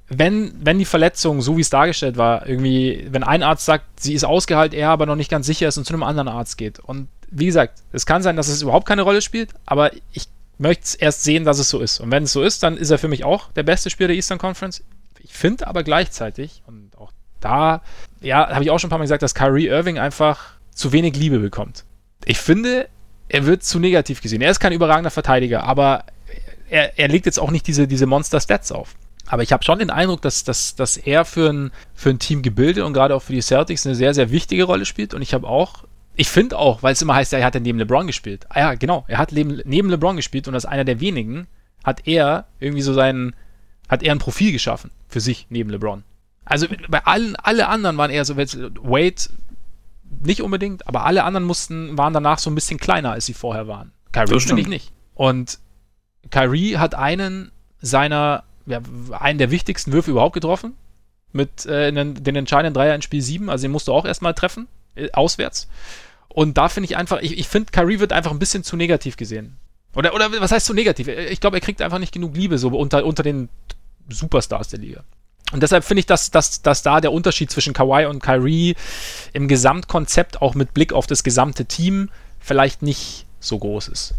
wenn, 0.09 0.53
wenn 0.61 0.79
die 0.79 0.85
Verletzung, 0.85 1.41
so 1.41 1.57
wie 1.57 1.63
es 1.63 1.71
dargestellt 1.71 2.17
war, 2.17 2.47
irgendwie, 2.47 3.07
wenn 3.11 3.23
ein 3.23 3.43
Arzt 3.43 3.65
sagt, 3.65 4.01
sie 4.01 4.13
ist 4.13 4.25
ausgeheilt, 4.25 4.75
er 4.75 4.91
aber 4.91 5.07
noch 5.07 5.17
nicht 5.17 5.31
ganz 5.31 5.47
sicher 5.47 5.69
ist 5.69 5.79
und 5.79 5.85
zu 5.85 5.95
einem 5.95 6.03
anderen 6.03 6.29
Arzt 6.29 6.59
geht. 6.59 6.81
Und 6.81 7.09
wie 7.33 7.47
gesagt, 7.47 7.83
es 7.93 8.07
kann 8.07 8.23
sein, 8.23 8.37
dass 8.37 8.49
es 8.49 8.63
überhaupt 8.63 8.87
keine 8.87 9.03
Rolle 9.03 9.23
spielt, 9.23 9.51
aber 9.67 9.91
ich 10.13 10.29
möchte 10.59 10.85
es 10.85 10.95
erst 10.95 11.25
sehen, 11.25 11.45
dass 11.45 11.59
es 11.59 11.69
so 11.69 11.81
ist. 11.81 11.99
Und 12.01 12.11
wenn 12.11 12.25
es 12.25 12.33
so 12.33 12.43
ist, 12.43 12.63
dann 12.63 12.77
ist 12.77 12.91
er 12.91 12.99
für 12.99 13.09
mich 13.09 13.25
auch 13.25 13.51
der 13.53 13.63
beste 13.63 13.91
Spieler 13.91 14.09
der 14.09 14.17
Eastern 14.17 14.39
Conference. 14.39 14.85
Ich 15.21 15.33
finde 15.33 15.67
aber 15.67 15.83
gleichzeitig, 15.83 16.63
und 16.67 16.91
auch 16.97 17.13
da, 17.41 17.83
ja, 18.21 18.49
habe 18.49 18.63
ich 18.63 18.71
auch 18.71 18.79
schon 18.79 18.89
ein 18.89 18.91
paar 18.91 18.99
Mal 18.99 19.05
gesagt, 19.05 19.23
dass 19.23 19.35
Kyrie 19.35 19.67
Irving 19.67 19.99
einfach 19.99 20.53
zu 20.75 20.93
wenig 20.93 21.17
Liebe 21.17 21.39
bekommt. 21.39 21.85
Ich 22.25 22.39
finde, 22.39 22.89
er 23.29 23.47
wird 23.47 23.65
zu 23.65 23.79
negativ 23.79 24.21
gesehen. 24.21 24.43
Er 24.43 24.51
ist 24.51 24.61
kein 24.61 24.73
überragender 24.73 25.11
Verteidiger, 25.11 25.65
aber 25.65 26.05
er, 26.69 26.99
er 26.99 27.09
legt 27.09 27.27
jetzt 27.27 27.41
auch 27.41 27.51
nicht 27.51 27.67
diese, 27.67 27.89
diese 27.89 28.07
Monster-Stats 28.07 28.73
auf. 28.73 28.95
Aber 29.27 29.43
ich 29.43 29.53
habe 29.53 29.65
schon 29.65 29.79
den 29.79 29.91
Eindruck, 29.91 30.21
dass, 30.23 30.45
dass, 30.45 30.75
dass 30.75 30.97
er 30.97 31.25
für 31.25 31.51
ein, 31.51 31.71
für 31.95 32.11
ein 32.11 32.19
Team 32.19 32.43
gebildet 32.43 32.85
und 32.85 32.93
gerade 32.93 33.15
auch 33.15 33.23
für 33.23 33.33
die 33.33 33.41
Celtics 33.41 33.87
eine 33.87 33.95
sehr, 33.95 34.15
sehr 34.15 34.31
wichtige 34.31 34.65
Rolle 34.65 34.85
spielt. 34.85 35.15
Und 35.15 35.23
ich 35.23 35.33
habe 35.33 35.47
auch 35.47 35.85
ich 36.15 36.29
finde 36.29 36.59
auch, 36.59 36.83
weil 36.83 36.93
es 36.93 37.03
immer 37.03 37.15
heißt, 37.15 37.33
er 37.33 37.45
hat 37.45 37.55
ja 37.55 37.61
neben 37.61 37.79
LeBron 37.79 38.07
gespielt. 38.07 38.47
Ah 38.51 38.61
ja, 38.61 38.75
genau, 38.75 39.05
er 39.09 39.19
hat 39.19 39.33
neben, 39.33 39.61
neben 39.65 39.89
LeBron 39.89 40.17
gespielt 40.17 40.49
und 40.49 40.55
als 40.55 40.67
einer 40.67 40.85
der 40.85 41.01
wenigen 41.01 41.47
hat 41.85 42.07
er 42.07 42.47
irgendwie 42.61 42.83
so 42.83 42.93
seinen, 42.93 43.35
hat 43.89 44.03
er 44.03 44.13
ein 44.13 44.19
Profil 44.19 44.53
geschaffen 44.53 44.91
für 45.09 45.21
sich 45.21 45.47
neben 45.49 45.71
LeBron. 45.71 46.05
Also 46.45 46.67
bei 46.89 47.05
allen, 47.05 47.37
alle 47.37 47.69
anderen 47.69 47.97
waren 47.97 48.11
eher 48.11 48.25
so, 48.25 48.37
Wade 48.37 49.23
nicht 50.25 50.43
unbedingt, 50.43 50.87
aber 50.87 51.05
alle 51.05 51.25
anderen 51.25 51.47
mussten, 51.47 51.97
waren 51.97 52.13
danach 52.13 52.39
so 52.39 52.51
ein 52.51 52.55
bisschen 52.55 52.79
kleiner, 52.79 53.13
als 53.13 53.27
sie 53.27 53.35
vorher 53.35 53.67
waren. 53.67 53.93
Kyrie 54.13 54.41
finde 54.41 54.63
ich 54.63 54.69
nicht. 54.69 54.93
Und 55.15 55.59
Kyrie 56.31 56.77
hat 56.77 56.95
einen 56.95 57.51
seiner, 57.81 58.45
ja, 58.67 58.81
einen 59.19 59.39
der 59.39 59.51
wichtigsten 59.51 59.93
Würfe 59.93 60.11
überhaupt 60.11 60.35
getroffen. 60.35 60.75
Mit 61.33 61.65
äh, 61.65 61.91
den, 61.91 62.23
den 62.23 62.37
entscheidenden 62.37 62.75
Dreier 62.75 62.95
in 62.95 63.01
Spiel 63.01 63.23
7. 63.23 63.49
Also 63.49 63.63
den 63.63 63.73
musst 63.73 63.89
du 63.89 63.93
auch 63.95 64.05
erstmal 64.05 64.35
treffen, 64.35 64.69
äh, 64.95 65.11
auswärts. 65.13 65.69
Und 66.29 66.57
da 66.57 66.69
finde 66.69 66.87
ich 66.87 66.97
einfach, 66.97 67.21
ich, 67.21 67.39
ich 67.39 67.49
finde, 67.49 67.71
Kyrie 67.73 68.01
wird 68.01 68.13
einfach 68.13 68.31
ein 68.31 68.39
bisschen 68.39 68.65
zu 68.65 68.77
negativ 68.77 69.17
gesehen. 69.17 69.57
Oder, 69.95 70.15
oder 70.15 70.31
was 70.41 70.53
heißt 70.53 70.67
zu 70.67 70.75
negativ? 70.75 71.09
Ich 71.09 71.41
glaube, 71.41 71.59
er 71.59 71.61
kriegt 71.61 71.83
einfach 71.83 71.99
nicht 71.99 72.13
genug 72.13 72.35
Liebe 72.35 72.57
so 72.57 72.69
unter, 72.69 73.05
unter 73.05 73.23
den 73.23 73.51
Superstars 74.09 74.69
der 74.69 74.79
Liga. 74.79 75.05
Und 75.53 75.63
deshalb 75.63 75.85
finde 75.85 76.01
ich, 76.01 76.07
dass, 76.07 76.31
dass, 76.31 76.63
dass 76.63 76.83
da 76.83 77.01
der 77.01 77.13
Unterschied 77.13 77.51
zwischen 77.51 77.75
Kawhi 77.75 78.07
und 78.07 78.23
Kyrie 78.23 78.75
im 79.35 79.49
Gesamtkonzept, 79.49 80.41
auch 80.41 80.55
mit 80.55 80.73
Blick 80.73 80.95
auf 80.95 81.07
das 81.07 81.23
gesamte 81.25 81.67
Team, 81.67 82.09
vielleicht 82.41 82.81
nicht 82.81 83.27
so 83.39 83.59
groß 83.59 83.89
ist, 83.89 84.15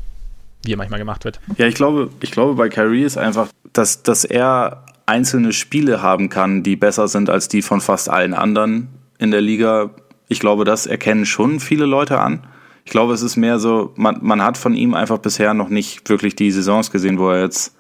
wie 0.64 0.74
er 0.74 0.78
manchmal 0.78 1.00
gemacht 1.00 1.26
wird. 1.26 1.40
Ja, 1.58 1.66
ich 1.66 1.76
glaube, 1.76 2.12
ich 2.22 2.32
glaube 2.32 2.54
bei 2.54 2.70
Kyrie 2.70 3.04
ist 3.04 3.18
einfach, 3.18 3.48
dass, 3.74 4.04
dass 4.04 4.26
er 4.26 4.86
einzelne 5.08 5.54
Spiele 5.54 6.02
haben 6.04 6.30
kann, 6.30 6.62
die 6.62 6.76
besser 6.76 7.08
sind 7.08 7.30
als 7.30 7.48
die 7.48 7.64
von 7.64 7.82
fast 7.82 8.10
allen 8.10 8.34
anderen 8.34 8.90
in 9.18 9.32
der 9.32 9.42
Liga. 9.42 9.90
Ich 10.34 10.40
glaube, 10.40 10.66
das 10.66 10.88
erkennen 10.88 11.28
schon 11.28 11.60
viele 11.60 11.86
Leute 11.86 12.20
an. 12.20 12.48
Ich 12.86 12.92
glaube, 12.92 13.14
es 13.14 13.22
ist 13.22 13.38
mehr 13.38 13.60
so, 13.60 13.94
man, 13.96 14.18
man 14.22 14.42
hat 14.42 14.58
von 14.58 14.74
ihm 14.74 14.96
einfach 14.96 15.20
bisher 15.20 15.54
noch 15.54 15.70
nicht 15.70 16.10
wirklich 16.10 16.36
die 16.36 16.50
Saisons 16.50 16.90
gesehen, 16.90 17.20
wo 17.20 17.30
er 17.30 17.44
jetzt 17.44 17.78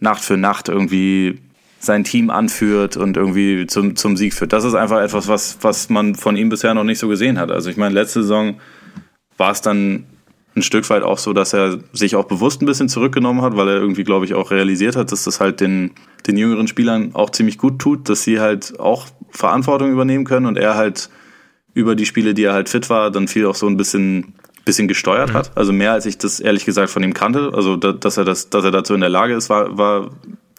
Nacht 0.00 0.24
für 0.24 0.36
Nacht 0.36 0.68
irgendwie 0.68 1.38
sein 1.78 2.02
Team 2.02 2.30
anführt 2.30 2.96
und 2.96 3.16
irgendwie 3.16 3.66
zum, 3.68 3.94
zum 3.94 4.16
Sieg 4.16 4.34
führt. 4.34 4.52
Das 4.52 4.64
ist 4.64 4.74
einfach 4.74 5.00
etwas, 5.00 5.28
was, 5.28 5.58
was 5.60 5.88
man 5.88 6.16
von 6.16 6.36
ihm 6.36 6.48
bisher 6.48 6.74
noch 6.74 6.82
nicht 6.82 6.98
so 6.98 7.06
gesehen 7.06 7.38
hat. 7.38 7.52
Also 7.52 7.70
ich 7.70 7.76
meine, 7.76 7.94
letzte 7.94 8.22
Saison 8.22 8.56
war 9.36 9.52
es 9.52 9.60
dann 9.60 10.04
ein 10.56 10.62
Stück 10.62 10.90
weit 10.90 11.04
auch 11.04 11.18
so, 11.18 11.32
dass 11.32 11.52
er 11.52 11.78
sich 11.92 12.16
auch 12.16 12.24
bewusst 12.24 12.60
ein 12.60 12.66
bisschen 12.66 12.88
zurückgenommen 12.88 13.42
hat, 13.42 13.56
weil 13.56 13.68
er 13.68 13.76
irgendwie, 13.76 14.04
glaube 14.04 14.24
ich, 14.24 14.34
auch 14.34 14.50
realisiert 14.50 14.96
hat, 14.96 15.12
dass 15.12 15.22
das 15.22 15.38
halt 15.38 15.60
den, 15.60 15.92
den 16.26 16.36
jüngeren 16.36 16.66
Spielern 16.66 17.14
auch 17.14 17.30
ziemlich 17.30 17.56
gut 17.56 17.78
tut, 17.78 18.08
dass 18.08 18.24
sie 18.24 18.40
halt 18.40 18.80
auch 18.80 19.06
Verantwortung 19.30 19.92
übernehmen 19.92 20.24
können 20.24 20.46
und 20.46 20.58
er 20.58 20.74
halt 20.74 21.08
über 21.74 21.96
die 21.96 22.06
Spiele, 22.06 22.34
die 22.34 22.44
er 22.44 22.54
halt 22.54 22.68
fit 22.68 22.88
war, 22.88 23.10
dann 23.10 23.28
viel 23.28 23.46
auch 23.46 23.56
so 23.56 23.66
ein 23.66 23.76
bisschen 23.76 24.34
bisschen 24.64 24.88
gesteuert 24.88 25.30
mhm. 25.30 25.34
hat. 25.34 25.52
Also 25.56 25.72
mehr 25.72 25.92
als 25.92 26.06
ich 26.06 26.16
das 26.16 26.40
ehrlich 26.40 26.64
gesagt 26.64 26.90
von 26.90 27.02
ihm 27.02 27.12
kannte. 27.12 27.52
Also 27.54 27.76
dass 27.76 28.16
er 28.16 28.24
das, 28.24 28.48
dass 28.48 28.64
er 28.64 28.70
dazu 28.70 28.94
in 28.94 29.00
der 29.00 29.10
Lage 29.10 29.34
ist, 29.34 29.50
war, 29.50 29.76
war 29.76 30.10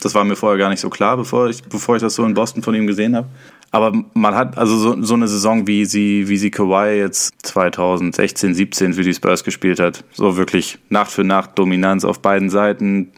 das 0.01 0.13
war 0.13 0.23
mir 0.23 0.35
vorher 0.35 0.59
gar 0.59 0.69
nicht 0.69 0.81
so 0.81 0.89
klar, 0.89 1.17
bevor 1.17 1.49
ich, 1.49 1.63
bevor 1.63 1.95
ich 1.95 2.01
das 2.01 2.15
so 2.15 2.25
in 2.25 2.33
Boston 2.33 2.61
von 2.61 2.75
ihm 2.75 2.85
gesehen 2.85 3.15
habe. 3.15 3.27
Aber 3.71 3.91
man 4.13 4.35
hat 4.35 4.57
also 4.57 4.77
so, 4.77 5.01
so 5.01 5.15
eine 5.15 5.27
Saison, 5.27 5.67
wie 5.67 5.85
sie, 5.85 6.29
wie 6.29 6.37
sie 6.37 6.51
Kawhi 6.51 6.97
jetzt 6.97 7.33
2016, 7.43 8.53
17 8.53 8.93
für 8.93 9.01
die 9.01 9.13
Spurs 9.13 9.43
gespielt 9.43 9.79
hat. 9.79 10.03
So 10.13 10.37
wirklich 10.37 10.77
Nacht 10.89 11.11
für 11.11 11.23
Nacht 11.23 11.57
Dominanz 11.57 12.05
auf 12.05 12.21
beiden 12.21 12.49
Seiten. 12.49 13.11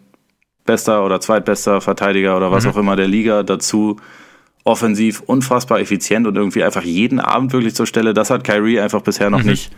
Bester 0.66 1.06
oder 1.06 1.22
zweitbester 1.22 1.80
Verteidiger 1.80 2.36
oder 2.38 2.52
was 2.52 2.66
mhm. 2.66 2.72
auch 2.72 2.78
immer 2.78 2.96
der 2.96 3.08
Liga. 3.08 3.44
Dazu 3.44 3.98
offensiv 4.68 5.22
unfassbar 5.22 5.80
effizient 5.80 6.28
und 6.28 6.36
irgendwie 6.36 6.62
einfach 6.62 6.84
jeden 6.84 7.22
Abend 7.22 7.54
wirklich 7.54 7.74
zur 7.74 7.88
Stelle. 7.88 8.14
Das 8.14 8.30
hat 8.30 8.44
Kyrie 8.44 8.82
einfach 8.82 9.02
bisher 9.02 9.30
noch 9.30 9.40
mhm. 9.40 9.52
nicht 9.52 9.72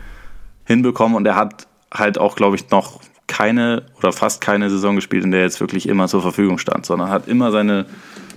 hinbekommen 0.64 1.16
und 1.16 1.24
er 1.26 1.36
hat 1.36 1.68
halt 1.94 2.18
auch, 2.18 2.34
glaube 2.34 2.56
ich, 2.56 2.70
noch 2.70 3.00
keine 3.28 3.84
oder 3.98 4.12
fast 4.12 4.40
keine 4.40 4.68
Saison 4.68 4.96
gespielt, 4.96 5.24
in 5.24 5.30
der 5.30 5.40
er 5.40 5.46
jetzt 5.46 5.60
wirklich 5.60 5.88
immer 5.88 6.08
zur 6.08 6.22
Verfügung 6.22 6.58
stand, 6.58 6.86
sondern 6.86 7.08
hat 7.08 7.28
immer 7.28 7.52
seine, 7.52 7.86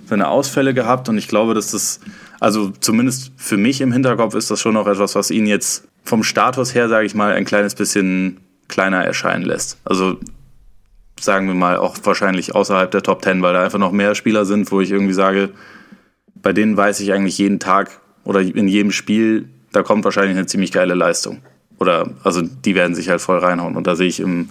seine 0.06 0.28
Ausfälle 0.28 0.76
gehabt 0.76 1.10
und 1.10 1.18
ich 1.18 1.28
glaube, 1.28 1.56
dass 1.56 1.72
das, 1.72 2.00
also 2.40 2.70
zumindest 2.70 3.32
für 3.36 3.58
mich 3.58 3.82
im 3.82 3.92
Hinterkopf 3.92 4.36
ist 4.36 4.52
das 4.52 4.62
schon 4.62 4.76
noch 4.76 4.86
etwas, 4.86 5.16
was 5.16 5.32
ihn 5.32 5.48
jetzt 5.48 5.88
vom 6.04 6.24
Status 6.24 6.76
her, 6.76 6.88
sage 6.88 7.08
ich 7.08 7.16
mal, 7.16 7.34
ein 7.34 7.46
kleines 7.46 7.74
bisschen 7.74 8.42
kleiner 8.68 9.04
erscheinen 9.04 9.44
lässt. 9.44 9.80
Also 9.86 10.18
sagen 11.20 11.48
wir 11.48 11.56
mal 11.56 11.78
auch 11.78 11.98
wahrscheinlich 12.04 12.54
außerhalb 12.54 12.92
der 12.92 13.02
Top 13.02 13.24
Ten, 13.24 13.42
weil 13.42 13.54
da 13.54 13.64
einfach 13.64 13.80
noch 13.80 13.92
mehr 13.92 14.14
Spieler 14.14 14.46
sind, 14.46 14.72
wo 14.72 14.82
ich 14.82 14.92
irgendwie 14.92 15.14
sage, 15.14 15.50
bei 16.44 16.54
denen 16.54 16.78
weiß 16.78 17.00
ich 17.00 17.12
eigentlich 17.12 17.40
jeden 17.40 17.60
Tag 17.60 18.00
oder 18.24 18.42
in 18.42 18.68
jedem 18.68 18.92
Spiel, 18.92 19.50
da 19.72 19.82
kommt 19.82 20.06
wahrscheinlich 20.06 20.38
eine 20.38 20.46
ziemlich 20.46 20.72
geile 20.72 20.94
Leistung. 20.94 21.42
Oder 21.80 22.12
also 22.24 22.42
die 22.42 22.76
werden 22.76 22.94
sich 22.94 23.10
halt 23.10 23.22
voll 23.22 23.40
reinhauen. 23.40 23.76
Und 23.76 23.88
da 23.88 23.96
sehe 23.96 24.08
ich 24.08 24.20
im, 24.20 24.50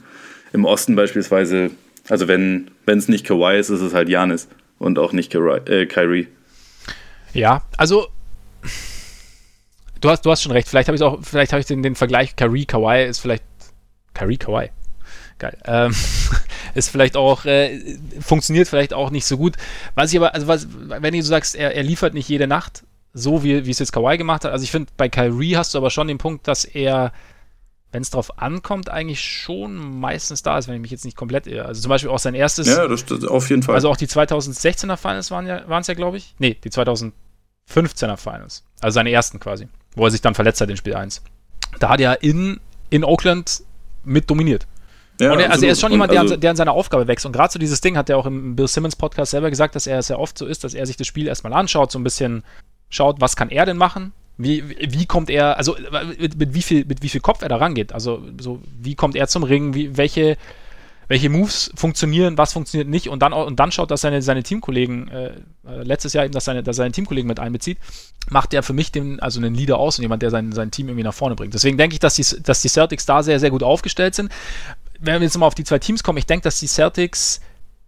im 0.52 0.64
Osten 0.64 0.96
beispielsweise, 0.96 1.70
also 2.08 2.26
wenn 2.26 2.70
es 2.86 3.08
nicht 3.08 3.24
Kawhi 3.24 3.58
ist, 3.58 3.70
ist 3.70 3.80
es 3.80 3.94
halt 3.94 4.08
Janis 4.08 4.48
und 4.78 4.98
auch 4.98 5.12
nicht 5.12 5.32
äh, 5.34 5.86
Kyrie. 5.86 6.26
Ja, 7.32 7.62
also 7.76 8.08
du 10.00 10.10
hast, 10.10 10.26
du 10.26 10.30
hast 10.30 10.42
schon 10.42 10.52
recht. 10.52 10.68
Vielleicht 10.68 10.88
habe 10.88 10.96
ich 10.96 11.02
auch, 11.02 11.20
vielleicht 11.22 11.52
habe 11.52 11.60
ich 11.60 11.66
den, 11.66 11.82
den 11.82 11.94
Vergleich 11.94 12.36
Kyrie 12.36 12.66
Kawhi 12.66 13.06
ist 13.06 13.20
vielleicht 13.20 13.44
Kyrie 14.14 14.38
Kawhi. 14.38 14.70
Geil. 15.38 15.56
Ähm, 15.64 15.94
ist 16.74 16.88
vielleicht 16.88 17.16
auch, 17.16 17.44
äh, 17.44 17.96
funktioniert 18.20 18.68
vielleicht 18.68 18.94
auch 18.94 19.10
nicht 19.10 19.26
so 19.26 19.36
gut. 19.36 19.56
Was 19.94 20.12
ich 20.12 20.18
aber, 20.18 20.34
also 20.34 20.46
was, 20.46 20.68
wenn 20.70 21.14
du 21.14 21.22
sagst, 21.22 21.54
er, 21.54 21.74
er 21.74 21.82
liefert 21.82 22.14
nicht 22.14 22.28
jede 22.28 22.46
Nacht, 22.46 22.84
so 23.14 23.42
wie, 23.42 23.66
wie 23.66 23.70
es 23.70 23.78
jetzt 23.78 23.92
Kawhi 23.92 24.16
gemacht 24.16 24.44
hat. 24.44 24.52
Also 24.52 24.64
ich 24.64 24.70
finde, 24.70 24.90
bei 24.96 25.08
Kyrie 25.08 25.56
hast 25.56 25.74
du 25.74 25.78
aber 25.78 25.90
schon 25.90 26.08
den 26.08 26.18
Punkt, 26.18 26.48
dass 26.48 26.64
er 26.64 27.12
wenn 27.92 28.02
es 28.02 28.10
drauf 28.10 28.38
ankommt, 28.38 28.88
eigentlich 28.88 29.20
schon 29.20 30.00
meistens 30.00 30.42
da 30.42 30.58
ist, 30.58 30.66
wenn 30.66 30.74
ich 30.74 30.80
mich 30.80 30.90
jetzt 30.90 31.04
nicht 31.04 31.16
komplett 31.16 31.46
irre. 31.46 31.66
Also 31.66 31.82
zum 31.82 31.90
Beispiel 31.90 32.10
auch 32.10 32.18
sein 32.18 32.34
erstes. 32.34 32.66
Ja, 32.66 32.88
das, 32.88 33.04
das 33.04 33.24
auf 33.24 33.48
jeden 33.50 33.62
Fall. 33.62 33.74
Also 33.74 33.90
auch 33.90 33.98
die 33.98 34.06
2016er 34.06 34.96
Finals 34.96 35.30
waren 35.30 35.46
ja, 35.46 35.68
waren 35.68 35.82
es 35.82 35.86
ja, 35.86 35.94
glaube 35.94 36.16
ich. 36.16 36.34
Nee, 36.38 36.56
die 36.64 36.70
2015er 36.70 38.16
Finals. 38.16 38.64
Also 38.80 38.94
seine 38.94 39.12
ersten 39.12 39.38
quasi. 39.38 39.68
Wo 39.94 40.06
er 40.06 40.10
sich 40.10 40.22
dann 40.22 40.34
verletzt 40.34 40.62
hat 40.62 40.70
in 40.70 40.78
Spiel 40.78 40.94
1. 40.94 41.22
Da 41.78 41.90
hat 41.90 42.00
er 42.00 42.22
in, 42.22 42.60
in 42.88 43.04
Oakland 43.04 43.62
mit 44.04 44.30
dominiert. 44.30 44.66
Ja, 45.20 45.34
er, 45.34 45.50
also 45.50 45.66
er 45.66 45.72
ist 45.72 45.80
schon 45.80 45.92
jemand, 45.92 46.12
der, 46.12 46.20
also, 46.20 46.36
der 46.36 46.50
an 46.50 46.56
seiner 46.56 46.72
Aufgabe 46.72 47.06
wächst. 47.06 47.26
Und 47.26 47.32
gerade 47.32 47.52
so 47.52 47.58
dieses 47.58 47.80
Ding 47.80 47.96
hat 47.96 48.10
er 48.10 48.18
auch 48.18 48.26
im 48.26 48.56
Bill 48.56 48.68
Simmons 48.68 48.96
Podcast 48.96 49.32
selber 49.32 49.50
gesagt, 49.50 49.74
dass 49.74 49.86
er 49.86 49.98
es 49.98 50.08
ja 50.08 50.16
oft 50.16 50.36
so 50.36 50.46
ist, 50.46 50.64
dass 50.64 50.74
er 50.74 50.86
sich 50.86 50.96
das 50.96 51.06
Spiel 51.06 51.26
erstmal 51.26 51.52
anschaut, 51.52 51.92
so 51.92 51.98
ein 51.98 52.04
bisschen 52.04 52.42
schaut, 52.88 53.20
was 53.20 53.36
kann 53.36 53.50
er 53.50 53.66
denn 53.66 53.76
machen, 53.76 54.12
wie, 54.38 54.64
wie 54.68 55.06
kommt 55.06 55.30
er, 55.30 55.58
also 55.58 55.76
mit, 56.18 56.38
mit, 56.38 56.54
wie 56.54 56.62
viel, 56.62 56.84
mit 56.84 57.02
wie 57.02 57.08
viel 57.08 57.20
Kopf 57.20 57.42
er 57.42 57.48
da 57.48 57.56
rangeht? 57.56 57.92
Also, 57.92 58.22
so, 58.40 58.60
wie 58.80 58.94
kommt 58.94 59.14
er 59.14 59.28
zum 59.28 59.42
Ring? 59.44 59.74
Wie, 59.74 59.96
welche, 59.96 60.36
welche 61.08 61.28
Moves 61.28 61.70
funktionieren, 61.74 62.38
was 62.38 62.54
funktioniert 62.54 62.88
nicht? 62.88 63.08
Und 63.08 63.20
dann, 63.20 63.32
und 63.32 63.60
dann 63.60 63.70
schaut, 63.70 63.90
dass 63.90 64.00
seine, 64.00 64.22
seine 64.22 64.42
Teamkollegen, 64.42 65.08
äh, 65.08 65.26
äh 65.66 65.82
letztes 65.82 66.14
Jahr 66.14 66.24
eben, 66.24 66.32
dass 66.32 66.46
seine, 66.46 66.62
dass 66.62 66.76
seine 66.76 66.92
Teamkollegen 66.92 67.28
mit 67.28 67.38
einbezieht, 67.38 67.78
macht 68.30 68.54
er 68.54 68.62
für 68.62 68.72
mich 68.72 68.92
den, 68.92 69.20
also 69.20 69.38
einen 69.38 69.54
Leader 69.54 69.78
aus 69.78 69.98
und 69.98 70.02
jemand, 70.02 70.22
der 70.22 70.30
sein, 70.30 70.52
sein 70.52 70.70
Team 70.70 70.88
irgendwie 70.88 71.04
nach 71.04 71.14
vorne 71.14 71.34
bringt. 71.34 71.52
Deswegen 71.54 71.76
denke 71.76 71.94
ich, 71.94 72.00
dass 72.00 72.14
die, 72.14 72.42
dass 72.42 72.62
die 72.62 72.68
Celtics 72.68 73.04
da 73.04 73.22
sehr, 73.22 73.38
sehr 73.38 73.50
gut 73.50 73.62
aufgestellt 73.62 74.14
sind. 74.14 74.30
Wenn 75.02 75.20
wir 75.20 75.22
jetzt 75.22 75.36
mal 75.36 75.46
auf 75.46 75.54
die 75.54 75.64
zwei 75.64 75.78
Teams 75.78 76.02
kommen, 76.02 76.18
ich 76.18 76.26
denke, 76.26 76.44
dass 76.44 76.60
die 76.60 76.68
Celtics, 76.68 77.40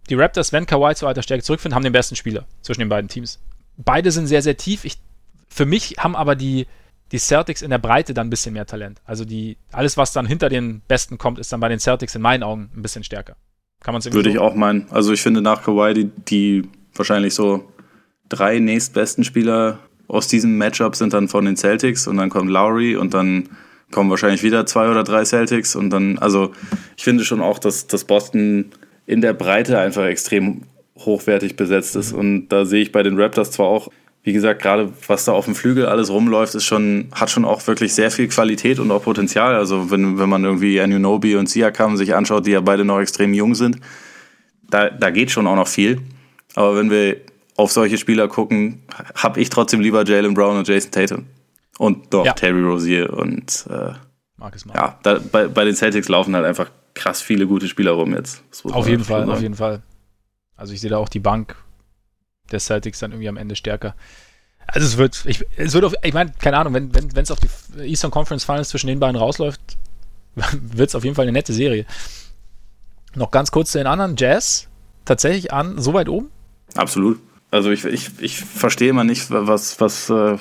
die 0.09 0.15
Raptors, 0.15 0.51
wenn 0.51 0.65
Kawhi 0.65 0.95
zu 0.95 1.07
alter 1.07 1.23
Stärke 1.23 1.43
zurückfinden, 1.43 1.75
haben 1.75 1.83
den 1.83 1.93
besten 1.93 2.15
Spieler 2.15 2.45
zwischen 2.61 2.81
den 2.81 2.89
beiden 2.89 3.07
Teams. 3.07 3.39
Beide 3.77 4.11
sind 4.11 4.27
sehr, 4.27 4.41
sehr 4.41 4.57
tief. 4.57 4.85
Ich 4.85 4.97
für 5.47 5.65
mich 5.65 5.95
haben 5.97 6.15
aber 6.15 6.35
die, 6.35 6.67
die 7.13 7.17
Celtics 7.17 7.61
in 7.61 7.69
der 7.69 7.77
Breite 7.77 8.13
dann 8.13 8.27
ein 8.27 8.29
bisschen 8.29 8.53
mehr 8.53 8.65
Talent. 8.65 9.01
Also 9.05 9.23
die, 9.23 9.57
alles, 9.71 9.95
was 9.95 10.11
dann 10.11 10.25
hinter 10.25 10.49
den 10.49 10.81
Besten 10.87 11.17
kommt, 11.17 11.39
ist 11.39 11.53
dann 11.53 11.61
bei 11.61 11.69
den 11.69 11.79
Celtics 11.79 12.13
in 12.15 12.21
meinen 12.21 12.43
Augen 12.43 12.69
ein 12.75 12.81
bisschen 12.81 13.05
stärker. 13.05 13.37
Kann 13.81 13.93
man 13.93 14.03
Würde 14.03 14.29
so? 14.29 14.29
ich 14.29 14.39
auch 14.39 14.55
meinen. 14.55 14.87
Also 14.91 15.13
ich 15.13 15.21
finde 15.21 15.41
nach 15.41 15.63
Kawhi 15.63 15.93
die, 15.93 16.11
die 16.27 16.69
wahrscheinlich 16.93 17.33
so 17.33 17.71
drei 18.27 18.59
nächstbesten 18.59 19.23
Spieler 19.23 19.79
aus 20.07 20.27
diesem 20.27 20.57
Matchup 20.57 20.95
sind 20.95 21.13
dann 21.13 21.29
von 21.29 21.45
den 21.45 21.55
Celtics 21.55 22.07
und 22.07 22.17
dann 22.17 22.29
kommt 22.29 22.49
Lowry 22.49 22.97
und 22.97 23.13
dann 23.13 23.49
kommen 23.95 24.09
wahrscheinlich 24.09 24.43
wieder 24.43 24.65
zwei 24.65 24.89
oder 24.89 25.05
drei 25.05 25.23
Celtics 25.23 25.75
und 25.75 25.89
dann, 25.89 26.19
also 26.19 26.51
ich 26.97 27.03
finde 27.05 27.23
schon 27.23 27.39
auch, 27.39 27.59
dass, 27.59 27.87
dass 27.87 28.03
Boston 28.03 28.65
in 29.07 29.21
der 29.21 29.33
Breite 29.33 29.79
einfach 29.79 30.03
extrem 30.03 30.63
hochwertig 30.99 31.55
besetzt 31.55 31.95
ist 31.95 32.11
und 32.11 32.49
da 32.49 32.65
sehe 32.65 32.81
ich 32.81 32.91
bei 32.91 33.03
den 33.03 33.19
Raptors 33.19 33.51
zwar 33.51 33.67
auch 33.67 33.89
wie 34.25 34.33
gesagt, 34.33 34.59
gerade 34.59 34.91
was 35.07 35.25
da 35.25 35.33
auf 35.33 35.45
dem 35.45 35.53
Flügel 35.53 35.85
alles 35.85 36.09
rumläuft, 36.09 36.55
ist 36.55 36.65
schon, 36.65 37.09
hat 37.13 37.29
schon 37.29 37.45
auch 37.45 37.65
wirklich 37.67 37.93
sehr 37.93 38.09
viel 38.09 38.27
Qualität 38.27 38.79
und 38.79 38.89
auch 38.89 39.03
Potenzial. 39.03 39.53
Also 39.53 39.91
wenn, 39.91 40.17
wenn 40.17 40.27
man 40.27 40.43
irgendwie 40.43 40.81
Anunobi 40.81 41.35
und 41.35 41.47
Siakam 41.47 41.95
sich 41.95 42.15
anschaut, 42.15 42.47
die 42.47 42.51
ja 42.51 42.61
beide 42.61 42.83
noch 42.83 42.99
extrem 42.99 43.35
jung 43.35 43.53
sind, 43.53 43.77
da, 44.67 44.89
da 44.89 45.11
geht 45.11 45.29
schon 45.29 45.45
auch 45.45 45.55
noch 45.55 45.67
viel. 45.67 46.01
Aber 46.55 46.75
wenn 46.75 46.89
wir 46.89 47.17
auf 47.55 47.71
solche 47.71 47.99
Spieler 47.99 48.27
gucken, 48.27 48.81
habe 49.13 49.39
ich 49.39 49.51
trotzdem 49.51 49.79
lieber 49.79 50.03
Jalen 50.03 50.33
Brown 50.33 50.57
und 50.57 50.67
Jason 50.67 50.89
Tatum. 50.89 51.25
Und 51.77 52.13
doch 52.13 52.25
ja. 52.25 52.33
Terry 52.33 52.61
Rozier 52.61 53.11
und 53.11 53.65
äh, 53.69 53.93
Marcus 54.37 54.65
ja, 54.73 54.97
da, 55.03 55.19
bei, 55.31 55.47
bei 55.47 55.65
den 55.65 55.75
Celtics 55.75 56.07
laufen 56.09 56.35
halt 56.35 56.45
einfach 56.45 56.69
krass 56.93 57.21
viele 57.21 57.47
gute 57.47 57.67
Spieler 57.67 57.91
rum 57.91 58.13
jetzt. 58.13 58.43
Auf 58.63 58.87
jeden 58.87 59.03
Fall, 59.03 59.29
auf 59.29 59.41
jeden 59.41 59.55
Fall. 59.55 59.81
Also 60.55 60.73
ich 60.73 60.81
sehe 60.81 60.89
da 60.89 60.97
auch 60.97 61.09
die 61.09 61.19
Bank 61.19 61.55
der 62.51 62.59
Celtics 62.59 62.99
dann 62.99 63.11
irgendwie 63.11 63.29
am 63.29 63.37
Ende 63.37 63.55
stärker. 63.55 63.95
Also 64.67 64.87
es 64.87 64.97
wird, 64.97 65.25
ich, 65.25 65.45
es 65.57 65.73
wird 65.73 65.83
auf, 65.83 65.93
ich 66.01 66.13
meine, 66.13 66.33
keine 66.39 66.57
Ahnung, 66.57 66.73
wenn 66.73 66.93
wenn 66.93 67.23
es 67.23 67.31
auf 67.31 67.39
die 67.39 67.49
Eastern 67.81 68.11
Conference 68.11 68.45
Finals 68.45 68.69
zwischen 68.69 68.87
den 68.87 68.99
beiden 68.99 69.15
rausläuft, 69.15 69.59
wird 70.35 70.89
es 70.89 70.95
auf 70.95 71.03
jeden 71.03 71.15
Fall 71.15 71.23
eine 71.23 71.33
nette 71.33 71.53
Serie. 71.53 71.85
Noch 73.15 73.31
ganz 73.31 73.51
kurz 73.51 73.71
zu 73.71 73.77
den 73.77 73.87
anderen. 73.87 74.15
Jazz 74.17 74.67
tatsächlich 75.05 75.53
an 75.53 75.79
so 75.79 75.93
weit 75.93 76.09
oben? 76.09 76.29
Absolut. 76.75 77.19
Also 77.51 77.71
ich, 77.71 77.85
ich, 77.85 78.09
ich 78.19 78.39
verstehe 78.39 78.89
immer 78.89 79.03
nicht, 79.03 79.27
was, 79.29 79.79
was 79.79 80.09
äh, 80.09 80.37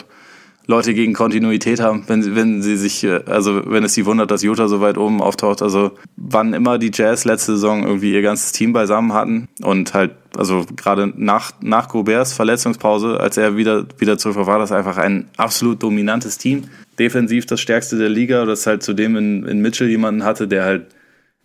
Leute 0.66 0.94
gegen 0.94 1.12
Kontinuität 1.12 1.80
haben, 1.80 2.04
wenn, 2.06 2.34
wenn 2.34 2.62
sie 2.62 2.76
sich, 2.76 3.04
äh, 3.04 3.20
also 3.26 3.62
wenn 3.66 3.84
es 3.84 3.94
sie 3.94 4.06
wundert, 4.06 4.30
dass 4.30 4.42
Utah 4.42 4.68
so 4.68 4.80
weit 4.80 4.96
oben 4.96 5.20
auftaucht. 5.20 5.60
Also 5.60 5.92
wann 6.16 6.54
immer 6.54 6.78
die 6.78 6.90
Jazz 6.92 7.24
letzte 7.24 7.52
Saison 7.52 7.84
irgendwie 7.84 8.12
ihr 8.12 8.22
ganzes 8.22 8.52
Team 8.52 8.72
beisammen 8.72 9.12
hatten 9.12 9.48
und 9.62 9.92
halt, 9.92 10.12
also 10.36 10.64
gerade 10.74 11.12
nach, 11.16 11.52
nach 11.60 11.88
Goberts 11.88 12.32
Verletzungspause, 12.32 13.20
als 13.20 13.36
er 13.36 13.56
wieder, 13.56 13.86
wieder 13.98 14.16
zurück 14.16 14.46
war, 14.46 14.58
das 14.58 14.72
einfach 14.72 14.96
ein 14.96 15.28
absolut 15.36 15.82
dominantes 15.82 16.38
Team. 16.38 16.64
Defensiv 16.98 17.46
das 17.46 17.60
stärkste 17.60 17.98
der 17.98 18.08
Liga, 18.08 18.44
das 18.46 18.66
halt 18.66 18.82
zudem 18.82 19.16
in, 19.16 19.44
in 19.44 19.60
Mitchell 19.60 19.88
jemanden 19.88 20.24
hatte, 20.24 20.48
der 20.48 20.64
halt 20.64 20.86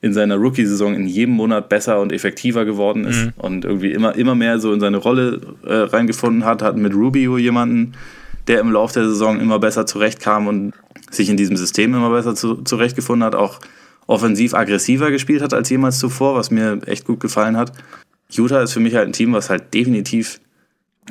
in 0.02 0.14
seiner 0.14 0.38
Rookie-Saison 0.38 0.96
in 0.96 1.08
jedem 1.08 1.36
Monat 1.36 1.68
besser 1.68 2.00
und 2.00 2.14
effektiver 2.14 2.64
geworden 2.64 3.04
ist 3.04 3.26
mhm. 3.26 3.34
und 3.38 3.66
irgendwie 3.66 3.92
immer, 3.92 4.16
immer 4.16 4.34
mehr 4.34 4.60
so 4.60 4.72
in 4.72 4.80
seine 4.80 4.96
Rolle 4.96 5.42
äh, 5.66 5.74
reingefunden 5.74 6.46
hat, 6.46 6.62
hat 6.62 6.78
mit 6.78 6.94
Rubio 6.94 7.38
jemanden, 7.38 7.94
der 8.48 8.60
im 8.60 8.72
Laufe 8.72 8.94
der 8.96 9.10
Saison 9.10 9.40
immer 9.40 9.60
besser 9.60 9.86
zurechtkam 9.86 10.48
und 10.48 10.74
sich 11.12 11.30
in 11.30 11.38
diesem 11.38 11.58
System 11.58 11.94
immer 11.94 12.10
besser 12.10 12.36
zu, 12.36 12.56
zurechtgefunden 12.56 13.26
hat, 13.26 13.36
auch 13.36 13.60
offensiv 14.08 14.54
aggressiver 14.54 15.12
gespielt 15.12 15.42
hat 15.42 15.54
als 15.54 15.70
jemals 15.70 16.00
zuvor, 16.00 16.36
was 16.36 16.50
mir 16.52 16.80
echt 16.86 17.06
gut 17.06 17.20
gefallen 17.20 17.58
hat. 17.58 17.72
Utah 18.32 18.62
ist 18.62 18.74
für 18.74 18.80
mich 18.80 18.96
halt 18.96 19.08
ein 19.08 19.14
Team, 19.14 19.34
was 19.34 19.50
halt 19.50 19.74
definitiv 19.74 20.40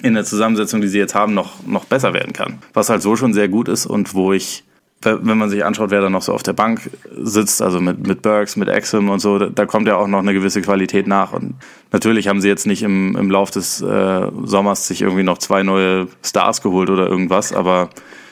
in 0.03 0.15
der 0.15 0.25
Zusammensetzung, 0.25 0.81
die 0.81 0.89
sie 0.89 0.99
jetzt 0.99 1.15
haben, 1.15 1.35
noch, 1.35 1.67
noch 1.67 1.85
besser 1.85 2.15
werden 2.15 2.33
kann. 2.33 2.59
Was 2.73 2.89
halt 2.89 3.03
so 3.03 3.17
schon 3.17 3.35
sehr 3.35 3.49
gut 3.49 3.69
ist 3.69 3.87
und 3.87 4.15
wo 4.15 4.33
ich 4.33 4.65
wenn 5.03 5.39
man 5.39 5.49
sich 5.49 5.65
anschaut, 5.65 5.91
wer 5.91 6.01
da 6.01 6.11
noch 6.11 6.23
so 6.23 6.33
auf 6.35 6.43
der 6.43 6.55
Bank 6.55 6.91
sitzt, 7.17 7.63
also 7.63 7.81
mit, 7.81 8.07
mit 8.07 8.23
Burks, 8.23 8.57
mit 8.57 8.69
Exum 8.69 9.11
und 9.11 9.21
so, 9.21 9.39
da, 9.39 9.47
da 9.47 9.65
kommt 9.65 9.87
ja 9.87 9.97
auch 9.97 10.09
noch 10.09 10.19
eine 10.19 10.35
gewisse 10.35 10.61
Qualität 10.61 11.07
nach. 11.07 11.33
Und 11.33 11.55
natürlich 11.93 12.27
haben 12.27 12.41
sie 12.41 12.49
jetzt 12.49 12.67
nicht 12.67 12.83
im, 12.83 13.17
im 13.17 13.31
Lauf 13.31 13.51
des 13.51 13.81
äh, 13.81 14.27
Sommers 14.45 14.89
sich 14.89 15.03
irgendwie 15.03 15.23
noch 15.23 15.39
zwei 15.39 15.63
neue 15.63 16.09
Stars 16.25 16.63
geholt 16.63 16.91
oder 16.91 17.09
irgendwas, 17.09 17.53
aber 17.53 17.91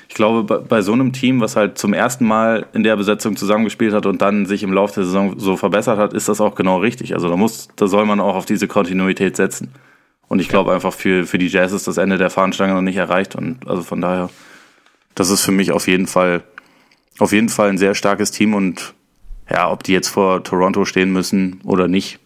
ich 0.08 0.14
glaube, 0.14 0.42
bei, 0.42 0.58
bei 0.58 0.82
so 0.82 0.92
einem 0.92 1.12
Team, 1.12 1.40
was 1.40 1.56
halt 1.56 1.78
zum 1.78 1.92
ersten 1.92 2.26
Mal 2.26 2.66
in 2.72 2.82
der 2.82 2.96
Besetzung 2.96 3.36
zusammengespielt 3.36 3.92
hat 3.92 4.06
und 4.06 4.22
dann 4.22 4.46
sich 4.46 4.62
im 4.62 4.72
Lauf 4.72 4.92
der 4.92 5.04
Saison 5.04 5.38
so 5.38 5.56
verbessert 5.56 5.98
hat, 5.98 6.12
ist 6.14 6.28
das 6.28 6.40
auch 6.40 6.54
genau 6.54 6.78
richtig. 6.78 7.14
Also 7.14 7.28
da 7.28 7.36
muss, 7.36 7.68
da 7.76 7.86
soll 7.86 8.06
man 8.06 8.20
auch 8.20 8.34
auf 8.34 8.46
diese 8.46 8.66
Kontinuität 8.68 9.36
setzen. 9.36 9.72
Und 10.28 10.40
ich 10.40 10.48
glaube 10.48 10.72
einfach 10.72 10.92
für, 10.92 11.24
für 11.24 11.38
die 11.38 11.48
Jazz 11.48 11.72
ist 11.72 11.86
das 11.86 11.98
Ende 11.98 12.18
der 12.18 12.30
Fahnenstange 12.30 12.74
noch 12.74 12.82
nicht 12.82 12.96
erreicht 12.96 13.36
und 13.36 13.68
also 13.68 13.82
von 13.82 14.00
daher, 14.00 14.30
das 15.14 15.30
ist 15.30 15.42
für 15.44 15.52
mich 15.52 15.70
auf 15.70 15.86
jeden 15.86 16.08
Fall 16.08 16.42
auf 17.18 17.32
jeden 17.32 17.48
Fall 17.48 17.68
ein 17.68 17.78
sehr 17.78 17.94
starkes 17.94 18.30
Team 18.30 18.54
und 18.54 18.94
ja, 19.50 19.70
ob 19.70 19.82
die 19.84 19.92
jetzt 19.92 20.08
vor 20.08 20.42
Toronto 20.42 20.84
stehen 20.84 21.12
müssen 21.12 21.60
oder 21.64 21.88
nicht, 21.88 22.18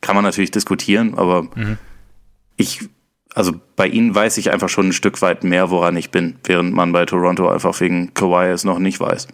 kann 0.00 0.14
man 0.14 0.24
natürlich 0.24 0.50
diskutieren, 0.50 1.14
aber 1.16 1.42
mhm. 1.54 1.78
ich, 2.56 2.88
also 3.34 3.52
bei 3.76 3.86
ihnen 3.86 4.14
weiß 4.14 4.36
ich 4.38 4.52
einfach 4.52 4.68
schon 4.68 4.88
ein 4.88 4.92
Stück 4.92 5.20
weit 5.22 5.44
mehr, 5.44 5.70
woran 5.70 5.96
ich 5.96 6.10
bin, 6.10 6.36
während 6.44 6.74
man 6.74 6.92
bei 6.92 7.04
Toronto 7.04 7.48
einfach 7.48 7.78
wegen 7.80 8.14
Kawhi 8.14 8.50
es 8.50 8.64
noch 8.64 8.78
nicht 8.78 9.00
weiß. 9.00 9.28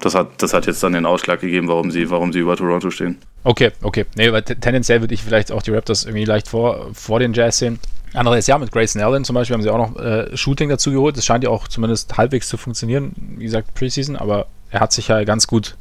Das 0.00 0.14
hat, 0.14 0.42
das 0.42 0.54
hat 0.54 0.66
jetzt 0.66 0.82
dann 0.82 0.92
den 0.92 1.06
Ausschlag 1.06 1.40
gegeben, 1.40 1.66
warum 1.66 1.90
sie, 1.90 2.08
warum 2.08 2.32
sie 2.32 2.38
über 2.38 2.56
Toronto 2.56 2.90
stehen. 2.90 3.18
Okay, 3.42 3.72
okay. 3.82 4.06
Nee, 4.14 4.28
aber 4.28 4.44
tendenziell 4.44 5.00
würde 5.00 5.12
ich 5.12 5.22
vielleicht 5.24 5.50
auch 5.50 5.62
die 5.62 5.72
Raptors 5.72 6.04
irgendwie 6.04 6.24
leicht 6.24 6.48
vor, 6.48 6.90
vor 6.94 7.18
den 7.18 7.32
Jazz 7.32 7.58
sehen. 7.58 7.80
Anderes 8.14 8.46
Jahr 8.46 8.58
mit 8.58 8.72
Grayson 8.72 9.02
Allen 9.02 9.24
zum 9.24 9.34
Beispiel 9.34 9.54
haben 9.54 9.62
sie 9.62 9.70
auch 9.70 9.78
noch 9.78 10.00
äh, 10.00 10.36
Shooting 10.36 10.68
dazu 10.68 10.90
geholt. 10.90 11.16
Das 11.16 11.24
scheint 11.24 11.44
ja 11.44 11.50
auch 11.50 11.68
zumindest 11.68 12.16
halbwegs 12.16 12.48
zu 12.48 12.56
funktionieren. 12.56 13.12
Wie 13.36 13.44
gesagt, 13.44 13.74
Preseason, 13.74 14.16
aber 14.16 14.46
er 14.70 14.80
hat 14.80 14.92
sich 14.92 15.08
ja 15.08 15.24
ganz 15.24 15.46
gut, 15.46 15.76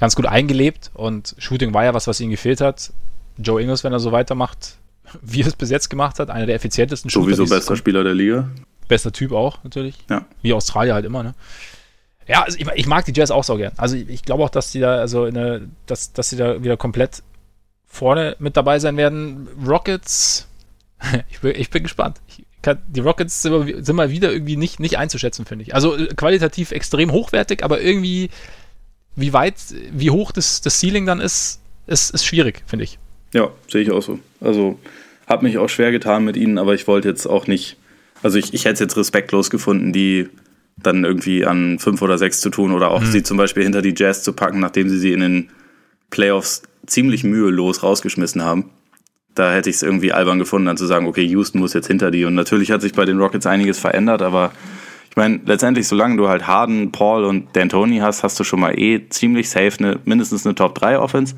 ganz 0.00 0.16
gut 0.16 0.26
eingelebt 0.26 0.90
und 0.94 1.34
Shooting 1.38 1.74
war 1.74 1.84
ja 1.84 1.94
was, 1.94 2.06
was 2.06 2.20
ihm 2.20 2.30
gefehlt 2.30 2.60
hat. 2.60 2.92
Joe 3.36 3.60
Ingles, 3.60 3.84
wenn 3.84 3.92
er 3.92 4.00
so 4.00 4.12
weitermacht, 4.12 4.76
wie 5.22 5.42
er 5.42 5.46
es 5.46 5.56
bis 5.56 5.70
jetzt 5.70 5.88
gemacht 5.88 6.18
hat, 6.18 6.30
einer 6.30 6.46
der 6.46 6.56
effizientesten 6.56 7.10
Shooter. 7.10 7.36
Sowieso 7.36 7.54
bester 7.54 7.76
Spieler 7.76 8.04
der 8.04 8.14
Liga. 8.14 8.48
Bester 8.88 9.12
Typ 9.12 9.32
auch, 9.32 9.62
natürlich. 9.64 9.98
Ja. 10.08 10.24
Wie 10.42 10.52
Australier 10.52 10.94
halt 10.94 11.04
immer, 11.04 11.22
ne? 11.22 11.34
Ja, 12.26 12.42
also 12.42 12.58
ich, 12.58 12.66
ich, 12.74 12.86
mag 12.86 13.06
die 13.06 13.12
Jazz 13.14 13.30
auch 13.30 13.44
so 13.44 13.56
gern. 13.56 13.72
Also 13.78 13.96
ich, 13.96 14.08
ich 14.08 14.22
glaube 14.22 14.44
auch, 14.44 14.50
dass 14.50 14.70
die 14.70 14.80
da, 14.80 14.96
also 14.96 15.24
eine, 15.24 15.68
dass, 15.86 16.12
dass 16.12 16.28
sie 16.28 16.36
da 16.36 16.62
wieder 16.62 16.76
komplett 16.76 17.22
vorne 17.86 18.36
mit 18.38 18.56
dabei 18.56 18.78
sein 18.78 18.96
werden. 18.98 19.48
Rockets, 19.66 20.47
ich 21.30 21.40
bin, 21.40 21.54
ich 21.56 21.70
bin 21.70 21.82
gespannt. 21.82 22.20
Ich 22.28 22.44
kann, 22.62 22.78
die 22.88 23.00
Rockets 23.00 23.42
sind, 23.42 23.84
sind, 23.84 23.96
mal 23.96 24.10
wieder 24.10 24.32
irgendwie 24.32 24.56
nicht, 24.56 24.80
nicht 24.80 24.98
einzuschätzen, 24.98 25.44
finde 25.44 25.64
ich. 25.64 25.74
Also 25.74 25.96
äh, 25.96 26.08
qualitativ 26.14 26.72
extrem 26.72 27.12
hochwertig, 27.12 27.62
aber 27.64 27.80
irgendwie, 27.80 28.30
wie 29.16 29.32
weit, 29.32 29.56
wie 29.92 30.10
hoch 30.10 30.32
das, 30.32 30.60
das 30.60 30.80
Ceiling 30.80 31.06
dann 31.06 31.20
ist, 31.20 31.60
ist, 31.86 32.10
ist 32.10 32.24
schwierig, 32.24 32.62
finde 32.66 32.84
ich. 32.84 32.98
Ja, 33.32 33.50
sehe 33.70 33.82
ich 33.82 33.90
auch 33.90 34.02
so. 34.02 34.18
Also 34.40 34.78
habe 35.26 35.44
mich 35.44 35.58
auch 35.58 35.68
schwer 35.68 35.92
getan 35.92 36.24
mit 36.24 36.36
ihnen, 36.36 36.58
aber 36.58 36.74
ich 36.74 36.86
wollte 36.86 37.08
jetzt 37.08 37.26
auch 37.26 37.46
nicht, 37.46 37.76
also 38.22 38.38
ich, 38.38 38.54
ich 38.54 38.64
hätte 38.64 38.74
es 38.74 38.80
jetzt 38.80 38.96
respektlos 38.96 39.50
gefunden, 39.50 39.92
die 39.92 40.28
dann 40.76 41.04
irgendwie 41.04 41.44
an 41.44 41.78
fünf 41.78 42.02
oder 42.02 42.18
sechs 42.18 42.40
zu 42.40 42.50
tun 42.50 42.72
oder 42.72 42.90
auch 42.90 43.00
mhm. 43.00 43.06
sie 43.06 43.22
zum 43.22 43.36
Beispiel 43.36 43.64
hinter 43.64 43.82
die 43.82 43.94
Jazz 43.96 44.22
zu 44.22 44.32
packen, 44.32 44.60
nachdem 44.60 44.88
sie 44.88 44.98
sie 44.98 45.12
in 45.12 45.20
den 45.20 45.50
Playoffs 46.10 46.62
ziemlich 46.86 47.24
mühelos 47.24 47.82
rausgeschmissen 47.82 48.42
haben 48.42 48.70
da 49.38 49.52
hätte 49.52 49.70
ich 49.70 49.76
es 49.76 49.82
irgendwie 49.82 50.12
albern 50.12 50.38
gefunden, 50.38 50.66
dann 50.66 50.76
zu 50.76 50.86
sagen, 50.86 51.06
okay, 51.06 51.24
Houston 51.24 51.60
muss 51.60 51.74
jetzt 51.74 51.86
hinter 51.86 52.10
die. 52.10 52.24
Und 52.24 52.34
natürlich 52.34 52.70
hat 52.70 52.82
sich 52.82 52.92
bei 52.92 53.04
den 53.04 53.18
Rockets 53.18 53.46
einiges 53.46 53.78
verändert, 53.78 54.22
aber 54.22 54.52
ich 55.10 55.16
meine, 55.16 55.40
letztendlich, 55.46 55.88
solange 55.88 56.16
du 56.16 56.28
halt 56.28 56.46
Harden, 56.46 56.92
Paul 56.92 57.24
und 57.24 57.56
D'Antoni 57.56 58.00
hast, 58.00 58.22
hast 58.22 58.38
du 58.38 58.44
schon 58.44 58.60
mal 58.60 58.78
eh 58.78 59.08
ziemlich 59.08 59.48
safe 59.50 59.72
eine, 59.78 59.98
mindestens 60.04 60.46
eine 60.46 60.54
Top 60.54 60.74
3 60.74 60.98
Offense. 60.98 61.34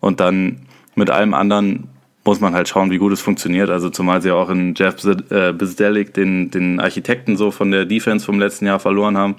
Und 0.00 0.20
dann 0.20 0.62
mit 0.94 1.10
allem 1.10 1.34
anderen 1.34 1.88
muss 2.24 2.40
man 2.40 2.54
halt 2.54 2.68
schauen, 2.68 2.90
wie 2.90 2.98
gut 2.98 3.12
es 3.12 3.20
funktioniert. 3.20 3.70
Also 3.70 3.88
zumal 3.90 4.20
sie 4.20 4.32
auch 4.32 4.50
in 4.50 4.74
Jeff 4.74 4.96
äh, 5.04 5.52
Bizdelik, 5.52 6.12
den, 6.14 6.50
den 6.50 6.80
Architekten 6.80 7.36
so 7.36 7.50
von 7.50 7.70
der 7.70 7.84
Defense 7.84 8.26
vom 8.26 8.38
letzten 8.38 8.66
Jahr 8.66 8.80
verloren 8.80 9.16
haben. 9.16 9.36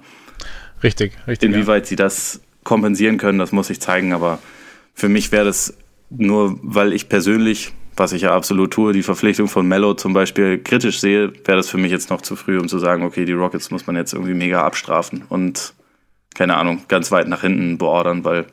Richtig, 0.82 1.14
richtig. 1.28 1.50
Inwieweit 1.50 1.84
ja. 1.84 1.90
sie 1.90 1.96
das 1.98 2.42
kompensieren 2.64 3.18
können, 3.18 3.40
das 3.40 3.52
muss 3.52 3.70
ich 3.70 3.82
zeigen. 3.82 4.14
Aber 4.14 4.40
für 4.94 5.10
mich 5.10 5.32
wäre 5.32 5.46
das 5.46 5.78
nur, 6.10 6.58
weil 6.64 6.94
ich 6.94 7.10
persönlich 7.10 7.74
was 7.98 8.12
ich 8.12 8.22
ja 8.22 8.36
absolut 8.36 8.72
tue, 8.72 8.94
die 8.94 9.04
Verpflichtung 9.04 9.48
von 9.48 9.68
Mello 9.68 9.96
zum 9.96 10.14
Beispiel 10.14 10.60
kritisch 10.60 11.00
sehe, 11.00 11.34
wäre 11.46 11.58
das 11.58 11.70
für 11.70 11.78
mich 11.78 11.92
jetzt 11.92 12.10
noch 12.10 12.22
zu 12.22 12.36
früh, 12.36 12.60
um 12.60 12.68
zu 12.68 12.80
sagen, 12.80 13.04
okay, 13.04 13.26
die 13.26 13.34
Rockets 13.34 13.72
muss 13.72 13.88
man 13.88 13.96
jetzt 13.96 14.14
irgendwie 14.14 14.36
mega 14.36 14.64
abstrafen 14.64 15.24
und 15.30 15.74
keine 16.36 16.56
Ahnung, 16.56 16.84
ganz 16.88 17.12
weit 17.12 17.28
nach 17.28 17.42
hinten 17.42 17.80
beordern, 17.80 18.24
weil 18.24 18.46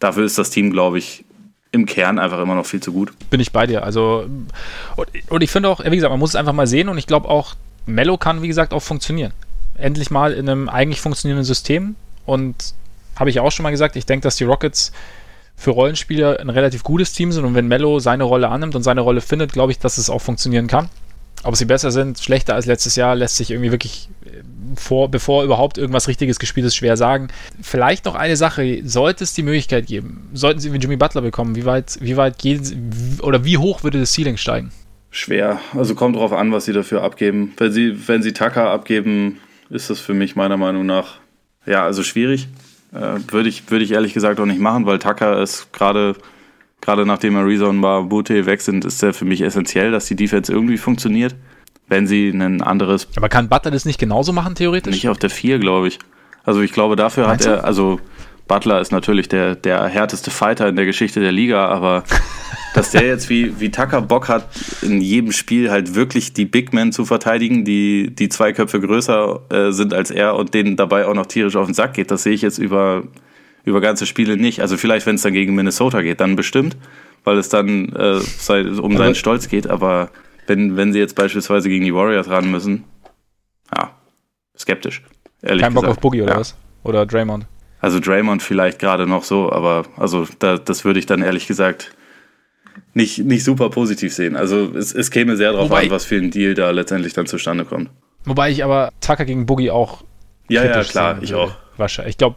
dafür 0.00 0.24
ist 0.24 0.36
das 0.36 0.50
Team, 0.50 0.72
glaube 0.72 0.98
ich, 0.98 1.24
im 1.72 1.86
Kern 1.86 2.18
einfach 2.18 2.40
immer 2.40 2.56
noch 2.56 2.66
viel 2.66 2.80
zu 2.80 2.92
gut. 2.92 3.12
Bin 3.30 3.38
ich 3.38 3.52
bei 3.52 3.66
dir. 3.66 3.84
Also, 3.84 4.26
und, 4.96 5.08
und 5.28 5.42
ich 5.42 5.50
finde 5.50 5.68
auch, 5.68 5.84
wie 5.84 5.94
gesagt, 5.94 6.10
man 6.10 6.18
muss 6.18 6.30
es 6.30 6.36
einfach 6.36 6.52
mal 6.52 6.66
sehen 6.66 6.88
und 6.88 6.98
ich 6.98 7.06
glaube 7.06 7.28
auch, 7.28 7.54
Mello 7.86 8.18
kann, 8.18 8.42
wie 8.42 8.48
gesagt, 8.48 8.72
auch 8.72 8.82
funktionieren. 8.82 9.32
Endlich 9.76 10.10
mal 10.10 10.32
in 10.32 10.48
einem 10.48 10.68
eigentlich 10.68 11.00
funktionierenden 11.00 11.44
System 11.44 11.94
und 12.26 12.74
habe 13.16 13.30
ich 13.30 13.38
auch 13.38 13.52
schon 13.52 13.62
mal 13.62 13.70
gesagt, 13.70 13.94
ich 13.94 14.06
denke, 14.06 14.24
dass 14.24 14.36
die 14.36 14.44
Rockets 14.44 14.92
für 15.60 15.72
Rollenspieler 15.72 16.40
ein 16.40 16.48
relativ 16.48 16.82
gutes 16.82 17.12
Team 17.12 17.32
sind 17.32 17.44
und 17.44 17.54
wenn 17.54 17.68
Mello 17.68 17.98
seine 17.98 18.24
Rolle 18.24 18.48
annimmt 18.48 18.74
und 18.74 18.82
seine 18.82 19.02
Rolle 19.02 19.20
findet, 19.20 19.52
glaube 19.52 19.72
ich, 19.72 19.78
dass 19.78 19.98
es 19.98 20.08
auch 20.08 20.20
funktionieren 20.20 20.68
kann. 20.68 20.88
Ob 21.42 21.54
sie 21.54 21.66
besser 21.66 21.90
sind, 21.90 22.18
schlechter 22.18 22.54
als 22.54 22.64
letztes 22.64 22.96
Jahr, 22.96 23.14
lässt 23.14 23.36
sich 23.36 23.50
irgendwie 23.50 23.70
wirklich 23.70 24.08
äh, 24.24 24.40
vor, 24.76 25.10
bevor 25.10 25.44
überhaupt 25.44 25.76
irgendwas 25.76 26.08
Richtiges 26.08 26.38
gespielt 26.38 26.66
ist, 26.66 26.76
schwer 26.76 26.96
sagen. 26.96 27.28
Vielleicht 27.60 28.06
noch 28.06 28.14
eine 28.14 28.36
Sache, 28.36 28.80
sollte 28.84 29.22
es 29.22 29.34
die 29.34 29.42
Möglichkeit 29.42 29.86
geben, 29.86 30.30
sollten 30.32 30.60
sie 30.60 30.72
wie 30.72 30.78
Jimmy 30.78 30.96
Butler 30.96 31.20
bekommen, 31.20 31.56
wie 31.56 31.66
weit, 31.66 31.98
wie 32.00 32.16
weit 32.16 32.38
gehen 32.38 33.18
oder 33.22 33.44
wie 33.44 33.58
hoch 33.58 33.82
würde 33.82 34.00
das 34.00 34.14
Ceiling 34.14 34.38
steigen? 34.38 34.70
Schwer. 35.10 35.60
Also 35.76 35.94
kommt 35.94 36.16
darauf 36.16 36.32
an, 36.32 36.52
was 36.52 36.64
sie 36.64 36.72
dafür 36.72 37.02
abgeben. 37.02 37.52
Wenn 37.58 37.72
sie, 37.72 38.08
wenn 38.08 38.22
sie 38.22 38.32
Tucker 38.32 38.70
abgeben, 38.70 39.40
ist 39.68 39.90
das 39.90 40.00
für 40.00 40.14
mich 40.14 40.36
meiner 40.36 40.56
Meinung 40.56 40.86
nach 40.86 41.20
ja, 41.66 41.84
also 41.84 42.02
schwierig. 42.02 42.48
Äh, 42.92 43.18
würde 43.30 43.48
ich, 43.48 43.70
würde 43.70 43.84
ich 43.84 43.92
ehrlich 43.92 44.14
gesagt 44.14 44.40
auch 44.40 44.46
nicht 44.46 44.60
machen, 44.60 44.86
weil 44.86 44.98
Tucker 44.98 45.40
ist 45.40 45.72
gerade, 45.72 46.16
gerade 46.80 47.06
nachdem 47.06 47.36
Ariza 47.36 47.66
und 47.66 47.80
Bute 48.08 48.46
weg 48.46 48.60
sind, 48.60 48.84
ist 48.84 49.02
er 49.02 49.12
für 49.12 49.24
mich 49.24 49.42
essentiell, 49.42 49.92
dass 49.92 50.06
die 50.06 50.16
Defense 50.16 50.52
irgendwie 50.52 50.78
funktioniert. 50.78 51.34
Wenn 51.88 52.06
sie 52.06 52.30
ein 52.30 52.62
anderes. 52.62 53.08
Aber 53.16 53.28
kann 53.28 53.48
Butler 53.48 53.72
das 53.72 53.84
nicht 53.84 53.98
genauso 53.98 54.32
machen, 54.32 54.54
theoretisch? 54.54 54.94
Nicht 54.94 55.08
auf 55.08 55.18
der 55.18 55.28
4, 55.28 55.58
glaube 55.58 55.88
ich. 55.88 55.98
Also 56.44 56.60
ich 56.60 56.72
glaube, 56.72 56.94
dafür 56.94 57.26
Meinst 57.26 57.48
hat 57.48 57.58
er, 57.58 57.64
also 57.64 58.00
Butler 58.50 58.80
ist 58.80 58.90
natürlich 58.90 59.28
der, 59.28 59.54
der 59.54 59.84
härteste 59.84 60.32
Fighter 60.32 60.68
in 60.68 60.74
der 60.74 60.84
Geschichte 60.84 61.20
der 61.20 61.30
Liga, 61.30 61.68
aber 61.68 62.02
dass 62.74 62.90
der 62.90 63.06
jetzt 63.06 63.30
wie, 63.30 63.60
wie 63.60 63.70
Tucker 63.70 64.02
Bock 64.02 64.28
hat, 64.28 64.48
in 64.82 65.00
jedem 65.00 65.30
Spiel 65.30 65.70
halt 65.70 65.94
wirklich 65.94 66.32
die 66.32 66.46
Big 66.46 66.72
Men 66.72 66.90
zu 66.90 67.04
verteidigen, 67.04 67.64
die, 67.64 68.12
die 68.12 68.28
zwei 68.28 68.52
Köpfe 68.52 68.80
größer 68.80 69.40
äh, 69.50 69.70
sind 69.70 69.94
als 69.94 70.10
er 70.10 70.34
und 70.34 70.52
denen 70.52 70.74
dabei 70.74 71.06
auch 71.06 71.14
noch 71.14 71.26
tierisch 71.26 71.54
auf 71.54 71.66
den 71.66 71.74
Sack 71.74 71.94
geht, 71.94 72.10
das 72.10 72.24
sehe 72.24 72.32
ich 72.32 72.42
jetzt 72.42 72.58
über, 72.58 73.04
über 73.64 73.80
ganze 73.80 74.04
Spiele 74.04 74.36
nicht. 74.36 74.60
Also 74.60 74.76
vielleicht, 74.76 75.06
wenn 75.06 75.14
es 75.14 75.22
dann 75.22 75.32
gegen 75.32 75.54
Minnesota 75.54 76.02
geht, 76.02 76.20
dann 76.20 76.34
bestimmt, 76.34 76.76
weil 77.22 77.38
es 77.38 77.50
dann 77.50 77.90
äh, 77.94 78.18
um 78.80 78.96
seinen 78.96 79.14
Stolz 79.14 79.48
geht, 79.48 79.68
aber 79.68 80.10
wenn, 80.48 80.76
wenn 80.76 80.92
sie 80.92 80.98
jetzt 80.98 81.14
beispielsweise 81.14 81.68
gegen 81.68 81.84
die 81.84 81.94
Warriors 81.94 82.28
ran 82.28 82.50
müssen, 82.50 82.82
ja, 83.76 83.92
skeptisch. 84.58 85.04
Ehrlich 85.40 85.62
Kein 85.62 85.74
Bock 85.74 85.86
auf 85.86 86.00
Boogie 86.00 86.22
oder 86.22 86.32
ja. 86.32 86.40
was? 86.40 86.56
Oder 86.82 87.06
Draymond? 87.06 87.46
Also 87.80 87.98
Draymond 88.00 88.42
vielleicht 88.42 88.78
gerade 88.78 89.06
noch 89.06 89.24
so, 89.24 89.50
aber 89.50 89.84
also 89.96 90.26
da, 90.38 90.58
das 90.58 90.84
würde 90.84 90.98
ich 90.98 91.06
dann 91.06 91.22
ehrlich 91.22 91.46
gesagt 91.46 91.92
nicht, 92.94 93.18
nicht 93.18 93.44
super 93.44 93.70
positiv 93.70 94.12
sehen. 94.12 94.36
Also 94.36 94.74
es, 94.76 94.94
es 94.94 95.10
käme 95.10 95.36
sehr 95.36 95.52
darauf 95.52 95.72
an, 95.72 95.90
was 95.90 96.04
für 96.04 96.16
ein 96.16 96.30
Deal 96.30 96.54
da 96.54 96.70
letztendlich 96.70 97.14
dann 97.14 97.26
zustande 97.26 97.64
kommt. 97.64 97.90
Wobei 98.24 98.50
ich 98.50 98.64
aber 98.64 98.92
Tucker 99.00 99.24
gegen 99.24 99.46
Boogie 99.46 99.70
auch. 99.70 100.02
Ja, 100.48 100.64
ja, 100.64 100.82
klar, 100.82 101.22
ich 101.22 101.34
auch. 101.34 101.52
Wahrscheinlich. 101.76 102.14
Ich 102.14 102.18
glaube, 102.18 102.36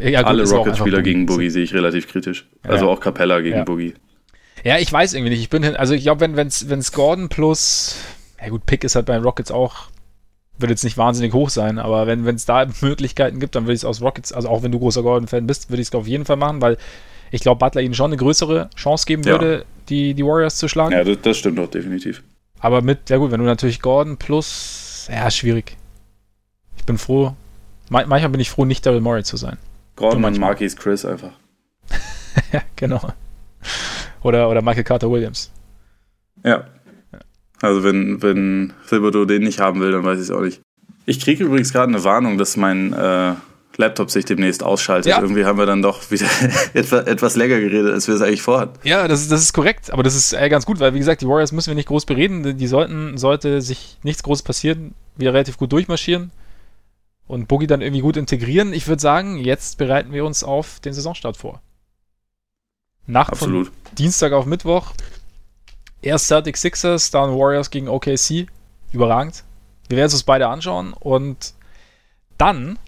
ja, 0.00 0.22
Alle 0.22 0.48
Rocket-Spieler 0.48 1.02
gegen 1.02 1.26
Boogie 1.26 1.50
sehe 1.50 1.64
ich 1.64 1.74
relativ 1.74 2.08
kritisch. 2.08 2.46
Also 2.62 2.86
ja. 2.86 2.92
auch 2.92 3.00
Capella 3.00 3.40
gegen 3.40 3.58
ja. 3.58 3.64
Boogie. 3.64 3.94
Ja, 4.62 4.78
ich 4.78 4.92
weiß 4.92 5.14
irgendwie 5.14 5.30
nicht. 5.30 5.40
Ich 5.40 5.50
bin 5.50 5.62
hin, 5.62 5.76
also 5.76 5.94
ich 5.94 6.04
glaube, 6.04 6.20
wenn 6.20 6.36
wenn's 6.36 6.68
wenn's 6.68 6.92
Gordon 6.92 7.28
plus 7.28 7.96
ja 8.40 8.50
gut, 8.50 8.66
Pick 8.66 8.84
ist 8.84 8.94
halt 8.94 9.06
bei 9.06 9.14
den 9.14 9.22
Rockets 9.22 9.50
auch 9.50 9.88
wird 10.58 10.70
jetzt 10.70 10.84
nicht 10.84 10.96
wahnsinnig 10.96 11.32
hoch 11.32 11.50
sein, 11.50 11.78
aber 11.78 12.06
wenn 12.06 12.26
es 12.26 12.44
da 12.44 12.66
Möglichkeiten 12.80 13.40
gibt, 13.40 13.54
dann 13.54 13.64
würde 13.64 13.74
ich 13.74 13.80
es 13.80 13.84
aus 13.84 14.00
Rockets, 14.00 14.32
also 14.32 14.48
auch 14.48 14.62
wenn 14.62 14.72
du 14.72 14.78
großer 14.78 15.02
Gordon-Fan 15.02 15.46
bist, 15.46 15.70
würde 15.70 15.82
ich 15.82 15.88
es 15.88 15.94
auf 15.94 16.06
jeden 16.06 16.24
Fall 16.24 16.36
machen, 16.36 16.62
weil 16.62 16.78
ich 17.30 17.40
glaube, 17.40 17.58
Butler 17.58 17.82
ihnen 17.82 17.94
schon 17.94 18.10
eine 18.10 18.16
größere 18.16 18.70
Chance 18.76 19.06
geben 19.06 19.24
würde, 19.24 19.58
ja. 19.58 19.64
die, 19.88 20.14
die 20.14 20.24
Warriors 20.24 20.56
zu 20.56 20.68
schlagen. 20.68 20.92
Ja, 20.92 21.02
das, 21.02 21.18
das 21.22 21.36
stimmt 21.36 21.58
doch 21.58 21.68
definitiv. 21.68 22.22
Aber 22.60 22.80
mit, 22.80 23.10
ja 23.10 23.16
gut, 23.16 23.32
wenn 23.32 23.40
du 23.40 23.46
natürlich 23.46 23.80
Gordon 23.80 24.16
plus, 24.16 25.08
ja, 25.10 25.30
schwierig. 25.30 25.76
Ich 26.76 26.84
bin 26.84 26.98
froh, 26.98 27.34
manchmal 27.88 28.28
bin 28.28 28.40
ich 28.40 28.50
froh, 28.50 28.64
nicht 28.64 28.86
Daryl 28.86 29.00
Morey 29.00 29.24
zu 29.24 29.36
sein. 29.36 29.58
Gordon 29.96 30.24
und 30.24 30.38
Marquis 30.38 30.76
Chris 30.76 31.04
einfach. 31.04 31.32
ja, 32.52 32.62
genau. 32.76 33.00
Oder, 34.22 34.48
oder 34.48 34.62
Michael 34.62 34.84
Carter 34.84 35.10
Williams. 35.10 35.50
Ja. 36.44 36.64
Also 37.60 37.82
wenn, 37.82 38.22
wenn 38.22 38.72
Thibodeau 38.88 39.24
den 39.24 39.42
nicht 39.42 39.60
haben 39.60 39.80
will, 39.80 39.92
dann 39.92 40.04
weiß 40.04 40.18
ich 40.18 40.24
es 40.24 40.30
auch 40.30 40.42
nicht. 40.42 40.60
Ich 41.06 41.20
kriege 41.20 41.44
übrigens 41.44 41.72
gerade 41.72 41.88
eine 41.88 42.02
Warnung, 42.04 42.38
dass 42.38 42.56
mein 42.56 42.92
äh, 42.92 43.34
Laptop 43.76 44.10
sich 44.10 44.24
demnächst 44.24 44.62
ausschaltet. 44.62 45.10
Ja. 45.10 45.20
Irgendwie 45.20 45.44
haben 45.44 45.58
wir 45.58 45.66
dann 45.66 45.82
doch 45.82 46.10
wieder 46.10 46.26
etwas, 46.74 47.36
länger 47.36 47.60
geredet, 47.60 47.92
als 47.92 48.08
wir 48.08 48.14
es 48.14 48.22
eigentlich 48.22 48.42
vorhatten. 48.42 48.78
Ja, 48.84 49.08
das 49.08 49.22
ist, 49.22 49.32
das 49.32 49.42
ist 49.42 49.52
korrekt, 49.52 49.92
aber 49.92 50.02
das 50.02 50.14
ist 50.14 50.32
äh, 50.32 50.48
ganz 50.48 50.66
gut, 50.66 50.80
weil 50.80 50.94
wie 50.94 50.98
gesagt, 50.98 51.22
die 51.22 51.28
Warriors 51.28 51.52
müssen 51.52 51.70
wir 51.70 51.74
nicht 51.74 51.88
groß 51.88 52.06
bereden. 52.06 52.56
Die 52.56 52.66
sollten, 52.66 53.18
sollte 53.18 53.60
sich 53.62 53.98
nichts 54.02 54.22
Großes 54.22 54.42
passieren, 54.42 54.94
wieder 55.16 55.32
relativ 55.32 55.56
gut 55.56 55.72
durchmarschieren 55.72 56.30
und 57.26 57.48
Boogie 57.48 57.66
dann 57.66 57.80
irgendwie 57.80 58.02
gut 58.02 58.16
integrieren. 58.16 58.72
Ich 58.72 58.86
würde 58.86 59.00
sagen, 59.00 59.38
jetzt 59.38 59.78
bereiten 59.78 60.12
wir 60.12 60.24
uns 60.24 60.44
auf 60.44 60.80
den 60.80 60.92
Saisonstart 60.92 61.36
vor. 61.36 61.60
Nacht 63.06 63.32
Absolut. 63.32 63.66
von 63.66 63.74
Dienstag 63.96 64.32
auf 64.32 64.46
Mittwoch. 64.46 64.92
Erst 66.04 66.26
Celtic 66.26 66.58
Sixers, 66.58 67.10
dann 67.10 67.30
Warriors 67.30 67.70
gegen 67.70 67.88
OKC. 67.88 68.46
Überragend. 68.92 69.42
Wir 69.88 69.96
werden 69.96 70.08
es 70.08 70.12
uns 70.12 70.22
beide 70.22 70.48
anschauen 70.48 70.92
und 70.92 71.54
dann, 72.36 72.78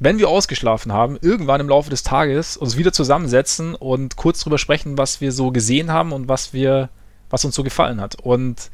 wenn 0.00 0.18
wir 0.18 0.28
ausgeschlafen 0.28 0.92
haben, 0.92 1.16
irgendwann 1.22 1.60
im 1.60 1.68
Laufe 1.68 1.90
des 1.90 2.02
Tages 2.02 2.56
uns 2.56 2.76
wieder 2.76 2.92
zusammensetzen 2.92 3.76
und 3.76 4.16
kurz 4.16 4.40
drüber 4.40 4.58
sprechen, 4.58 4.98
was 4.98 5.20
wir 5.20 5.30
so 5.30 5.52
gesehen 5.52 5.92
haben 5.92 6.10
und 6.12 6.26
was 6.26 6.52
wir, 6.52 6.88
was 7.30 7.44
uns 7.44 7.54
so 7.54 7.62
gefallen 7.62 8.00
hat. 8.00 8.16
Und 8.20 8.72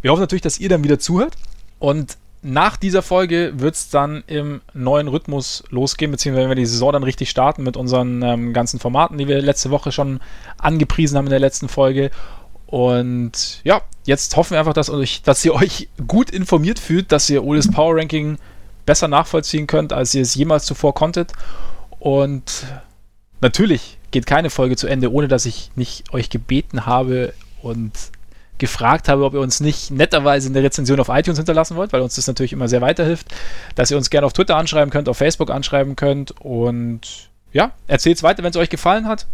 wir 0.00 0.10
hoffen 0.10 0.20
natürlich, 0.20 0.42
dass 0.42 0.58
ihr 0.58 0.68
dann 0.68 0.82
wieder 0.82 0.98
zuhört 0.98 1.36
und 1.78 2.18
nach 2.42 2.76
dieser 2.76 3.02
Folge 3.02 3.52
wird 3.56 3.74
es 3.74 3.90
dann 3.90 4.22
im 4.26 4.60
neuen 4.72 5.08
Rhythmus 5.08 5.64
losgehen, 5.70 6.10
beziehungsweise 6.10 6.44
wenn 6.44 6.56
wir 6.56 6.62
die 6.62 6.66
Saison 6.66 6.92
dann 6.92 7.02
richtig 7.02 7.30
starten 7.30 7.64
mit 7.64 7.76
unseren 7.76 8.22
ähm, 8.22 8.52
ganzen 8.52 8.78
Formaten, 8.78 9.18
die 9.18 9.26
wir 9.26 9.40
letzte 9.42 9.70
Woche 9.70 9.90
schon 9.90 10.20
angepriesen 10.56 11.18
haben 11.18 11.26
in 11.26 11.30
der 11.30 11.40
letzten 11.40 11.68
Folge. 11.68 12.10
Und 12.68 13.62
ja, 13.64 13.80
jetzt 14.04 14.36
hoffen 14.36 14.52
wir 14.52 14.58
einfach, 14.58 14.74
dass, 14.74 14.90
euch, 14.90 15.22
dass 15.22 15.42
ihr 15.42 15.54
euch 15.54 15.88
gut 16.06 16.28
informiert 16.28 16.78
fühlt, 16.78 17.10
dass 17.12 17.28
ihr 17.30 17.42
Oles 17.42 17.70
Power 17.70 17.96
Ranking 17.96 18.36
besser 18.84 19.08
nachvollziehen 19.08 19.66
könnt, 19.66 19.94
als 19.94 20.14
ihr 20.14 20.20
es 20.20 20.34
jemals 20.34 20.66
zuvor 20.66 20.94
konntet. 20.94 21.32
Und 21.98 22.66
natürlich 23.40 23.96
geht 24.10 24.26
keine 24.26 24.50
Folge 24.50 24.76
zu 24.76 24.86
Ende, 24.86 25.10
ohne 25.10 25.28
dass 25.28 25.46
ich 25.46 25.70
nicht 25.76 26.12
euch 26.12 26.28
gebeten 26.28 26.84
habe 26.84 27.32
und 27.62 27.92
gefragt 28.58 29.08
habe, 29.08 29.24
ob 29.24 29.32
ihr 29.32 29.40
uns 29.40 29.60
nicht 29.60 29.90
netterweise 29.90 30.50
eine 30.50 30.62
Rezension 30.62 31.00
auf 31.00 31.08
iTunes 31.08 31.38
hinterlassen 31.38 31.76
wollt, 31.76 31.94
weil 31.94 32.02
uns 32.02 32.16
das 32.16 32.26
natürlich 32.26 32.52
immer 32.52 32.68
sehr 32.68 32.82
weiterhilft, 32.82 33.28
dass 33.76 33.90
ihr 33.90 33.96
uns 33.96 34.10
gerne 34.10 34.26
auf 34.26 34.34
Twitter 34.34 34.56
anschreiben 34.56 34.90
könnt, 34.90 35.08
auf 35.08 35.16
Facebook 35.16 35.50
anschreiben 35.50 35.96
könnt 35.96 36.38
und 36.40 37.30
ja, 37.50 37.70
erzählt 37.86 38.18
es 38.18 38.22
weiter, 38.22 38.42
wenn 38.42 38.50
es 38.50 38.56
euch 38.56 38.68
gefallen 38.68 39.06
hat. 39.08 39.26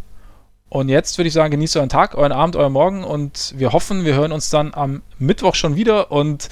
Und 0.75 0.89
jetzt 0.89 1.17
würde 1.19 1.29
ich 1.29 1.35
sagen, 1.35 1.53
genießt 1.53 1.77
euren 1.77 1.89
Tag, 1.89 2.17
euren 2.17 2.33
Abend, 2.33 2.57
euren 2.57 2.73
Morgen 2.73 3.05
und 3.05 3.55
wir 3.57 3.73
hoffen, 3.73 4.05
wir 4.05 4.17
hören 4.17 4.33
uns 4.33 4.51
dann 4.51 4.75
am 4.75 5.03
Mittwoch 5.21 5.55
schon 5.55 5.77
wieder 5.77 6.11
und 6.11 6.49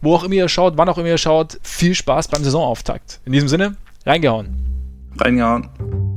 wo 0.00 0.16
auch 0.16 0.24
immer 0.24 0.34
ihr 0.34 0.48
schaut, 0.48 0.76
wann 0.76 0.88
auch 0.88 0.98
immer 0.98 1.06
ihr 1.06 1.18
schaut, 1.18 1.60
viel 1.62 1.94
Spaß 1.94 2.26
beim 2.26 2.42
Saisonauftakt. 2.42 3.20
In 3.24 3.32
diesem 3.32 3.48
Sinne, 3.48 3.76
reingehauen. 4.04 4.48
Reingehauen. 5.20 6.09